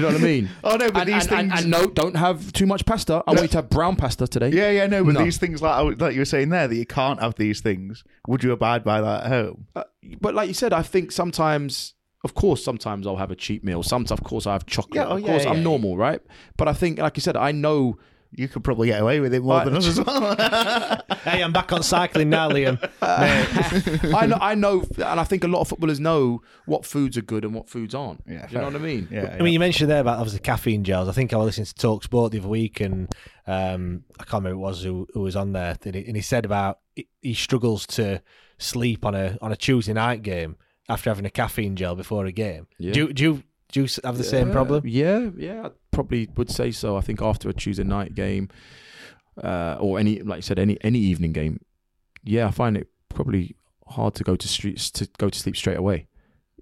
you 0.00 0.02
know 0.02 0.12
what 0.12 0.20
I 0.20 0.24
mean? 0.24 0.48
Oh 0.62 0.76
no, 0.76 0.90
but 0.90 1.08
and, 1.08 1.08
these 1.08 1.26
and- 1.26 1.32
and- 1.40 1.50
things. 1.50 1.62
and 1.62 1.70
no, 1.70 1.86
don't 1.86 2.14
have 2.16 2.52
too 2.52 2.66
much 2.66 2.86
pasta. 2.86 3.24
I 3.26 3.32
want 3.32 3.42
you 3.42 3.48
to 3.48 3.56
have 3.58 3.70
brown 3.70 3.96
pasta 3.96 4.28
today. 4.28 4.50
Yeah, 4.50 4.70
yeah, 4.70 4.86
no, 4.86 5.02
but 5.04 5.14
No. 5.14 5.24
these 5.24 5.36
things 5.38 5.60
like 5.60 6.00
like 6.00 6.14
you 6.14 6.20
were 6.20 6.24
saying 6.24 6.50
there 6.50 6.68
that 6.68 6.76
you 6.76 6.86
can't 6.86 7.20
have 7.20 7.34
these 7.34 7.60
things. 7.60 8.04
Would 8.28 8.44
you 8.44 8.52
abide 8.52 8.84
by 8.84 9.00
that 9.00 9.24
at 9.24 9.28
home? 9.30 9.66
Uh, 9.74 9.82
but 10.20 10.34
like 10.34 10.46
you 10.48 10.54
said, 10.54 10.72
I 10.72 10.82
think 10.82 11.10
sometimes, 11.10 11.94
of 12.28 12.34
course, 12.34 12.60
sometimes 12.62 13.06
I'll 13.06 13.16
have 13.24 13.30
a 13.30 13.36
cheat 13.36 13.62
meal. 13.64 13.82
Sometimes, 13.82 14.10
of 14.20 14.22
course, 14.24 14.46
I 14.46 14.52
have 14.52 14.66
chocolate. 14.66 14.96
Yeah, 14.96 15.06
oh, 15.06 15.16
of 15.16 15.20
yeah, 15.20 15.26
course, 15.26 15.44
yeah, 15.44 15.50
I'm 15.50 15.56
yeah. 15.58 15.62
normal, 15.70 15.96
right? 15.96 16.20
But 16.58 16.68
I 16.68 16.72
think, 16.74 16.98
like 16.98 17.16
you 17.16 17.20
said, 17.22 17.36
I 17.36 17.52
know. 17.52 17.98
You 18.30 18.46
could 18.46 18.62
probably 18.62 18.88
get 18.88 19.00
away 19.00 19.20
with 19.20 19.32
it 19.32 19.40
more 19.42 19.56
Right. 19.56 19.64
than 19.64 19.74
us 19.76 19.86
as 19.86 19.98
well. 20.04 20.36
Hey, 21.24 21.42
I'm 21.42 21.50
back 21.52 21.72
on 21.72 21.82
cycling 21.82 22.28
now, 22.28 22.50
Liam. 22.50 22.76
I 23.02 24.26
know, 24.26 24.38
I 24.38 24.54
know, 24.54 24.84
and 24.96 25.18
I 25.18 25.24
think 25.24 25.44
a 25.44 25.48
lot 25.48 25.62
of 25.62 25.68
footballers 25.68 25.98
know 25.98 26.42
what 26.66 26.84
foods 26.84 27.16
are 27.16 27.22
good 27.22 27.42
and 27.46 27.54
what 27.54 27.70
foods 27.70 27.94
aren't. 27.94 28.22
Yeah, 28.26 28.46
Do 28.46 28.52
you 28.52 28.58
know 28.60 28.66
what 28.66 28.74
I 28.76 28.78
mean? 28.80 29.08
Yeah, 29.10 29.34
I 29.38 29.42
mean, 29.42 29.54
you 29.54 29.58
mentioned 29.58 29.90
there 29.90 30.00
about 30.00 30.18
obviously 30.18 30.40
caffeine 30.40 30.84
gels. 30.84 31.08
I 31.08 31.12
think 31.12 31.32
I 31.32 31.36
was 31.38 31.46
listening 31.46 31.66
to 31.66 31.74
Talk 31.74 32.04
Sport 32.04 32.32
the 32.32 32.38
other 32.40 32.48
week, 32.48 32.80
and 32.80 33.08
um, 33.46 34.04
I 34.20 34.24
can't 34.24 34.44
remember 34.44 34.56
who 34.56 34.60
it 34.60 34.66
was 34.68 34.82
who, 34.82 35.08
who 35.14 35.20
was 35.22 35.34
on 35.34 35.52
there, 35.52 35.76
and 35.86 35.94
he, 35.94 36.04
and 36.06 36.14
he 36.14 36.22
said 36.22 36.44
about 36.44 36.80
he- 36.94 37.08
he 37.22 37.32
struggles 37.32 37.86
to 37.86 38.20
sleep 38.58 39.06
on 39.06 39.14
a 39.14 39.38
on 39.40 39.52
a 39.52 39.56
Tuesday 39.56 39.94
night 39.94 40.20
game 40.22 40.56
after 40.88 41.10
having 41.10 41.26
a 41.26 41.30
caffeine 41.30 41.76
gel 41.76 41.94
before 41.94 42.26
a 42.26 42.32
game. 42.32 42.66
Yeah. 42.78 42.92
Do 42.92 43.00
you, 43.00 43.12
do 43.12 43.22
you 43.22 43.42
do 43.70 43.82
you 43.82 43.88
have 44.04 44.16
the 44.16 44.24
same 44.24 44.50
problem? 44.50 44.82
Yeah, 44.86 45.28
yeah, 45.36 45.66
I 45.66 45.70
probably 45.90 46.28
would 46.36 46.50
say 46.50 46.70
so. 46.70 46.96
I 46.96 47.02
think 47.02 47.20
after 47.20 47.48
a 47.48 47.52
Tuesday 47.52 47.84
night 47.84 48.14
game, 48.14 48.48
uh, 49.42 49.76
or 49.78 49.98
any, 49.98 50.20
like 50.22 50.38
you 50.38 50.42
said, 50.42 50.58
any 50.58 50.78
any 50.82 50.98
evening 50.98 51.32
game, 51.32 51.60
yeah, 52.24 52.46
I 52.46 52.50
find 52.50 52.76
it 52.76 52.88
probably 53.10 53.56
hard 53.86 54.14
to 54.14 54.24
go 54.24 54.36
to 54.36 54.48
streets 54.48 54.90
to 54.92 55.08
go 55.18 55.28
to 55.28 55.38
sleep 55.38 55.56
straight 55.56 55.76
away. 55.76 56.06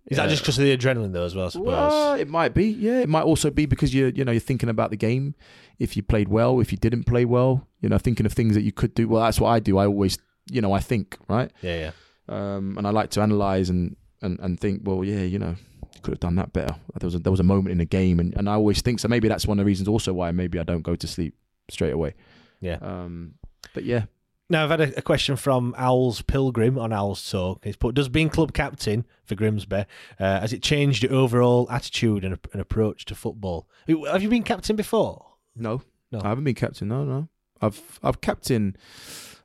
Is 0.07 0.18
that 0.18 0.29
just 0.29 0.43
because 0.43 0.57
of 0.59 0.64
the 0.64 0.77
adrenaline, 0.77 1.12
though, 1.12 1.24
as 1.24 1.35
well? 1.35 1.47
I 1.47 1.49
suppose. 1.51 1.66
Well, 1.66 2.14
it 2.14 2.29
might 2.29 2.55
be. 2.55 2.66
Yeah, 2.66 3.01
it 3.01 3.09
might 3.09 3.24
also 3.24 3.51
be 3.51 3.66
because 3.66 3.93
you 3.95 4.12
you 4.14 4.24
know 4.24 4.33
you're 4.33 4.41
thinking 4.41 4.68
about 4.68 4.91
the 4.91 4.97
game. 4.97 5.35
If 5.79 5.97
you 5.97 6.03
played 6.03 6.29
well, 6.29 6.61
if 6.61 6.72
you 6.72 6.79
didn't 6.79 7.05
play 7.05 7.24
well, 7.24 7.68
you 7.81 7.89
know, 7.89 7.99
thinking 7.99 8.27
of 8.27 8.33
things 8.33 8.55
that 8.55 8.62
you 8.62 8.72
could 8.72 8.95
do. 8.95 9.09
Well, 9.09 9.22
that's 9.22 9.41
what 9.41 9.51
I 9.51 9.61
do. 9.61 9.79
I 9.79 9.87
always, 9.87 10.18
you 10.51 10.61
know, 10.61 10.72
I 10.72 10.81
think 10.81 11.18
right, 11.29 11.53
yeah, 11.61 11.91
yeah. 12.29 12.57
um, 12.57 12.79
and 12.79 12.87
I 12.87 12.91
like 12.91 13.11
to 13.11 13.20
analyze 13.20 13.68
and 13.68 13.97
and 14.23 14.39
and 14.41 14.59
think. 14.61 14.83
Well, 14.85 15.05
yeah, 15.05 15.23
you 15.23 15.39
know, 15.39 15.57
you 15.95 16.01
could 16.03 16.12
have 16.12 16.21
done 16.21 16.37
that 16.37 16.53
better. 16.53 16.77
There 16.99 17.07
was 17.07 17.14
a, 17.14 17.19
there 17.19 17.31
was 17.31 17.41
a 17.41 17.45
moment 17.45 17.73
in 17.73 17.79
the 17.79 17.85
game, 17.85 18.21
and, 18.21 18.35
and 18.37 18.49
I 18.49 18.55
always 18.55 18.81
think 18.83 19.01
so. 19.01 19.09
Maybe 19.09 19.29
that's 19.29 19.47
one 19.47 19.59
of 19.59 19.64
the 19.64 19.67
reasons 19.67 19.89
also 19.89 20.12
why 20.12 20.31
maybe 20.33 20.59
I 20.59 20.62
don't 20.62 20.83
go 20.83 20.95
to 20.97 21.07
sleep 21.07 21.35
straight 21.69 21.93
away. 21.93 22.14
Yeah. 22.61 22.79
Um, 22.81 23.35
but 23.75 23.85
yeah, 23.85 24.05
Now 24.49 24.64
I've 24.64 24.71
had 24.71 24.81
a, 24.81 24.99
a 24.99 25.03
question 25.03 25.37
from 25.37 25.75
Owls 25.77 26.23
Pilgrim 26.23 26.79
on 26.79 26.93
Owls 26.93 27.29
Talk. 27.31 27.64
He's 27.64 27.77
put: 27.77 27.95
Does 27.95 28.09
being 28.09 28.31
club 28.31 28.53
captain 28.53 29.05
for 29.25 29.35
Grimsby 29.35 29.77
uh, 29.77 30.41
has 30.41 30.53
it 30.53 30.62
changed 30.62 31.03
your 31.03 31.12
overall 31.12 31.67
attitude 31.71 32.25
and, 32.25 32.39
and 32.53 32.61
approach 32.62 33.05
to 33.07 33.14
football? 33.14 33.69
Have 33.89 34.23
you 34.23 34.29
been 34.29 34.43
captain 34.45 34.77
before? 34.77 35.25
No, 35.55 35.83
No. 36.12 36.21
I 36.23 36.29
haven't 36.29 36.45
been 36.45 36.55
captain. 36.55 36.89
No, 36.89 37.05
no. 37.05 37.29
I've 37.61 37.99
I've 38.03 38.21
captain. 38.21 38.77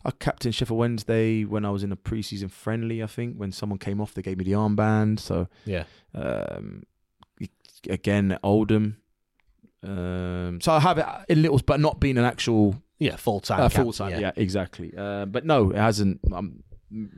I 0.05 0.11
captained 0.11 0.55
Sheffield 0.55 0.79
Wednesday 0.79 1.43
when 1.45 1.65
I 1.65 1.69
was 1.69 1.83
in 1.83 1.91
a 1.91 1.95
preseason 1.95 2.49
friendly. 2.51 3.03
I 3.03 3.07
think 3.07 3.35
when 3.37 3.51
someone 3.51 3.79
came 3.79 4.01
off, 4.01 4.13
they 4.13 4.21
gave 4.21 4.37
me 4.37 4.43
the 4.43 4.53
armband. 4.53 5.19
So 5.19 5.47
Yeah. 5.65 5.83
um, 6.15 6.83
again, 7.89 8.37
Oldham. 8.43 8.97
Um, 9.83 10.59
so 10.61 10.71
I 10.73 10.79
have 10.79 10.97
it 10.97 11.05
in 11.29 11.41
littles, 11.41 11.61
but 11.61 11.79
not 11.79 11.99
being 11.99 12.17
an 12.17 12.23
actual 12.25 12.75
Yeah, 12.99 13.15
full 13.15 13.39
time. 13.39 13.61
uh, 13.61 13.69
full 13.69 13.93
time. 13.93 14.19
Yeah. 14.19 14.31
exactly. 14.35 14.93
Uh, 14.95 15.25
but 15.25 15.45
no, 15.45 15.71
it 15.71 15.77
hasn't. 15.77 16.19
Um, 16.31 16.63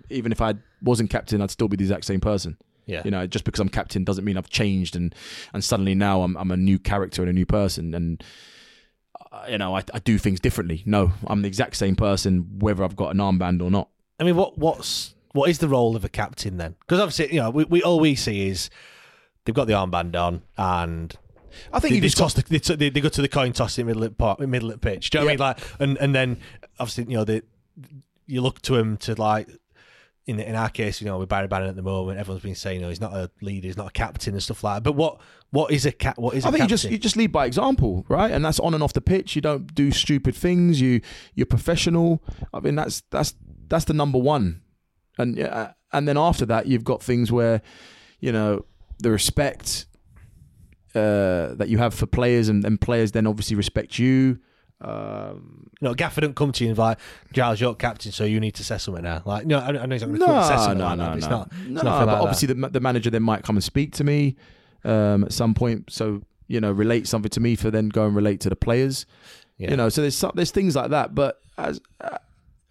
even 0.09 0.31
if 0.31 0.39
I 0.41 0.53
wasn't 0.81 1.09
captain, 1.09 1.41
I'd 1.41 1.51
still 1.51 1.67
be 1.67 1.77
the 1.77 1.83
exact 1.83 2.05
same 2.05 2.19
person. 2.21 2.57
Yeah. 2.85 3.01
You 3.05 3.11
know, 3.11 3.25
just 3.27 3.45
because 3.45 3.59
I'm 3.59 3.69
captain 3.69 4.03
doesn't 4.03 4.23
mean 4.25 4.37
I've 4.37 4.49
changed 4.49 4.95
and 4.95 5.15
and 5.53 5.63
suddenly 5.63 5.95
now 5.95 6.21
I'm 6.21 6.35
I'm 6.37 6.51
a 6.51 6.57
new 6.57 6.77
character 6.77 7.21
and 7.21 7.29
a 7.29 7.33
new 7.33 7.45
person 7.45 7.93
and 7.95 8.21
you 9.49 9.57
know 9.57 9.75
I, 9.75 9.83
I 9.93 9.99
do 9.99 10.17
things 10.17 10.39
differently. 10.39 10.83
No, 10.85 11.11
I'm 11.27 11.41
the 11.41 11.47
exact 11.47 11.75
same 11.75 11.95
person 11.95 12.59
whether 12.59 12.83
I've 12.83 12.95
got 12.95 13.13
an 13.13 13.17
armband 13.17 13.61
or 13.61 13.71
not. 13.71 13.89
I 14.19 14.23
mean, 14.23 14.35
what 14.35 14.57
what's 14.57 15.15
what 15.33 15.49
is 15.49 15.59
the 15.59 15.67
role 15.67 15.95
of 15.95 16.05
a 16.05 16.09
captain 16.09 16.57
then? 16.57 16.75
Because 16.79 16.99
obviously, 16.99 17.35
you 17.35 17.41
know, 17.41 17.49
we, 17.49 17.63
we 17.65 17.81
all 17.83 17.99
we 17.99 18.15
see 18.15 18.47
is 18.47 18.69
they've 19.45 19.55
got 19.55 19.67
the 19.67 19.73
armband 19.73 20.15
on 20.15 20.43
and. 20.57 21.15
I 21.71 21.79
think 21.79 21.91
they, 21.91 21.95
you 21.97 22.01
they 22.01 22.07
just 22.07 22.17
toss 22.17 22.33
the, 22.33 22.41
they, 22.41 22.57
they, 22.57 22.89
they 22.89 22.99
go 22.99 23.09
to 23.09 23.21
the 23.21 23.27
coin 23.27 23.53
toss 23.53 23.77
in 23.77 23.85
the 23.85 23.93
middle 23.93 24.03
of 24.03 24.37
the 24.39 24.47
middle 24.47 24.71
of 24.71 24.81
pitch. 24.81 25.11
Do 25.11 25.19
you 25.19 25.21
know 25.21 25.25
what 25.25 25.29
I 25.29 25.33
mean? 25.33 25.39
Like, 25.39 25.79
and 25.79 25.97
and 25.99 26.15
then 26.15 26.39
obviously, 26.79 27.03
you 27.03 27.17
know, 27.17 27.23
they, 27.23 27.43
you 28.25 28.41
look 28.41 28.59
to 28.63 28.75
him 28.75 28.97
to 28.97 29.13
like. 29.13 29.49
In 30.25 30.39
in 30.39 30.55
our 30.55 30.69
case, 30.69 31.01
you 31.01 31.07
know, 31.07 31.17
with 31.19 31.27
Barry 31.27 31.47
Bannan 31.47 31.69
at 31.69 31.75
the 31.75 31.81
moment, 31.81 32.17
everyone's 32.17 32.43
been 32.43 32.55
saying, 32.55 32.79
you 32.79 32.83
know, 32.83 32.89
he's 32.89 33.01
not 33.01 33.13
a 33.13 33.29
leader, 33.41 33.67
he's 33.67 33.75
not 33.75 33.87
a 33.87 33.91
captain 33.91 34.33
and 34.33 34.41
stuff 34.41 34.63
like 34.63 34.77
that. 34.77 34.83
But 34.83 34.93
what 34.93 35.19
what 35.49 35.71
is 35.71 35.85
a 35.85 35.91
cat? 35.91 36.17
What 36.17 36.33
is 36.33 36.45
a 36.45 36.47
I 36.47 36.51
think 36.51 36.59
you 36.59 36.63
captain? 36.63 36.77
just 36.77 36.91
you 36.91 36.97
just 36.97 37.17
lead 37.17 37.33
by 37.33 37.45
example, 37.45 38.05
right? 38.07 38.31
And 38.31 38.43
that's 38.45 38.59
on 38.59 38.73
and 38.73 38.81
off 38.81 38.93
the 38.93 39.01
pitch. 39.01 39.35
You 39.35 39.41
don't 39.41 39.75
do 39.75 39.91
stupid 39.91 40.33
things. 40.35 40.79
You 40.79 41.01
you're 41.35 41.45
professional. 41.45 42.23
I 42.53 42.61
mean 42.61 42.75
that's 42.75 43.03
that's 43.09 43.35
that's 43.67 43.85
the 43.85 43.93
number 43.93 44.17
one. 44.17 44.61
And 45.17 45.35
yeah, 45.35 45.73
and 45.91 46.07
then 46.07 46.17
after 46.17 46.45
that, 46.47 46.67
you've 46.67 46.83
got 46.83 47.03
things 47.03 47.31
where, 47.31 47.61
you 48.19 48.31
know, 48.31 48.65
the 48.99 49.11
respect 49.11 49.85
uh, 50.95 51.53
that 51.55 51.67
you 51.67 51.77
have 51.79 51.93
for 51.93 52.05
players, 52.05 52.49
and, 52.49 52.63
and 52.65 52.79
players 52.79 53.11
then 53.11 53.27
obviously 53.27 53.55
respect 53.55 53.99
you. 53.99 54.39
Um, 54.83 55.69
you 55.79 55.87
know, 55.87 55.93
Gaffer 55.93 56.21
don't 56.21 56.35
come 56.35 56.51
to 56.51 56.63
you 56.63 56.69
and 56.69 56.75
be 56.75 56.81
like, 56.81 56.97
Giles, 57.31 57.59
you're 57.59 57.75
captain, 57.75 58.11
so 58.11 58.23
you 58.25 58.39
need 58.39 58.55
to 58.55 58.63
say 58.63 58.77
something 58.77 59.03
now. 59.03 59.21
Like, 59.25 59.45
no, 59.45 59.59
I, 59.59 59.69
I 59.69 59.85
know 59.85 59.95
he's 59.95 60.01
not 60.01 60.07
going 60.07 60.19
to 60.19 60.25
come 60.25 60.35
and 60.35 60.45
say 60.45 60.55
no, 60.55 60.61
something 60.61 60.77
no, 60.77 60.85
like 60.85 60.97
no, 60.97 61.03
that. 61.03 61.11
no, 61.11 61.17
It's 61.17 61.27
not. 61.27 61.51
no. 61.51 61.57
It's 61.75 61.83
nothing 61.83 62.05
but 62.05 62.07
like 62.07 62.21
obviously 62.21 62.47
the, 62.53 62.69
the 62.69 62.79
manager 62.79 63.09
then 63.09 63.23
might 63.23 63.43
come 63.43 63.55
and 63.55 63.63
speak 63.63 63.93
to 63.93 64.03
me 64.03 64.35
um, 64.83 65.23
at 65.23 65.31
some 65.33 65.53
point. 65.53 65.91
So 65.91 66.21
you 66.47 66.59
know, 66.59 66.71
relate 66.71 67.07
something 67.07 67.29
to 67.31 67.39
me 67.39 67.55
for 67.55 67.71
then 67.71 67.89
go 67.89 68.05
and 68.05 68.15
relate 68.15 68.39
to 68.41 68.49
the 68.49 68.55
players. 68.55 69.05
Yeah. 69.57 69.71
You 69.71 69.77
know, 69.77 69.89
so 69.89 70.01
there's 70.01 70.23
there's 70.35 70.51
things 70.51 70.75
like 70.75 70.89
that. 70.91 71.15
But 71.15 71.41
as 71.57 71.79
uh, 72.01 72.17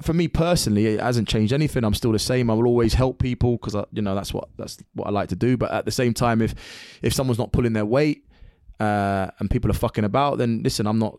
for 0.00 0.12
me 0.12 0.28
personally, 0.28 0.86
it 0.86 1.00
hasn't 1.00 1.28
changed 1.28 1.52
anything. 1.52 1.84
I'm 1.84 1.94
still 1.94 2.12
the 2.12 2.18
same. 2.18 2.50
I 2.50 2.54
will 2.54 2.66
always 2.66 2.94
help 2.94 3.18
people 3.18 3.52
because 3.52 3.74
you 3.92 4.02
know 4.02 4.14
that's 4.14 4.34
what 4.34 4.48
that's 4.56 4.78
what 4.94 5.06
I 5.06 5.10
like 5.10 5.28
to 5.30 5.36
do. 5.36 5.56
But 5.56 5.72
at 5.72 5.84
the 5.84 5.90
same 5.90 6.14
time, 6.14 6.42
if 6.42 6.54
if 7.02 7.12
someone's 7.12 7.38
not 7.38 7.52
pulling 7.52 7.72
their 7.72 7.86
weight 7.86 8.26
uh, 8.80 9.28
and 9.38 9.50
people 9.50 9.70
are 9.70 9.74
fucking 9.74 10.04
about, 10.04 10.38
then 10.38 10.62
listen, 10.62 10.86
I'm 10.86 10.98
not. 10.98 11.18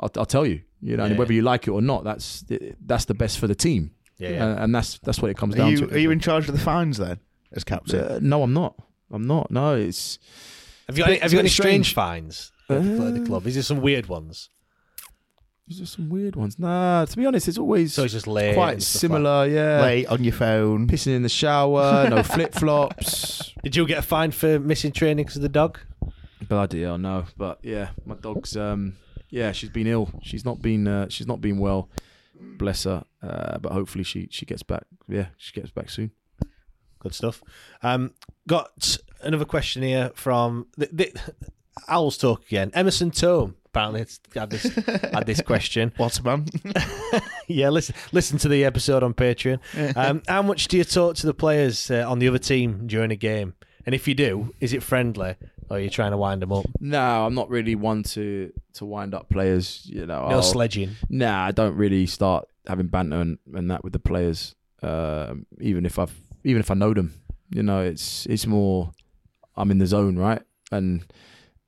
I'll, 0.00 0.10
I'll 0.16 0.26
tell 0.26 0.46
you. 0.46 0.62
You 0.80 0.96
know, 0.96 1.04
and 1.04 1.12
Yeah. 1.14 1.18
whether 1.18 1.32
you 1.32 1.42
like 1.42 1.66
it 1.66 1.70
or 1.70 1.80
not, 1.82 2.04
that's 2.04 2.44
that's 2.84 3.06
the 3.06 3.14
best 3.14 3.38
for 3.38 3.46
the 3.46 3.54
team. 3.54 3.92
Yeah, 4.18 4.28
yeah. 4.30 4.44
And, 4.46 4.58
and 4.60 4.74
that's 4.74 4.98
that's 4.98 5.20
what 5.22 5.30
it 5.30 5.36
comes 5.36 5.54
Are 5.54 5.58
down 5.58 5.70
you, 5.70 5.76
to. 5.86 5.94
are 5.94 5.98
you 5.98 6.10
in 6.10 6.20
charge 6.20 6.48
of 6.48 6.54
the 6.54 6.60
fines 6.60 6.98
then, 6.98 7.18
as 7.52 7.64
captain? 7.64 8.00
Uh, 8.00 8.18
no, 8.22 8.42
I'm 8.42 8.52
not. 8.52 8.74
I'm 9.10 9.26
not. 9.26 9.50
No, 9.50 9.74
it's. 9.76 10.18
Have 10.88 10.98
you 10.98 11.04
got, 11.04 11.10
any, 11.10 11.18
have 11.20 11.32
you 11.32 11.36
got 11.36 11.40
any 11.40 11.48
bit 11.48 11.52
strange 11.52 11.94
fines 11.94 12.52
at 12.68 12.82
the- 12.82 13.06
at 13.06 13.14
the 13.14 13.22
Uh, 13.22 13.26
club? 13.26 13.46
Is 13.46 13.54
there 13.54 13.62
some 13.62 13.80
weird 13.80 14.06
ones? 14.06 14.50
There's 15.66 15.78
just 15.78 15.94
some 15.94 16.10
weird 16.10 16.36
ones. 16.36 16.58
Nah, 16.58 17.06
to 17.06 17.16
be 17.16 17.24
honest, 17.24 17.48
it's 17.48 17.56
always 17.56 17.94
So 17.94 18.04
it's 18.04 18.12
just 18.12 18.26
late 18.26 18.54
quite 18.54 18.72
and 18.74 18.82
stuff 18.82 19.00
similar. 19.00 19.46
Yeah, 19.46 19.80
Late 19.80 20.06
on 20.08 20.22
your 20.22 20.34
phone. 20.34 20.86
pissing 20.86 21.16
in 21.16 21.22
the 21.22 21.28
shower, 21.30 22.06
no 22.10 22.22
flip 22.34 22.52
flops. 22.52 23.50
Did 23.62 23.74
you 23.74 23.86
get 23.86 23.98
a 23.98 24.02
fine 24.02 24.30
for 24.30 24.58
missing 24.60 24.92
training 24.92 25.24
because 25.24 25.36
of 25.36 25.42
the 25.42 25.48
dog? 25.48 25.78
Bloody 26.46 26.82
hell, 26.82 26.98
no. 26.98 27.24
But 27.38 27.60
yeah, 27.62 27.90
my 28.04 28.14
dog's 28.16 28.54
um, 28.58 28.96
yeah, 29.34 29.50
she's 29.50 29.70
been 29.70 29.88
ill. 29.88 30.08
She's 30.22 30.44
not 30.44 30.62
been 30.62 30.86
uh, 30.86 31.08
she's 31.08 31.26
not 31.26 31.40
been 31.40 31.58
well. 31.58 31.88
Bless 32.56 32.84
her. 32.84 33.04
Uh, 33.20 33.58
but 33.58 33.72
hopefully 33.72 34.04
she 34.04 34.28
she 34.30 34.46
gets 34.46 34.62
back. 34.62 34.84
Yeah, 35.08 35.26
she 35.36 35.52
gets 35.52 35.70
back 35.70 35.90
soon. 35.90 36.12
Good 37.00 37.14
stuff. 37.14 37.42
Um, 37.82 38.12
got 38.46 38.96
another 39.22 39.44
question 39.44 39.82
here 39.82 40.12
from 40.14 40.68
the, 40.76 40.88
the 40.92 41.34
Owls 41.88 42.16
Talk 42.16 42.46
again. 42.46 42.70
Emerson 42.74 43.10
Tome 43.10 43.56
apparently 43.66 44.02
it's 44.02 44.20
had 44.36 44.50
this 44.50 44.62
had 44.62 45.26
this 45.26 45.42
question. 45.42 45.92
What 45.96 46.16
a 46.20 46.22
man. 46.22 46.46
yeah, 47.48 47.70
listen 47.70 47.96
listen 48.12 48.38
to 48.38 48.48
the 48.48 48.64
episode 48.64 49.02
on 49.02 49.14
Patreon. 49.14 49.58
Um, 49.96 50.22
how 50.28 50.42
much 50.42 50.68
do 50.68 50.76
you 50.76 50.84
talk 50.84 51.16
to 51.16 51.26
the 51.26 51.34
players 51.34 51.90
uh, 51.90 52.08
on 52.08 52.20
the 52.20 52.28
other 52.28 52.38
team 52.38 52.86
during 52.86 53.10
a 53.10 53.16
game? 53.16 53.54
And 53.84 53.94
if 53.94 54.06
you 54.06 54.14
do, 54.14 54.54
is 54.60 54.72
it 54.72 54.82
friendly 54.82 55.34
or 55.70 55.76
are 55.76 55.80
you 55.80 55.90
trying 55.90 56.10
to 56.12 56.16
wind 56.16 56.42
them 56.42 56.52
up? 56.52 56.64
No, 56.80 57.26
I'm 57.26 57.34
not 57.34 57.48
really 57.50 57.74
one 57.74 58.02
to 58.14 58.52
to 58.74 58.84
wind 58.84 59.14
up 59.14 59.28
players. 59.28 59.82
You 59.86 60.06
know, 60.06 60.28
No 60.28 60.36
I'll- 60.36 60.42
sledging. 60.42 60.90
Nah, 61.08 61.44
I 61.46 61.52
don't 61.52 61.76
really 61.76 62.06
start 62.06 62.46
having 62.66 62.86
banter 62.88 63.20
and, 63.20 63.38
and 63.54 63.70
that 63.70 63.84
with 63.84 63.92
the 63.92 63.98
players. 63.98 64.54
Um, 64.82 65.46
even 65.60 65.86
if 65.86 65.98
I've 65.98 66.14
even 66.44 66.60
if 66.60 66.70
I 66.70 66.74
know 66.74 66.92
them, 66.94 67.14
you 67.50 67.62
know, 67.62 67.80
it's 67.80 68.26
it's 68.26 68.46
more 68.46 68.92
I'm 69.56 69.70
in 69.70 69.78
the 69.78 69.86
zone, 69.86 70.16
right? 70.16 70.42
And 70.72 71.04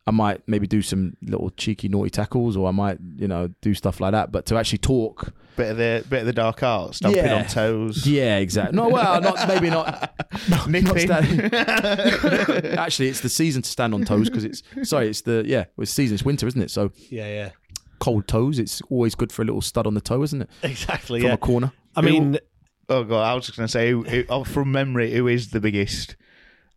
I 0.07 0.12
might 0.12 0.46
maybe 0.46 0.66
do 0.66 0.82
some 0.82 1.16
little 1.22 1.50
cheeky 1.50 1.88
naughty 1.88 2.11
tackles, 2.11 2.57
or 2.57 2.68
I 2.68 2.70
might 2.70 2.98
you 3.16 3.26
know 3.28 3.48
do 3.61 3.74
stuff 3.74 4.00
like 4.00 4.12
that. 4.12 4.30
But 4.32 4.46
to 4.46 4.57
actually 4.57 4.78
talk, 4.78 5.32
Bit 5.57 5.70
of 5.72 5.76
the 5.78 6.04
bit 6.09 6.20
of 6.20 6.26
the 6.26 6.32
dark 6.32 6.62
art, 6.62 6.94
stomping 6.94 7.24
Yeah. 7.24 7.36
on 7.36 7.46
toes. 7.46 8.07
yeah, 8.07 8.36
exactly. 8.38 8.76
No, 8.76 8.88
well, 8.88 9.20
not 9.20 9.48
maybe 9.48 9.70
not. 9.70 10.14
not, 10.48 10.68
not 10.70 10.98
standing. 11.00 11.40
actually, 12.78 13.09
it's 13.09 13.20
the 13.20 13.28
season 13.28 13.62
to 13.62 13.68
stand 13.68 13.94
on 13.94 14.04
toes 14.04 14.28
because 14.28 14.44
it's 14.44 14.62
sorry, 14.84 15.09
it's 15.09 15.22
the 15.22 15.42
yeah, 15.46 15.64
it's 15.78 15.90
season. 15.90 16.14
It's 16.14 16.24
winter, 16.24 16.46
isn't 16.46 16.61
it? 16.61 16.70
So 16.70 16.92
Yeah, 17.11 17.26
yeah. 17.28 17.50
cold 17.98 18.28
toes. 18.28 18.59
It's 18.59 18.82
always 18.90 19.14
good 19.14 19.32
for 19.32 19.42
a 19.42 19.44
little 19.44 19.62
stud 19.62 19.86
on 19.86 19.94
the 19.94 20.00
toe, 20.00 20.22
isn't 20.22 20.42
it? 20.42 20.50
Exactly. 20.62 21.20
From 21.20 21.28
yeah. 21.28 21.34
a 21.34 21.38
corner. 21.38 21.72
I 21.96 22.02
mean, 22.02 22.38
Oh 22.88 23.02
god, 23.02 23.22
I 23.22 23.34
was 23.34 23.46
just 23.46 23.59
going 23.59 23.66
to 23.66 23.72
say, 23.72 23.90
who, 23.90 24.02
who, 24.04 24.44
from 24.44 24.70
memory, 24.70 25.11
who 25.12 25.26
is 25.26 25.50
the 25.50 25.61
biggest 25.61 26.14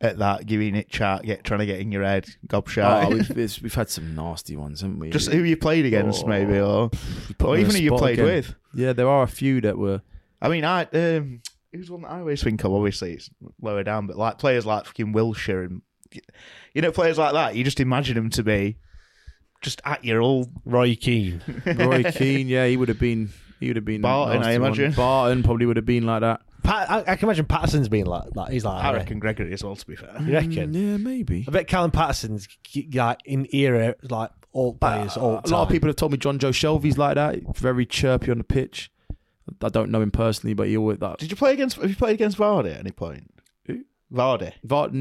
at 0.01 0.17
that? 0.19 0.45
Giving 0.45 0.75
it 0.75 0.89
chat, 0.89 1.23
get 1.23 1.43
trying 1.43 1.59
to 1.59 1.65
get 1.65 1.79
in 1.79 1.91
your 1.91 2.03
head, 2.03 2.27
gob 2.47 2.67
Oh, 2.77 3.09
we've, 3.09 3.29
we've 3.63 3.73
had 3.73 3.89
some 3.89 4.15
nasty 4.15 4.55
ones, 4.55 4.81
haven't 4.81 4.99
we? 4.99 5.09
just 5.09 5.29
who 5.31 5.43
you 5.43 5.57
played 5.57 5.85
against, 5.85 6.23
Oh, 6.25 6.27
maybe, 6.27 6.59
or 6.59 6.89
or 7.43 7.57
even 7.57 7.75
who 7.75 7.81
you 7.81 7.95
played 7.95 8.19
again. 8.19 8.25
with. 8.25 8.55
Yeah, 8.73 8.93
there 8.93 9.09
are 9.09 9.23
a 9.23 9.27
few 9.27 9.61
that 9.61 9.77
were. 9.77 10.01
I 10.41 10.49
mean, 10.49 10.63
I 10.63 10.83
um, 10.93 11.41
who's 11.73 11.91
one 11.91 12.01
that 12.03 12.11
I 12.11 12.19
always 12.19 12.41
think 12.43 12.63
of? 12.63 12.71
Obviously, 12.73 13.13
it's 13.13 13.29
lower 13.61 13.83
down, 13.83 14.07
but 14.07 14.17
like 14.17 14.37
players 14.37 14.65
like 14.65 14.85
fucking 14.85 15.11
Wilshire 15.11 15.63
and 15.63 15.81
you 16.73 16.81
know 16.81 16.91
players 16.91 17.17
like 17.17 17.33
that, 17.33 17.55
you 17.55 17.63
just 17.63 17.79
imagine 17.79 18.15
them 18.15 18.29
to 18.31 18.43
be 18.43 18.77
just 19.61 19.81
at 19.85 20.05
your 20.05 20.21
old 20.21 20.49
Roy 20.65 20.95
Keane. 20.95 21.41
Roy 21.65 22.03
Keane, 22.03 22.47
yeah, 22.47 22.65
he 22.67 22.77
would 22.77 22.87
have 22.89 22.99
been. 22.99 23.29
He 23.59 23.67
would 23.67 23.75
have 23.75 23.85
been. 23.85 24.01
Barton, 24.01 24.37
nasty 24.41 24.53
I 24.53 24.57
one. 24.57 24.67
imagine. 24.67 24.91
Barton 24.93 25.43
probably 25.43 25.65
would 25.65 25.75
have 25.75 25.85
been 25.85 26.05
like 26.05 26.21
that. 26.21 26.41
Pat, 26.63 26.89
I, 26.89 26.99
I 26.99 27.15
can 27.15 27.27
imagine 27.27 27.45
Paterson's 27.45 27.89
being 27.89 28.05
like, 28.05 28.35
like 28.35 28.51
he's 28.51 28.65
like. 28.65 28.83
I 28.83 28.91
that, 28.91 28.97
reckon 28.99 29.19
Gregory 29.19 29.53
as 29.53 29.63
well. 29.63 29.75
To 29.75 29.85
be 29.85 29.95
fair, 29.95 30.15
You 30.21 30.33
reckon? 30.33 30.73
Mm, 30.73 30.91
yeah, 30.91 30.97
maybe. 30.97 31.45
I 31.47 31.51
bet 31.51 31.67
Callum 31.67 31.91
Paterson's 31.91 32.47
like 32.93 33.19
in 33.25 33.47
era 33.53 33.95
like 34.09 34.31
all 34.51 34.73
players 34.73 35.15
all 35.15 35.37
Uh, 35.37 35.41
a 35.45 35.49
lot 35.49 35.63
of 35.63 35.69
people 35.69 35.87
have 35.87 35.95
told 35.95 36.11
me 36.11 36.17
Jonjo 36.17 36.51
Shelvey's 36.51 36.97
like 36.97 37.15
that. 37.15 37.57
Very 37.57 37.85
chirpy 37.85 38.31
on 38.31 38.39
the 38.39 38.43
pitch. 38.43 38.91
I 39.61 39.69
don't 39.69 39.89
know 39.89 40.01
him 40.01 40.11
personally, 40.11 40.53
but 40.53 40.67
he 40.67 40.77
always 40.77 40.99
that. 40.99 41.17
did 41.17 41.31
you 41.31 41.35
play 41.37 41.53
against? 41.53 41.77
Have 41.77 41.89
you 41.89 41.95
played 41.95 42.13
against 42.13 42.37
Vardy 42.37 42.71
at 42.73 42.79
any 42.79 42.91
point? 42.91 43.31
Who? 43.65 43.83
Vardy. 44.13 44.53
Vart, 44.65 44.91
mm, 44.91 44.93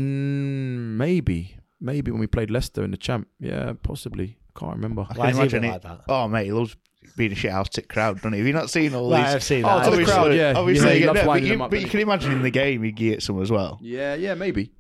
maybe, 0.97 1.57
maybe 1.81 2.11
when 2.11 2.21
we 2.21 2.27
played 2.27 2.51
Leicester 2.51 2.83
in 2.83 2.91
the 2.91 2.97
champ. 2.97 3.29
Yeah, 3.39 3.75
possibly. 3.83 4.39
Can't 4.57 4.75
remember. 4.75 5.07
I 5.11 5.15
can 5.15 5.29
is 5.29 5.37
he 5.37 5.39
a 5.39 5.43
imagine 5.43 5.65
it. 5.65 5.69
like 5.71 5.83
that? 5.83 6.01
Oh 6.09 6.29
mate, 6.29 6.47
he 6.47 6.53
loves 6.53 6.77
being 7.17 7.33
a 7.33 7.35
shit 7.35 7.51
house 7.51 7.69
tick 7.69 7.89
crowd, 7.89 8.17
doesn't 8.17 8.33
he? 8.33 8.39
Have 8.39 8.47
you 8.47 8.53
not 8.53 8.71
seen 8.71 8.95
all 8.95 9.09
Well, 9.09 9.23
these? 9.23 9.35
I've 9.35 9.43
seen 9.43 9.65
Oh, 9.65 9.79
that. 9.81 9.91
to 9.91 9.97
the 9.97 10.05
crowd, 10.05 10.35
yeah. 10.35 10.55
Obviously, 10.57 10.89
Yeah, 10.89 10.95
he 10.95 11.01
you 11.01 11.07
loves 11.07 11.21
no, 11.21 11.27
but, 11.27 11.43
you, 11.43 11.63
up, 11.63 11.71
but 11.71 11.81
you 11.81 11.87
can 11.89 12.01
imagine 12.01 12.33
in 12.33 12.43
the 12.43 12.51
game 12.51 12.83
he 12.83 12.93
get 12.93 13.23
some 13.23 13.41
as 13.43 13.51
well. 13.51 13.79
Yeah, 13.83 14.15
yeah, 14.15 14.35
maybe, 14.35 14.73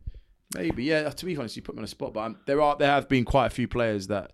maybe. 0.54 0.84
Yeah, 0.84 1.08
to 1.10 1.26
be 1.26 1.36
honest, 1.36 1.56
you 1.56 1.62
put 1.62 1.74
me 1.74 1.80
on 1.80 1.84
a 1.84 1.88
spot, 1.88 2.12
but 2.14 2.20
um, 2.20 2.36
there 2.46 2.60
are 2.60 2.76
there 2.76 2.90
have 2.90 3.08
been 3.08 3.24
quite 3.24 3.46
a 3.46 3.50
few 3.50 3.68
players 3.68 4.06
that 4.08 4.32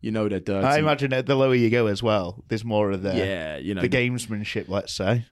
you 0.00 0.10
know 0.10 0.28
they're 0.28 0.40
dirty. 0.40 0.66
I 0.66 0.78
imagine 0.78 1.10
that 1.10 1.26
the 1.26 1.34
lower 1.34 1.54
you 1.54 1.70
go 1.70 1.86
as 1.86 2.02
well, 2.02 2.44
there's 2.48 2.64
more 2.64 2.90
of 2.90 3.02
the 3.02 3.14
Yeah, 3.16 3.56
you 3.58 3.74
know 3.74 3.80
the 3.82 3.88
gamesmanship. 3.88 4.68
Let's 4.68 4.92
say. 4.92 5.26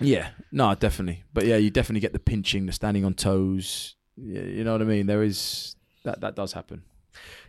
Yeah, 0.00 0.30
no, 0.50 0.74
definitely. 0.74 1.22
But 1.32 1.46
yeah, 1.46 1.56
you 1.56 1.70
definitely 1.70 2.00
get 2.00 2.12
the 2.12 2.18
pinching, 2.18 2.66
the 2.66 2.72
standing 2.72 3.04
on 3.04 3.14
toes. 3.14 3.94
You 4.16 4.64
know 4.64 4.72
what 4.72 4.82
I 4.82 4.84
mean. 4.86 5.06
There 5.06 5.22
is 5.22 5.76
that 6.04 6.20
that 6.20 6.34
does 6.36 6.52
happen. 6.52 6.82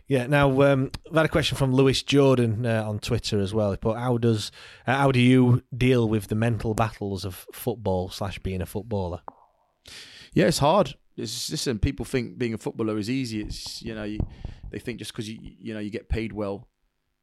Yeah. 0.08 0.26
Now, 0.26 0.62
um, 0.62 0.90
I've 1.08 1.16
had 1.16 1.26
a 1.26 1.30
question 1.30 1.56
from 1.56 1.74
Lewis 1.74 2.02
Jordan 2.02 2.64
uh, 2.64 2.84
on 2.86 2.98
Twitter 2.98 3.40
as 3.40 3.52
well. 3.52 3.76
But 3.80 3.94
"How 3.94 4.18
does 4.18 4.50
uh, 4.86 4.96
how 4.96 5.12
do 5.12 5.20
you 5.20 5.62
deal 5.76 6.08
with 6.08 6.28
the 6.28 6.34
mental 6.34 6.74
battles 6.74 7.24
of 7.24 7.46
football 7.52 8.10
slash 8.10 8.38
being 8.38 8.62
a 8.62 8.66
footballer?" 8.66 9.20
Yeah, 10.32 10.46
it's 10.46 10.58
hard. 10.58 10.94
It's 11.16 11.50
listen. 11.50 11.78
People 11.78 12.04
think 12.04 12.38
being 12.38 12.54
a 12.54 12.58
footballer 12.58 12.98
is 12.98 13.10
easy. 13.10 13.40
It's 13.40 13.82
you 13.82 13.94
know 13.94 14.04
you, 14.04 14.20
they 14.70 14.78
think 14.78 14.98
just 14.98 15.12
because 15.12 15.28
you 15.28 15.38
you 15.40 15.74
know 15.74 15.80
you 15.80 15.90
get 15.90 16.08
paid 16.08 16.32
well, 16.32 16.68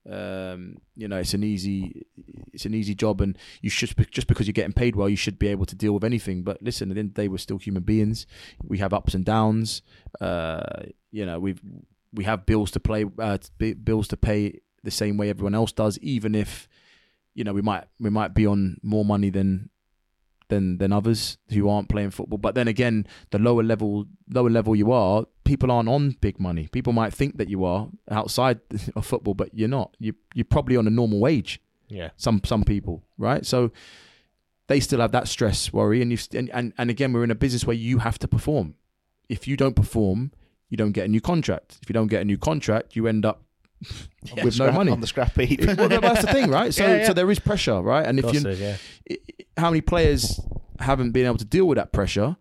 um, 0.09 0.77
you 0.95 1.07
know 1.07 1.17
it's 1.17 1.33
an 1.33 1.43
easy 1.43 2.05
it's 2.51 2.65
an 2.65 2.73
easy 2.73 2.95
job, 2.95 3.21
and 3.21 3.37
you 3.61 3.69
should 3.69 3.95
just 4.11 4.27
because 4.27 4.47
you're 4.47 4.53
getting 4.53 4.73
paid 4.73 4.95
well, 4.95 5.07
you 5.07 5.15
should 5.15 5.39
be 5.39 5.47
able 5.47 5.65
to 5.67 5.75
deal 5.75 5.93
with 5.93 6.03
anything. 6.03 6.43
But 6.43 6.61
listen, 6.61 6.89
at 6.89 6.95
the 6.95 6.99
end 6.99 7.09
of 7.11 7.15
the 7.15 7.21
day, 7.21 7.27
we're 7.27 7.37
still 7.37 7.59
human 7.59 7.83
beings. 7.83 8.25
We 8.63 8.79
have 8.79 8.93
ups 8.93 9.13
and 9.13 9.23
downs. 9.23 9.83
Uh, 10.19 10.83
you 11.11 11.25
know 11.25 11.39
we've 11.39 11.61
we 12.13 12.23
have 12.25 12.45
bills 12.45 12.71
to 12.71 12.79
play, 12.79 13.05
uh, 13.19 13.37
bills 13.83 14.07
to 14.09 14.17
pay 14.17 14.59
the 14.83 14.91
same 14.91 15.17
way 15.17 15.29
everyone 15.29 15.55
else 15.55 15.71
does, 15.71 15.97
even 15.99 16.35
if 16.35 16.67
you 17.33 17.43
know 17.43 17.53
we 17.53 17.61
might 17.61 17.85
we 17.99 18.09
might 18.09 18.33
be 18.33 18.45
on 18.45 18.77
more 18.83 19.03
money 19.03 19.29
than 19.29 19.69
than 20.49 20.77
than 20.77 20.91
others 20.91 21.37
who 21.49 21.69
aren't 21.69 21.89
playing 21.89 22.11
football. 22.11 22.37
But 22.37 22.55
then 22.55 22.67
again, 22.67 23.07
the 23.31 23.39
lower 23.39 23.63
level 23.63 24.05
lower 24.29 24.49
level 24.49 24.75
you 24.75 24.91
are, 24.91 25.25
people 25.43 25.71
aren't 25.71 25.89
on 25.89 26.11
big 26.21 26.39
money. 26.39 26.67
People 26.71 26.93
might 26.93 27.13
think 27.13 27.37
that 27.37 27.49
you 27.49 27.63
are 27.65 27.87
outside 28.09 28.59
of 28.95 29.05
football, 29.05 29.33
but 29.33 29.49
you're 29.53 29.69
not. 29.69 29.95
You 29.99 30.13
you're 30.33 30.45
probably 30.45 30.77
on 30.77 30.87
a 30.87 30.91
normal 30.91 31.19
wage. 31.19 31.61
Yeah. 31.87 32.09
Some 32.17 32.41
some 32.43 32.63
people, 32.63 33.03
right? 33.17 33.45
So 33.45 33.71
they 34.67 34.79
still 34.79 34.99
have 34.99 35.11
that 35.11 35.27
stress 35.27 35.73
worry, 35.73 36.01
and 36.01 36.11
you 36.11 36.17
and, 36.33 36.49
and 36.51 36.73
and 36.77 36.89
again, 36.89 37.13
we're 37.13 37.23
in 37.23 37.31
a 37.31 37.35
business 37.35 37.65
where 37.65 37.75
you 37.75 37.99
have 37.99 38.19
to 38.19 38.27
perform. 38.27 38.75
If 39.29 39.47
you 39.47 39.57
don't 39.57 39.75
perform, 39.75 40.31
you 40.73 40.77
don't 40.77 40.91
get 40.91 41.05
a 41.05 41.07
new 41.07 41.21
contract. 41.21 41.77
If 41.83 41.87
you 41.89 41.93
don't 41.93 42.07
get 42.07 42.21
a 42.21 42.25
new 42.25 42.37
contract, 42.37 42.95
you 42.95 43.05
end 43.07 43.25
up 43.25 43.43
Yeah, 44.35 44.43
with 44.45 44.57
no 44.57 44.71
money 44.71 44.91
on 44.91 45.01
the 45.01 45.07
scrap 45.07 45.35
heap. 45.39 45.59
well, 45.77 45.87
that's 45.87 46.21
the 46.25 46.31
thing, 46.31 46.49
right? 46.49 46.73
So, 46.77 46.83
Yeah, 46.87 46.97
yeah. 46.97 47.07
so 47.07 47.13
there 47.13 47.29
is 47.29 47.39
pressure, 47.39 47.79
right? 47.81 48.05
And 48.05 48.17
if 48.17 48.25
you, 48.25 48.31
course 48.41 48.43
there 48.43 48.51
is, 48.73 48.79
i- 49.11 49.17
i- 49.39 49.61
how 49.61 49.69
many 49.69 49.81
players 49.81 50.39
haven't 50.79 51.11
been 51.11 51.25
able 51.27 51.37
to 51.37 51.45
deal 51.45 51.65
with 51.65 51.77
that 51.77 51.91
pressure 51.91 52.35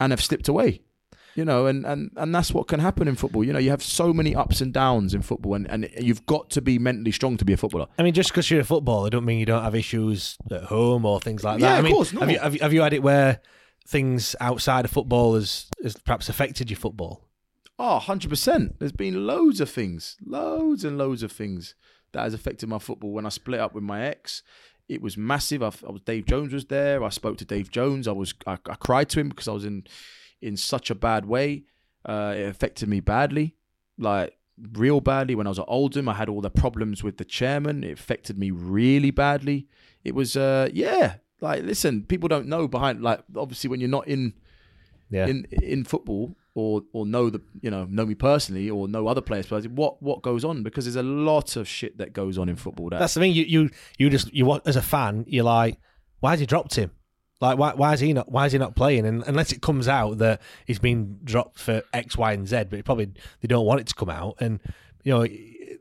and 0.00 0.10
have 0.12 0.20
slipped 0.22 0.48
away? 0.48 0.80
You 1.36 1.44
know, 1.44 1.66
and, 1.66 1.84
and, 1.84 2.10
and 2.16 2.34
that's 2.34 2.50
what 2.54 2.66
can 2.66 2.80
happen 2.80 3.06
in 3.08 3.14
football. 3.14 3.44
You 3.44 3.52
know, 3.52 3.58
you 3.58 3.68
have 3.70 3.82
so 3.82 4.10
many 4.14 4.34
ups 4.34 4.62
and 4.62 4.72
downs 4.72 5.12
in 5.12 5.20
football, 5.20 5.54
and, 5.54 5.66
and 5.70 5.86
you've 6.00 6.24
got 6.24 6.48
to 6.56 6.62
be 6.62 6.78
mentally 6.78 7.12
strong 7.12 7.36
to 7.36 7.44
be 7.44 7.52
a 7.52 7.58
footballer. 7.58 7.88
I 7.98 8.02
mean, 8.04 8.14
just 8.14 8.30
because 8.30 8.50
you're 8.50 8.62
a 8.62 8.64
footballer, 8.64 9.10
don't 9.10 9.26
mean 9.26 9.38
you 9.38 9.44
don't 9.46 9.62
have 9.62 9.74
issues 9.74 10.38
at 10.50 10.64
home 10.64 11.04
or 11.04 11.20
things 11.20 11.44
like 11.44 11.60
Yeah, 11.60 11.66
that. 11.68 11.74
I 11.74 11.78
of 11.80 11.84
mean, 11.84 11.92
course, 11.92 12.10
Have 12.12 12.30
you, 12.30 12.38
have 12.38 12.54
you 12.54 12.60
have 12.62 12.72
you 12.72 12.80
had 12.80 12.94
it 12.94 13.02
where 13.02 13.40
things 13.86 14.34
outside 14.40 14.86
of 14.86 14.90
football 14.90 15.34
has, 15.34 15.66
has 15.82 15.94
perhaps 15.98 16.30
affected 16.30 16.70
your 16.70 16.78
football? 16.78 17.22
Oh, 17.78 18.00
100%. 18.02 18.78
There's 18.78 18.92
been 18.92 19.26
loads 19.26 19.60
of 19.60 19.68
things, 19.70 20.16
loads 20.24 20.84
and 20.84 20.96
loads 20.96 21.22
of 21.22 21.30
things 21.32 21.74
that 22.12 22.22
has 22.22 22.32
affected 22.34 22.68
my 22.68 22.78
football. 22.78 23.12
When 23.12 23.26
I 23.26 23.30
split 23.30 23.60
up 23.60 23.74
with 23.74 23.84
my 23.84 24.02
ex, 24.02 24.42
it 24.88 25.02
was 25.02 25.16
massive. 25.16 25.62
I, 25.62 25.70
I 25.86 25.90
was 25.90 26.00
Dave 26.02 26.24
Jones 26.26 26.52
was 26.52 26.66
there. 26.66 27.02
I 27.04 27.10
spoke 27.10 27.36
to 27.38 27.44
Dave 27.44 27.70
Jones. 27.70 28.08
I 28.08 28.12
was 28.12 28.32
I, 28.46 28.52
I 28.68 28.74
cried 28.76 29.08
to 29.10 29.20
him 29.20 29.28
because 29.28 29.48
I 29.48 29.52
was 29.52 29.64
in 29.64 29.84
in 30.40 30.56
such 30.56 30.90
a 30.90 30.94
bad 30.94 31.26
way. 31.26 31.64
Uh, 32.04 32.34
it 32.36 32.44
affected 32.48 32.88
me 32.88 33.00
badly, 33.00 33.56
like 33.98 34.36
real 34.72 35.00
badly. 35.00 35.34
When 35.34 35.46
I 35.46 35.50
was 35.50 35.58
at 35.58 35.64
Oldham, 35.68 36.08
I 36.08 36.14
had 36.14 36.28
all 36.28 36.40
the 36.40 36.50
problems 36.50 37.02
with 37.02 37.18
the 37.18 37.24
chairman. 37.24 37.84
It 37.84 37.98
affected 37.98 38.38
me 38.38 38.50
really 38.52 39.10
badly. 39.10 39.66
It 40.04 40.14
was 40.14 40.36
uh, 40.36 40.70
yeah. 40.72 41.16
Like 41.42 41.64
listen, 41.64 42.04
people 42.04 42.28
don't 42.28 42.46
know 42.46 42.66
behind 42.68 43.02
like 43.02 43.20
obviously 43.36 43.68
when 43.68 43.80
you're 43.80 43.90
not 43.90 44.06
in 44.08 44.32
Yeah. 45.10 45.26
in 45.26 45.44
in 45.50 45.84
football 45.84 46.36
or 46.56 46.80
or 46.94 47.04
know 47.04 47.28
the 47.30 47.40
you 47.60 47.70
know 47.70 47.84
know 47.84 48.06
me 48.06 48.14
personally 48.14 48.68
or 48.70 48.88
know 48.88 49.06
other 49.06 49.20
players 49.20 49.46
but 49.46 49.64
what 49.66 50.02
what 50.02 50.22
goes 50.22 50.42
on 50.42 50.62
because 50.62 50.86
there's 50.86 50.96
a 50.96 51.02
lot 51.02 51.54
of 51.54 51.68
shit 51.68 51.98
that 51.98 52.14
goes 52.14 52.38
on 52.38 52.48
in 52.48 52.56
football 52.56 52.88
that 52.88 52.98
That's 52.98 53.12
the 53.14 53.20
thing. 53.20 53.32
You 53.32 53.44
you 53.44 53.70
you 53.98 54.08
just 54.10 54.32
you 54.32 54.46
want 54.46 54.66
as 54.66 54.74
a 54.74 54.82
fan, 54.82 55.24
you're 55.28 55.44
like, 55.44 55.78
why 56.20 56.30
has 56.30 56.40
he 56.40 56.46
dropped 56.46 56.74
him? 56.74 56.90
Like 57.42 57.58
why 57.58 57.74
why 57.74 57.92
is 57.92 58.00
he 58.00 58.14
not 58.14 58.32
why 58.32 58.46
is 58.46 58.52
he 58.52 58.58
not 58.58 58.74
playing? 58.74 59.04
And 59.04 59.22
unless 59.26 59.52
it 59.52 59.60
comes 59.60 59.86
out 59.86 60.16
that 60.18 60.40
he's 60.66 60.78
been 60.78 61.18
dropped 61.22 61.58
for 61.58 61.82
X, 61.92 62.16
Y, 62.16 62.32
and 62.32 62.48
Z, 62.48 62.64
but 62.70 62.82
probably 62.86 63.12
they 63.42 63.48
don't 63.48 63.66
want 63.66 63.80
it 63.80 63.86
to 63.88 63.94
come 63.94 64.08
out. 64.08 64.36
And 64.40 64.58
you 65.04 65.12
know 65.12 65.26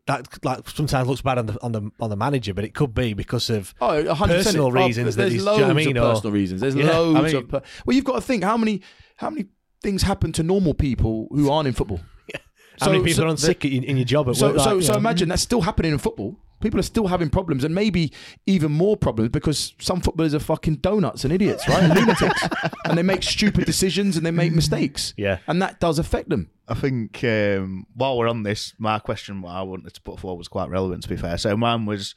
that 0.07 0.27
like 0.43 0.67
sometimes 0.69 1.07
looks 1.07 1.21
bad 1.21 1.37
on 1.37 1.45
the 1.45 1.63
on 1.63 1.71
the 1.71 1.89
on 2.01 2.09
the 2.09 2.17
manager, 2.17 2.53
but 2.53 2.65
it 2.65 2.73
could 2.75 2.93
be 2.93 3.13
because 3.13 3.49
of 3.49 3.73
Oh, 3.79 4.03
100%. 4.03 4.17
personal 4.27 4.65
Oh, 4.65 4.71
reasons. 4.71 5.15
that 5.15 5.21
There's 5.23 5.33
he's, 5.33 5.43
loads 5.43 5.59
you 5.59 5.65
know 5.65 5.71
I 5.71 5.73
mean? 5.73 5.95
of 5.97 6.03
Or- 6.03 6.13
personal 6.15 6.33
reasons. 6.33 6.59
There's 6.61 6.75
Yeah, 6.75 6.91
I 6.91 6.97
loads 6.99 7.33
mean- 7.33 7.43
of. 7.43 7.49
Per- 7.49 7.61
well, 7.85 7.95
you've 7.95 8.03
got 8.05 8.15
to 8.15 8.21
think 8.21 8.43
how 8.43 8.57
many 8.57 8.81
how 9.15 9.29
many 9.29 9.45
things 9.85 10.01
happen 10.01 10.31
to 10.31 10.41
normal 10.41 10.73
people 10.73 11.27
who 11.29 11.51
aren't 11.51 11.67
in 11.67 11.73
football. 11.73 11.99
How 12.81 12.89
many 12.91 13.03
people 13.03 13.23
are 13.23 13.27
on 13.27 13.35
the- 13.35 13.41
sick 13.41 13.63
in, 13.63 13.83
in 13.83 13.97
your 13.97 14.05
job 14.05 14.27
at 14.27 14.35
so, 14.35 14.47
work? 14.47 14.59
so, 14.59 14.65
like, 14.65 14.75
you 14.77 14.81
so 14.81 14.93
know? 14.93 14.97
imagine 14.97 15.29
that's 15.29 15.43
still 15.43 15.61
happening 15.61 15.91
in 15.91 15.99
football. 15.99 16.35
People 16.59 16.79
are 16.79 16.83
still 16.83 17.07
having 17.07 17.29
problems, 17.29 17.63
and 17.63 17.75
maybe 17.75 18.11
even 18.47 18.71
more 18.71 18.97
problems 18.97 19.29
because 19.29 19.75
some 19.79 20.01
footballers 20.01 20.33
are 20.33 20.39
fucking 20.39 20.77
donuts 20.77 21.23
and 21.23 21.31
idiots, 21.31 21.67
right? 21.67 21.83
And 21.83 21.93
lunatics, 21.99 22.47
and 22.85 22.97
they 22.97 23.03
make 23.03 23.21
stupid 23.21 23.65
decisions 23.65 24.17
and 24.17 24.25
they 24.25 24.31
make 24.31 24.53
mistakes. 24.53 25.13
Yeah, 25.17 25.39
and 25.47 25.61
that 25.61 25.79
does 25.79 25.99
affect 25.99 26.29
them. 26.29 26.49
I 26.67 26.73
think 26.73 27.23
um, 27.23 27.85
while 27.93 28.17
we're 28.17 28.29
on 28.29 28.43
this, 28.43 28.73
my 28.79 28.97
question 28.99 29.41
what 29.41 29.51
I 29.51 29.61
wanted 29.61 29.93
to 29.93 30.01
put 30.01 30.19
forward 30.19 30.39
was 30.39 30.47
quite 30.47 30.69
relevant. 30.69 31.03
To 31.03 31.09
be 31.09 31.17
fair, 31.17 31.37
so 31.37 31.55
mine 31.55 31.85
was 31.85 32.15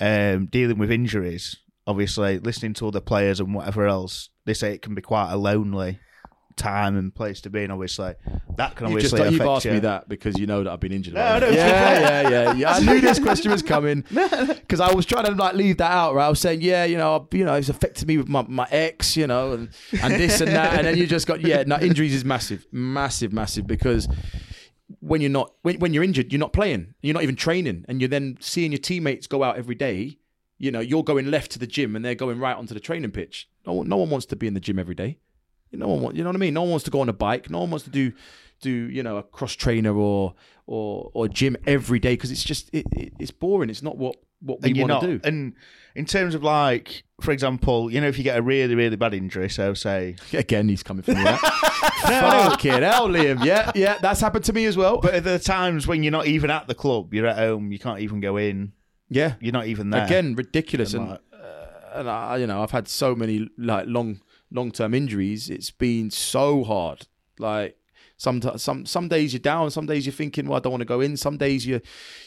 um, 0.00 0.46
dealing 0.46 0.78
with 0.78 0.92
injuries. 0.92 1.56
Obviously, 1.86 2.38
listening 2.38 2.74
to 2.74 2.86
other 2.86 3.00
players 3.00 3.40
and 3.40 3.54
whatever 3.54 3.86
else, 3.86 4.28
they 4.44 4.54
say 4.54 4.74
it 4.74 4.82
can 4.82 4.94
be 4.94 5.02
quite 5.02 5.32
a 5.32 5.36
lonely 5.36 5.98
time 6.58 6.96
and 6.96 7.14
place 7.14 7.40
to 7.42 7.50
be. 7.50 7.62
And 7.62 7.72
obviously, 7.72 8.14
that 8.56 8.76
can 8.76 8.90
You 8.90 9.00
just 9.00 9.14
obviously 9.14 9.38
you've 9.38 9.46
asked 9.46 9.64
you. 9.64 9.72
me 9.72 9.78
that 9.80 10.08
because 10.08 10.38
you 10.38 10.46
know 10.46 10.64
that 10.64 10.70
I've 10.70 10.80
been 10.80 10.92
injured. 10.92 11.14
No, 11.14 11.38
no, 11.38 11.48
yeah, 11.48 12.00
yeah, 12.00 12.28
yeah, 12.28 12.52
yeah. 12.52 12.72
I 12.74 12.80
knew 12.80 13.00
this 13.00 13.18
question 13.18 13.50
was 13.50 13.62
coming 13.62 14.04
because 14.10 14.80
I 14.80 14.92
was 14.92 15.06
trying 15.06 15.24
to 15.24 15.32
like 15.32 15.54
leave 15.54 15.78
that 15.78 15.90
out. 15.90 16.14
Right, 16.14 16.26
I 16.26 16.28
was 16.28 16.40
saying, 16.40 16.60
yeah, 16.60 16.84
you 16.84 16.98
know, 16.98 17.26
you 17.32 17.44
know, 17.44 17.54
it's 17.54 17.68
affected 17.68 18.06
me 18.08 18.18
with 18.18 18.28
my, 18.28 18.44
my 18.48 18.66
ex, 18.70 19.16
you 19.16 19.26
know, 19.26 19.52
and, 19.52 19.70
and 20.02 20.14
this 20.14 20.40
and 20.40 20.50
that, 20.50 20.74
and 20.74 20.86
then 20.86 20.98
you 20.98 21.06
just 21.06 21.26
got 21.26 21.40
yeah. 21.40 21.64
No, 21.66 21.78
injuries 21.78 22.14
is 22.14 22.24
massive, 22.24 22.66
massive, 22.72 23.32
massive 23.32 23.66
because 23.66 24.08
when 25.00 25.20
you're 25.20 25.30
not 25.30 25.52
when, 25.62 25.78
when 25.78 25.92
you're 25.92 26.04
injured, 26.04 26.32
you're 26.32 26.40
not 26.40 26.52
playing, 26.52 26.94
you're 27.02 27.14
not 27.14 27.22
even 27.22 27.36
training, 27.36 27.84
and 27.88 28.00
you're 28.00 28.08
then 28.08 28.36
seeing 28.40 28.72
your 28.72 28.78
teammates 28.80 29.26
go 29.26 29.42
out 29.42 29.56
every 29.56 29.74
day. 29.74 30.18
You 30.60 30.72
know, 30.72 30.80
you're 30.80 31.04
going 31.04 31.30
left 31.30 31.52
to 31.52 31.58
the 31.60 31.68
gym 31.68 31.94
and 31.94 32.04
they're 32.04 32.16
going 32.16 32.40
right 32.40 32.56
onto 32.56 32.74
the 32.74 32.80
training 32.80 33.12
pitch. 33.12 33.48
No, 33.64 33.84
no 33.84 33.96
one 33.96 34.10
wants 34.10 34.26
to 34.26 34.34
be 34.34 34.48
in 34.48 34.54
the 34.54 34.60
gym 34.60 34.76
every 34.76 34.96
day. 34.96 35.18
No 35.72 35.88
one, 35.88 36.00
want, 36.00 36.16
you 36.16 36.22
know 36.24 36.30
what 36.30 36.36
I 36.36 36.38
mean. 36.38 36.54
No 36.54 36.62
one 36.62 36.70
wants 36.70 36.84
to 36.84 36.90
go 36.90 37.00
on 37.00 37.08
a 37.08 37.12
bike. 37.12 37.50
No 37.50 37.60
one 37.60 37.70
wants 37.70 37.84
to 37.84 37.90
do, 37.90 38.12
do 38.60 38.70
you 38.70 39.02
know, 39.02 39.16
a 39.18 39.22
cross 39.22 39.52
trainer 39.52 39.94
or 39.96 40.34
or 40.66 41.10
or 41.14 41.28
gym 41.28 41.56
every 41.66 41.98
day 41.98 42.14
because 42.14 42.30
it's 42.30 42.44
just 42.44 42.68
it, 42.72 42.86
it, 42.92 43.12
it's 43.18 43.30
boring. 43.30 43.70
It's 43.70 43.82
not 43.82 43.96
what 43.96 44.16
what 44.40 44.60
we 44.62 44.72
want 44.82 45.00
to 45.00 45.18
do. 45.18 45.20
And 45.28 45.54
in 45.94 46.04
terms 46.04 46.34
of 46.34 46.42
like, 46.44 47.02
for 47.20 47.32
example, 47.32 47.90
you 47.92 48.00
know, 48.00 48.06
if 48.08 48.16
you 48.18 48.24
get 48.24 48.38
a 48.38 48.42
really, 48.42 48.74
really 48.74 48.96
bad 48.96 49.12
injury, 49.14 49.48
so 49.50 49.74
say 49.74 50.16
again, 50.32 50.68
he's 50.68 50.82
coming 50.82 51.02
for 51.02 51.12
me. 51.12 51.22
That. 51.24 51.40
Fucking 52.02 52.82
hell, 52.82 53.08
Liam. 53.08 53.44
Yeah, 53.44 53.72
yeah, 53.74 53.98
that's 54.00 54.20
happened 54.20 54.44
to 54.46 54.52
me 54.52 54.64
as 54.66 54.76
well. 54.76 54.98
But 54.98 55.14
at 55.14 55.24
the 55.24 55.38
times 55.38 55.86
when 55.86 56.02
you're 56.02 56.12
not 56.12 56.26
even 56.26 56.50
at 56.50 56.68
the 56.68 56.74
club, 56.74 57.12
you're 57.12 57.26
at 57.26 57.36
home, 57.36 57.72
you 57.72 57.78
can't 57.78 58.00
even 58.00 58.20
go 58.20 58.36
in. 58.36 58.72
Yeah, 59.08 59.34
you're 59.40 59.52
not 59.52 59.66
even 59.66 59.90
there. 59.90 60.04
Again, 60.04 60.34
ridiculous. 60.34 60.94
And 60.94 61.02
And, 61.02 61.10
like- 61.12 61.20
uh, 61.32 61.98
and 62.00 62.10
I, 62.10 62.36
you 62.36 62.46
know, 62.46 62.62
I've 62.62 62.70
had 62.70 62.86
so 62.88 63.14
many 63.14 63.48
like 63.58 63.86
long 63.88 64.20
long 64.50 64.70
term 64.70 64.94
injuries. 64.94 65.50
It's 65.50 65.70
been 65.70 66.10
so 66.10 66.64
hard. 66.64 67.06
Like 67.38 67.76
some 68.16 68.42
some 68.56 68.86
some 68.86 69.08
days 69.08 69.32
you're 69.32 69.40
down. 69.40 69.70
Some 69.70 69.86
days 69.86 70.06
you're 70.06 70.12
thinking, 70.12 70.48
well, 70.48 70.56
I 70.56 70.60
don't 70.60 70.72
want 70.72 70.82
to 70.82 70.86
go 70.86 71.00
in. 71.00 71.16
Some 71.16 71.36
days 71.36 71.66
you, 71.66 71.80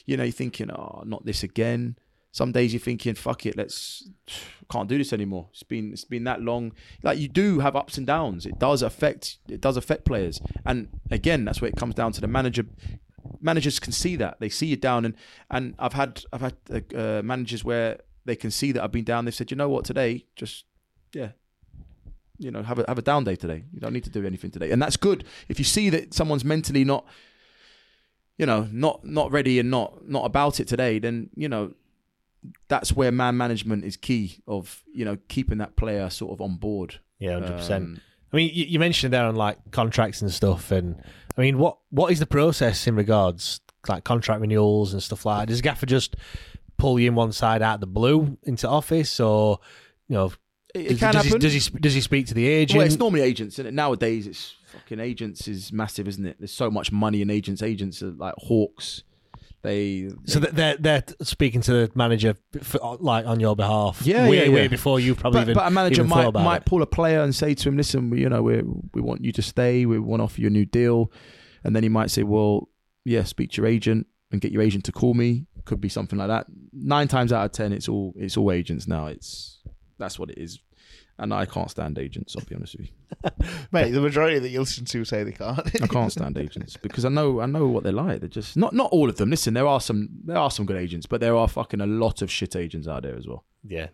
you 0.06 0.18
know, 0.18 0.24
you're 0.24 0.32
thinking, 0.32 0.72
oh, 0.72 1.04
not 1.06 1.26
this 1.26 1.44
again. 1.44 1.98
Some 2.34 2.54
days 2.54 2.72
you're 2.72 2.80
thinking, 2.80 3.16
fuck 3.16 3.46
it, 3.46 3.58
let's 3.58 4.10
can't 4.72 4.88
do 4.88 4.98
this 4.98 5.12
anymore. 5.12 5.50
It's 5.52 5.64
been 5.64 5.92
it's 5.92 6.06
been 6.06 6.24
that 6.24 6.42
long. 6.42 6.72
Like 7.04 7.20
you 7.20 7.28
do 7.28 7.60
have 7.60 7.76
ups 7.76 7.98
and 7.98 8.08
downs. 8.08 8.46
It 8.46 8.58
does 8.58 8.82
affect 8.82 9.40
it 9.50 9.60
does 9.60 9.76
affect 9.76 10.06
players. 10.06 10.40
And 10.66 10.88
again, 11.12 11.44
that's 11.44 11.62
where 11.62 11.70
it 11.70 11.76
comes 11.76 11.94
down 11.94 12.14
to 12.14 12.22
the 12.22 12.28
manager. 12.28 12.64
Managers 13.42 13.80
can 13.80 13.92
see 13.92 14.16
that 14.16 14.40
they 14.40 14.50
see 14.50 14.68
you 14.68 14.78
down, 14.78 15.04
and 15.04 15.16
and 15.50 15.76
I've 15.78 15.94
had 15.94 16.24
I've 16.32 16.42
had 16.42 16.56
uh, 16.74 16.98
uh, 16.98 17.22
managers 17.22 17.66
where 17.66 18.00
they 18.24 18.38
can 18.38 18.50
see 18.50 18.72
that 18.72 18.82
I've 18.82 18.92
been 18.92 19.04
down. 19.04 19.26
They've 19.26 19.36
said, 19.36 19.52
you 19.52 19.58
know 19.58 19.70
what, 19.70 19.84
today 19.84 20.26
just 20.36 20.66
yeah, 21.14 21.32
you 22.42 22.50
know, 22.50 22.64
have 22.64 22.80
a 22.80 22.86
have 22.88 22.98
a 22.98 23.02
down 23.02 23.24
day 23.24 23.36
today. 23.36 23.64
You 23.72 23.80
don't 23.80 23.94
need 23.94 24.04
to 24.06 24.10
do 24.10 24.26
anything 24.26 24.52
today, 24.52 24.72
and 24.72 24.82
that's 24.82 24.98
good. 24.98 25.24
If 25.48 25.60
you 25.60 25.66
see 25.66 25.89
that 25.92 26.14
someone's 26.14 26.44
mentally 26.44 26.84
not, 26.84 27.06
you 28.38 28.46
know, 28.46 28.68
not 28.72 29.06
not 29.06 29.32
ready 29.32 29.60
and 29.60 29.70
not 29.70 30.08
not 30.10 30.26
about 30.26 30.60
it 30.60 30.68
today, 30.68 30.98
then 30.98 31.30
you 31.36 31.48
know, 31.48 31.74
that's 32.68 32.94
where 32.94 33.12
man 33.12 33.38
management 33.38 33.86
is 33.86 33.96
key. 33.96 34.42
Of 34.48 34.84
you 34.92 35.06
know, 35.06 35.18
keeping 35.28 35.60
that 35.60 35.76
player 35.76 36.10
sort 36.10 36.34
of 36.34 36.42
on 36.42 36.56
board. 36.56 37.00
Yeah, 37.20 37.34
hundred 37.34 37.58
percent. 37.58 37.84
Um, 37.84 38.02
I 38.34 38.38
mean, 38.38 38.52
you, 38.54 38.66
you 38.66 38.80
mentioned 38.80 39.14
there 39.14 39.26
on 39.26 39.36
like 39.36 39.58
contracts 39.72 40.22
and 40.22 40.32
stuff, 40.32 40.72
and 40.72 41.02
I 41.38 41.42
mean, 41.42 41.60
what 41.60 41.78
what 41.92 42.12
is 42.12 42.20
the 42.20 42.26
process 42.26 42.88
in 42.88 42.96
regards 42.96 43.62
like 43.88 44.04
contract 44.04 44.42
renewals 44.42 44.94
and 44.94 45.04
stuff 45.04 45.26
like? 45.26 45.42
that? 45.42 45.48
Does 45.50 45.62
Gaffer 45.62 45.86
just 45.86 46.16
pull 46.78 47.00
you 47.00 47.10
in 47.10 47.16
one 47.16 47.32
side 47.32 47.62
out 47.62 47.76
of 47.76 47.82
the 47.82 47.88
blue 47.88 48.39
into 48.44 48.68
office, 48.68 49.20
or 49.20 49.60
you 50.08 50.16
know, 50.16 50.32
It- 50.74 50.90
does, 50.90 51.00
can 51.00 51.14
does 51.14 51.26
happen. 51.26 51.32
He, 51.42 51.48
does 51.48 51.54
he 51.54 51.80
does 51.80 51.94
he 51.94 52.02
speak 52.02 52.28
to 52.28 52.34
the 52.34 52.48
agent? 52.48 52.78
Well, 52.78 52.86
it's 52.88 52.98
normally 52.98 53.22
agents, 53.22 53.60
and 53.60 53.74
nowadays 53.76 54.28
it's 54.28 54.56
fucking 54.68 55.00
agents 55.00 55.48
is 55.48 55.72
massive, 55.74 56.08
isn't 56.08 56.26
it? 56.26 56.38
There's 56.40 56.52
so 56.54 56.72
much 56.72 56.92
money 56.92 57.22
in 57.22 57.30
agents. 57.30 57.62
Agents 57.62 58.02
are 58.02 58.12
like 58.12 58.36
hawks. 58.38 59.04
They, 59.64 60.10
So 60.26 60.40
that 60.40 60.56
they're 60.56 60.76
they're 60.78 61.04
speaking 61.22 61.62
to 61.62 61.72
the 61.72 61.92
manager 61.94 62.36
for, 62.64 62.84
uh, 62.84 62.98
like 63.00 63.28
on 63.28 63.40
your 63.40 63.56
behalf. 63.56 64.02
Yeah, 64.04 64.28
way, 64.28 64.38
yeah, 64.38 64.44
yeah. 64.46 64.50
way 64.56 64.68
before 64.68 65.00
you 65.00 65.14
probably 65.14 65.42
but, 65.42 65.44
even. 65.44 65.54
but 65.54 65.68
a 65.68 65.70
manager 65.70 66.04
might 66.04 66.34
might 66.34 66.62
it. 66.62 66.66
pull 66.66 66.82
a 66.82 66.88
player 66.88 67.22
and 67.22 67.36
say 67.36 67.54
to 67.54 67.70
him, 67.70 67.78
"Listen, 67.78 68.10
we, 68.10 68.22
you 68.22 68.30
know, 68.30 68.42
we 68.42 68.64
we 68.96 69.02
want 69.02 69.24
you 69.24 69.32
to 69.34 69.42
stay. 69.44 69.86
We 69.86 70.00
want 70.00 70.22
to 70.22 70.24
offer 70.24 70.42
you 70.42 70.48
a 70.48 70.50
new 70.50 70.66
deal," 70.66 71.12
and 71.64 71.76
then 71.76 71.84
he 71.84 71.90
might 71.90 72.10
say, 72.10 72.24
"Well, 72.24 72.70
yeah, 73.06 73.24
speak 73.24 73.52
to 73.52 73.62
your 73.62 73.70
agent 73.70 74.08
and 74.32 74.42
get 74.42 74.52
your 74.52 74.64
agent 74.64 74.86
to 74.86 74.92
call 74.92 75.14
me." 75.14 75.46
Could 75.66 75.80
be 75.80 75.90
something 75.90 76.18
like 76.18 76.30
that. 76.30 76.48
Nine 76.74 77.08
times 77.08 77.32
out 77.32 77.46
of 77.46 77.52
ten, 77.52 77.72
it's 77.72 77.88
all 77.88 78.14
it's 78.18 78.38
all 78.38 78.52
agents 78.52 78.88
now. 78.88 79.06
It's 79.06 79.60
that's 80.02 80.20
what 80.20 80.30
it 80.30 80.38
is, 80.38 80.60
and 81.18 81.34
I 81.34 81.45
can't 81.45 81.70
stand 81.70 81.97
agents. 81.97 82.36
I'll 82.38 82.45
be 82.45 82.56
honest 82.56 82.78
with 82.78 82.88
you. 82.88 83.47
Mate, 83.72 83.91
the 83.91 84.02
majority 84.02 84.39
that 84.39 84.49
you 84.49 84.60
listen 84.60 84.86
to 84.86 85.06
say 85.06 85.24
they 85.24 85.32
can't. 85.32 85.60
I 85.82 85.88
can't 85.88 86.12
stand 86.12 86.38
agents 86.38 86.78
because 86.78 87.06
I 87.06 87.10
know 87.10 87.39
I 87.39 87.45
know 87.45 87.68
what 87.68 87.84
they're 87.84 87.93
like. 87.93 88.20
They're 88.20 88.30
just 88.30 88.58
not 88.58 88.74
not 88.74 88.91
all 88.91 89.10
of 89.10 89.18
them. 89.18 89.30
Listen, 89.30 89.54
there 89.54 89.68
are 89.68 89.80
some 89.80 90.10
there 90.26 90.38
are 90.38 90.52
some 90.52 90.66
good 90.66 90.78
agents, 90.78 91.06
but 91.06 91.22
there 91.22 91.36
are 91.36 91.47
fucking 91.47 91.82
a 91.82 91.88
lot 91.88 92.22
of 92.22 92.32
shit 92.32 92.56
agents 92.56 92.88
out 92.88 93.04
there 93.04 93.16
as 93.16 93.28
well. 93.28 93.45
Yeah. 93.64 93.88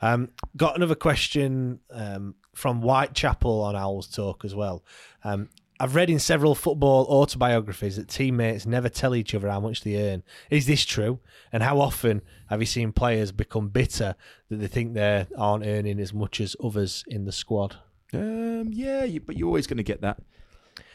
Um, 0.00 0.30
got 0.56 0.76
another 0.76 0.94
question 0.94 1.80
um, 1.90 2.34
from 2.54 2.82
Whitechapel 2.82 3.62
on 3.62 3.74
Owls 3.74 4.08
Talk 4.08 4.44
as 4.44 4.54
well. 4.54 4.84
Um, 5.24 5.48
I've 5.84 5.94
read 5.94 6.08
in 6.08 6.18
several 6.18 6.54
football 6.54 7.04
autobiographies 7.10 7.96
that 7.96 8.08
teammates 8.08 8.64
never 8.64 8.88
tell 8.88 9.14
each 9.14 9.34
other 9.34 9.50
how 9.50 9.60
much 9.60 9.82
they 9.82 9.96
earn. 9.96 10.22
Is 10.48 10.64
this 10.64 10.82
true? 10.82 11.20
And 11.52 11.62
how 11.62 11.78
often 11.78 12.22
have 12.48 12.62
you 12.62 12.64
seen 12.64 12.90
players 12.90 13.32
become 13.32 13.68
bitter 13.68 14.14
that 14.48 14.56
they 14.56 14.66
think 14.66 14.94
they 14.94 15.26
aren't 15.36 15.66
earning 15.66 16.00
as 16.00 16.14
much 16.14 16.40
as 16.40 16.56
others 16.64 17.04
in 17.06 17.26
the 17.26 17.32
squad? 17.32 17.76
Um, 18.14 18.70
yeah, 18.72 19.04
you, 19.04 19.20
but 19.20 19.36
you're 19.36 19.48
always 19.48 19.66
going 19.66 19.76
to 19.76 19.82
get 19.82 20.00
that. 20.00 20.22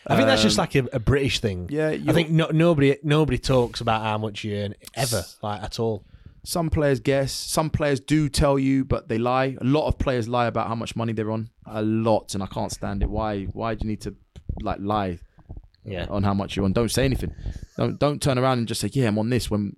I 0.08 0.16
think 0.16 0.26
that's 0.26 0.42
just 0.42 0.58
Um, 0.58 0.64
like 0.64 0.74
a, 0.74 0.88
a 0.94 1.00
British 1.00 1.40
thing. 1.40 1.68
Yeah, 1.70 1.90
I 1.90 2.12
think 2.12 2.32
no, 2.32 2.48
nobody 2.52 2.98
nobody 3.04 3.38
talks 3.38 3.82
about 3.82 4.02
how 4.02 4.18
much 4.18 4.44
you 4.44 4.56
earn 4.56 4.74
ever, 4.96 5.24
like 5.44 5.62
at 5.62 5.80
all. 5.80 6.04
Some 6.44 6.72
players 6.72 7.00
guess. 7.00 7.32
Some 7.32 7.70
players 7.70 8.00
do 8.00 8.28
tell 8.28 8.58
you, 8.58 8.86
but 8.86 9.08
they 9.08 9.20
lie. 9.20 9.56
A 9.62 9.66
lot 9.66 9.88
of 9.88 10.00
players 10.00 10.28
lie 10.28 10.48
about 10.48 10.68
how 10.68 10.74
much 10.74 10.96
money 10.96 11.14
they're 11.14 11.30
on. 11.30 11.52
A 11.68 11.84
lot, 11.84 12.34
and 12.34 12.42
I 12.42 12.48
can't 12.48 12.72
stand 12.72 13.04
it. 13.04 13.10
Why? 13.12 13.44
Why 13.44 13.76
do 13.76 13.86
you 13.86 13.90
need 13.92 14.02
to 14.02 14.16
like 14.62 14.80
lie? 14.80 15.20
Yeah. 15.86 16.06
On 16.10 16.24
how 16.24 16.34
much 16.34 16.56
you're 16.56 16.66
on. 16.66 16.74
Don't 16.74 16.92
say 16.92 17.06
anything. 17.06 17.34
Don't 17.78 17.98
don't 18.00 18.22
turn 18.22 18.38
around 18.38 18.60
and 18.60 18.68
just 18.68 18.82
say, 18.82 18.90
"Yeah, 18.92 19.08
I'm 19.08 19.18
on 19.18 19.30
this." 19.30 19.50
When 19.50 19.76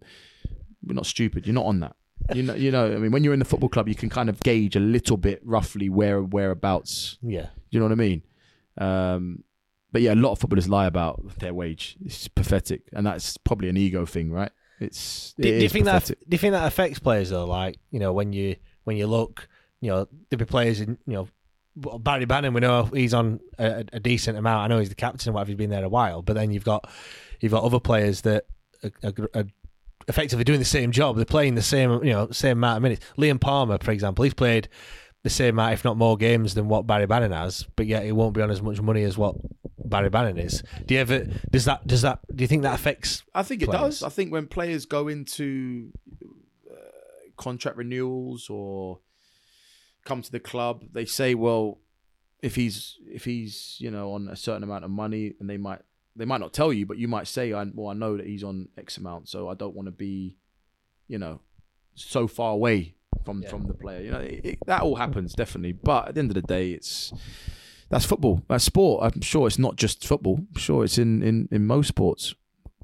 we're 0.83 0.95
not 0.95 1.05
stupid. 1.05 1.45
You're 1.45 1.53
not 1.53 1.65
on 1.65 1.79
that. 1.81 1.95
You 2.33 2.43
know. 2.43 2.55
You 2.55 2.71
know. 2.71 2.85
I 2.85 2.97
mean, 2.97 3.11
when 3.11 3.23
you're 3.23 3.33
in 3.33 3.39
the 3.39 3.45
football 3.45 3.69
club, 3.69 3.87
you 3.87 3.95
can 3.95 4.09
kind 4.09 4.29
of 4.29 4.39
gauge 4.41 4.75
a 4.75 4.79
little 4.79 5.17
bit 5.17 5.41
roughly 5.43 5.89
where 5.89 6.21
whereabouts. 6.21 7.17
Yeah. 7.21 7.47
You 7.69 7.79
know 7.79 7.85
what 7.85 7.93
I 7.93 7.95
mean? 7.95 8.23
Um, 8.77 9.43
but 9.91 10.01
yeah, 10.01 10.13
a 10.13 10.15
lot 10.15 10.31
of 10.31 10.39
footballers 10.39 10.69
lie 10.69 10.85
about 10.85 11.39
their 11.39 11.53
wage. 11.53 11.97
It's 12.05 12.27
pathetic, 12.27 12.83
and 12.93 13.05
that's 13.05 13.37
probably 13.37 13.69
an 13.69 13.77
ego 13.77 14.05
thing, 14.05 14.31
right? 14.31 14.51
It's. 14.79 15.33
Do, 15.33 15.47
it 15.47 15.57
do 15.57 15.63
you 15.63 15.69
think 15.69 15.85
pathetic. 15.85 16.19
that 16.19 16.29
do 16.29 16.35
you 16.35 16.39
think 16.39 16.53
that 16.53 16.67
affects 16.67 16.99
players 16.99 17.29
though? 17.29 17.45
Like 17.45 17.77
you 17.91 17.99
know 17.99 18.13
when 18.13 18.33
you 18.33 18.55
when 18.85 18.97
you 18.97 19.07
look, 19.07 19.47
you 19.81 19.89
know 19.89 20.07
there'll 20.29 20.39
be 20.39 20.45
players 20.45 20.81
in 20.81 20.97
you 21.05 21.13
know 21.13 21.27
Barry 21.75 22.25
Bannan. 22.25 22.53
We 22.53 22.61
know 22.61 22.83
he's 22.85 23.13
on 23.13 23.39
a, 23.57 23.85
a 23.93 23.99
decent 23.99 24.37
amount. 24.37 24.63
I 24.63 24.67
know 24.67 24.79
he's 24.79 24.89
the 24.89 24.95
captain 24.95 25.29
and 25.29 25.35
whatever. 25.35 25.49
He's 25.49 25.57
been 25.57 25.69
there 25.69 25.83
a 25.83 25.89
while, 25.89 26.21
but 26.21 26.33
then 26.33 26.51
you've 26.51 26.65
got 26.65 26.89
you've 27.39 27.51
got 27.51 27.63
other 27.63 27.79
players 27.79 28.21
that 28.21 28.45
are, 28.83 28.91
are, 29.03 29.29
are 29.33 29.45
effectively 30.07 30.43
doing 30.43 30.59
the 30.59 30.65
same 30.65 30.91
job. 30.91 31.15
They're 31.15 31.25
playing 31.25 31.55
the 31.55 31.61
same 31.61 32.03
you 32.03 32.11
know 32.11 32.29
same 32.31 32.57
amount 32.57 32.77
of 32.77 32.83
minutes. 32.83 33.05
Liam 33.17 33.39
Palmer, 33.39 33.77
for 33.81 33.91
example, 33.91 34.23
he's 34.23 34.33
played 34.33 34.67
the 35.23 35.29
same 35.29 35.55
amount, 35.55 35.73
if 35.73 35.85
not 35.85 35.97
more, 35.97 36.17
games 36.17 36.55
than 36.55 36.67
what 36.67 36.87
Barry 36.87 37.05
Bannan 37.05 37.31
has, 37.31 37.65
but 37.75 37.85
yet 37.85 38.03
he 38.03 38.11
won't 38.11 38.33
be 38.33 38.41
on 38.41 38.49
as 38.49 38.61
much 38.61 38.81
money 38.81 39.03
as 39.03 39.17
what 39.17 39.35
Barry 39.77 40.09
Bannan 40.09 40.37
is. 40.37 40.63
Do 40.85 40.95
you 40.95 41.01
ever 41.01 41.25
does 41.49 41.65
that 41.65 41.85
does 41.85 42.01
that 42.01 42.19
do 42.35 42.43
you 42.43 42.47
think 42.47 42.63
that 42.63 42.73
affects? 42.73 43.23
I 43.33 43.43
think 43.43 43.61
it 43.61 43.69
players? 43.69 43.99
does. 43.99 44.03
I 44.03 44.09
think 44.09 44.31
when 44.31 44.47
players 44.47 44.85
go 44.85 45.07
into 45.07 45.91
uh, 46.69 46.75
contract 47.37 47.77
renewals 47.77 48.49
or 48.49 48.99
come 50.05 50.21
to 50.21 50.31
the 50.31 50.39
club, 50.39 50.83
they 50.91 51.05
say, 51.05 51.35
"Well, 51.35 51.79
if 52.41 52.55
he's 52.55 52.97
if 53.07 53.25
he's 53.25 53.77
you 53.79 53.91
know 53.91 54.13
on 54.13 54.27
a 54.27 54.35
certain 54.35 54.63
amount 54.63 54.85
of 54.85 54.91
money, 54.91 55.33
and 55.39 55.49
they 55.49 55.57
might 55.57 55.81
they 56.15 56.25
might 56.25 56.41
not 56.41 56.53
tell 56.53 56.73
you, 56.73 56.85
but 56.85 56.97
you 56.97 57.07
might 57.07 57.27
say, 57.27 57.53
I, 57.53 57.63
"Well, 57.73 57.87
I 57.89 57.93
know 57.93 58.17
that 58.17 58.25
he's 58.25 58.43
on 58.43 58.67
X 58.77 58.97
amount, 58.97 59.29
so 59.29 59.47
I 59.49 59.53
don't 59.53 59.75
want 59.75 59.87
to 59.87 59.91
be, 59.91 60.37
you 61.07 61.17
know, 61.17 61.41
so 61.95 62.27
far 62.27 62.51
away 62.53 62.95
from 63.25 63.43
from 63.43 63.67
the 63.67 63.73
player." 63.73 64.01
You 64.01 64.11
know, 64.11 64.19
it, 64.19 64.41
it- 64.45 64.59
that 64.65 64.81
all 64.81 64.95
happens 64.95 65.33
definitely, 65.33 65.73
but 65.73 66.09
at 66.09 66.15
the 66.15 66.19
end 66.19 66.31
of 66.31 66.35
the 66.35 66.41
day, 66.41 66.71
it's 66.71 67.13
that's 67.89 68.05
football. 68.05 68.41
That's 68.47 68.63
sport. 68.63 69.03
I'm 69.13 69.21
sure 69.21 69.47
it's 69.47 69.59
not 69.59 69.75
just 69.75 70.05
football. 70.07 70.37
I'm 70.53 70.59
sure 70.59 70.83
it's 70.83 70.97
in 70.97 71.21
in 71.23 71.47
in 71.51 71.65
most 71.65 71.87
sports, 71.87 72.33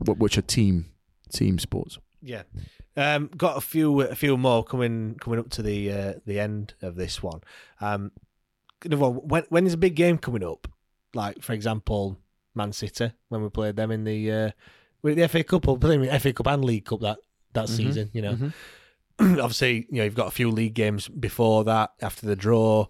which 0.05 0.37
are 0.37 0.41
team 0.43 0.91
team 1.31 1.59
sports. 1.59 1.97
Yeah. 2.21 2.43
Um, 2.97 3.29
got 3.37 3.57
a 3.57 3.61
few 3.61 4.01
a 4.01 4.15
few 4.15 4.35
more 4.37 4.63
coming 4.63 5.15
coming 5.21 5.39
up 5.39 5.49
to 5.51 5.61
the 5.61 5.91
uh, 5.91 6.13
the 6.25 6.39
end 6.39 6.73
of 6.81 6.95
this 6.95 7.21
one. 7.21 7.41
Um, 7.79 8.11
one, 8.85 9.13
when 9.15 9.43
when 9.49 9.67
is 9.67 9.73
a 9.73 9.77
big 9.77 9.95
game 9.95 10.17
coming 10.17 10.43
up? 10.43 10.67
Like 11.13 11.43
for 11.43 11.53
example, 11.53 12.17
Man 12.55 12.73
City 12.73 13.11
when 13.29 13.43
we 13.43 13.49
played 13.49 13.75
them 13.75 13.91
in 13.91 14.03
the 14.03 14.31
uh, 14.31 14.51
with 15.03 15.15
the 15.17 15.27
FA 15.27 15.43
Cup, 15.43 15.67
or 15.67 15.77
playing 15.77 16.09
FA 16.19 16.33
Cup 16.33 16.47
and 16.47 16.65
League 16.65 16.85
Cup 16.85 17.01
that 17.01 17.19
that 17.53 17.67
Mhm, 17.67 17.69
season. 17.69 18.09
You 18.13 18.21
know, 18.23 18.33
mhm. 18.33 18.53
obviously 19.19 19.85
you 19.91 19.97
know 19.97 20.03
you've 20.03 20.15
got 20.15 20.27
a 20.27 20.31
few 20.31 20.49
league 20.49 20.73
games 20.73 21.07
before 21.07 21.63
that 21.65 21.91
after 22.01 22.25
the 22.25 22.35
draw. 22.35 22.87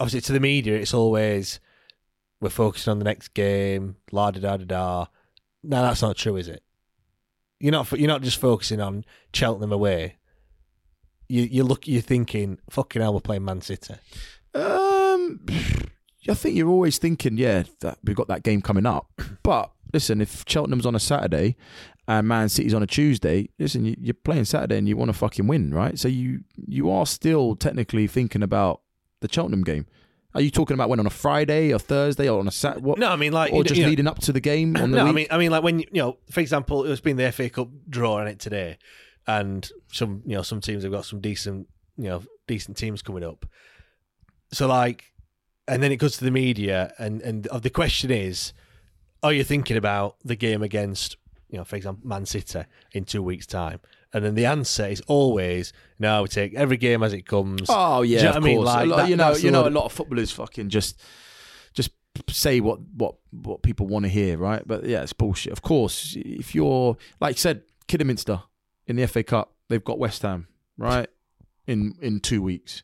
Obviously 0.00 0.22
to 0.22 0.32
the 0.32 0.40
media, 0.40 0.74
it's 0.74 0.92
always 0.94 1.60
we're 2.40 2.48
focusing 2.50 2.90
on 2.90 2.98
the 2.98 3.04
next 3.04 3.28
game. 3.34 3.94
La 4.10 4.32
da 4.32 4.40
da 4.40 4.56
da 4.56 4.64
da. 4.64 5.06
No, 5.62 5.80
that's 5.82 6.02
not 6.02 6.16
true, 6.16 6.34
is 6.36 6.48
it? 6.48 6.63
You're 7.60 7.72
not. 7.72 7.90
You're 7.92 8.08
not 8.08 8.22
just 8.22 8.40
focusing 8.40 8.80
on 8.80 9.04
Cheltenham 9.32 9.72
away. 9.72 10.16
You 11.28 11.42
you 11.42 11.64
look. 11.64 11.86
You're 11.88 12.02
thinking, 12.02 12.58
fucking 12.70 13.00
hell, 13.02 13.14
we're 13.14 13.20
playing 13.20 13.44
Man 13.44 13.60
City. 13.60 13.94
Um, 14.54 15.40
I 16.28 16.34
think 16.34 16.56
you're 16.56 16.68
always 16.70 16.98
thinking, 16.98 17.36
yeah, 17.36 17.64
that 17.80 17.98
we've 18.02 18.16
got 18.16 18.28
that 18.28 18.42
game 18.42 18.62
coming 18.62 18.86
up. 18.86 19.10
But 19.42 19.72
listen, 19.92 20.20
if 20.22 20.44
Cheltenham's 20.48 20.86
on 20.86 20.94
a 20.94 21.00
Saturday 21.00 21.56
and 22.08 22.26
Man 22.26 22.48
City's 22.48 22.72
on 22.74 22.82
a 22.82 22.86
Tuesday, 22.86 23.50
listen, 23.58 23.84
you- 23.84 23.96
you're 24.00 24.14
playing 24.14 24.46
Saturday 24.46 24.78
and 24.78 24.88
you 24.88 24.96
want 24.96 25.10
to 25.10 25.12
fucking 25.12 25.46
win, 25.46 25.72
right? 25.74 25.98
So 25.98 26.08
you 26.08 26.40
you 26.56 26.90
are 26.90 27.04
still 27.06 27.56
technically 27.56 28.06
thinking 28.06 28.42
about 28.42 28.80
the 29.20 29.28
Cheltenham 29.30 29.64
game. 29.64 29.86
Are 30.34 30.40
you 30.40 30.50
talking 30.50 30.74
about 30.74 30.88
when 30.88 30.98
on 30.98 31.06
a 31.06 31.10
Friday 31.10 31.72
or 31.72 31.78
Thursday 31.78 32.28
or 32.28 32.40
on 32.40 32.48
a 32.48 32.50
Saturday? 32.50 32.84
What? 32.84 32.98
No, 32.98 33.08
I 33.08 33.16
mean 33.16 33.32
like 33.32 33.52
or 33.52 33.62
just 33.62 33.80
know- 33.80 33.86
leading 33.86 34.08
up 34.08 34.18
to 34.20 34.32
the 34.32 34.40
game 34.40 34.76
on 34.76 34.90
the 34.90 34.98
no, 34.98 35.04
week? 35.04 35.10
I 35.10 35.14
mean, 35.14 35.26
I 35.30 35.38
mean, 35.38 35.50
like 35.52 35.62
when 35.62 35.78
you, 35.78 35.86
you 35.92 36.02
know, 36.02 36.18
for 36.30 36.40
example, 36.40 36.84
it's 36.84 37.00
been 37.00 37.16
the 37.16 37.30
FA 37.30 37.48
Cup 37.48 37.68
draw 37.88 38.18
on 38.18 38.26
it 38.26 38.40
today, 38.40 38.78
and 39.26 39.70
some, 39.92 40.22
you 40.26 40.34
know, 40.34 40.42
some 40.42 40.60
teams 40.60 40.82
have 40.82 40.90
got 40.90 41.04
some 41.04 41.20
decent, 41.20 41.68
you 41.96 42.08
know, 42.08 42.22
decent 42.48 42.76
teams 42.76 43.00
coming 43.00 43.22
up. 43.22 43.46
So 44.52 44.66
like, 44.66 45.12
and 45.68 45.82
then 45.82 45.92
it 45.92 45.96
goes 45.96 46.16
to 46.18 46.24
the 46.24 46.32
media, 46.32 46.92
and 46.98 47.22
and 47.22 47.44
the 47.44 47.70
question 47.70 48.10
is, 48.10 48.52
are 49.22 49.32
you 49.32 49.44
thinking 49.44 49.76
about 49.76 50.16
the 50.24 50.36
game 50.36 50.62
against, 50.62 51.16
you 51.48 51.58
know, 51.58 51.64
for 51.64 51.76
example, 51.76 52.08
Man 52.08 52.26
City 52.26 52.64
in 52.92 53.04
two 53.04 53.22
weeks' 53.22 53.46
time? 53.46 53.78
And 54.14 54.24
then 54.24 54.34
the 54.36 54.46
answer 54.46 54.86
is 54.86 55.02
always 55.08 55.72
no. 55.98 56.22
We 56.22 56.28
take 56.28 56.54
every 56.54 56.76
game 56.78 57.02
as 57.02 57.12
it 57.12 57.26
comes. 57.26 57.62
Oh 57.68 58.02
Do 58.02 58.08
you 58.08 58.16
yeah, 58.16 58.22
know 58.22 58.30
of 58.30 58.36
I 58.36 58.40
mean? 58.40 58.62
Like 58.62 58.86
lot- 58.88 58.96
that- 58.96 59.08
you 59.10 59.16
know, 59.16 59.34
you 59.34 59.48
a 59.48 59.52
know, 59.52 59.58
lot 59.60 59.64
a 59.64 59.68
of- 59.68 59.74
lot 59.74 59.84
of 59.86 59.92
footballers 59.92 60.30
fucking 60.30 60.68
just 60.70 61.02
just 61.74 61.90
say 62.30 62.60
what 62.60 62.78
what 62.96 63.16
what 63.32 63.62
people 63.62 63.86
want 63.88 64.04
to 64.04 64.08
hear, 64.08 64.38
right? 64.38 64.62
But 64.66 64.84
yeah, 64.84 65.02
it's 65.02 65.12
bullshit. 65.12 65.52
Of 65.52 65.62
course, 65.62 66.14
if 66.16 66.54
you're 66.54 66.96
like 67.20 67.34
you 67.36 67.40
said, 67.40 67.62
Kidderminster 67.88 68.42
in 68.86 68.96
the 68.96 69.06
FA 69.08 69.22
Cup, 69.24 69.52
they've 69.68 69.82
got 69.84 69.98
West 69.98 70.22
Ham, 70.22 70.46
right? 70.78 71.08
In 71.66 71.94
in 72.00 72.20
two 72.20 72.40
weeks, 72.40 72.82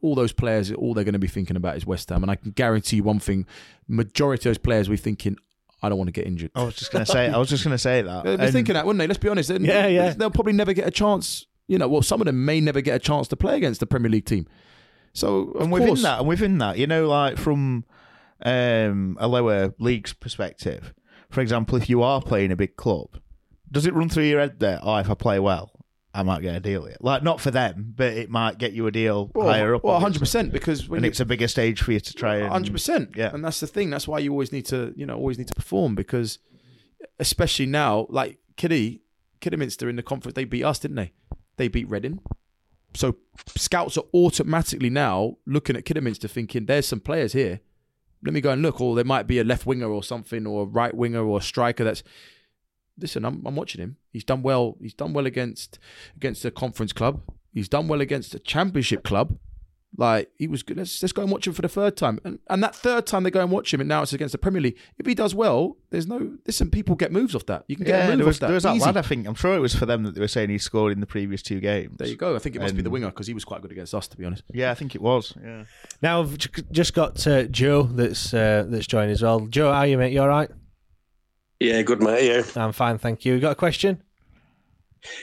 all 0.00 0.14
those 0.16 0.32
players, 0.32 0.72
all 0.72 0.94
they're 0.94 1.04
going 1.04 1.12
to 1.12 1.18
be 1.20 1.28
thinking 1.28 1.54
about 1.56 1.76
is 1.76 1.86
West 1.86 2.08
Ham, 2.08 2.22
and 2.24 2.30
I 2.30 2.34
can 2.34 2.50
guarantee 2.50 2.96
you 2.96 3.04
one 3.04 3.20
thing: 3.20 3.46
majority 3.86 4.40
of 4.48 4.54
those 4.54 4.58
players 4.58 4.88
will 4.88 4.94
be 4.94 5.02
thinking, 5.02 5.36
"I 5.82 5.88
don't 5.88 5.98
want 5.98 6.08
to 6.08 6.12
get 6.12 6.26
injured." 6.26 6.50
I 6.54 6.64
was 6.64 6.74
just 6.76 6.92
gonna 6.92 7.06
say. 7.06 7.28
I 7.28 7.36
was 7.38 7.48
just 7.48 7.64
gonna 7.64 7.78
say 7.78 8.02
that. 8.02 8.24
They'll 8.24 8.36
be 8.36 8.44
And- 8.44 8.52
thinking 8.52 8.74
that, 8.74 8.86
wouldn't 8.86 9.00
they? 9.00 9.06
Let's 9.06 9.18
be 9.18 9.28
honest. 9.28 9.48
They'll- 9.48 9.60
Yeah, 9.62 9.86
yeah. 9.86 10.10
They'll 10.14 10.30
probably 10.30 10.52
never 10.52 10.72
get 10.72 10.86
a 10.86 10.90
chance. 10.90 11.46
You 11.68 11.78
know, 11.78 11.88
well, 11.88 12.02
some 12.02 12.20
of 12.20 12.26
them 12.26 12.44
may 12.44 12.60
never 12.60 12.80
get 12.80 12.94
a 12.96 12.98
chance 12.98 13.28
to 13.28 13.36
play 13.36 13.56
against 13.56 13.80
the 13.80 13.86
Premier 13.86 14.10
League 14.10 14.26
team. 14.26 14.46
So, 15.14 15.50
of 15.52 15.62
and 15.62 15.72
within 15.72 15.88
course, 15.88 16.02
that, 16.02 16.18
and 16.20 16.28
within 16.28 16.58
that, 16.58 16.76
you 16.78 16.86
know, 16.86 17.06
like 17.08 17.38
from 17.38 17.84
um, 18.44 19.16
a 19.20 19.28
lower 19.28 19.74
league's 19.78 20.12
perspective, 20.12 20.92
for 21.30 21.40
example, 21.40 21.76
if 21.76 21.88
you 21.88 22.02
are 22.02 22.20
playing 22.20 22.50
a 22.52 22.56
big 22.56 22.76
club, 22.76 23.18
does 23.70 23.86
it 23.86 23.94
run 23.94 24.08
through 24.08 24.24
your 24.24 24.40
head 24.40 24.58
there? 24.58 24.80
Oh, 24.82 24.96
if 24.96 25.08
I 25.10 25.14
play 25.14 25.38
well, 25.38 25.70
I 26.14 26.22
might 26.22 26.42
get 26.42 26.54
a 26.54 26.60
deal 26.60 26.84
here. 26.84 26.96
Like 27.00 27.22
not 27.22 27.40
for 27.40 27.50
them, 27.50 27.94
but 27.96 28.12
it 28.12 28.28
might 28.28 28.58
get 28.58 28.72
you 28.72 28.86
a 28.86 28.90
deal 28.90 29.30
Well, 29.34 29.48
higher 29.48 29.74
up. 29.74 29.82
Well, 29.84 29.98
hundred 29.98 30.18
percent, 30.18 30.52
because 30.52 30.88
when 30.88 30.98
and 30.98 31.04
you- 31.06 31.10
it's 31.10 31.20
a 31.20 31.24
bigger 31.24 31.48
stage 31.48 31.80
for 31.82 31.92
you 31.92 32.00
to 32.00 32.12
try. 32.12 32.46
hundred 32.46 32.72
percent. 32.72 33.10
Yeah, 33.16 33.30
and 33.34 33.42
that's 33.44 33.60
the 33.60 33.66
thing. 33.66 33.88
That's 33.90 34.06
why 34.06 34.18
you 34.18 34.30
always 34.32 34.52
need 34.52 34.66
to, 34.66 34.92
you 34.96 35.06
know, 35.06 35.16
always 35.16 35.38
need 35.38 35.48
to 35.48 35.54
perform 35.54 35.94
because, 35.94 36.38
especially 37.18 37.66
now, 37.66 38.06
like 38.10 38.38
Kiddy, 38.56 39.02
Kidderminster 39.40 39.88
in 39.88 39.96
the 39.96 40.02
conference, 40.02 40.34
they 40.34 40.44
beat 40.44 40.64
us, 40.64 40.78
didn't 40.78 40.96
they? 40.96 41.12
They 41.56 41.68
beat 41.68 41.88
Reading. 41.88 42.20
So 42.94 43.16
scouts 43.56 43.96
are 43.96 44.04
automatically 44.12 44.90
now 44.90 45.38
looking 45.46 45.76
at 45.76 45.84
Kidderminster, 45.86 46.28
thinking 46.28 46.66
there's 46.66 46.86
some 46.86 47.00
players 47.00 47.32
here. 47.32 47.60
Let 48.24 48.34
me 48.34 48.40
go 48.42 48.50
and 48.50 48.60
look, 48.62 48.80
or 48.80 48.94
there 48.94 49.04
might 49.04 49.26
be 49.26 49.38
a 49.38 49.44
left 49.44 49.64
winger 49.66 49.88
or 49.88 50.02
something, 50.04 50.46
or 50.46 50.62
a 50.64 50.66
right 50.66 50.94
winger 50.94 51.24
or 51.26 51.38
a 51.38 51.42
striker 51.42 51.84
that's 51.84 52.02
listen, 52.98 53.24
I'm, 53.24 53.42
I'm 53.46 53.56
watching 53.56 53.80
him. 53.80 53.96
He's 54.10 54.24
done 54.24 54.42
well. 54.42 54.76
He's 54.80 54.94
done 54.94 55.12
well 55.12 55.26
against 55.26 55.78
against 56.16 56.42
the 56.42 56.50
conference 56.50 56.92
club. 56.92 57.22
He's 57.52 57.68
done 57.68 57.88
well 57.88 58.00
against 58.00 58.32
the 58.32 58.38
championship 58.38 59.04
club. 59.04 59.38
Like 59.94 60.30
he 60.38 60.46
was 60.46 60.62
good. 60.62 60.78
Let's, 60.78 61.02
let's 61.02 61.12
go 61.12 61.20
and 61.20 61.30
watch 61.30 61.46
him 61.46 61.52
for 61.52 61.60
the 61.60 61.68
third 61.68 61.98
time. 61.98 62.18
And 62.24 62.38
and 62.48 62.62
that 62.62 62.74
third 62.74 63.06
time 63.06 63.24
they 63.24 63.30
go 63.30 63.42
and 63.42 63.50
watch 63.50 63.74
him, 63.74 63.80
and 63.80 63.88
now 63.88 64.00
it's 64.00 64.14
against 64.14 64.32
the 64.32 64.38
Premier 64.38 64.62
League. 64.62 64.78
If 64.98 65.04
he 65.04 65.14
does 65.14 65.34
well, 65.34 65.76
there's 65.90 66.06
no 66.06 66.38
listen. 66.46 66.70
People 66.70 66.96
get 66.96 67.12
moves 67.12 67.34
off 67.34 67.44
that. 67.46 67.64
You 67.68 67.76
can 67.76 67.84
get 67.84 67.98
yeah, 67.98 68.06
a 68.06 68.08
move 68.08 68.18
there 68.18 68.26
was, 68.26 68.36
off 68.36 68.40
that. 68.40 68.46
there 68.46 68.54
was 68.54 68.62
that 68.62 68.76
Easy. 68.76 68.86
lad. 68.86 68.96
I 68.96 69.02
think 69.02 69.26
I'm 69.26 69.34
sure 69.34 69.54
it 69.54 69.60
was 69.60 69.74
for 69.74 69.84
them 69.84 70.04
that 70.04 70.14
they 70.14 70.20
were 70.22 70.28
saying 70.28 70.48
he 70.48 70.56
scored 70.56 70.92
in 70.92 71.00
the 71.00 71.06
previous 71.06 71.42
two 71.42 71.60
games. 71.60 71.98
There 71.98 72.08
you 72.08 72.16
go. 72.16 72.34
I 72.34 72.38
think 72.38 72.56
it 72.56 72.62
must 72.62 72.74
be 72.74 72.80
the 72.80 72.88
winger 72.88 73.08
because 73.08 73.26
he 73.26 73.34
was 73.34 73.44
quite 73.44 73.60
good 73.60 73.72
against 73.72 73.94
us, 73.94 74.08
to 74.08 74.16
be 74.16 74.24
honest. 74.24 74.44
Yeah, 74.50 74.70
I 74.70 74.74
think 74.74 74.94
it 74.94 75.02
was. 75.02 75.34
Yeah. 75.44 75.64
Now 76.00 76.22
I've 76.22 76.38
just 76.38 76.94
got 76.94 77.26
uh, 77.26 77.42
Joe 77.44 77.82
that's 77.82 78.32
uh, 78.32 78.64
that's 78.68 78.86
joined 78.86 79.10
as 79.10 79.20
well. 79.20 79.40
Joe, 79.40 79.70
how 79.72 79.80
are 79.80 79.86
you, 79.86 79.98
mate? 79.98 80.14
You 80.14 80.22
all 80.22 80.28
right? 80.28 80.50
Yeah, 81.62 81.80
good 81.82 82.02
mate. 82.02 82.26
Yeah, 82.26 82.42
I'm 82.60 82.72
fine, 82.72 82.98
thank 82.98 83.24
you. 83.24 83.34
You 83.34 83.40
got 83.40 83.52
a 83.52 83.54
question? 83.54 84.02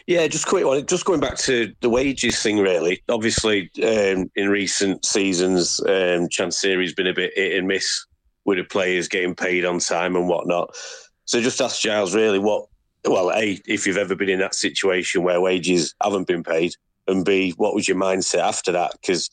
yeah. 0.07 0.25
Just 0.27 0.47
quick 0.47 0.65
one. 0.65 0.85
Just 0.85 1.03
going 1.03 1.19
back 1.19 1.37
to 1.39 1.73
the 1.81 1.89
wages 1.89 2.41
thing. 2.41 2.59
Really, 2.59 3.03
obviously, 3.09 3.69
um, 3.83 4.31
in 4.37 4.47
recent 4.47 5.03
seasons, 5.03 5.81
um, 5.81 6.29
Chansiri's 6.29 6.93
been 6.93 7.07
a 7.07 7.13
bit 7.13 7.33
hit 7.35 7.57
and 7.57 7.67
miss 7.67 8.05
with 8.45 8.57
the 8.57 8.63
players 8.63 9.09
getting 9.09 9.35
paid 9.35 9.65
on 9.65 9.79
time 9.79 10.15
and 10.15 10.29
whatnot. 10.29 10.73
So 11.25 11.41
just 11.41 11.59
ask 11.59 11.81
Giles, 11.81 12.15
really, 12.15 12.39
what? 12.39 12.67
Well, 13.03 13.31
a, 13.31 13.59
if 13.67 13.85
you've 13.85 13.97
ever 13.97 14.15
been 14.15 14.29
in 14.29 14.39
that 14.39 14.55
situation 14.55 15.23
where 15.23 15.41
wages 15.41 15.93
haven't 16.01 16.27
been 16.27 16.43
paid, 16.43 16.73
and 17.05 17.25
b, 17.25 17.53
what 17.57 17.75
was 17.75 17.85
your 17.85 17.97
mindset 17.97 18.39
after 18.39 18.71
that? 18.71 18.93
Because 18.93 19.29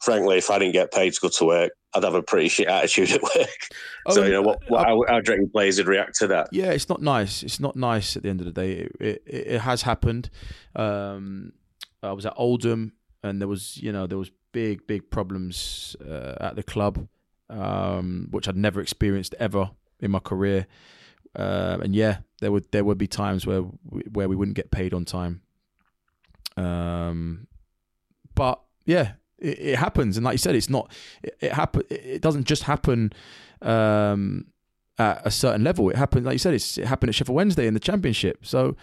frankly, 0.00 0.38
if 0.38 0.50
I 0.50 0.58
didn't 0.58 0.72
get 0.72 0.92
paid 0.92 1.12
to 1.14 1.20
go 1.20 1.28
to 1.28 1.44
work, 1.44 1.72
I'd 1.94 2.04
have 2.04 2.14
a 2.14 2.22
pretty 2.22 2.48
shit 2.48 2.68
attitude 2.68 3.10
at 3.12 3.22
work. 3.22 3.68
so 4.10 4.22
Oh, 4.22 4.24
you 4.24 4.32
know 4.32 4.42
what? 4.42 4.62
what 4.68 4.86
I- 4.86 4.90
how, 4.90 5.04
how 5.08 5.20
do 5.20 5.46
players 5.48 5.78
would 5.78 5.86
react 5.88 6.16
to 6.18 6.26
that? 6.28 6.48
Yeah, 6.52 6.70
it's 6.72 6.88
not 6.88 7.00
nice. 7.00 7.42
It's 7.42 7.60
not 7.60 7.76
nice 7.76 8.16
at 8.16 8.22
the 8.22 8.28
end 8.28 8.40
of 8.40 8.46
the 8.46 8.52
day. 8.52 8.72
It 8.72 8.96
it, 9.00 9.22
it 9.26 9.60
has 9.60 9.82
happened. 9.82 10.28
Um, 10.76 11.52
I 12.02 12.12
was 12.12 12.26
at 12.26 12.34
Oldham, 12.36 12.92
and 13.22 13.40
there 13.40 13.48
was 13.48 13.76
you 13.78 13.90
know 13.92 14.06
there 14.06 14.18
was 14.18 14.30
big 14.52 14.86
big 14.86 15.10
problems 15.10 15.96
uh, 16.06 16.34
at 16.40 16.56
the 16.56 16.62
club, 16.62 17.08
um, 17.50 18.28
which 18.30 18.48
I'd 18.48 18.56
never 18.56 18.80
experienced 18.80 19.34
ever 19.38 19.70
in 20.00 20.10
my 20.10 20.18
career. 20.20 20.66
Um, 21.36 21.82
and 21.82 21.94
yeah, 21.94 22.18
there 22.40 22.52
would 22.52 22.70
there 22.70 22.84
would 22.84 22.98
be 22.98 23.06
times 23.06 23.46
where 23.46 23.62
we, 23.62 24.02
where 24.12 24.28
we 24.28 24.36
wouldn't 24.36 24.56
get 24.56 24.70
paid 24.70 24.92
on 24.94 25.04
time. 25.04 25.42
Um, 26.56 27.46
but 28.34 28.60
yeah, 28.84 29.12
it, 29.38 29.58
it 29.58 29.78
happens, 29.78 30.16
and 30.16 30.24
like 30.24 30.34
you 30.34 30.38
said, 30.38 30.54
it's 30.54 30.70
not. 30.70 30.92
It, 31.22 31.36
it 31.40 31.52
happen. 31.52 31.82
It 31.90 32.22
doesn't 32.22 32.44
just 32.44 32.64
happen. 32.64 33.12
Um, 33.62 34.46
at 34.98 35.22
a 35.24 35.30
certain 35.30 35.62
level. 35.62 35.90
It 35.90 35.96
happened, 35.96 36.26
like 36.26 36.34
you 36.34 36.38
said, 36.38 36.54
it's, 36.54 36.76
it 36.76 36.86
happened 36.86 37.08
at 37.10 37.14
Sheffield 37.14 37.36
Wednesday 37.36 37.66
in 37.66 37.74
the 37.74 37.80
Championship. 37.80 38.44
So 38.44 38.76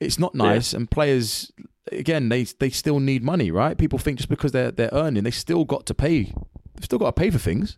it's 0.00 0.18
not 0.18 0.34
nice. 0.34 0.74
And 0.74 0.90
players, 0.90 1.50
again, 1.90 2.28
they 2.28 2.44
they 2.44 2.70
still 2.70 3.00
need 3.00 3.22
money, 3.22 3.50
right? 3.50 3.76
People 3.78 3.98
think 3.98 4.18
just 4.18 4.28
because 4.28 4.52
they're 4.52 4.70
they're 4.70 4.90
earning, 4.92 5.24
they 5.24 5.30
still 5.30 5.64
got 5.64 5.86
to 5.86 5.94
pay. 5.94 6.24
They've 6.74 6.84
still 6.84 6.98
got 6.98 7.16
to 7.16 7.20
pay 7.20 7.30
for 7.30 7.38
things. 7.38 7.76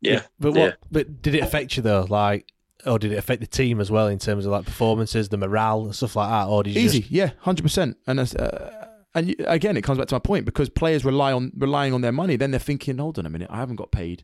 Yeah, 0.00 0.22
But 0.38 0.52
what? 0.52 0.76
But 0.90 1.22
did 1.22 1.34
it 1.34 1.42
affect 1.42 1.76
you 1.76 1.82
though? 1.82 2.06
Like, 2.08 2.52
or 2.84 2.98
did 2.98 3.12
it 3.12 3.16
affect 3.16 3.40
the 3.40 3.46
team 3.46 3.80
as 3.80 3.90
well 3.90 4.08
in 4.08 4.18
terms 4.18 4.46
of 4.46 4.52
like 4.52 4.64
performances, 4.64 5.28
the 5.28 5.36
morale, 5.36 5.84
and 5.84 5.94
stuff 5.94 6.16
like 6.16 6.28
that? 6.28 6.46
Or 6.46 6.62
did 6.62 6.74
you 6.74 6.82
Easy, 6.82 7.00
just 7.00 7.10
yeah, 7.10 7.30
hundred 7.40 7.62
percent. 7.62 7.96
And 8.06 8.18
that's, 8.18 8.34
uh, 8.34 8.85
and 9.16 9.28
you, 9.28 9.34
again, 9.46 9.76
it 9.76 9.82
comes 9.82 9.98
back 9.98 10.06
to 10.08 10.14
my 10.14 10.18
point 10.20 10.44
because 10.44 10.68
players 10.68 11.04
rely 11.04 11.32
on 11.32 11.50
relying 11.56 11.92
on 11.92 12.00
their 12.02 12.12
money. 12.12 12.36
Then 12.36 12.50
they're 12.52 12.60
thinking, 12.60 12.98
hold 12.98 13.18
on 13.18 13.26
a 13.26 13.30
minute, 13.30 13.48
I 13.50 13.56
haven't 13.56 13.76
got 13.76 13.90
paid. 13.90 14.22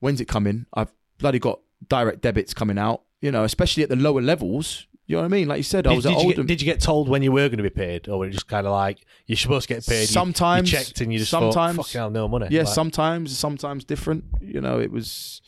When's 0.00 0.20
it 0.20 0.26
coming? 0.28 0.66
I've 0.74 0.92
bloody 1.18 1.38
got 1.38 1.60
direct 1.88 2.20
debits 2.22 2.54
coming 2.54 2.78
out. 2.78 3.02
You 3.20 3.32
know, 3.32 3.44
especially 3.44 3.82
at 3.82 3.88
the 3.88 3.96
lower 3.96 4.20
levels. 4.22 4.86
You 5.06 5.16
know 5.16 5.22
what 5.22 5.26
I 5.26 5.28
mean? 5.28 5.46
Like 5.48 5.58
you 5.58 5.62
said, 5.62 5.86
I 5.86 5.90
Did, 5.90 5.96
was 5.96 6.04
did 6.04 6.12
at 6.12 6.18
you 6.18 6.24
Oldham. 6.26 6.46
get, 6.46 6.48
did 6.48 6.60
you 6.62 6.64
get 6.72 6.80
told 6.80 7.08
when 7.08 7.22
you 7.22 7.30
were 7.30 7.48
going 7.48 7.58
to 7.58 7.62
be 7.62 7.70
paid, 7.70 8.08
or 8.08 8.18
were 8.18 8.26
it 8.26 8.32
just 8.32 8.48
kind 8.48 8.66
of 8.66 8.72
like 8.72 9.06
you're 9.26 9.36
supposed 9.36 9.68
to 9.68 9.74
get 9.74 9.86
paid? 9.86 10.00
you- 10.00 10.06
sometimes 10.06 10.70
you, 10.72 10.78
checked 10.78 11.00
and 11.00 11.12
you 11.12 11.18
just 11.20 11.30
sometimes 11.30 11.76
thought, 11.76 11.86
fucking 11.86 11.98
hell, 11.98 12.10
no 12.10 12.26
money. 12.26 12.48
Yeah, 12.50 12.62
Like- 12.62 12.74
sometimes, 12.74 13.36
sometimes 13.38 13.84
different. 13.84 14.24
You 14.40 14.60
know, 14.60 14.80
it 14.80 14.90
was. 14.90 15.40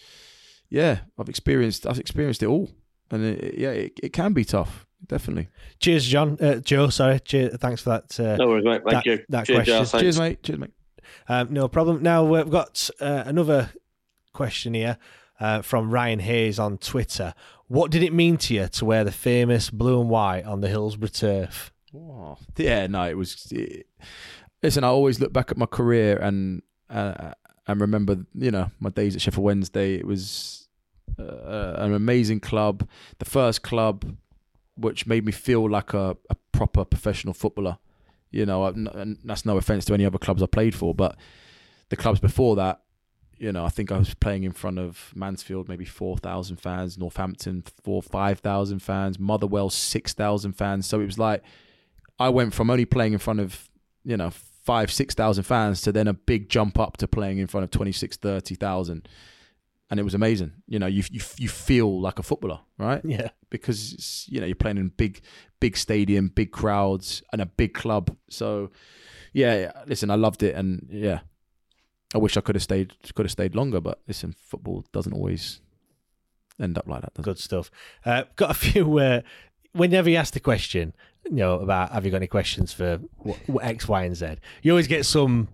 Yeah, 0.71 1.01
I've 1.19 1.29
experienced. 1.29 1.87
I've 1.87 1.99
experienced 1.99 2.43
it 2.43 2.47
all, 2.47 2.71
and 3.11 3.25
it, 3.25 3.55
yeah, 3.59 3.71
it, 3.71 3.99
it 4.03 4.13
can 4.13 4.33
be 4.33 4.45
tough. 4.45 4.87
Definitely. 5.07 5.49
Cheers, 5.79 6.07
John. 6.07 6.37
Uh, 6.41 6.57
Joe, 6.57 6.89
sorry. 6.91 7.21
Cheers, 7.21 7.57
thanks 7.59 7.83
for 7.83 7.91
that. 7.91 8.19
Uh, 8.21 8.37
No 8.37 8.49
worries, 8.49 8.65
mate. 8.65 8.83
Thank 8.85 9.05
that, 9.05 9.07
you. 9.07 9.25
That 9.29 9.47
Cheers, 9.47 9.57
question. 9.57 9.75
Giles. 9.75 9.91
Thanks. 9.91 10.03
Cheers, 10.03 10.19
mate. 10.19 10.43
Cheers, 10.43 10.59
mate. 10.59 10.71
Um, 11.29 11.53
no 11.53 11.69
problem. 11.69 12.03
Now 12.03 12.25
we've 12.25 12.51
got 12.51 12.91
uh, 13.01 13.23
another 13.27 13.71
question 14.33 14.75
here 14.75 14.99
uh, 15.41 15.63
from 15.63 15.91
Ryan 15.91 16.19
Hayes 16.21 16.59
on 16.59 16.79
Twitter. 16.79 17.35
What 17.69 17.91
did 17.91 18.03
it 18.03 18.13
mean 18.13 18.37
to 18.39 18.55
you 18.55 18.69
to 18.69 18.85
wear 18.85 19.05
the 19.05 19.13
famous 19.13 19.71
blue 19.71 20.01
and 20.01 20.11
white 20.11 20.45
on 20.45 20.61
the 20.61 20.69
Hillsborough 20.69 21.09
turf? 21.09 21.73
Oh, 21.95 22.37
yeah, 22.57 22.87
no, 22.87 23.05
it 23.05 23.17
was. 23.17 23.51
It, 23.51 23.87
listen, 24.63 24.85
I 24.85 24.89
always 24.89 25.21
look 25.21 25.33
back 25.33 25.51
at 25.51 25.57
my 25.57 25.67
career 25.67 26.17
and 26.17 26.63
uh, 26.91 27.33
and 27.67 27.81
remember, 27.81 28.25
you 28.35 28.51
know, 28.51 28.71
my 28.81 28.91
days 28.91 29.15
at 29.15 29.23
Sheffield 29.23 29.45
Wednesday. 29.45 29.95
It 29.97 30.07
was 30.07 30.69
uh, 31.19 31.75
an 31.77 31.95
amazing 31.95 32.41
club, 32.41 32.89
the 33.19 33.25
first 33.25 33.63
club 33.63 34.17
which 34.79 35.07
made 35.07 35.25
me 35.25 35.33
feel 35.33 35.69
like 35.69 35.93
a, 35.93 36.17
a 36.31 36.37
proper 36.53 36.85
professional 36.85 37.35
footballer. 37.35 37.79
You 38.31 38.45
know, 38.45 38.67
and 38.67 39.19
that's 39.25 39.47
no 39.47 39.57
offense 39.57 39.87
to 39.87 39.95
any 39.95 40.05
other 40.05 40.19
clubs 40.19 40.43
I 40.43 40.47
played 40.47 40.75
for, 40.75 40.95
but 40.95 41.17
the 41.89 41.97
clubs 41.97 42.21
before 42.21 42.57
that, 42.57 42.83
you 43.39 43.53
know, 43.53 43.65
I 43.65 43.69
think 43.69 43.93
I 43.93 43.99
was 43.99 44.15
playing 44.15 44.43
in 44.43 44.53
front 44.53 44.79
of 44.79 45.13
Mansfield, 45.15 45.69
maybe 45.69 45.85
4,000 45.85 46.57
fans, 46.57 46.99
Northampton, 46.99 47.63
four, 47.83 48.03
5,000 48.03 48.81
fans, 48.81 49.19
Motherwell, 49.19 49.71
6,000 49.71 50.53
fans. 50.53 50.87
So 50.87 51.01
it 51.01 51.07
was 51.07 51.19
like 51.19 51.43
I 52.19 52.29
went 52.29 52.53
from 52.53 52.71
only 52.71 52.85
playing 52.85 53.13
in 53.13 53.19
front 53.19 53.41
of, 53.41 53.69
you 54.05 54.17
know, 54.17 54.31
five, 54.31 54.93
6,000 54.93 55.45
fans 55.45 55.81
to 55.83 55.93
then 55.93 56.09
a 56.09 56.13
big 56.13 56.49
jump 56.49 56.79
up 56.79 56.97
to 56.99 57.09
playing 57.09 57.39
in 57.39 57.47
front 57.47 57.65
of 57.65 57.71
26, 57.71 58.17
30,000. 58.17 59.09
And 59.91 60.01
it 60.01 60.03
was 60.03 60.15
amazing. 60.15 60.53
You 60.67 60.79
know, 60.79 60.87
you, 60.87 61.05
you, 61.11 61.21
you 61.39 61.49
feel 61.49 62.01
like 62.01 62.19
a 62.19 62.23
footballer, 62.23 62.61
right? 62.77 63.01
Yeah. 63.05 63.31
Because, 63.51 64.27
you 64.29 64.41
know, 64.41 64.47
you're 64.47 64.55
playing 64.55 64.79
in 64.79 64.89
big, 64.89 65.21
big 65.61 65.77
stadium, 65.77 66.29
big 66.29 66.53
crowds, 66.53 67.23
and 67.33 67.41
a 67.41 67.47
big 67.47 67.75
club. 67.75 68.17
So, 68.29 68.71
yeah, 69.33 69.73
listen, 69.87 70.11
I 70.11 70.17
loved 70.17 70.43
it. 70.43 70.55
And 70.55 70.87
yeah, 70.91 71.21
I 72.15 72.19
wish 72.19 72.37
I 72.37 72.41
could 72.41 72.55
have 72.55 72.63
stayed 72.63 72.95
could 73.15 73.27
have 73.27 73.33
stayed 73.33 73.55
longer, 73.55 73.81
but 73.81 74.01
listen, 74.07 74.35
football 74.39 74.85
doesn't 74.93 75.13
always 75.13 75.61
end 76.61 76.79
up 76.79 76.89
like 76.89 77.03
that. 77.03 77.15
Good 77.23 77.39
stuff. 77.39 77.71
Uh, 78.05 78.25
got 78.37 78.51
a 78.51 78.55
few. 78.73 78.99
Uh, 78.99 79.21
whenever 79.73 80.11
you 80.11 80.17
ask 80.17 80.35
the 80.35 80.41
question, 80.41 80.95
you 81.25 81.33
know 81.33 81.61
about 81.61 81.93
have 81.93 82.05
you 82.05 82.11
got 82.11 82.19
any 82.19 82.27
questions 82.27 82.73
for 82.73 83.01
wh- 83.27 83.53
wh- 83.53 83.63
X, 83.65 83.89
Y, 83.89 84.05
and 84.05 84.17
Z, 84.17 84.37
you 84.63 84.73
always 84.73 84.89
get 84.89 85.05
some 85.07 85.49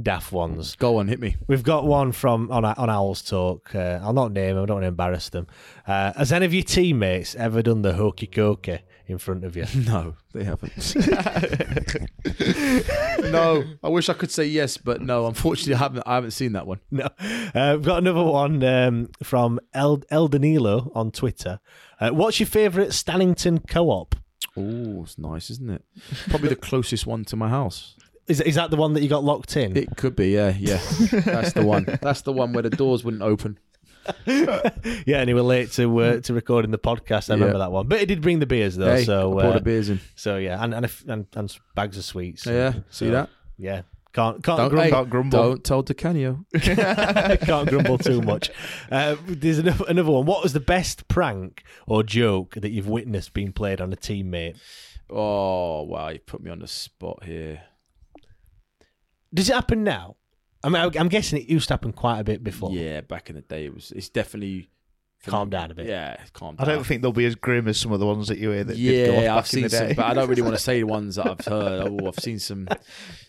daft 0.00 0.32
ones. 0.32 0.76
Go 0.76 0.98
on, 0.98 1.08
hit 1.08 1.20
me. 1.20 1.36
We've 1.46 1.62
got 1.62 1.84
one 1.84 2.12
from 2.12 2.50
on 2.50 2.64
on 2.64 2.90
Owls 2.90 3.22
Talk. 3.22 3.74
Uh, 3.74 4.00
I'll 4.02 4.12
not 4.12 4.32
name 4.32 4.54
them. 4.54 4.64
I 4.64 4.66
don't 4.66 4.76
want 4.76 4.84
to 4.84 4.88
embarrass 4.88 5.28
them. 5.28 5.46
Uh, 5.86 6.12
has 6.14 6.32
any 6.32 6.46
of 6.46 6.54
your 6.54 6.62
teammates 6.62 7.34
ever 7.34 7.62
done 7.62 7.82
the 7.82 7.94
hokey 7.94 8.26
cokey 8.26 8.80
in 9.06 9.18
front 9.18 9.44
of 9.44 9.56
you? 9.56 9.64
No, 9.88 10.14
they 10.32 10.44
haven't. 10.44 10.94
no, 13.32 13.64
I 13.82 13.88
wish 13.88 14.08
I 14.08 14.14
could 14.14 14.30
say 14.30 14.44
yes, 14.44 14.76
but 14.76 15.00
no. 15.00 15.26
Unfortunately, 15.26 15.74
I 15.74 15.78
haven't. 15.78 16.02
I 16.06 16.14
haven't 16.16 16.32
seen 16.32 16.52
that 16.52 16.66
one. 16.66 16.80
No. 16.90 17.08
Uh, 17.54 17.74
we've 17.76 17.84
got 17.84 17.98
another 17.98 18.24
one 18.24 18.62
um, 18.64 19.10
from 19.22 19.60
El, 19.72 20.02
El 20.10 20.28
Danilo 20.28 20.92
on 20.94 21.10
Twitter. 21.10 21.60
Uh, 22.00 22.10
what's 22.10 22.38
your 22.38 22.46
favourite 22.46 22.90
Stannington 22.90 23.66
co-op? 23.66 24.14
Oh, 24.56 25.02
it's 25.02 25.18
nice, 25.18 25.50
isn't 25.50 25.70
it? 25.70 25.84
Probably 26.28 26.48
the 26.48 26.56
closest 26.56 27.06
one 27.06 27.24
to 27.26 27.36
my 27.36 27.48
house. 27.48 27.96
Is, 28.28 28.40
is 28.42 28.54
that 28.56 28.70
the 28.70 28.76
one 28.76 28.92
that 28.94 29.02
you 29.02 29.08
got 29.08 29.24
locked 29.24 29.56
in? 29.56 29.76
It 29.76 29.96
could 29.96 30.14
be, 30.14 30.28
yeah, 30.30 30.54
yeah. 30.58 30.76
That's 31.12 31.52
the 31.54 31.64
one. 31.64 31.86
That's 32.02 32.20
the 32.22 32.32
one 32.32 32.52
where 32.52 32.62
the 32.62 32.70
doors 32.70 33.02
wouldn't 33.04 33.22
open. 33.22 33.58
yeah, 34.26 35.20
and 35.20 35.28
he 35.28 35.34
was 35.34 35.44
late 35.44 35.70
to 35.72 35.98
uh, 36.00 36.20
to 36.20 36.32
recording 36.34 36.70
the 36.70 36.78
podcast. 36.78 37.30
I 37.30 37.34
Yeah. 37.34 37.40
remember 37.40 37.58
that 37.58 37.72
one, 37.72 37.88
but 37.88 38.00
he 38.00 38.06
did 38.06 38.22
bring 38.22 38.38
the 38.38 38.46
beers 38.46 38.76
though. 38.76 38.96
Hey, 38.96 39.04
so 39.04 39.32
I 39.38 39.42
brought 39.42 39.50
uh, 39.52 39.58
the 39.58 39.64
beers 39.64 39.90
in. 39.90 40.00
So 40.14 40.36
yeah, 40.38 40.62
and 40.62 40.74
and, 40.74 40.84
if, 40.86 41.04
and 41.06 41.26
and 41.34 41.54
bags 41.74 41.98
of 41.98 42.04
sweets. 42.04 42.46
Yeah, 42.46 42.72
So- 42.72 42.82
see 42.90 43.10
that? 43.10 43.28
Yeah, 43.58 43.82
can't 44.14 44.42
can't 44.42 44.56
Don't, 44.58 44.68
grumble. 44.70 44.84
hey, 44.84 44.90
can't 44.90 45.10
grumble. 45.10 45.38
don't 45.42 45.64
tell 45.64 45.82
Di 45.82 45.92
Canio. 45.94 46.44
can't 46.58 47.68
grumble 47.68 47.98
too 47.98 48.22
much. 48.22 48.50
Uh, 48.90 49.16
there's 49.26 49.58
another, 49.58 49.84
another 49.88 50.10
one. 50.12 50.24
What 50.26 50.42
was 50.42 50.52
the 50.54 50.60
best 50.60 51.06
prank 51.08 51.62
or 51.86 52.02
joke 52.02 52.54
that 52.54 52.70
you've 52.70 52.88
witnessed 52.88 53.34
being 53.34 53.52
played 53.52 53.80
on 53.80 53.92
a 53.92 53.96
teammate? 53.96 54.56
Oh 55.10 55.82
wow, 55.82 56.08
you 56.08 56.18
put 56.20 56.42
me 56.42 56.50
on 56.50 56.60
the 56.60 56.68
spot 56.68 57.24
here. 57.24 57.62
Does 59.32 59.48
it 59.50 59.54
happen 59.54 59.84
now? 59.84 60.16
I 60.64 60.68
mean, 60.68 60.76
I- 60.82 60.98
I'm 61.00 61.08
guessing 61.08 61.40
it 61.40 61.48
used 61.48 61.68
to 61.68 61.74
happen 61.74 61.92
quite 61.92 62.18
a 62.20 62.24
bit 62.24 62.42
before. 62.42 62.72
Yeah, 62.72 63.00
back 63.02 63.30
in 63.30 63.36
the 63.36 63.42
day, 63.42 63.66
it 63.66 63.74
was. 63.74 63.92
It's 63.92 64.08
definitely 64.08 64.70
calmed 65.26 65.50
down 65.50 65.70
a 65.70 65.74
bit. 65.74 65.86
Yeah, 65.86 66.16
calm 66.32 66.56
I 66.58 66.64
down. 66.64 66.72
I 66.72 66.74
don't 66.76 66.86
think 66.86 67.02
they'll 67.02 67.12
be 67.12 67.26
as 67.26 67.34
grim 67.34 67.68
as 67.68 67.78
some 67.78 67.92
of 67.92 68.00
the 68.00 68.06
ones 68.06 68.28
that 68.28 68.38
you 68.38 68.50
hear 68.50 68.64
that 68.64 68.76
did 68.76 69.06
go 69.06 69.16
off 69.16 69.22
Yeah, 69.22 69.28
back 69.34 69.44
I've 69.44 69.54
in 69.54 69.62
the 69.62 69.68
seen 69.68 69.78
some, 69.78 69.88
day. 69.88 69.94
but 69.94 70.06
I 70.06 70.14
don't 70.14 70.28
really 70.28 70.42
want 70.42 70.54
to 70.56 70.62
say 70.62 70.80
the 70.80 70.86
ones 70.86 71.16
that 71.16 71.26
I've 71.28 71.44
heard. 71.46 71.88
Oh, 71.88 72.06
I've 72.08 72.18
seen 72.18 72.38
some. 72.38 72.68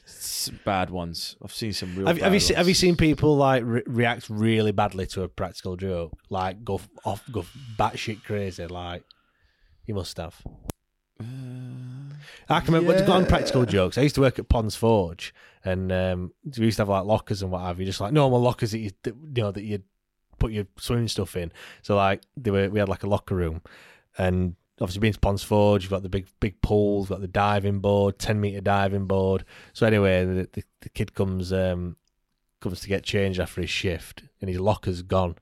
some 0.05 0.59
bad 0.65 0.89
ones. 0.89 1.35
I've 1.43 1.53
seen 1.53 1.73
some 1.73 1.95
real. 1.95 2.07
Have, 2.07 2.15
bad 2.15 2.23
have 2.23 2.33
you 2.33 2.37
ones. 2.37 2.45
seen, 2.45 2.57
have 2.57 2.67
you 2.67 2.73
seen 2.73 2.95
people 2.95 3.35
like 3.35 3.63
re- 3.65 3.83
react 3.85 4.29
really 4.29 4.71
badly 4.71 5.05
to 5.07 5.23
a 5.23 5.27
practical 5.27 5.75
joke? 5.75 6.17
Like 6.29 6.63
go 6.63 6.79
off, 7.05 7.23
go 7.31 7.45
batshit 7.77 8.23
crazy. 8.23 8.65
Like 8.65 9.03
you 9.85 9.93
must 9.93 10.17
have. 10.17 10.35
Uh, 11.21 11.25
I 12.49 12.59
can 12.61 12.73
remember 12.73 12.97
yeah. 12.97 13.11
on 13.11 13.25
practical 13.25 13.65
jokes. 13.65 13.97
I 13.97 14.01
used 14.01 14.15
to 14.15 14.21
work 14.21 14.39
at 14.39 14.49
Ponds 14.49 14.75
Forge, 14.75 15.33
and 15.63 15.91
um, 15.91 16.33
we 16.57 16.65
used 16.65 16.77
to 16.77 16.81
have 16.81 16.89
like 16.89 17.05
lockers 17.05 17.41
and 17.41 17.51
what 17.51 17.61
have 17.61 17.79
you, 17.79 17.85
just 17.85 18.01
like 18.01 18.11
normal 18.11 18.41
lockers 18.41 18.71
that 18.71 18.79
you 18.79 18.91
that, 19.03 19.15
you 19.15 19.43
know 19.43 19.51
that 19.51 19.63
you 19.63 19.83
put 20.39 20.51
your 20.51 20.65
swimming 20.77 21.07
stuff 21.07 21.35
in. 21.35 21.51
So 21.81 21.95
like 21.95 22.23
they 22.35 22.49
were, 22.49 22.69
we 22.69 22.79
had 22.79 22.89
like 22.89 23.03
a 23.03 23.09
locker 23.09 23.35
room, 23.35 23.61
and 24.17 24.55
obviously 24.81 25.01
being 25.01 25.13
to 25.13 25.19
Ponds 25.19 25.43
Forge, 25.43 25.83
you've 25.83 25.91
got 25.91 26.03
the 26.03 26.09
big 26.09 26.27
big 26.39 26.59
pools, 26.61 27.09
got 27.09 27.21
the 27.21 27.27
diving 27.27 27.79
board, 27.79 28.17
ten 28.17 28.41
meter 28.41 28.61
diving 28.61 29.05
board. 29.05 29.45
So 29.73 29.85
anyway, 29.85 30.25
the, 30.25 30.49
the, 30.51 30.63
the 30.81 30.89
kid 30.89 31.13
comes 31.13 31.53
um, 31.53 31.97
comes 32.61 32.81
to 32.81 32.87
get 32.87 33.03
changed 33.03 33.39
after 33.39 33.61
his 33.61 33.69
shift, 33.69 34.23
and 34.41 34.49
his 34.49 34.59
locker's 34.59 35.01
gone. 35.03 35.35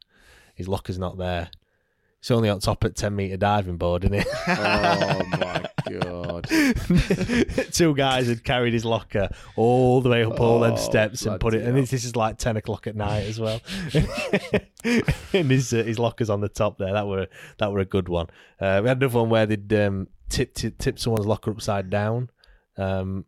His 0.56 0.68
locker's 0.68 1.00
not 1.00 1.18
there. 1.18 1.52
It's 2.20 2.32
only 2.32 2.50
on 2.50 2.60
top 2.60 2.84
at 2.84 2.96
ten 2.96 3.16
meter 3.16 3.38
diving 3.38 3.78
board, 3.78 4.04
isn't 4.04 4.16
it? 4.16 4.28
Oh 4.48 5.24
my 5.30 5.66
god! 6.02 6.48
Two 7.72 7.96
guys 7.96 8.28
had 8.28 8.44
carried 8.44 8.74
his 8.74 8.84
locker 8.84 9.30
all 9.56 10.02
the 10.02 10.10
way 10.10 10.24
up 10.26 10.40
all 10.40 10.60
them 10.60 10.74
Oh, 10.74 10.76
steps 10.76 11.26
and 11.26 11.40
put 11.40 11.54
it. 11.54 11.66
And 11.66 11.78
this 11.78 11.94
is 11.94 12.16
like 12.16 12.38
ten 12.38 12.58
o'clock 12.58 12.88
at 12.88 12.96
night 12.96 13.22
as 13.28 13.40
well. 13.40 13.62
and 14.84 15.52
his 15.52 15.74
uh, 15.74 15.84
his 15.84 16.00
locker's 16.00 16.30
on 16.30 16.42
the 16.42 16.50
top 16.50 16.78
there. 16.78 16.94
That 16.94 17.08
were 17.08 17.28
that 17.60 17.72
were 17.72 17.80
a 17.80 17.86
good 17.86 18.10
one. 18.10 18.28
Uh, 18.60 18.80
we 18.84 18.90
had 18.90 18.98
another 18.98 19.18
one 19.20 19.30
where 19.30 19.46
they'd 19.46 19.72
um, 19.74 20.08
tip, 20.30 20.54
tip 20.54 20.78
tip 20.78 21.00
someone's 21.00 21.26
locker 21.28 21.52
upside 21.52 21.90
down. 21.90 22.30
Um, 22.78 23.26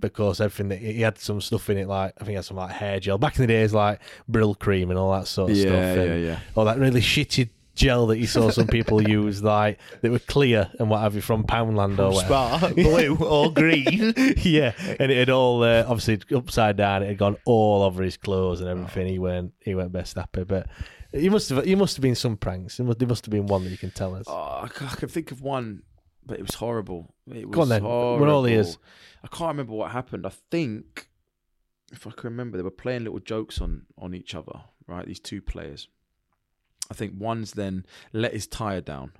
because 0.00 0.40
everything 0.40 0.68
that 0.68 0.80
he 0.80 1.00
had 1.00 1.18
some 1.18 1.40
stuff 1.40 1.70
in 1.70 1.78
it, 1.78 1.88
like 1.88 2.12
I 2.16 2.20
think 2.20 2.30
he 2.30 2.34
had 2.34 2.44
some 2.44 2.56
like 2.56 2.72
hair 2.72 3.00
gel. 3.00 3.16
Back 3.16 3.36
in 3.38 3.42
the 3.42 3.46
days, 3.46 3.72
like 3.72 4.00
Brylcreem 4.30 4.90
and 4.90 4.98
all 4.98 5.12
that 5.12 5.26
sort 5.28 5.50
of 5.52 5.56
Yeah, 5.56 5.62
stuff. 5.62 5.72
yeah, 5.96 6.02
and 6.12 6.24
yeah. 6.26 6.38
All 6.56 6.64
that 6.66 6.78
really 6.78 7.00
shitty 7.00 7.48
gel 7.74 8.06
that 8.06 8.18
you 8.18 8.26
saw 8.26 8.50
some 8.50 8.66
people 8.66 9.02
use, 9.08 9.42
like 9.42 9.78
that 10.00 10.10
were 10.10 10.18
clear 10.18 10.70
and 10.78 10.88
what 10.88 11.00
have 11.00 11.14
you 11.14 11.20
from 11.20 11.44
Poundland 11.44 11.98
or 11.98 12.12
whatever. 12.12 12.58
Spar, 12.58 12.70
blue 12.74 13.16
or 13.16 13.52
green. 13.52 14.14
yeah, 14.38 14.72
and 14.98 15.10
it 15.10 15.18
had 15.18 15.30
all 15.30 15.62
uh, 15.62 15.84
obviously 15.86 16.20
upside 16.36 16.76
down. 16.76 17.02
It 17.02 17.08
had 17.08 17.18
gone 17.18 17.36
all 17.44 17.82
over 17.82 18.02
his 18.02 18.16
clothes 18.16 18.60
and 18.60 18.68
everything. 18.68 19.06
He 19.06 19.18
weren't 19.18 19.52
he 19.60 19.74
weren't 19.74 19.92
best 19.92 20.16
happy, 20.16 20.44
but 20.44 20.66
you 21.12 21.30
must 21.30 21.50
have 21.50 21.66
you 21.66 21.76
must 21.76 21.96
have 21.96 22.02
been 22.02 22.14
some 22.14 22.36
pranks. 22.36 22.76
There 22.76 22.86
must, 22.86 22.98
there 22.98 23.08
must 23.08 23.24
have 23.26 23.32
been 23.32 23.46
one 23.46 23.64
that 23.64 23.70
you 23.70 23.78
can 23.78 23.90
tell 23.90 24.14
us. 24.14 24.24
Oh, 24.26 24.32
I 24.32 24.64
I 24.64 24.68
can 24.68 25.08
think 25.08 25.30
of 25.30 25.42
one, 25.42 25.82
but 26.24 26.38
it 26.38 26.42
was 26.42 26.54
horrible. 26.54 27.14
It 27.26 27.48
was 27.48 27.54
Go 27.54 27.62
on 27.62 27.68
then. 27.68 27.82
Horrible. 27.82 28.26
We're 28.26 28.32
all 28.32 28.46
ears. 28.46 28.78
I 29.22 29.28
can't 29.28 29.48
remember 29.48 29.72
what 29.72 29.90
happened. 29.90 30.26
I 30.26 30.32
think, 30.50 31.08
if 31.92 32.06
I 32.06 32.10
can 32.10 32.30
remember, 32.30 32.56
they 32.56 32.62
were 32.62 32.70
playing 32.70 33.04
little 33.04 33.20
jokes 33.20 33.60
on 33.60 33.86
on 33.98 34.14
each 34.14 34.34
other. 34.34 34.60
Right, 34.86 35.06
these 35.06 35.20
two 35.20 35.40
players. 35.40 35.88
I 36.90 36.94
think 36.94 37.14
one's 37.18 37.52
then 37.52 37.86
let 38.12 38.32
his 38.32 38.46
tire 38.46 38.80
down, 38.80 39.12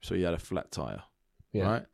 so 0.00 0.14
he 0.14 0.22
had 0.22 0.34
a 0.34 0.38
flat 0.38 0.70
tire. 0.70 1.02
Yeah. 1.52 1.70
Right. 1.70 1.86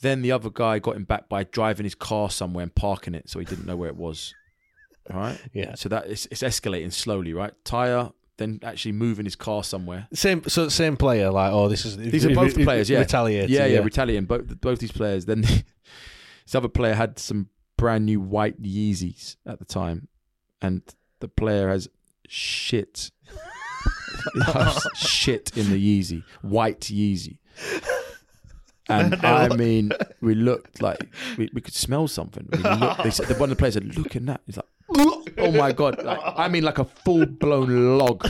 Then 0.00 0.22
the 0.22 0.32
other 0.32 0.50
guy 0.50 0.78
got 0.78 0.96
him 0.96 1.04
back 1.04 1.28
by 1.28 1.44
driving 1.44 1.84
his 1.84 1.94
car 1.94 2.28
somewhere 2.30 2.62
and 2.62 2.74
parking 2.74 3.14
it, 3.14 3.30
so 3.30 3.38
he 3.38 3.44
didn't 3.44 3.66
know 3.66 3.76
where 3.76 3.88
it 3.88 3.96
was. 3.96 4.34
Right. 5.12 5.40
Yeah. 5.52 5.74
So 5.74 5.88
that 5.88 6.06
it's, 6.06 6.26
it's 6.26 6.42
escalating 6.42 6.92
slowly. 6.92 7.32
Right. 7.32 7.52
Tire, 7.64 8.10
then 8.36 8.60
actually 8.62 8.92
moving 8.92 9.24
his 9.24 9.36
car 9.36 9.64
somewhere. 9.64 10.08
Same 10.12 10.42
so 10.48 10.68
same 10.68 10.96
player. 10.96 11.30
Like 11.30 11.52
oh, 11.52 11.68
this 11.68 11.84
is 11.84 11.96
These 11.96 12.26
are 12.26 12.34
both 12.34 12.54
the 12.54 12.64
players, 12.64 12.90
yeah. 12.90 12.98
retaliating. 12.98 13.54
Yeah, 13.54 13.66
yeah, 13.66 13.78
retaliating. 13.78 14.26
Both 14.26 14.60
both 14.60 14.78
these 14.78 14.92
players. 14.92 15.24
Then 15.24 15.40
this 15.40 16.54
other 16.54 16.68
player 16.68 16.94
had 16.94 17.18
some 17.18 17.48
brand 17.78 18.06
new 18.06 18.20
white 18.20 18.60
Yeezys 18.60 19.36
at 19.46 19.58
the 19.58 19.64
time, 19.64 20.08
and 20.60 20.82
the 21.20 21.28
player 21.28 21.68
has 21.68 21.88
shit, 22.28 23.10
shit 24.96 25.56
in 25.56 25.70
the 25.70 26.00
Yeezy, 26.00 26.22
white 26.42 26.80
Yeezy. 26.80 27.38
And 28.88 29.14
I 29.24 29.48
mean, 29.48 29.92
we 30.20 30.34
looked 30.34 30.80
like 30.82 31.08
we, 31.36 31.48
we 31.52 31.60
could 31.60 31.74
smell 31.74 32.08
something. 32.08 32.48
We 32.52 32.58
looked, 32.58 33.02
they 33.02 33.10
said, 33.10 33.28
one 33.38 33.50
of 33.50 33.56
the 33.56 33.56
players 33.56 33.74
said, 33.74 33.96
"Look 33.96 34.14
at 34.16 34.26
that." 34.26 34.40
He's 34.46 34.56
like, 34.56 34.66
"Oh 35.38 35.52
my 35.52 35.72
god!" 35.72 36.02
Like, 36.04 36.20
I 36.22 36.48
mean, 36.48 36.62
like 36.64 36.78
a 36.78 36.84
full 36.84 37.26
blown 37.26 37.98
log. 37.98 38.24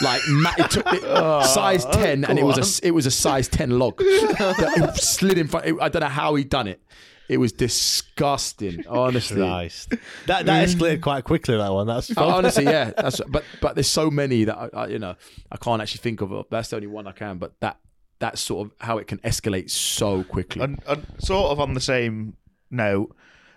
Like 0.00 0.22
it 0.58 0.70
took 0.70 0.92
it, 0.92 1.02
oh, 1.04 1.42
size 1.44 1.84
ten, 1.84 2.24
and 2.24 2.38
it 2.38 2.44
was 2.44 2.58
a 2.58 2.62
s- 2.62 2.78
it 2.80 2.90
was 2.92 3.06
a 3.06 3.10
size 3.10 3.48
ten 3.48 3.78
log. 3.78 3.94
it 4.00 4.96
slid 4.96 5.38
in 5.38 5.46
front. 5.46 5.66
I 5.80 5.88
don't 5.88 6.00
know 6.00 6.08
how 6.08 6.34
he 6.34 6.44
done 6.44 6.66
it. 6.68 6.80
It 7.28 7.38
was 7.38 7.52
disgusting. 7.52 8.86
Honestly, 8.88 9.38
Christ. 9.38 9.94
That 10.26 10.46
that 10.46 10.68
escalated 10.68 11.00
quite 11.00 11.24
quickly. 11.24 11.56
That 11.56 11.72
one. 11.72 11.86
That's 11.86 12.16
Uh, 12.16 12.26
honestly, 12.26 12.64
yeah. 12.64 12.90
That's 12.96 13.20
but 13.28 13.44
but 13.60 13.74
there's 13.74 13.88
so 13.88 14.10
many 14.10 14.44
that 14.44 14.56
I, 14.56 14.68
I, 14.74 14.86
you 14.88 14.98
know 14.98 15.16
I 15.50 15.56
can't 15.56 15.80
actually 15.80 16.00
think 16.00 16.20
of. 16.20 16.46
That's 16.50 16.68
the 16.68 16.76
only 16.76 16.88
one 16.88 17.06
I 17.06 17.12
can. 17.12 17.38
But 17.38 17.58
that 17.60 17.78
that's 18.18 18.40
sort 18.40 18.68
of 18.68 18.74
how 18.78 18.98
it 18.98 19.06
can 19.06 19.18
escalate 19.18 19.68
so 19.70 20.22
quickly. 20.24 20.62
And, 20.62 20.80
and 20.86 21.06
sort 21.18 21.50
of 21.50 21.58
on 21.60 21.74
the 21.74 21.80
same 21.80 22.36
note, 22.70 23.16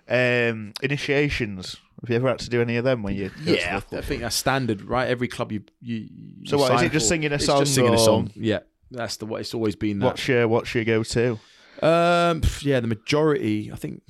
um, 0.09 0.73
initiations. 0.81 1.77
Have 2.01 2.09
you 2.09 2.15
ever 2.17 2.29
had 2.29 2.39
to 2.39 2.49
do 2.49 2.61
any 2.61 2.77
of 2.77 2.83
them 2.83 3.03
when 3.03 3.15
you? 3.15 3.31
yeah, 3.43 3.81
I 3.91 4.01
think 4.01 4.21
that's 4.21 4.35
standard, 4.35 4.81
right? 4.81 5.07
Every 5.07 5.27
club 5.27 5.51
you 5.51 5.63
you. 5.81 6.07
you 6.09 6.45
So 6.45 6.57
what, 6.57 6.71
is 6.73 6.79
sign 6.79 6.85
it 6.87 6.91
just 6.91 7.07
singing 7.07 7.31
a 7.31 7.35
it's 7.35 7.45
song 7.45 7.59
Just 7.59 7.75
singing 7.75 7.93
a 7.93 7.97
song. 7.97 8.31
Yeah, 8.35 8.59
that's 8.91 9.17
the 9.17 9.25
way 9.25 9.41
it's 9.41 9.53
always 9.53 9.75
been. 9.75 9.99
That. 9.99 10.05
What's 10.05 10.27
your 10.27 10.47
What's 10.47 10.73
your 10.75 10.83
go 10.83 11.03
to? 11.03 11.39
Um, 11.81 12.41
yeah, 12.61 12.79
the 12.79 12.87
majority. 12.87 13.71
I 13.71 13.75
think, 13.75 14.01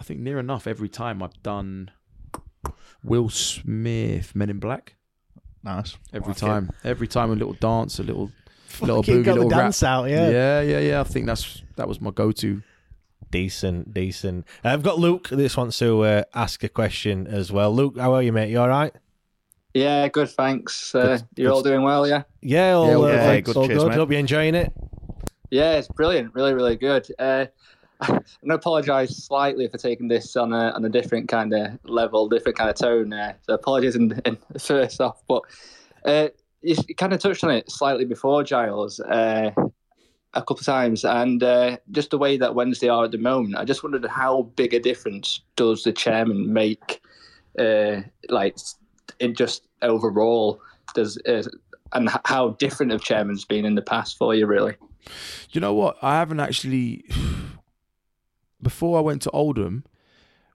I 0.00 0.04
think 0.04 0.20
near 0.20 0.38
enough 0.38 0.66
every 0.66 0.88
time 0.88 1.22
I've 1.22 1.42
done 1.42 1.90
Will 3.02 3.28
Smith 3.28 4.34
Men 4.34 4.50
in 4.50 4.58
Black. 4.58 4.96
Nice. 5.62 5.96
Every 6.12 6.34
Fuck 6.34 6.40
time, 6.40 6.70
every 6.84 7.08
time 7.08 7.30
a 7.30 7.34
little 7.34 7.54
dance, 7.54 7.98
a 7.98 8.02
little 8.02 8.30
little 8.80 9.02
boogie, 9.02 9.24
got 9.24 9.34
the 9.34 9.40
little 9.42 9.50
rap. 9.50 9.60
dance 9.60 9.82
out, 9.82 10.10
yeah. 10.10 10.28
yeah, 10.28 10.60
yeah, 10.60 10.78
yeah. 10.80 11.00
I 11.00 11.04
think 11.04 11.26
that's 11.26 11.62
that 11.76 11.88
was 11.88 12.00
my 12.00 12.10
go-to. 12.10 12.62
Decent, 13.30 13.92
decent. 13.94 14.46
I've 14.62 14.82
got 14.82 14.98
Luke. 14.98 15.28
This 15.30 15.56
wants 15.56 15.78
to 15.78 16.02
uh, 16.02 16.22
ask 16.34 16.62
a 16.62 16.68
question 16.68 17.26
as 17.26 17.50
well. 17.50 17.74
Luke, 17.74 17.98
how 17.98 18.14
are 18.14 18.22
you, 18.22 18.30
mate? 18.32 18.50
You 18.50 18.60
all 18.60 18.68
right? 18.68 18.92
Yeah, 19.72 20.06
good. 20.08 20.28
Thanks. 20.28 20.94
Uh, 20.94 21.16
Good- 21.16 21.26
you're 21.42 21.52
all 21.52 21.62
doing 21.62 21.82
well, 21.82 22.06
yeah. 22.06 22.22
Yeah, 22.42 22.74
all, 22.74 22.86
Yeah, 22.88 22.94
uh, 22.96 23.06
yeah, 23.08 23.26
thanks, 23.26 23.46
good. 23.48 23.56
all 23.56 23.66
Cheers, 23.66 23.82
good. 23.82 23.88
mate. 23.88 23.96
Hope 23.96 24.10
you're 24.10 24.20
enjoying 24.20 24.54
it. 24.54 24.72
Yeah, 25.54 25.74
it's 25.74 25.86
brilliant. 25.86 26.34
Really, 26.34 26.52
really 26.52 26.74
good. 26.74 27.06
Uh, 27.16 27.46
I'm 28.00 28.24
gonna 28.42 28.56
apologise 28.56 29.24
slightly 29.24 29.68
for 29.68 29.78
taking 29.78 30.08
this 30.08 30.34
on 30.34 30.52
a 30.52 30.70
on 30.70 30.84
a 30.84 30.88
different 30.88 31.28
kind 31.28 31.54
of 31.54 31.78
level, 31.84 32.28
different 32.28 32.58
kind 32.58 32.70
of 32.70 32.74
tone. 32.74 33.12
Uh, 33.12 33.34
so 33.42 33.54
apologies 33.54 33.94
in, 33.94 34.20
in 34.24 34.36
first 34.58 35.00
off, 35.00 35.22
but 35.28 35.42
uh, 36.04 36.26
you, 36.60 36.74
kind 36.96 37.12
of 37.12 37.20
touched 37.20 37.44
on 37.44 37.52
it 37.52 37.70
slightly 37.70 38.04
before, 38.04 38.42
Giles. 38.42 38.98
Uh, 38.98 39.52
a 40.36 40.40
couple 40.40 40.58
of 40.58 40.64
times, 40.64 41.04
and 41.04 41.44
uh, 41.44 41.76
just 41.92 42.10
the 42.10 42.18
way 42.18 42.36
that 42.36 42.56
Wednesday 42.56 42.88
are 42.88 43.04
at 43.04 43.12
the 43.12 43.18
moment, 43.18 43.54
I 43.54 43.64
just 43.64 43.84
wondered 43.84 44.04
how 44.06 44.42
big 44.56 44.74
a 44.74 44.80
difference 44.80 45.40
does 45.54 45.84
the 45.84 45.92
chairman 45.92 46.52
make, 46.52 47.00
uh, 47.60 48.00
like 48.28 48.56
in 49.20 49.36
just 49.36 49.68
overall, 49.82 50.60
does 50.96 51.16
uh, 51.28 51.44
and 51.92 52.10
how 52.24 52.50
different 52.58 52.90
have 52.90 53.02
chairman's 53.02 53.44
been 53.44 53.64
in 53.64 53.76
the 53.76 53.82
past 53.82 54.18
for 54.18 54.34
you, 54.34 54.48
really? 54.48 54.74
You 55.50 55.60
know 55.60 55.74
what? 55.74 55.96
I 56.02 56.16
haven't 56.16 56.40
actually. 56.40 57.04
Before 58.62 58.96
I 58.96 59.02
went 59.02 59.20
to 59.22 59.30
Oldham, 59.30 59.84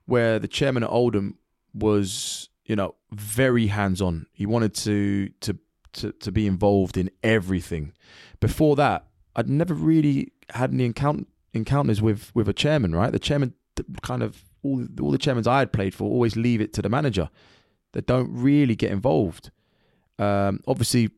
where 0.06 0.40
the 0.40 0.48
chairman 0.48 0.84
at 0.84 0.90
Oldham 0.90 1.38
was, 1.76 2.50
you 2.66 2.76
know, 2.76 2.96
very 3.12 3.68
hands-on. 3.68 4.26
He 4.32 4.48
wanted 4.48 4.74
to 4.76 5.30
to 5.42 5.58
to, 5.94 6.12
to 6.14 6.32
be 6.32 6.48
involved 6.48 6.98
in 6.98 7.10
everything. 7.24 7.94
Before 8.40 8.76
that, 8.78 9.06
I'd 9.36 9.50
never 9.50 9.74
really 9.74 10.34
had 10.50 10.74
any 10.74 10.86
encount- 10.86 11.28
encounters 11.54 12.02
with 12.02 12.32
with 12.34 12.50
a 12.50 12.54
chairman. 12.54 12.96
Right, 12.96 13.12
the 13.12 13.20
chairman 13.20 13.54
kind 14.02 14.24
of 14.24 14.44
all 14.64 14.86
all 15.02 15.12
the 15.12 15.18
chairmans 15.18 15.48
I 15.48 15.60
had 15.60 15.72
played 15.72 15.94
for 15.94 16.06
always 16.06 16.36
leave 16.36 16.62
it 16.62 16.74
to 16.74 16.82
the 16.82 16.90
manager. 16.90 17.30
They 17.94 18.02
don't 18.02 18.30
really 18.32 18.76
get 18.76 18.92
involved. 18.92 19.52
Um, 20.18 20.62
obviously, 20.68 21.12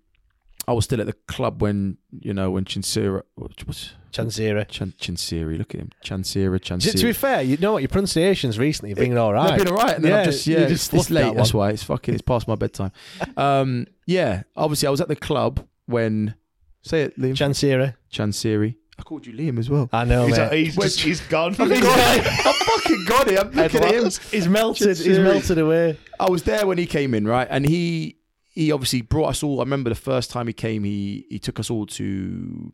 I 0.72 0.73
was 0.73 0.85
still 0.85 1.02
at 1.02 1.06
the 1.06 1.14
club 1.27 1.61
when 1.61 1.98
you 2.11 2.34
know 2.34 2.49
when 2.52 2.64
Chinsira 2.64 3.23
was 3.35 3.93
Chansira. 4.14 4.65
Chan, 4.69 4.93
Chinsiri, 4.98 5.57
look 5.57 5.76
at 5.76 5.81
him, 5.81 5.89
Chansira, 6.03 6.61
To, 6.61 6.73
Chansiri. 6.73 6.98
to 6.99 7.06
be 7.07 7.14
fair, 7.14 7.41
you 7.41 7.57
know 7.57 7.73
what 7.73 7.81
your 7.81 7.89
pronunciations 7.89 8.57
recently 8.57 8.91
have 8.91 8.98
been 8.98 9.18
all 9.18 9.34
right. 9.34 9.49
They've 9.49 9.65
been 9.65 9.73
all 9.73 9.84
right. 9.84 9.95
And 9.95 10.06
then 10.06 10.14
I'm 10.14 10.26
just 10.26 10.48
yeah, 10.48 10.60
you 10.60 10.64
it's, 10.64 10.72
just 10.72 10.84
it's 10.85 10.89
fluffed 10.93 11.10
that 11.10 11.27
late. 11.27 11.35
That's 11.35 11.53
why 11.53 11.72
it's 11.72 11.84
fucking. 11.84 12.14
It's 12.14 12.22
past 12.22 12.48
my 12.48 12.56
bedtime. 12.56 12.93
Um, 13.35 13.85
yeah, 14.06 14.43
obviously 14.56 14.88
I 14.88 14.91
was 14.91 15.02
at 15.02 15.10
the 15.10 15.15
club 15.18 15.65
when. 15.88 16.35
Say 16.84 17.03
it, 17.03 17.19
Liam. 17.19 17.34
Chansira. 17.34 17.95
Chansiri. 18.11 18.76
I 18.98 19.03
called 19.03 19.26
you 19.27 19.34
Liam 19.34 19.60
as 19.60 19.69
well. 19.69 19.89
I 19.91 20.06
know, 20.06 20.27
He's, 20.27 20.38
mate. 20.38 20.53
he's, 20.53 20.76
just, 20.76 20.99
he's 21.02 21.22
gone. 21.22 21.52
I 21.60 22.53
fucking 22.53 23.06
got 23.07 23.27
it. 23.27 23.39
I'm 23.39 23.52
looking 23.52 23.84
at 23.84 23.93
him. 23.93 24.03
He's 24.31 24.48
melted. 24.48 24.98
He's 24.98 25.19
melted 25.19 25.57
away. 25.57 25.98
I 26.19 26.30
was 26.30 26.43
there 26.43 26.65
when 26.65 26.77
he 26.77 26.85
came 26.85 27.14
in, 27.14 27.27
right? 27.27 27.48
And 27.49 27.68
he 27.68 28.18
he 28.51 28.71
obviously 28.71 29.01
brought 29.01 29.29
us 29.29 29.43
all. 29.43 29.59
I 29.59 29.63
remember 29.63 29.89
the 29.89 29.95
first 29.95 30.29
time 30.29 30.47
he 30.47 30.53
came, 30.53 30.83
he 30.83 31.25
he 31.29 31.39
took 31.39 31.59
us 31.59 31.69
all 31.69 31.85
to 31.87 32.71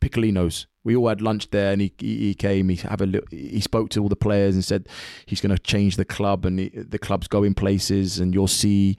Piccolino's 0.00 0.66
We 0.82 0.96
all 0.96 1.08
had 1.08 1.20
lunch 1.20 1.50
there, 1.50 1.72
and 1.72 1.80
he 1.80 1.92
he, 1.98 2.18
he 2.18 2.34
came. 2.34 2.68
He 2.68 2.76
have 2.76 3.00
a 3.00 3.06
look, 3.06 3.30
he 3.30 3.60
spoke 3.60 3.90
to 3.90 4.02
all 4.02 4.08
the 4.08 4.16
players 4.16 4.54
and 4.54 4.64
said 4.64 4.88
he's 5.26 5.40
going 5.40 5.54
to 5.54 5.62
change 5.62 5.96
the 5.96 6.04
club, 6.04 6.44
and 6.44 6.58
the, 6.58 6.70
the 6.70 6.98
club's 6.98 7.28
going 7.28 7.54
places, 7.54 8.18
and 8.18 8.34
you'll 8.34 8.48
see. 8.48 8.96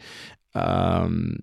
Um, 0.55 1.39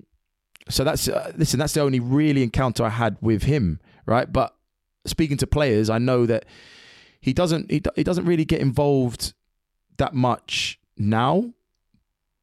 so 0.68 0.84
that's 0.84 1.08
uh, 1.08 1.32
listen. 1.36 1.58
That's 1.58 1.74
the 1.74 1.80
only 1.80 2.00
really 2.00 2.42
encounter 2.42 2.84
I 2.84 2.90
had 2.90 3.16
with 3.20 3.42
him, 3.42 3.80
right? 4.06 4.32
But 4.32 4.54
speaking 5.04 5.36
to 5.38 5.46
players, 5.46 5.90
I 5.90 5.98
know 5.98 6.24
that 6.26 6.46
he 7.20 7.32
doesn't 7.32 7.70
he, 7.70 7.82
he 7.96 8.04
doesn't 8.04 8.24
really 8.24 8.44
get 8.44 8.60
involved 8.60 9.34
that 9.98 10.14
much 10.14 10.78
now, 10.96 11.52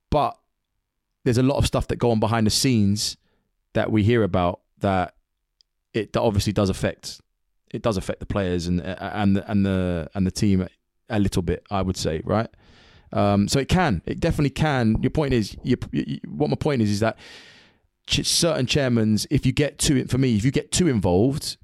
but 0.10 0.38
there's 1.26 1.38
a 1.38 1.44
lot 1.44 1.58
of 1.58 1.66
stuff 1.68 1.88
that 1.88 1.98
go 1.98 2.12
on 2.12 2.22
behind 2.22 2.48
the 2.48 2.52
scenes 2.52 3.18
that 3.74 3.92
we 3.92 4.04
hear 4.04 4.24
about 4.24 4.62
that 4.80 5.16
it 5.94 6.14
that 6.14 6.22
obviously 6.22 6.54
does 6.54 6.70
affect 6.70 7.20
it 7.74 7.82
does 7.82 7.98
affect 7.98 8.22
the 8.22 8.26
players 8.26 8.68
and 8.68 8.80
and 8.80 9.44
and 9.46 9.66
the 9.66 10.10
and 10.16 10.26
the 10.26 10.32
team 10.32 10.66
a 11.10 11.20
little 11.20 11.42
bit, 11.42 11.66
I 11.70 11.82
would 11.82 11.98
say, 11.98 12.22
right? 12.24 12.50
Um, 13.12 13.48
so 13.48 13.60
it 13.60 13.70
can, 13.70 14.02
it 14.06 14.20
definitely 14.20 14.50
can. 14.50 14.98
Your 15.02 15.12
point 15.12 15.34
is, 15.34 15.56
you, 15.64 15.78
you, 15.92 16.20
what 16.28 16.50
my 16.50 16.56
point 16.56 16.82
is, 16.82 16.90
is 16.90 17.00
that 17.02 17.18
certain 18.08 18.66
chairmans, 18.66 19.26
if 19.30 19.46
you 19.46 19.52
get 19.52 19.78
too, 19.78 20.06
for 20.06 20.18
me, 20.18 20.36
if 20.36 20.44
you 20.44 20.52
get 20.52 20.72
too 20.72 20.88
involved, 20.88 21.58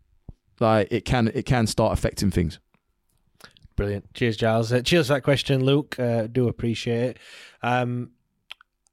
like 0.59 0.87
it 0.91 1.05
can, 1.05 1.29
it 1.33 1.45
can 1.45 1.67
start 1.67 1.93
affecting 1.93 2.31
things. 2.31 2.59
Brilliant. 3.75 4.13
Cheers, 4.13 4.37
Giles. 4.37 4.71
Uh, 4.71 4.81
cheers 4.81 5.07
for 5.07 5.13
that 5.13 5.21
question, 5.21 5.65
Luke. 5.65 5.97
Uh, 5.99 6.27
do 6.27 6.47
appreciate 6.47 7.01
it. 7.01 7.19
Um, 7.63 8.11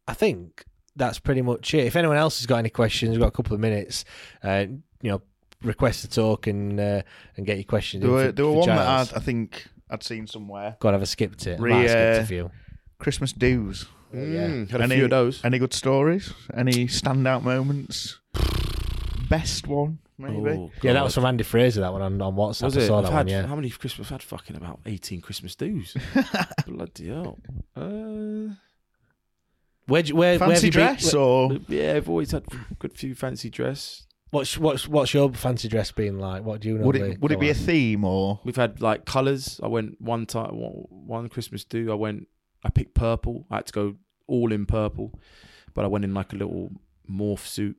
I 0.08 0.14
think 0.14 0.64
that's 0.96 1.20
pretty 1.20 1.42
much 1.42 1.72
it. 1.74 1.84
If 1.86 1.94
anyone 1.94 2.16
else 2.16 2.38
has 2.40 2.46
got 2.46 2.56
any 2.56 2.70
questions, 2.70 3.12
we've 3.12 3.20
got 3.20 3.28
a 3.28 3.30
couple 3.30 3.54
of 3.54 3.60
minutes. 3.60 4.04
Uh, 4.42 4.64
you 5.02 5.10
know, 5.12 5.22
request 5.62 6.00
to 6.02 6.08
talk 6.10 6.46
and 6.48 6.80
uh, 6.80 7.02
and 7.36 7.46
get 7.46 7.56
your 7.58 7.64
questions. 7.64 8.02
There 8.02 8.10
in 8.10 8.16
were, 8.16 8.26
for- 8.26 8.32
there 8.32 8.44
were 8.46 8.52
one 8.52 8.66
Giles. 8.66 9.08
that 9.10 9.16
I'd, 9.16 9.20
I 9.22 9.24
think 9.24 9.66
I'd 9.90 10.02
seen 10.02 10.26
somewhere. 10.26 10.76
God, 10.80 10.92
have 10.94 11.02
I 11.02 11.04
skipped 11.04 11.46
it? 11.46 11.60
Re, 11.60 11.70
might 11.70 11.88
have 11.88 11.90
skipped 12.16 12.24
a 12.24 12.26
few. 12.26 12.50
Christmas 12.98 13.32
dues. 13.32 13.86
Oh, 14.12 14.16
yeah. 14.18 14.46
Mm, 14.48 14.70
had 14.70 14.80
a 14.80 14.84
any, 14.84 14.94
few 14.96 15.04
of 15.04 15.10
those. 15.10 15.44
Any 15.44 15.58
good 15.58 15.74
stories? 15.74 16.32
Any 16.56 16.86
standout 16.86 17.42
moments? 17.42 18.18
Best 19.28 19.66
one, 19.66 19.98
maybe. 20.16 20.50
Oh, 20.50 20.70
Yeah, 20.82 20.94
that 20.94 21.04
was 21.04 21.14
from 21.14 21.26
Andy 21.26 21.44
Fraser. 21.44 21.82
That 21.82 21.92
one 21.92 22.00
on, 22.00 22.20
on 22.22 22.34
WhatsApp. 22.34 22.62
Was 22.64 22.76
I 22.78 22.86
saw 22.86 22.98
I've 22.98 23.04
that 23.04 23.12
had, 23.12 23.18
one. 23.26 23.28
Yeah. 23.28 23.46
How 23.46 23.54
many 23.54 23.68
Christmas? 23.68 24.06
I've 24.06 24.12
had 24.12 24.22
fucking 24.22 24.56
about 24.56 24.80
eighteen 24.86 25.20
Christmas 25.20 25.54
dues. 25.54 25.94
Bloody 26.66 27.08
hell. 27.08 27.38
Uh, 27.76 28.54
Where, 29.88 30.02
where, 30.04 30.14
where 30.14 30.32
have 30.38 30.40
Fancy 30.40 30.66
you 30.66 30.72
been- 30.72 30.80
dress 30.80 31.12
where- 31.12 31.22
or 31.22 31.58
yeah, 31.68 31.94
I've 31.94 32.08
always 32.08 32.30
had 32.30 32.44
a 32.52 32.74
good 32.78 32.96
few 32.96 33.14
fancy 33.16 33.50
dress. 33.50 34.04
What's 34.30 34.58
what's 34.58 34.86
what's 34.86 35.14
your 35.14 35.32
fancy 35.32 35.68
dress 35.68 35.90
been 35.90 36.18
like? 36.18 36.44
What 36.44 36.60
do 36.60 36.68
you 36.68 36.78
know? 36.78 36.84
would 36.86 36.96
it 36.96 37.18
would 37.20 37.32
it 37.32 37.40
be 37.40 37.48
a 37.48 37.54
theme 37.54 38.04
or 38.04 38.38
We've 38.44 38.54
had 38.56 38.80
like 38.82 39.06
colours. 39.06 39.58
I 39.62 39.68
went 39.68 39.98
one 40.00 40.26
time, 40.26 40.54
one, 40.54 40.84
one 40.90 41.28
Christmas 41.30 41.64
do. 41.64 41.90
I 41.90 41.94
went. 41.94 42.28
I 42.62 42.68
picked 42.68 42.94
purple. 42.94 43.46
I 43.50 43.56
had 43.56 43.66
to 43.66 43.72
go 43.72 43.94
all 44.26 44.52
in 44.52 44.66
purple, 44.66 45.18
but 45.74 45.84
I 45.86 45.88
went 45.88 46.04
in 46.04 46.12
like 46.12 46.34
a 46.34 46.36
little 46.36 46.70
morph 47.10 47.46
suit. 47.46 47.78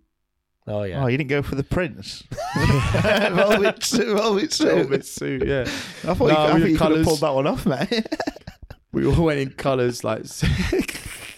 Oh 0.65 0.81
yeah. 0.83 1.03
Oh, 1.03 1.07
you 1.07 1.17
didn't 1.17 1.29
go 1.29 1.43
for 1.43 1.53
the 1.53 1.63
prince. 1.63 2.23
velvet 2.55 3.83
suit, 3.83 4.17
velvet 4.17 4.51
suit. 4.53 4.67
Velvet 4.75 5.05
suit, 5.05 5.45
yeah. 5.47 5.61
I 6.07 6.13
thought 6.15 6.19
No, 6.19 6.25
you, 6.29 6.33
I 6.33 6.53
we 6.55 6.61
think 6.61 6.63
had 6.63 6.69
you 6.71 6.77
could 6.79 6.97
have 6.97 7.05
pulled 7.05 7.19
that 7.21 7.33
one 7.35 7.45
off, 7.47 7.65
mate. 7.67 8.07
We 8.91 9.05
all 9.05 9.23
went 9.25 9.39
in 9.39 9.51
colours 9.51 10.03
like. 10.03 10.25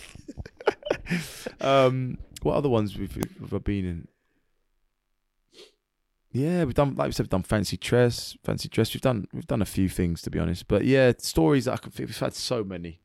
um, 1.62 2.18
what 2.42 2.56
other 2.56 2.70
ones 2.70 2.98
we've, 2.98 3.16
we've 3.40 3.64
been 3.64 3.86
in? 3.86 4.08
Yeah, 6.34 6.64
we've 6.64 6.74
done 6.74 6.96
like 6.96 7.08
we 7.08 7.12
said, 7.12 7.24
we've 7.24 7.30
done 7.30 7.44
fancy 7.44 7.76
dress, 7.78 8.38
fancy 8.44 8.70
dress. 8.70 8.94
We've 8.94 9.02
done 9.02 9.28
we've 9.34 9.48
done 9.48 9.62
a 9.62 9.66
few 9.66 9.90
things 9.90 10.22
to 10.22 10.30
be 10.30 10.40
honest, 10.40 10.68
but 10.68 10.86
yeah, 10.86 11.12
stories 11.18 11.66
that 11.66 11.74
I 11.74 11.78
can 11.78 11.92
think 11.92 12.08
we've 12.08 12.18
had 12.18 12.34
so 12.34 12.64
many. 12.64 13.00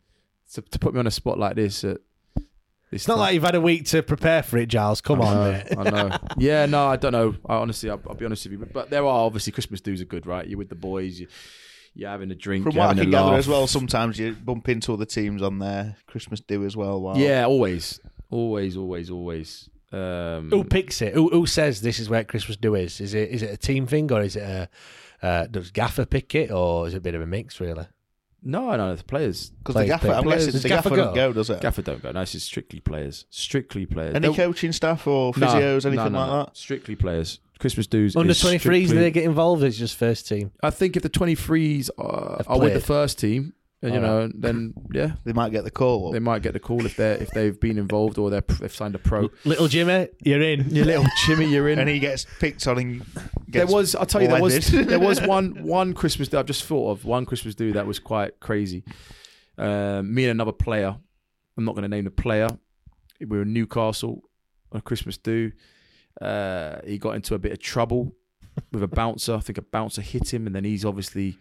To, 0.53 0.63
to 0.63 0.79
put 0.79 0.95
me 0.95 1.01
on 1.01 1.09
a 1.09 1.11
spot 1.11 1.41
like 1.41 1.57
this, 1.57 1.83
at 1.83 1.99
this 2.37 3.03
It's 3.03 3.09
not 3.09 3.19
like 3.19 3.35
you've 3.35 3.43
had 3.43 3.57
a 3.57 3.61
week 3.61 3.85
to 3.87 4.01
prepare 4.01 4.45
for 4.45 4.59
it, 4.59 4.69
Giles. 4.69 5.01
Come 5.01 5.21
I 5.21 5.25
on, 5.27 5.35
know, 5.35 5.53
mate. 5.53 5.67
I 5.77 5.91
know. 5.91 6.17
Yeah, 6.39 6.67
no, 6.67 6.87
I 6.87 6.95
don't 6.95 7.11
know. 7.11 7.35
I 7.49 7.57
honestly, 7.57 7.91
I'll, 7.91 8.01
I'll 8.09 8.15
be 8.15 8.25
honest 8.25 8.45
with 8.45 8.53
you, 8.53 8.59
but, 8.59 8.73
but 8.73 8.91
there 8.91 9.03
are 9.03 9.27
obviously 9.27 9.53
Christmas 9.53 9.81
dues 9.81 10.01
are 10.01 10.05
good, 10.05 10.25
right? 10.25 10.47
You're 10.47 10.59
with 10.59 10.69
the 10.69 10.77
boys, 10.77 11.19
you, 11.19 11.27
you're 11.95 12.11
having 12.11 12.31
a 12.31 12.37
drink, 12.37 12.63
From 12.63 12.77
you're 12.77 12.87
what 12.87 12.97
I 12.97 13.01
can 13.03 13.11
gather 13.11 13.35
as 13.35 13.49
well, 13.49 13.67
sometimes 13.67 14.21
you 14.21 14.35
bump 14.35 14.69
into 14.69 14.93
other 14.93 15.05
teams 15.05 15.43
on 15.43 15.59
their 15.59 15.97
Christmas 16.07 16.39
do 16.39 16.65
as 16.65 16.77
well. 16.77 17.01
While 17.01 17.19
Yeah, 17.19 17.45
always, 17.45 17.99
always, 18.31 18.77
always, 18.77 19.11
always. 19.11 19.69
Um, 19.93 20.51
Who 20.51 20.65
picks 20.65 21.01
it? 21.01 21.15
Who, 21.15 21.29
who 21.31 21.47
says 21.47 21.81
this 21.81 21.99
is 22.01 22.09
where 22.09 22.25
Christmas 22.25 22.57
do 22.57 22.75
is? 22.75 23.01
Is 23.01 23.15
it 23.15 23.31
is 23.31 23.43
it 23.43 23.51
a 23.53 23.57
team 23.57 23.87
thing 23.87 24.11
or 24.13 24.21
is 24.23 24.37
it 24.37 24.43
a 24.43 24.69
uh, 25.23 25.47
does 25.47 25.71
Gaffer 25.71 26.05
pick 26.05 26.35
it 26.35 26.51
or 26.51 26.87
is 26.89 26.95
it 26.95 26.99
a 26.99 27.01
bit 27.01 27.15
of 27.15 27.23
a 27.23 27.27
mix 27.27 27.61
really? 27.61 27.87
No, 28.43 28.77
no, 28.77 28.95
the 28.95 29.03
players. 29.03 29.51
because 29.51 29.75
the 29.75 29.87
gaffer, 29.87 30.13
I'm 30.13 30.23
players- 30.23 30.47
guessing 30.47 30.61
the 30.61 30.69
Does 30.69 30.69
gaffer, 30.69 30.89
Gaffer 30.91 30.97
don't 31.03 31.15
go? 31.15 31.29
go, 31.31 31.33
does 31.33 31.51
it? 31.51 31.61
Gaffer 31.61 31.83
don't 31.83 32.01
go. 32.03 32.13
No, 32.13 32.21
it's 32.21 32.31
just 32.33 32.47
strictly 32.47 32.79
players. 32.79 33.25
Strictly 33.29 33.87
players. 33.87 34.15
Any 34.15 34.29
They'll- 34.29 34.37
coaching 34.37 34.71
staff 34.71 35.05
or 35.07 35.33
physios, 35.33 35.85
no, 35.85 35.91
anything 35.91 36.13
no, 36.13 36.19
like 36.21 36.31
no. 36.31 36.45
that? 36.45 36.57
Strictly 36.57 36.95
players. 36.95 37.41
Christmas 37.59 37.87
dues. 37.89 38.15
Under 38.15 38.31
is 38.31 38.41
twenty 38.41 38.59
threes, 38.59 38.91
do 38.91 38.97
they 38.97 39.11
get 39.11 39.25
involved? 39.25 39.65
It's 39.65 39.79
just 39.79 39.97
first 39.97 40.29
team. 40.29 40.53
I 40.63 40.71
think 40.71 40.97
if 40.97 41.03
the 41.03 41.11
23s 41.11 41.91
are, 41.99 42.43
are 42.47 42.61
with 42.61 42.75
the 42.75 42.81
first 42.81 43.19
team, 43.19 43.43
and, 43.45 43.53
you 43.83 43.91
All 43.91 44.01
know, 44.01 44.31
then 44.35 44.73
yeah, 44.93 45.13
They 45.25 45.33
might 45.33 45.53
get 45.53 45.65
the 45.65 45.71
call. 45.71 46.11
they 46.11 46.19
might 46.19 46.43
get 46.43 46.55
the 46.55 46.59
call 46.61 46.85
if 46.87 46.97
they 46.97 47.13
are 47.13 47.15
if 47.17 47.31
they've 47.31 47.59
been 47.61 47.79
involved 47.79 48.17
or 48.19 48.31
they're, 48.31 48.45
they've 48.61 48.75
signed 48.75 48.95
a 48.95 48.99
pro. 48.99 49.29
Little 49.45 49.69
Jimmy, 49.69 50.09
you're 50.25 50.41
in. 50.43 50.71
Your 50.75 50.87
little 50.87 51.05
Jimmy, 51.27 51.47
you're 51.47 51.69
in. 51.69 51.79
and 51.79 51.89
he 51.89 51.99
gets 51.99 52.27
picked 52.41 52.67
on 52.67 52.79
and 52.79 53.07
there 53.49 53.67
was, 53.67 53.95
I'll 53.95 54.07
tell 54.07 54.23
you, 54.23 54.29
there 54.29 54.41
was 54.43 54.73
wedded. 54.73 54.89
there 54.89 54.99
was 54.99 55.21
one 55.27 55.63
one 55.63 55.93
Christmas 55.95 56.29
do 56.29 56.39
I've 56.39 56.47
just 56.47 56.65
thought 56.65 56.91
of 56.91 57.05
one 57.05 57.27
Christmas 57.27 57.55
do 57.55 57.73
that 57.73 57.87
was 57.87 57.99
quite 57.99 58.41
crazy. 58.41 58.83
Um, 59.59 60.13
me 60.15 60.25
and 60.25 60.31
another 60.33 60.53
player, 60.53 60.97
I'm 61.57 61.65
not 61.65 61.75
going 61.75 61.83
to 61.83 61.89
name 61.89 62.05
the 62.05 62.11
player. 62.11 62.49
We 63.21 63.27
were 63.37 63.43
in 63.43 63.53
Newcastle 63.53 64.23
on 64.73 64.81
Christmas 64.83 65.17
do. 65.19 65.53
Uh, 66.21 66.81
he 66.85 66.99
got 66.99 67.15
into 67.15 67.35
a 67.35 67.39
bit 67.39 67.53
of 67.53 67.59
trouble 67.61 68.15
with 68.73 68.83
a 68.83 68.89
bouncer. 68.89 69.35
I 69.35 69.41
think 69.41 69.59
a 69.59 69.63
bouncer 69.63 70.03
hit 70.03 70.33
him, 70.33 70.47
and 70.47 70.55
then 70.57 70.65
he's 70.65 70.85
obviously 70.85 71.39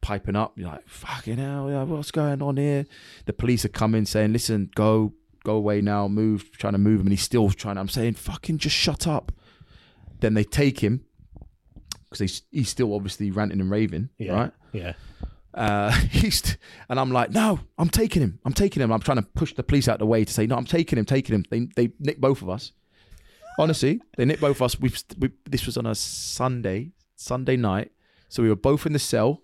piping 0.00 0.36
up. 0.36 0.58
You're 0.58 0.68
like, 0.68 0.88
fucking 0.88 1.38
hell, 1.38 1.70
yeah, 1.70 1.82
what's 1.84 2.10
going 2.10 2.42
on 2.42 2.56
here? 2.56 2.86
The 3.26 3.32
police 3.32 3.64
are 3.64 3.68
coming 3.70 4.04
saying, 4.06 4.32
listen, 4.32 4.70
go, 4.74 5.12
go 5.44 5.54
away 5.56 5.80
now, 5.80 6.08
move, 6.08 6.50
trying 6.58 6.72
to 6.74 6.78
move 6.78 7.00
him, 7.00 7.06
and 7.06 7.12
he's 7.12 7.22
still 7.22 7.50
trying. 7.50 7.78
I'm 7.78 7.88
saying, 7.88 8.14
fucking 8.14 8.58
just 8.58 8.76
shut 8.76 9.06
up. 9.06 9.32
Then 10.20 10.34
they 10.34 10.44
take 10.44 10.80
him 10.80 11.04
because 12.08 12.18
he's, 12.20 12.42
he's 12.50 12.68
still 12.68 12.94
obviously 12.94 13.30
ranting 13.30 13.60
and 13.60 13.70
raving, 13.70 14.10
Yeah. 14.18 14.32
right? 14.34 14.52
Yeah. 14.72 14.92
Uh, 15.52 15.90
he's 16.10 16.56
and 16.88 17.00
I'm 17.00 17.10
like, 17.10 17.30
no, 17.30 17.60
I'm 17.78 17.88
taking 17.88 18.22
him. 18.22 18.38
I'm 18.44 18.52
taking 18.52 18.82
him. 18.82 18.92
I'm 18.92 19.00
trying 19.00 19.16
to 19.18 19.22
push 19.22 19.54
the 19.54 19.62
police 19.62 19.88
out 19.88 19.98
the 19.98 20.06
way 20.06 20.24
to 20.24 20.32
say, 20.32 20.46
no, 20.46 20.56
I'm 20.56 20.64
taking 20.64 20.98
him, 20.98 21.04
taking 21.04 21.34
him. 21.34 21.44
They 21.50 21.68
they 21.74 21.92
nick 21.98 22.20
both 22.20 22.42
of 22.42 22.48
us. 22.48 22.72
Honestly, 23.58 24.00
they 24.16 24.24
nicked 24.24 24.40
both 24.40 24.56
of 24.58 24.62
us. 24.62 24.78
We've 24.78 25.02
we, 25.18 25.30
this 25.48 25.66
was 25.66 25.76
on 25.76 25.86
a 25.86 25.94
Sunday, 25.94 26.92
Sunday 27.16 27.56
night, 27.56 27.90
so 28.28 28.42
we 28.44 28.48
were 28.48 28.56
both 28.56 28.86
in 28.86 28.92
the 28.92 28.98
cell. 29.00 29.42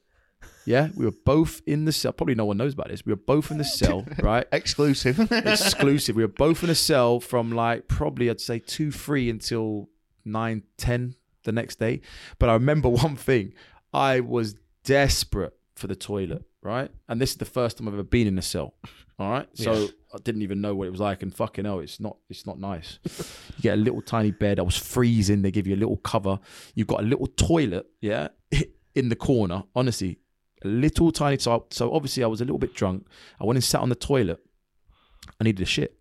Yeah, 0.67 0.89
we 0.95 1.05
were 1.05 1.15
both 1.25 1.63
in 1.67 1.85
the 1.85 1.93
cell. 1.93 2.13
Probably 2.13 2.35
no 2.35 2.45
one 2.45 2.57
knows 2.57 2.75
about 2.75 2.89
this. 2.89 3.07
We 3.07 3.13
were 3.13 3.17
both 3.25 3.51
in 3.51 3.59
the 3.59 3.65
cell, 3.65 4.05
right? 4.23 4.47
exclusive. 4.53 5.21
Exclusive. 5.33 6.17
We 6.17 6.23
were 6.25 6.29
both 6.29 6.65
in 6.65 6.71
a 6.71 6.75
cell 6.75 7.21
from 7.21 7.53
like 7.53 7.89
probably 7.89 8.29
I'd 8.29 8.41
say 8.41 8.59
two, 8.59 8.91
three 8.91 9.31
until 9.31 9.89
nine, 10.25 10.65
ten 10.77 11.15
the 11.45 11.53
next 11.53 11.79
day. 11.79 12.01
But 12.39 12.49
I 12.49 12.55
remember 12.55 12.89
one 13.07 13.17
thing. 13.17 13.55
I 13.93 14.21
was 14.21 14.57
desperate 14.85 15.55
for 15.75 15.87
the 15.87 15.97
toilet, 15.97 16.45
right? 16.63 16.91
And 17.09 17.21
this 17.21 17.31
is 17.31 17.37
the 17.37 17.45
first 17.45 17.79
time 17.79 17.87
I've 17.89 17.95
ever 17.95 18.03
been 18.03 18.27
in 18.27 18.37
a 18.39 18.43
cell. 18.43 18.75
All 19.19 19.31
right. 19.31 19.49
So 19.55 19.73
Yeah. 19.73 19.87
I 20.15 20.19
didn't 20.25 20.43
even 20.43 20.61
know 20.61 20.75
what 20.75 20.87
it 20.87 20.91
was 20.91 21.01
like 21.01 21.23
and 21.23 21.35
fucking 21.35 21.65
hell, 21.67 21.81
it's 21.81 22.01
not 22.01 22.17
it's 22.31 22.47
not 22.47 22.59
nice. 22.59 22.99
You 23.57 23.63
get 23.63 23.75
a 23.75 23.81
little 23.81 24.01
tiny 24.03 24.31
bed. 24.31 24.59
I 24.59 24.63
was 24.63 24.77
freezing. 24.77 25.43
They 25.43 25.51
give 25.51 25.67
you 25.67 25.75
a 25.75 25.77
little 25.85 25.99
cover. 25.99 26.39
You've 26.75 26.87
got 26.87 27.01
a 27.01 27.03
little 27.05 27.27
toilet, 27.27 27.87
yeah, 28.01 28.29
in 28.95 29.09
the 29.11 29.17
corner. 29.17 29.65
Honestly, 29.75 30.19
a 30.65 30.69
little 30.69 31.13
tiny 31.13 31.39
so, 31.39 31.67
so 31.71 31.93
obviously 31.93 32.25
I 32.25 32.27
was 32.27 32.41
a 32.41 32.45
little 32.45 32.59
bit 32.59 32.75
drunk. 32.75 33.07
I 33.41 33.45
went 33.45 33.57
and 33.57 33.65
sat 33.65 33.81
on 33.81 33.89
the 33.89 33.95
toilet. 33.95 34.41
I 35.41 35.45
needed 35.45 35.63
a 35.63 35.67
shit. 35.67 35.97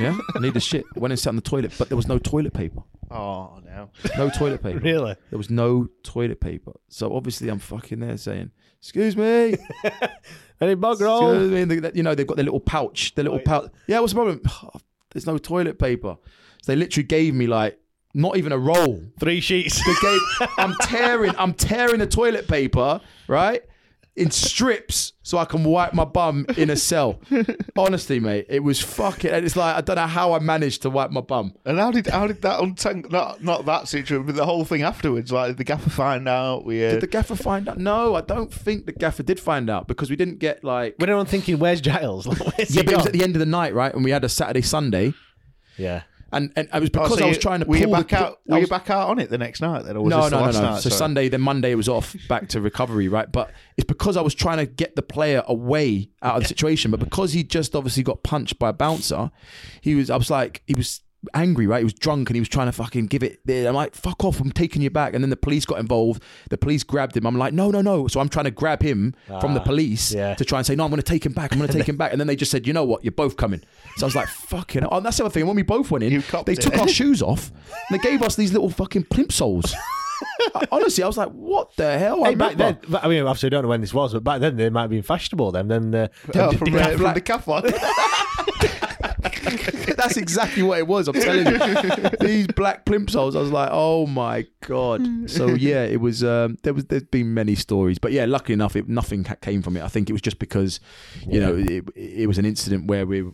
Yeah, 0.00 0.16
I 0.34 0.38
needed 0.38 0.56
a 0.56 0.60
shit. 0.60 0.84
I 0.94 1.00
went 1.00 1.12
and 1.12 1.18
sat 1.18 1.30
on 1.30 1.36
the 1.36 1.42
toilet, 1.42 1.72
but 1.78 1.88
there 1.88 1.96
was 1.96 2.06
no 2.08 2.18
toilet 2.18 2.52
paper. 2.52 2.82
oh 3.10 3.60
no! 3.64 3.90
No 4.16 4.30
toilet 4.30 4.62
paper. 4.62 4.78
Really? 4.78 5.16
There 5.30 5.38
was 5.38 5.50
no 5.50 5.88
toilet 6.02 6.40
paper. 6.40 6.72
So 6.88 7.14
obviously 7.16 7.48
I'm 7.48 7.58
fucking 7.58 8.00
there 8.00 8.16
saying, 8.16 8.50
"Excuse 8.78 9.16
me, 9.16 9.56
Any 10.60 10.74
bug 10.74 11.00
roll? 11.00 11.32
excuse 11.32 11.50
me." 11.50 11.62
And 11.62 11.70
they- 11.70 11.92
you 11.94 12.02
know 12.02 12.14
they've 12.14 12.26
got 12.26 12.36
their 12.36 12.44
little 12.44 12.60
pouch, 12.60 13.14
their 13.14 13.24
little 13.24 13.40
oh, 13.40 13.44
pouch. 13.44 13.70
Yeah, 13.86 14.00
what's 14.00 14.12
the 14.12 14.16
problem? 14.16 14.42
There's 15.12 15.26
no 15.26 15.38
toilet 15.38 15.78
paper. 15.78 16.16
So 16.62 16.72
they 16.72 16.76
literally 16.76 17.06
gave 17.06 17.34
me 17.34 17.46
like 17.46 17.78
not 18.14 18.36
even 18.36 18.52
a 18.52 18.58
roll. 18.58 19.02
Three 19.20 19.40
sheets. 19.40 19.82
They 19.84 19.94
gave. 20.00 20.20
I'm 20.58 20.74
tearing. 20.82 21.34
I'm 21.38 21.54
tearing 21.54 21.98
the 22.00 22.06
toilet 22.06 22.48
paper. 22.48 23.00
Right. 23.28 23.62
In 24.16 24.30
strips 24.30 25.12
so 25.22 25.36
I 25.38 25.44
can 25.44 25.62
wipe 25.62 25.92
my 25.92 26.04
bum 26.04 26.46
in 26.56 26.70
a 26.70 26.76
cell. 26.76 27.20
Honestly, 27.76 28.18
mate, 28.18 28.46
it 28.48 28.60
was 28.60 28.80
fucking. 28.80 29.30
And 29.30 29.44
it's 29.44 29.56
like 29.56 29.76
I 29.76 29.80
don't 29.82 29.96
know 29.96 30.06
how 30.06 30.32
I 30.32 30.38
managed 30.38 30.82
to 30.82 30.90
wipe 30.90 31.10
my 31.10 31.20
bum. 31.20 31.52
And 31.64 31.78
how 31.78 31.90
did 31.90 32.06
how 32.06 32.26
did 32.26 32.42
that 32.42 32.60
untangle? 32.60 33.10
Not 33.10 33.42
not 33.42 33.66
that 33.66 33.88
situation, 33.88 34.24
but 34.24 34.34
the 34.34 34.46
whole 34.46 34.64
thing 34.64 34.82
afterwards. 34.82 35.30
Like 35.30 35.48
did 35.48 35.56
the 35.58 35.64
gaffer 35.64 35.90
find 35.90 36.28
out? 36.28 36.64
We 36.64 36.84
uh, 36.84 36.92
Did 36.92 37.02
the 37.02 37.06
gaffer 37.06 37.36
find 37.36 37.68
out? 37.68 37.78
No, 37.78 38.14
I 38.14 38.22
don't 38.22 38.52
think 38.52 38.86
the 38.86 38.92
gaffer 38.92 39.22
did 39.22 39.38
find 39.38 39.68
out 39.68 39.86
because 39.86 40.08
we 40.10 40.16
didn't 40.16 40.38
get 40.38 40.64
like. 40.64 40.94
When 40.96 41.10
everyone 41.10 41.26
thinking, 41.26 41.58
"Where's 41.58 41.80
Giles?" 41.80 42.26
Like, 42.36 42.38
where's 42.38 42.74
Yeah, 42.74 42.80
he 42.80 42.86
but 42.86 42.92
it 42.94 42.96
was 42.96 43.06
at 43.06 43.12
the 43.12 43.22
end 43.22 43.36
of 43.36 43.40
the 43.40 43.46
night, 43.46 43.74
right? 43.74 43.94
And 43.94 44.04
we 44.04 44.10
had 44.10 44.24
a 44.24 44.28
Saturday 44.28 44.62
Sunday, 44.62 45.12
Yeah. 45.76 46.02
And 46.32 46.52
and 46.56 46.68
it 46.72 46.80
was 46.80 46.90
Oh, 46.94 47.02
because 47.04 47.18
so 47.18 47.24
I 47.24 47.28
was 47.28 47.36
you- 47.36 47.42
trying 47.42 47.60
to 47.60 47.66
Were 47.66 47.76
pull 47.78 47.86
you 47.88 47.92
back 47.92 48.08
the, 48.08 48.16
out? 48.18 48.38
Were 48.46 48.58
you 48.58 48.66
back 48.66 48.90
out 48.90 49.08
on 49.08 49.18
it 49.18 49.30
the 49.30 49.38
next 49.38 49.60
night 49.60 49.84
then, 49.84 49.96
or 49.96 50.02
was 50.02 50.10
no, 50.10 50.22
this 50.22 50.30
no, 50.32 50.44
no, 50.44 50.50
no. 50.50 50.60
night? 50.72 50.80
So 50.80 50.88
Sorry. 50.90 50.98
Sunday, 50.98 51.28
then 51.28 51.40
Monday 51.40 51.70
it 51.72 51.76
was 51.76 51.88
off, 51.88 52.16
back 52.28 52.48
to 52.48 52.60
recovery, 52.60 53.08
right? 53.08 53.30
But 53.30 53.50
it's 53.76 53.86
because 53.86 54.16
I 54.16 54.22
was 54.22 54.34
trying 54.34 54.58
to 54.58 54.66
get 54.66 54.96
the 54.96 55.02
player 55.02 55.42
away 55.46 56.10
out 56.22 56.36
of 56.36 56.42
the 56.42 56.48
situation. 56.48 56.90
But 56.90 57.00
because 57.00 57.32
he 57.32 57.44
just 57.44 57.76
obviously 57.76 58.02
got 58.02 58.22
punched 58.22 58.58
by 58.58 58.70
a 58.70 58.72
bouncer, 58.72 59.30
he 59.80 59.94
was. 59.94 60.10
I 60.10 60.16
was 60.16 60.30
like, 60.30 60.62
he 60.66 60.74
was 60.74 61.00
angry, 61.34 61.66
right? 61.66 61.78
He 61.78 61.84
was 61.84 61.94
drunk 61.94 62.28
and 62.30 62.36
he 62.36 62.40
was 62.40 62.48
trying 62.48 62.66
to 62.66 62.72
fucking 62.72 63.06
give 63.06 63.22
it. 63.22 63.40
I'm 63.48 63.74
like, 63.74 63.94
fuck 63.94 64.24
off! 64.24 64.40
I'm 64.40 64.52
taking 64.52 64.82
you 64.82 64.90
back. 64.90 65.14
And 65.14 65.22
then 65.22 65.30
the 65.30 65.36
police 65.36 65.64
got 65.64 65.78
involved. 65.78 66.22
The 66.50 66.58
police 66.58 66.82
grabbed 66.84 67.16
him. 67.16 67.26
I'm 67.26 67.36
like, 67.38 67.52
no, 67.54 67.70
no, 67.70 67.80
no. 67.80 68.06
So 68.08 68.20
I'm 68.20 68.28
trying 68.28 68.44
to 68.46 68.50
grab 68.50 68.82
him 68.82 69.14
from 69.40 69.54
the 69.54 69.60
Ah, 69.60 69.64
police 69.64 70.12
yeah. 70.12 70.34
to 70.34 70.44
try 70.44 70.58
and 70.58 70.66
say, 70.66 70.74
no, 70.74 70.84
I'm 70.84 70.90
going 70.90 71.02
to 71.02 71.06
take 71.06 71.24
him 71.24 71.32
back. 71.32 71.52
I'm 71.52 71.58
going 71.58 71.70
to 71.72 71.76
take 71.76 71.88
him 71.88 71.96
back. 71.96 72.12
And 72.12 72.20
then 72.20 72.26
they 72.26 72.36
just 72.36 72.50
said, 72.50 72.66
you 72.66 72.72
know 72.72 72.84
what? 72.84 73.04
You're 73.04 73.12
both 73.12 73.36
coming. 73.36 73.62
So 73.96 74.04
I 74.04 74.08
was 74.08 74.16
like, 74.16 74.28
fucking. 74.28 74.84
Oh, 74.90 75.00
that's 75.00 75.16
the 75.18 75.24
other 75.24 75.32
thing. 75.32 75.46
When 75.46 75.56
we 75.56 75.62
both 75.62 75.90
went 75.90 76.04
in, 76.04 76.22
they 76.44 76.52
it. 76.52 76.60
took 76.60 76.76
our 76.78 76.88
shoes 76.98 77.22
off 77.22 77.50
and 77.90 77.98
they 77.98 78.02
gave 78.02 78.22
us 78.22 78.36
these 78.36 78.52
little 78.52 78.70
fucking 78.70 79.04
plimsolls. 79.04 79.72
Honestly, 80.72 81.04
I 81.04 81.06
was 81.06 81.18
like, 81.18 81.28
what 81.30 81.76
the 81.76 81.98
hell? 81.98 82.24
I 82.24 82.34
back 82.34 82.56
then, 82.56 82.78
I 83.02 83.08
mean, 83.08 83.22
obviously, 83.22 83.48
I 83.48 83.50
don't 83.50 83.62
know 83.64 83.68
when 83.68 83.82
this 83.82 83.92
was, 83.92 84.14
but 84.14 84.24
back 84.24 84.40
then 84.40 84.56
they 84.56 84.70
might 84.70 84.82
have 84.82 84.90
been 84.90 85.02
fashionable. 85.02 85.52
Then, 85.52 85.68
then 85.68 85.94
uh, 85.94 86.08
from, 86.52 86.74
uh, 86.74 86.96
from 86.96 87.14
the. 87.14 88.32
That's 89.96 90.16
exactly 90.16 90.62
what 90.62 90.78
it 90.78 90.86
was. 90.86 91.08
I'm 91.08 91.14
telling 91.14 91.46
you, 91.46 92.10
these 92.20 92.46
black 92.48 92.84
plimsolls. 92.84 93.36
I 93.36 93.40
was 93.40 93.50
like, 93.50 93.70
oh 93.72 94.06
my 94.06 94.46
god. 94.66 95.30
So 95.30 95.48
yeah, 95.54 95.84
it 95.84 96.00
was. 96.00 96.24
Um, 96.24 96.56
there 96.62 96.74
was. 96.74 96.86
There's 96.86 97.04
been 97.04 97.34
many 97.34 97.54
stories, 97.54 97.98
but 97.98 98.12
yeah, 98.12 98.24
luckily 98.24 98.54
enough, 98.54 98.76
it, 98.76 98.88
nothing 98.88 99.24
came 99.40 99.62
from 99.62 99.76
it. 99.76 99.82
I 99.82 99.88
think 99.88 100.10
it 100.10 100.12
was 100.12 100.22
just 100.22 100.38
because, 100.38 100.80
you 101.26 101.40
know, 101.40 101.56
it, 101.56 101.84
it 101.94 102.26
was 102.26 102.38
an 102.38 102.46
incident 102.46 102.86
where 102.86 103.06
we 103.06 103.24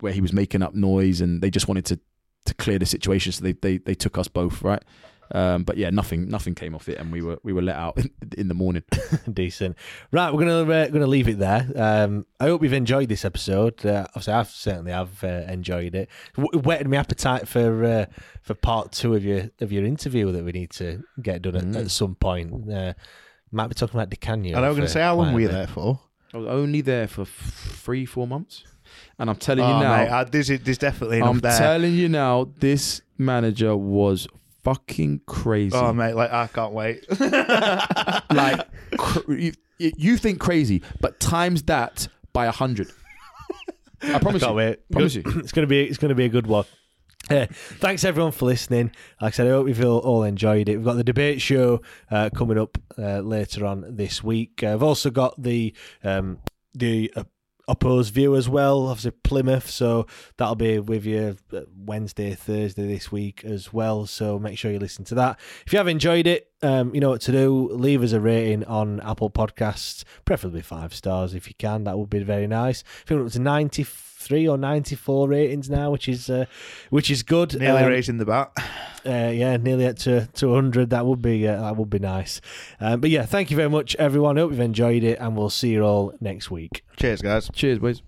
where 0.00 0.12
he 0.12 0.20
was 0.20 0.32
making 0.32 0.62
up 0.62 0.74
noise, 0.74 1.20
and 1.20 1.42
they 1.42 1.50
just 1.50 1.68
wanted 1.68 1.84
to 1.86 2.00
to 2.46 2.54
clear 2.54 2.78
the 2.78 2.86
situation, 2.86 3.32
so 3.32 3.42
they 3.42 3.52
they, 3.52 3.78
they 3.78 3.94
took 3.94 4.18
us 4.18 4.28
both 4.28 4.62
right. 4.62 4.82
Um, 5.32 5.62
but 5.62 5.76
yeah, 5.76 5.90
nothing 5.90 6.28
nothing 6.28 6.54
came 6.54 6.74
off 6.74 6.88
it, 6.88 6.98
and 6.98 7.12
we 7.12 7.22
were 7.22 7.38
we 7.42 7.52
were 7.52 7.62
let 7.62 7.76
out 7.76 7.98
in, 7.98 8.10
in 8.36 8.48
the 8.48 8.54
morning. 8.54 8.82
Decent. 9.32 9.76
Right, 10.10 10.32
we're 10.32 10.40
gonna 10.40 10.70
uh, 10.72 10.88
gonna 10.88 11.06
leave 11.06 11.28
it 11.28 11.38
there. 11.38 11.70
Um, 11.76 12.26
I 12.40 12.44
hope 12.44 12.62
you've 12.62 12.72
enjoyed 12.72 13.08
this 13.08 13.24
episode. 13.24 13.84
Uh, 13.86 14.06
obviously, 14.08 14.32
I've 14.32 14.50
certainly 14.50 14.92
have 14.92 15.22
uh, 15.22 15.44
enjoyed 15.48 15.94
it. 15.94 16.08
W- 16.36 16.60
whetted 16.62 16.88
my 16.88 16.96
appetite 16.96 17.46
for 17.46 17.84
uh, 17.84 18.06
for 18.42 18.54
part 18.54 18.92
two 18.92 19.14
of 19.14 19.24
your 19.24 19.50
of 19.60 19.70
your 19.70 19.84
interview 19.84 20.32
that 20.32 20.44
we 20.44 20.52
need 20.52 20.70
to 20.72 21.02
get 21.22 21.42
done 21.42 21.56
at, 21.56 21.76
at 21.76 21.90
some 21.90 22.14
point. 22.16 22.70
Uh, 22.72 22.94
might 23.52 23.66
be 23.68 23.74
talking 23.74 23.98
about 23.98 24.10
Di 24.10 24.16
Canio. 24.16 24.56
And 24.56 24.64
I 24.64 24.68
was 24.68 24.76
going 24.76 24.86
to 24.86 24.92
say, 24.92 25.00
how 25.00 25.16
long 25.16 25.26
quite 25.26 25.30
a 25.30 25.34
were 25.34 25.40
you 25.40 25.48
there 25.48 25.66
for? 25.66 25.98
I 26.32 26.36
was 26.38 26.46
only 26.46 26.80
there 26.82 27.08
for 27.08 27.22
f- 27.22 27.28
three 27.82 28.06
four 28.06 28.26
months, 28.26 28.62
and 29.18 29.28
I'm 29.28 29.34
telling 29.36 29.64
you 29.68 29.74
Oh, 29.74 29.80
now, 29.80 29.96
mate, 29.96 30.08
uh, 30.08 30.24
there's, 30.24 30.46
there's 30.46 30.78
definitely 30.78 31.20
I'm 31.20 31.40
there. 31.40 31.58
telling 31.58 31.92
you 31.94 32.08
now, 32.08 32.52
this 32.60 33.02
manager 33.18 33.76
was 33.76 34.28
fucking 34.62 35.22
crazy. 35.26 35.76
oh, 35.76 35.92
mate, 35.92 36.14
like 36.14 36.32
I 36.32 36.46
can't 36.46 36.72
wait. 36.72 37.06
like 38.30 38.66
cr- 38.98 39.32
you, 39.32 39.52
you 39.78 40.16
think 40.16 40.40
crazy, 40.40 40.82
but 41.00 41.20
times 41.20 41.62
that 41.64 42.08
by 42.32 42.46
a 42.46 42.52
hundred. 42.52 42.90
I 44.02 44.18
promise 44.18 44.42
Can't 44.42 44.52
you. 44.52 44.56
wait. 44.56 44.90
Promise 44.90 45.14
you. 45.16 45.22
It's 45.40 45.52
gonna 45.52 45.66
be 45.66 45.82
it's 45.82 45.98
gonna 45.98 46.14
be 46.14 46.24
a 46.24 46.28
good 46.28 46.46
one. 46.46 46.64
Uh, 47.28 47.46
thanks 47.50 48.02
everyone 48.04 48.32
for 48.32 48.46
listening. 48.46 48.90
Like 49.20 49.34
I 49.34 49.36
said, 49.36 49.46
I 49.46 49.50
hope 49.50 49.68
you've 49.68 49.84
all, 49.84 50.24
enjoyed 50.24 50.68
it. 50.68 50.76
We've 50.78 50.84
got 50.84 50.94
the 50.94 51.04
debate 51.04 51.40
show 51.40 51.82
uh, 52.10 52.30
coming 52.34 52.58
up 52.58 52.78
uh, 52.98 53.20
later 53.20 53.66
on 53.66 53.84
this 53.94 54.24
week. 54.24 54.62
Uh, 54.62 54.72
I've 54.72 54.82
also 54.82 55.10
got 55.10 55.40
the 55.40 55.74
um, 56.02 56.38
the 56.74 57.12
opposed 57.70 58.12
view 58.12 58.36
as 58.36 58.48
well. 58.48 58.88
Obviously 58.88 59.12
Plymouth, 59.12 59.70
so 59.70 60.06
that'll 60.36 60.56
be 60.56 60.78
with 60.78 61.06
you 61.06 61.36
uh, 61.52 61.60
Wednesday, 61.76 62.34
Thursday 62.34 62.86
this 62.86 63.12
week 63.12 63.44
as 63.44 63.72
well. 63.72 64.06
So 64.06 64.38
make 64.38 64.58
sure 64.58 64.70
you 64.72 64.78
listen 64.78 65.04
to 65.06 65.14
that. 65.14 65.38
If 65.64 65.72
you 65.72 65.78
have 65.78 65.88
enjoyed 65.88 66.26
it, 66.26 66.50
um, 66.62 66.94
you 66.94 67.00
know 67.00 67.10
what 67.10 67.22
to 67.22 67.32
do. 67.32 67.68
Leave 67.72 68.02
us 68.02 68.12
a 68.12 68.20
rating 68.20 68.64
on 68.64 69.00
Apple 69.00 69.30
Podcasts, 69.30 70.04
preferably 70.24 70.62
five 70.62 70.92
stars 70.92 71.32
if 71.34 71.48
you 71.48 71.54
can. 71.58 71.84
That 71.84 71.98
would 71.98 72.10
be 72.10 72.22
very 72.22 72.46
nice. 72.46 72.82
I 72.82 73.08
think 73.08 73.20
we're 73.20 73.26
up 73.26 73.32
to 73.32 73.38
ninety 73.38 73.84
three 74.20 74.46
or 74.46 74.58
ninety 74.58 74.94
four 74.94 75.28
ratings 75.28 75.70
now, 75.70 75.90
which 75.90 76.08
is 76.08 76.28
uh, 76.30 76.44
which 76.90 77.10
is 77.10 77.22
good. 77.22 77.58
Nearly 77.58 77.82
Um, 77.82 77.88
raising 77.88 78.18
the 78.18 78.26
bat. 78.26 78.52
uh, 79.06 79.30
yeah, 79.34 79.56
nearly 79.56 79.86
at 79.86 79.96
to 80.00 80.26
to 80.34 80.48
100. 80.48 80.90
That 80.90 81.06
would 81.06 81.22
be 81.22 81.48
uh, 81.48 81.60
that 81.60 81.76
would 81.76 81.90
be 81.90 81.98
nice. 81.98 82.40
Um, 82.80 83.00
but 83.00 83.10
yeah, 83.10 83.24
thank 83.24 83.50
you 83.50 83.56
very 83.56 83.70
much, 83.70 83.96
everyone. 83.96 84.36
Hope 84.36 84.50
you've 84.50 84.60
enjoyed 84.60 85.02
it, 85.02 85.18
and 85.18 85.36
we'll 85.36 85.50
see 85.50 85.70
you 85.70 85.82
all 85.82 86.12
next 86.20 86.50
week. 86.50 86.84
Cheers, 86.98 87.22
guys. 87.22 87.50
Cheers, 87.54 87.78
boys. 87.78 88.02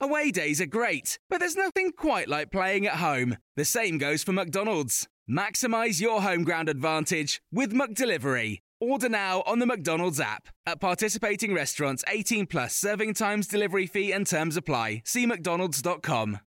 Away 0.00 0.30
days 0.30 0.60
are 0.60 0.66
great, 0.66 1.18
but 1.28 1.38
there's 1.38 1.56
nothing 1.56 1.90
quite 1.92 2.28
like 2.28 2.52
playing 2.52 2.86
at 2.86 2.94
home. 2.94 3.36
The 3.56 3.64
same 3.64 3.98
goes 3.98 4.22
for 4.22 4.32
McDonald's. 4.32 5.08
Maximize 5.28 6.00
your 6.00 6.22
home 6.22 6.42
ground 6.42 6.70
advantage 6.70 7.42
with 7.52 7.74
McDelivery. 7.74 8.60
Order 8.80 9.10
now 9.10 9.42
on 9.44 9.58
the 9.58 9.66
McDonald's 9.66 10.20
app. 10.20 10.48
At 10.64 10.80
participating 10.80 11.52
restaurants, 11.52 12.02
18 12.08 12.46
plus 12.46 12.74
serving 12.74 13.12
times, 13.14 13.46
delivery 13.46 13.86
fee, 13.86 14.12
and 14.12 14.26
terms 14.26 14.56
apply. 14.56 15.02
See 15.04 15.26
McDonald's.com. 15.26 16.40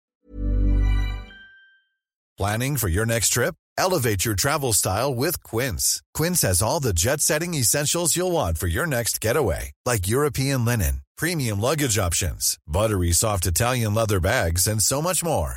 Planning 2.39 2.77
for 2.78 2.89
your 2.89 3.05
next 3.05 3.31
trip? 3.31 3.55
Elevate 3.77 4.24
your 4.24 4.35
travel 4.35 4.73
style 4.73 5.15
with 5.15 5.43
Quince. 5.43 6.02
Quince 6.15 6.40
has 6.40 6.62
all 6.62 6.81
the 6.81 6.94
jet 6.94 7.20
setting 7.20 7.52
essentials 7.52 8.16
you'll 8.16 8.32
want 8.32 8.57
for 8.57 8.66
your 8.66 8.86
next 8.86 9.20
getaway, 9.20 9.73
like 9.85 10.09
European 10.09 10.65
linen, 10.65 11.02
premium 11.19 11.61
luggage 11.61 11.98
options, 11.98 12.57
buttery 12.66 13.12
soft 13.12 13.44
Italian 13.44 13.93
leather 13.93 14.20
bags, 14.20 14.66
and 14.66 14.82
so 14.82 15.02
much 15.02 15.23
more. 15.23 15.57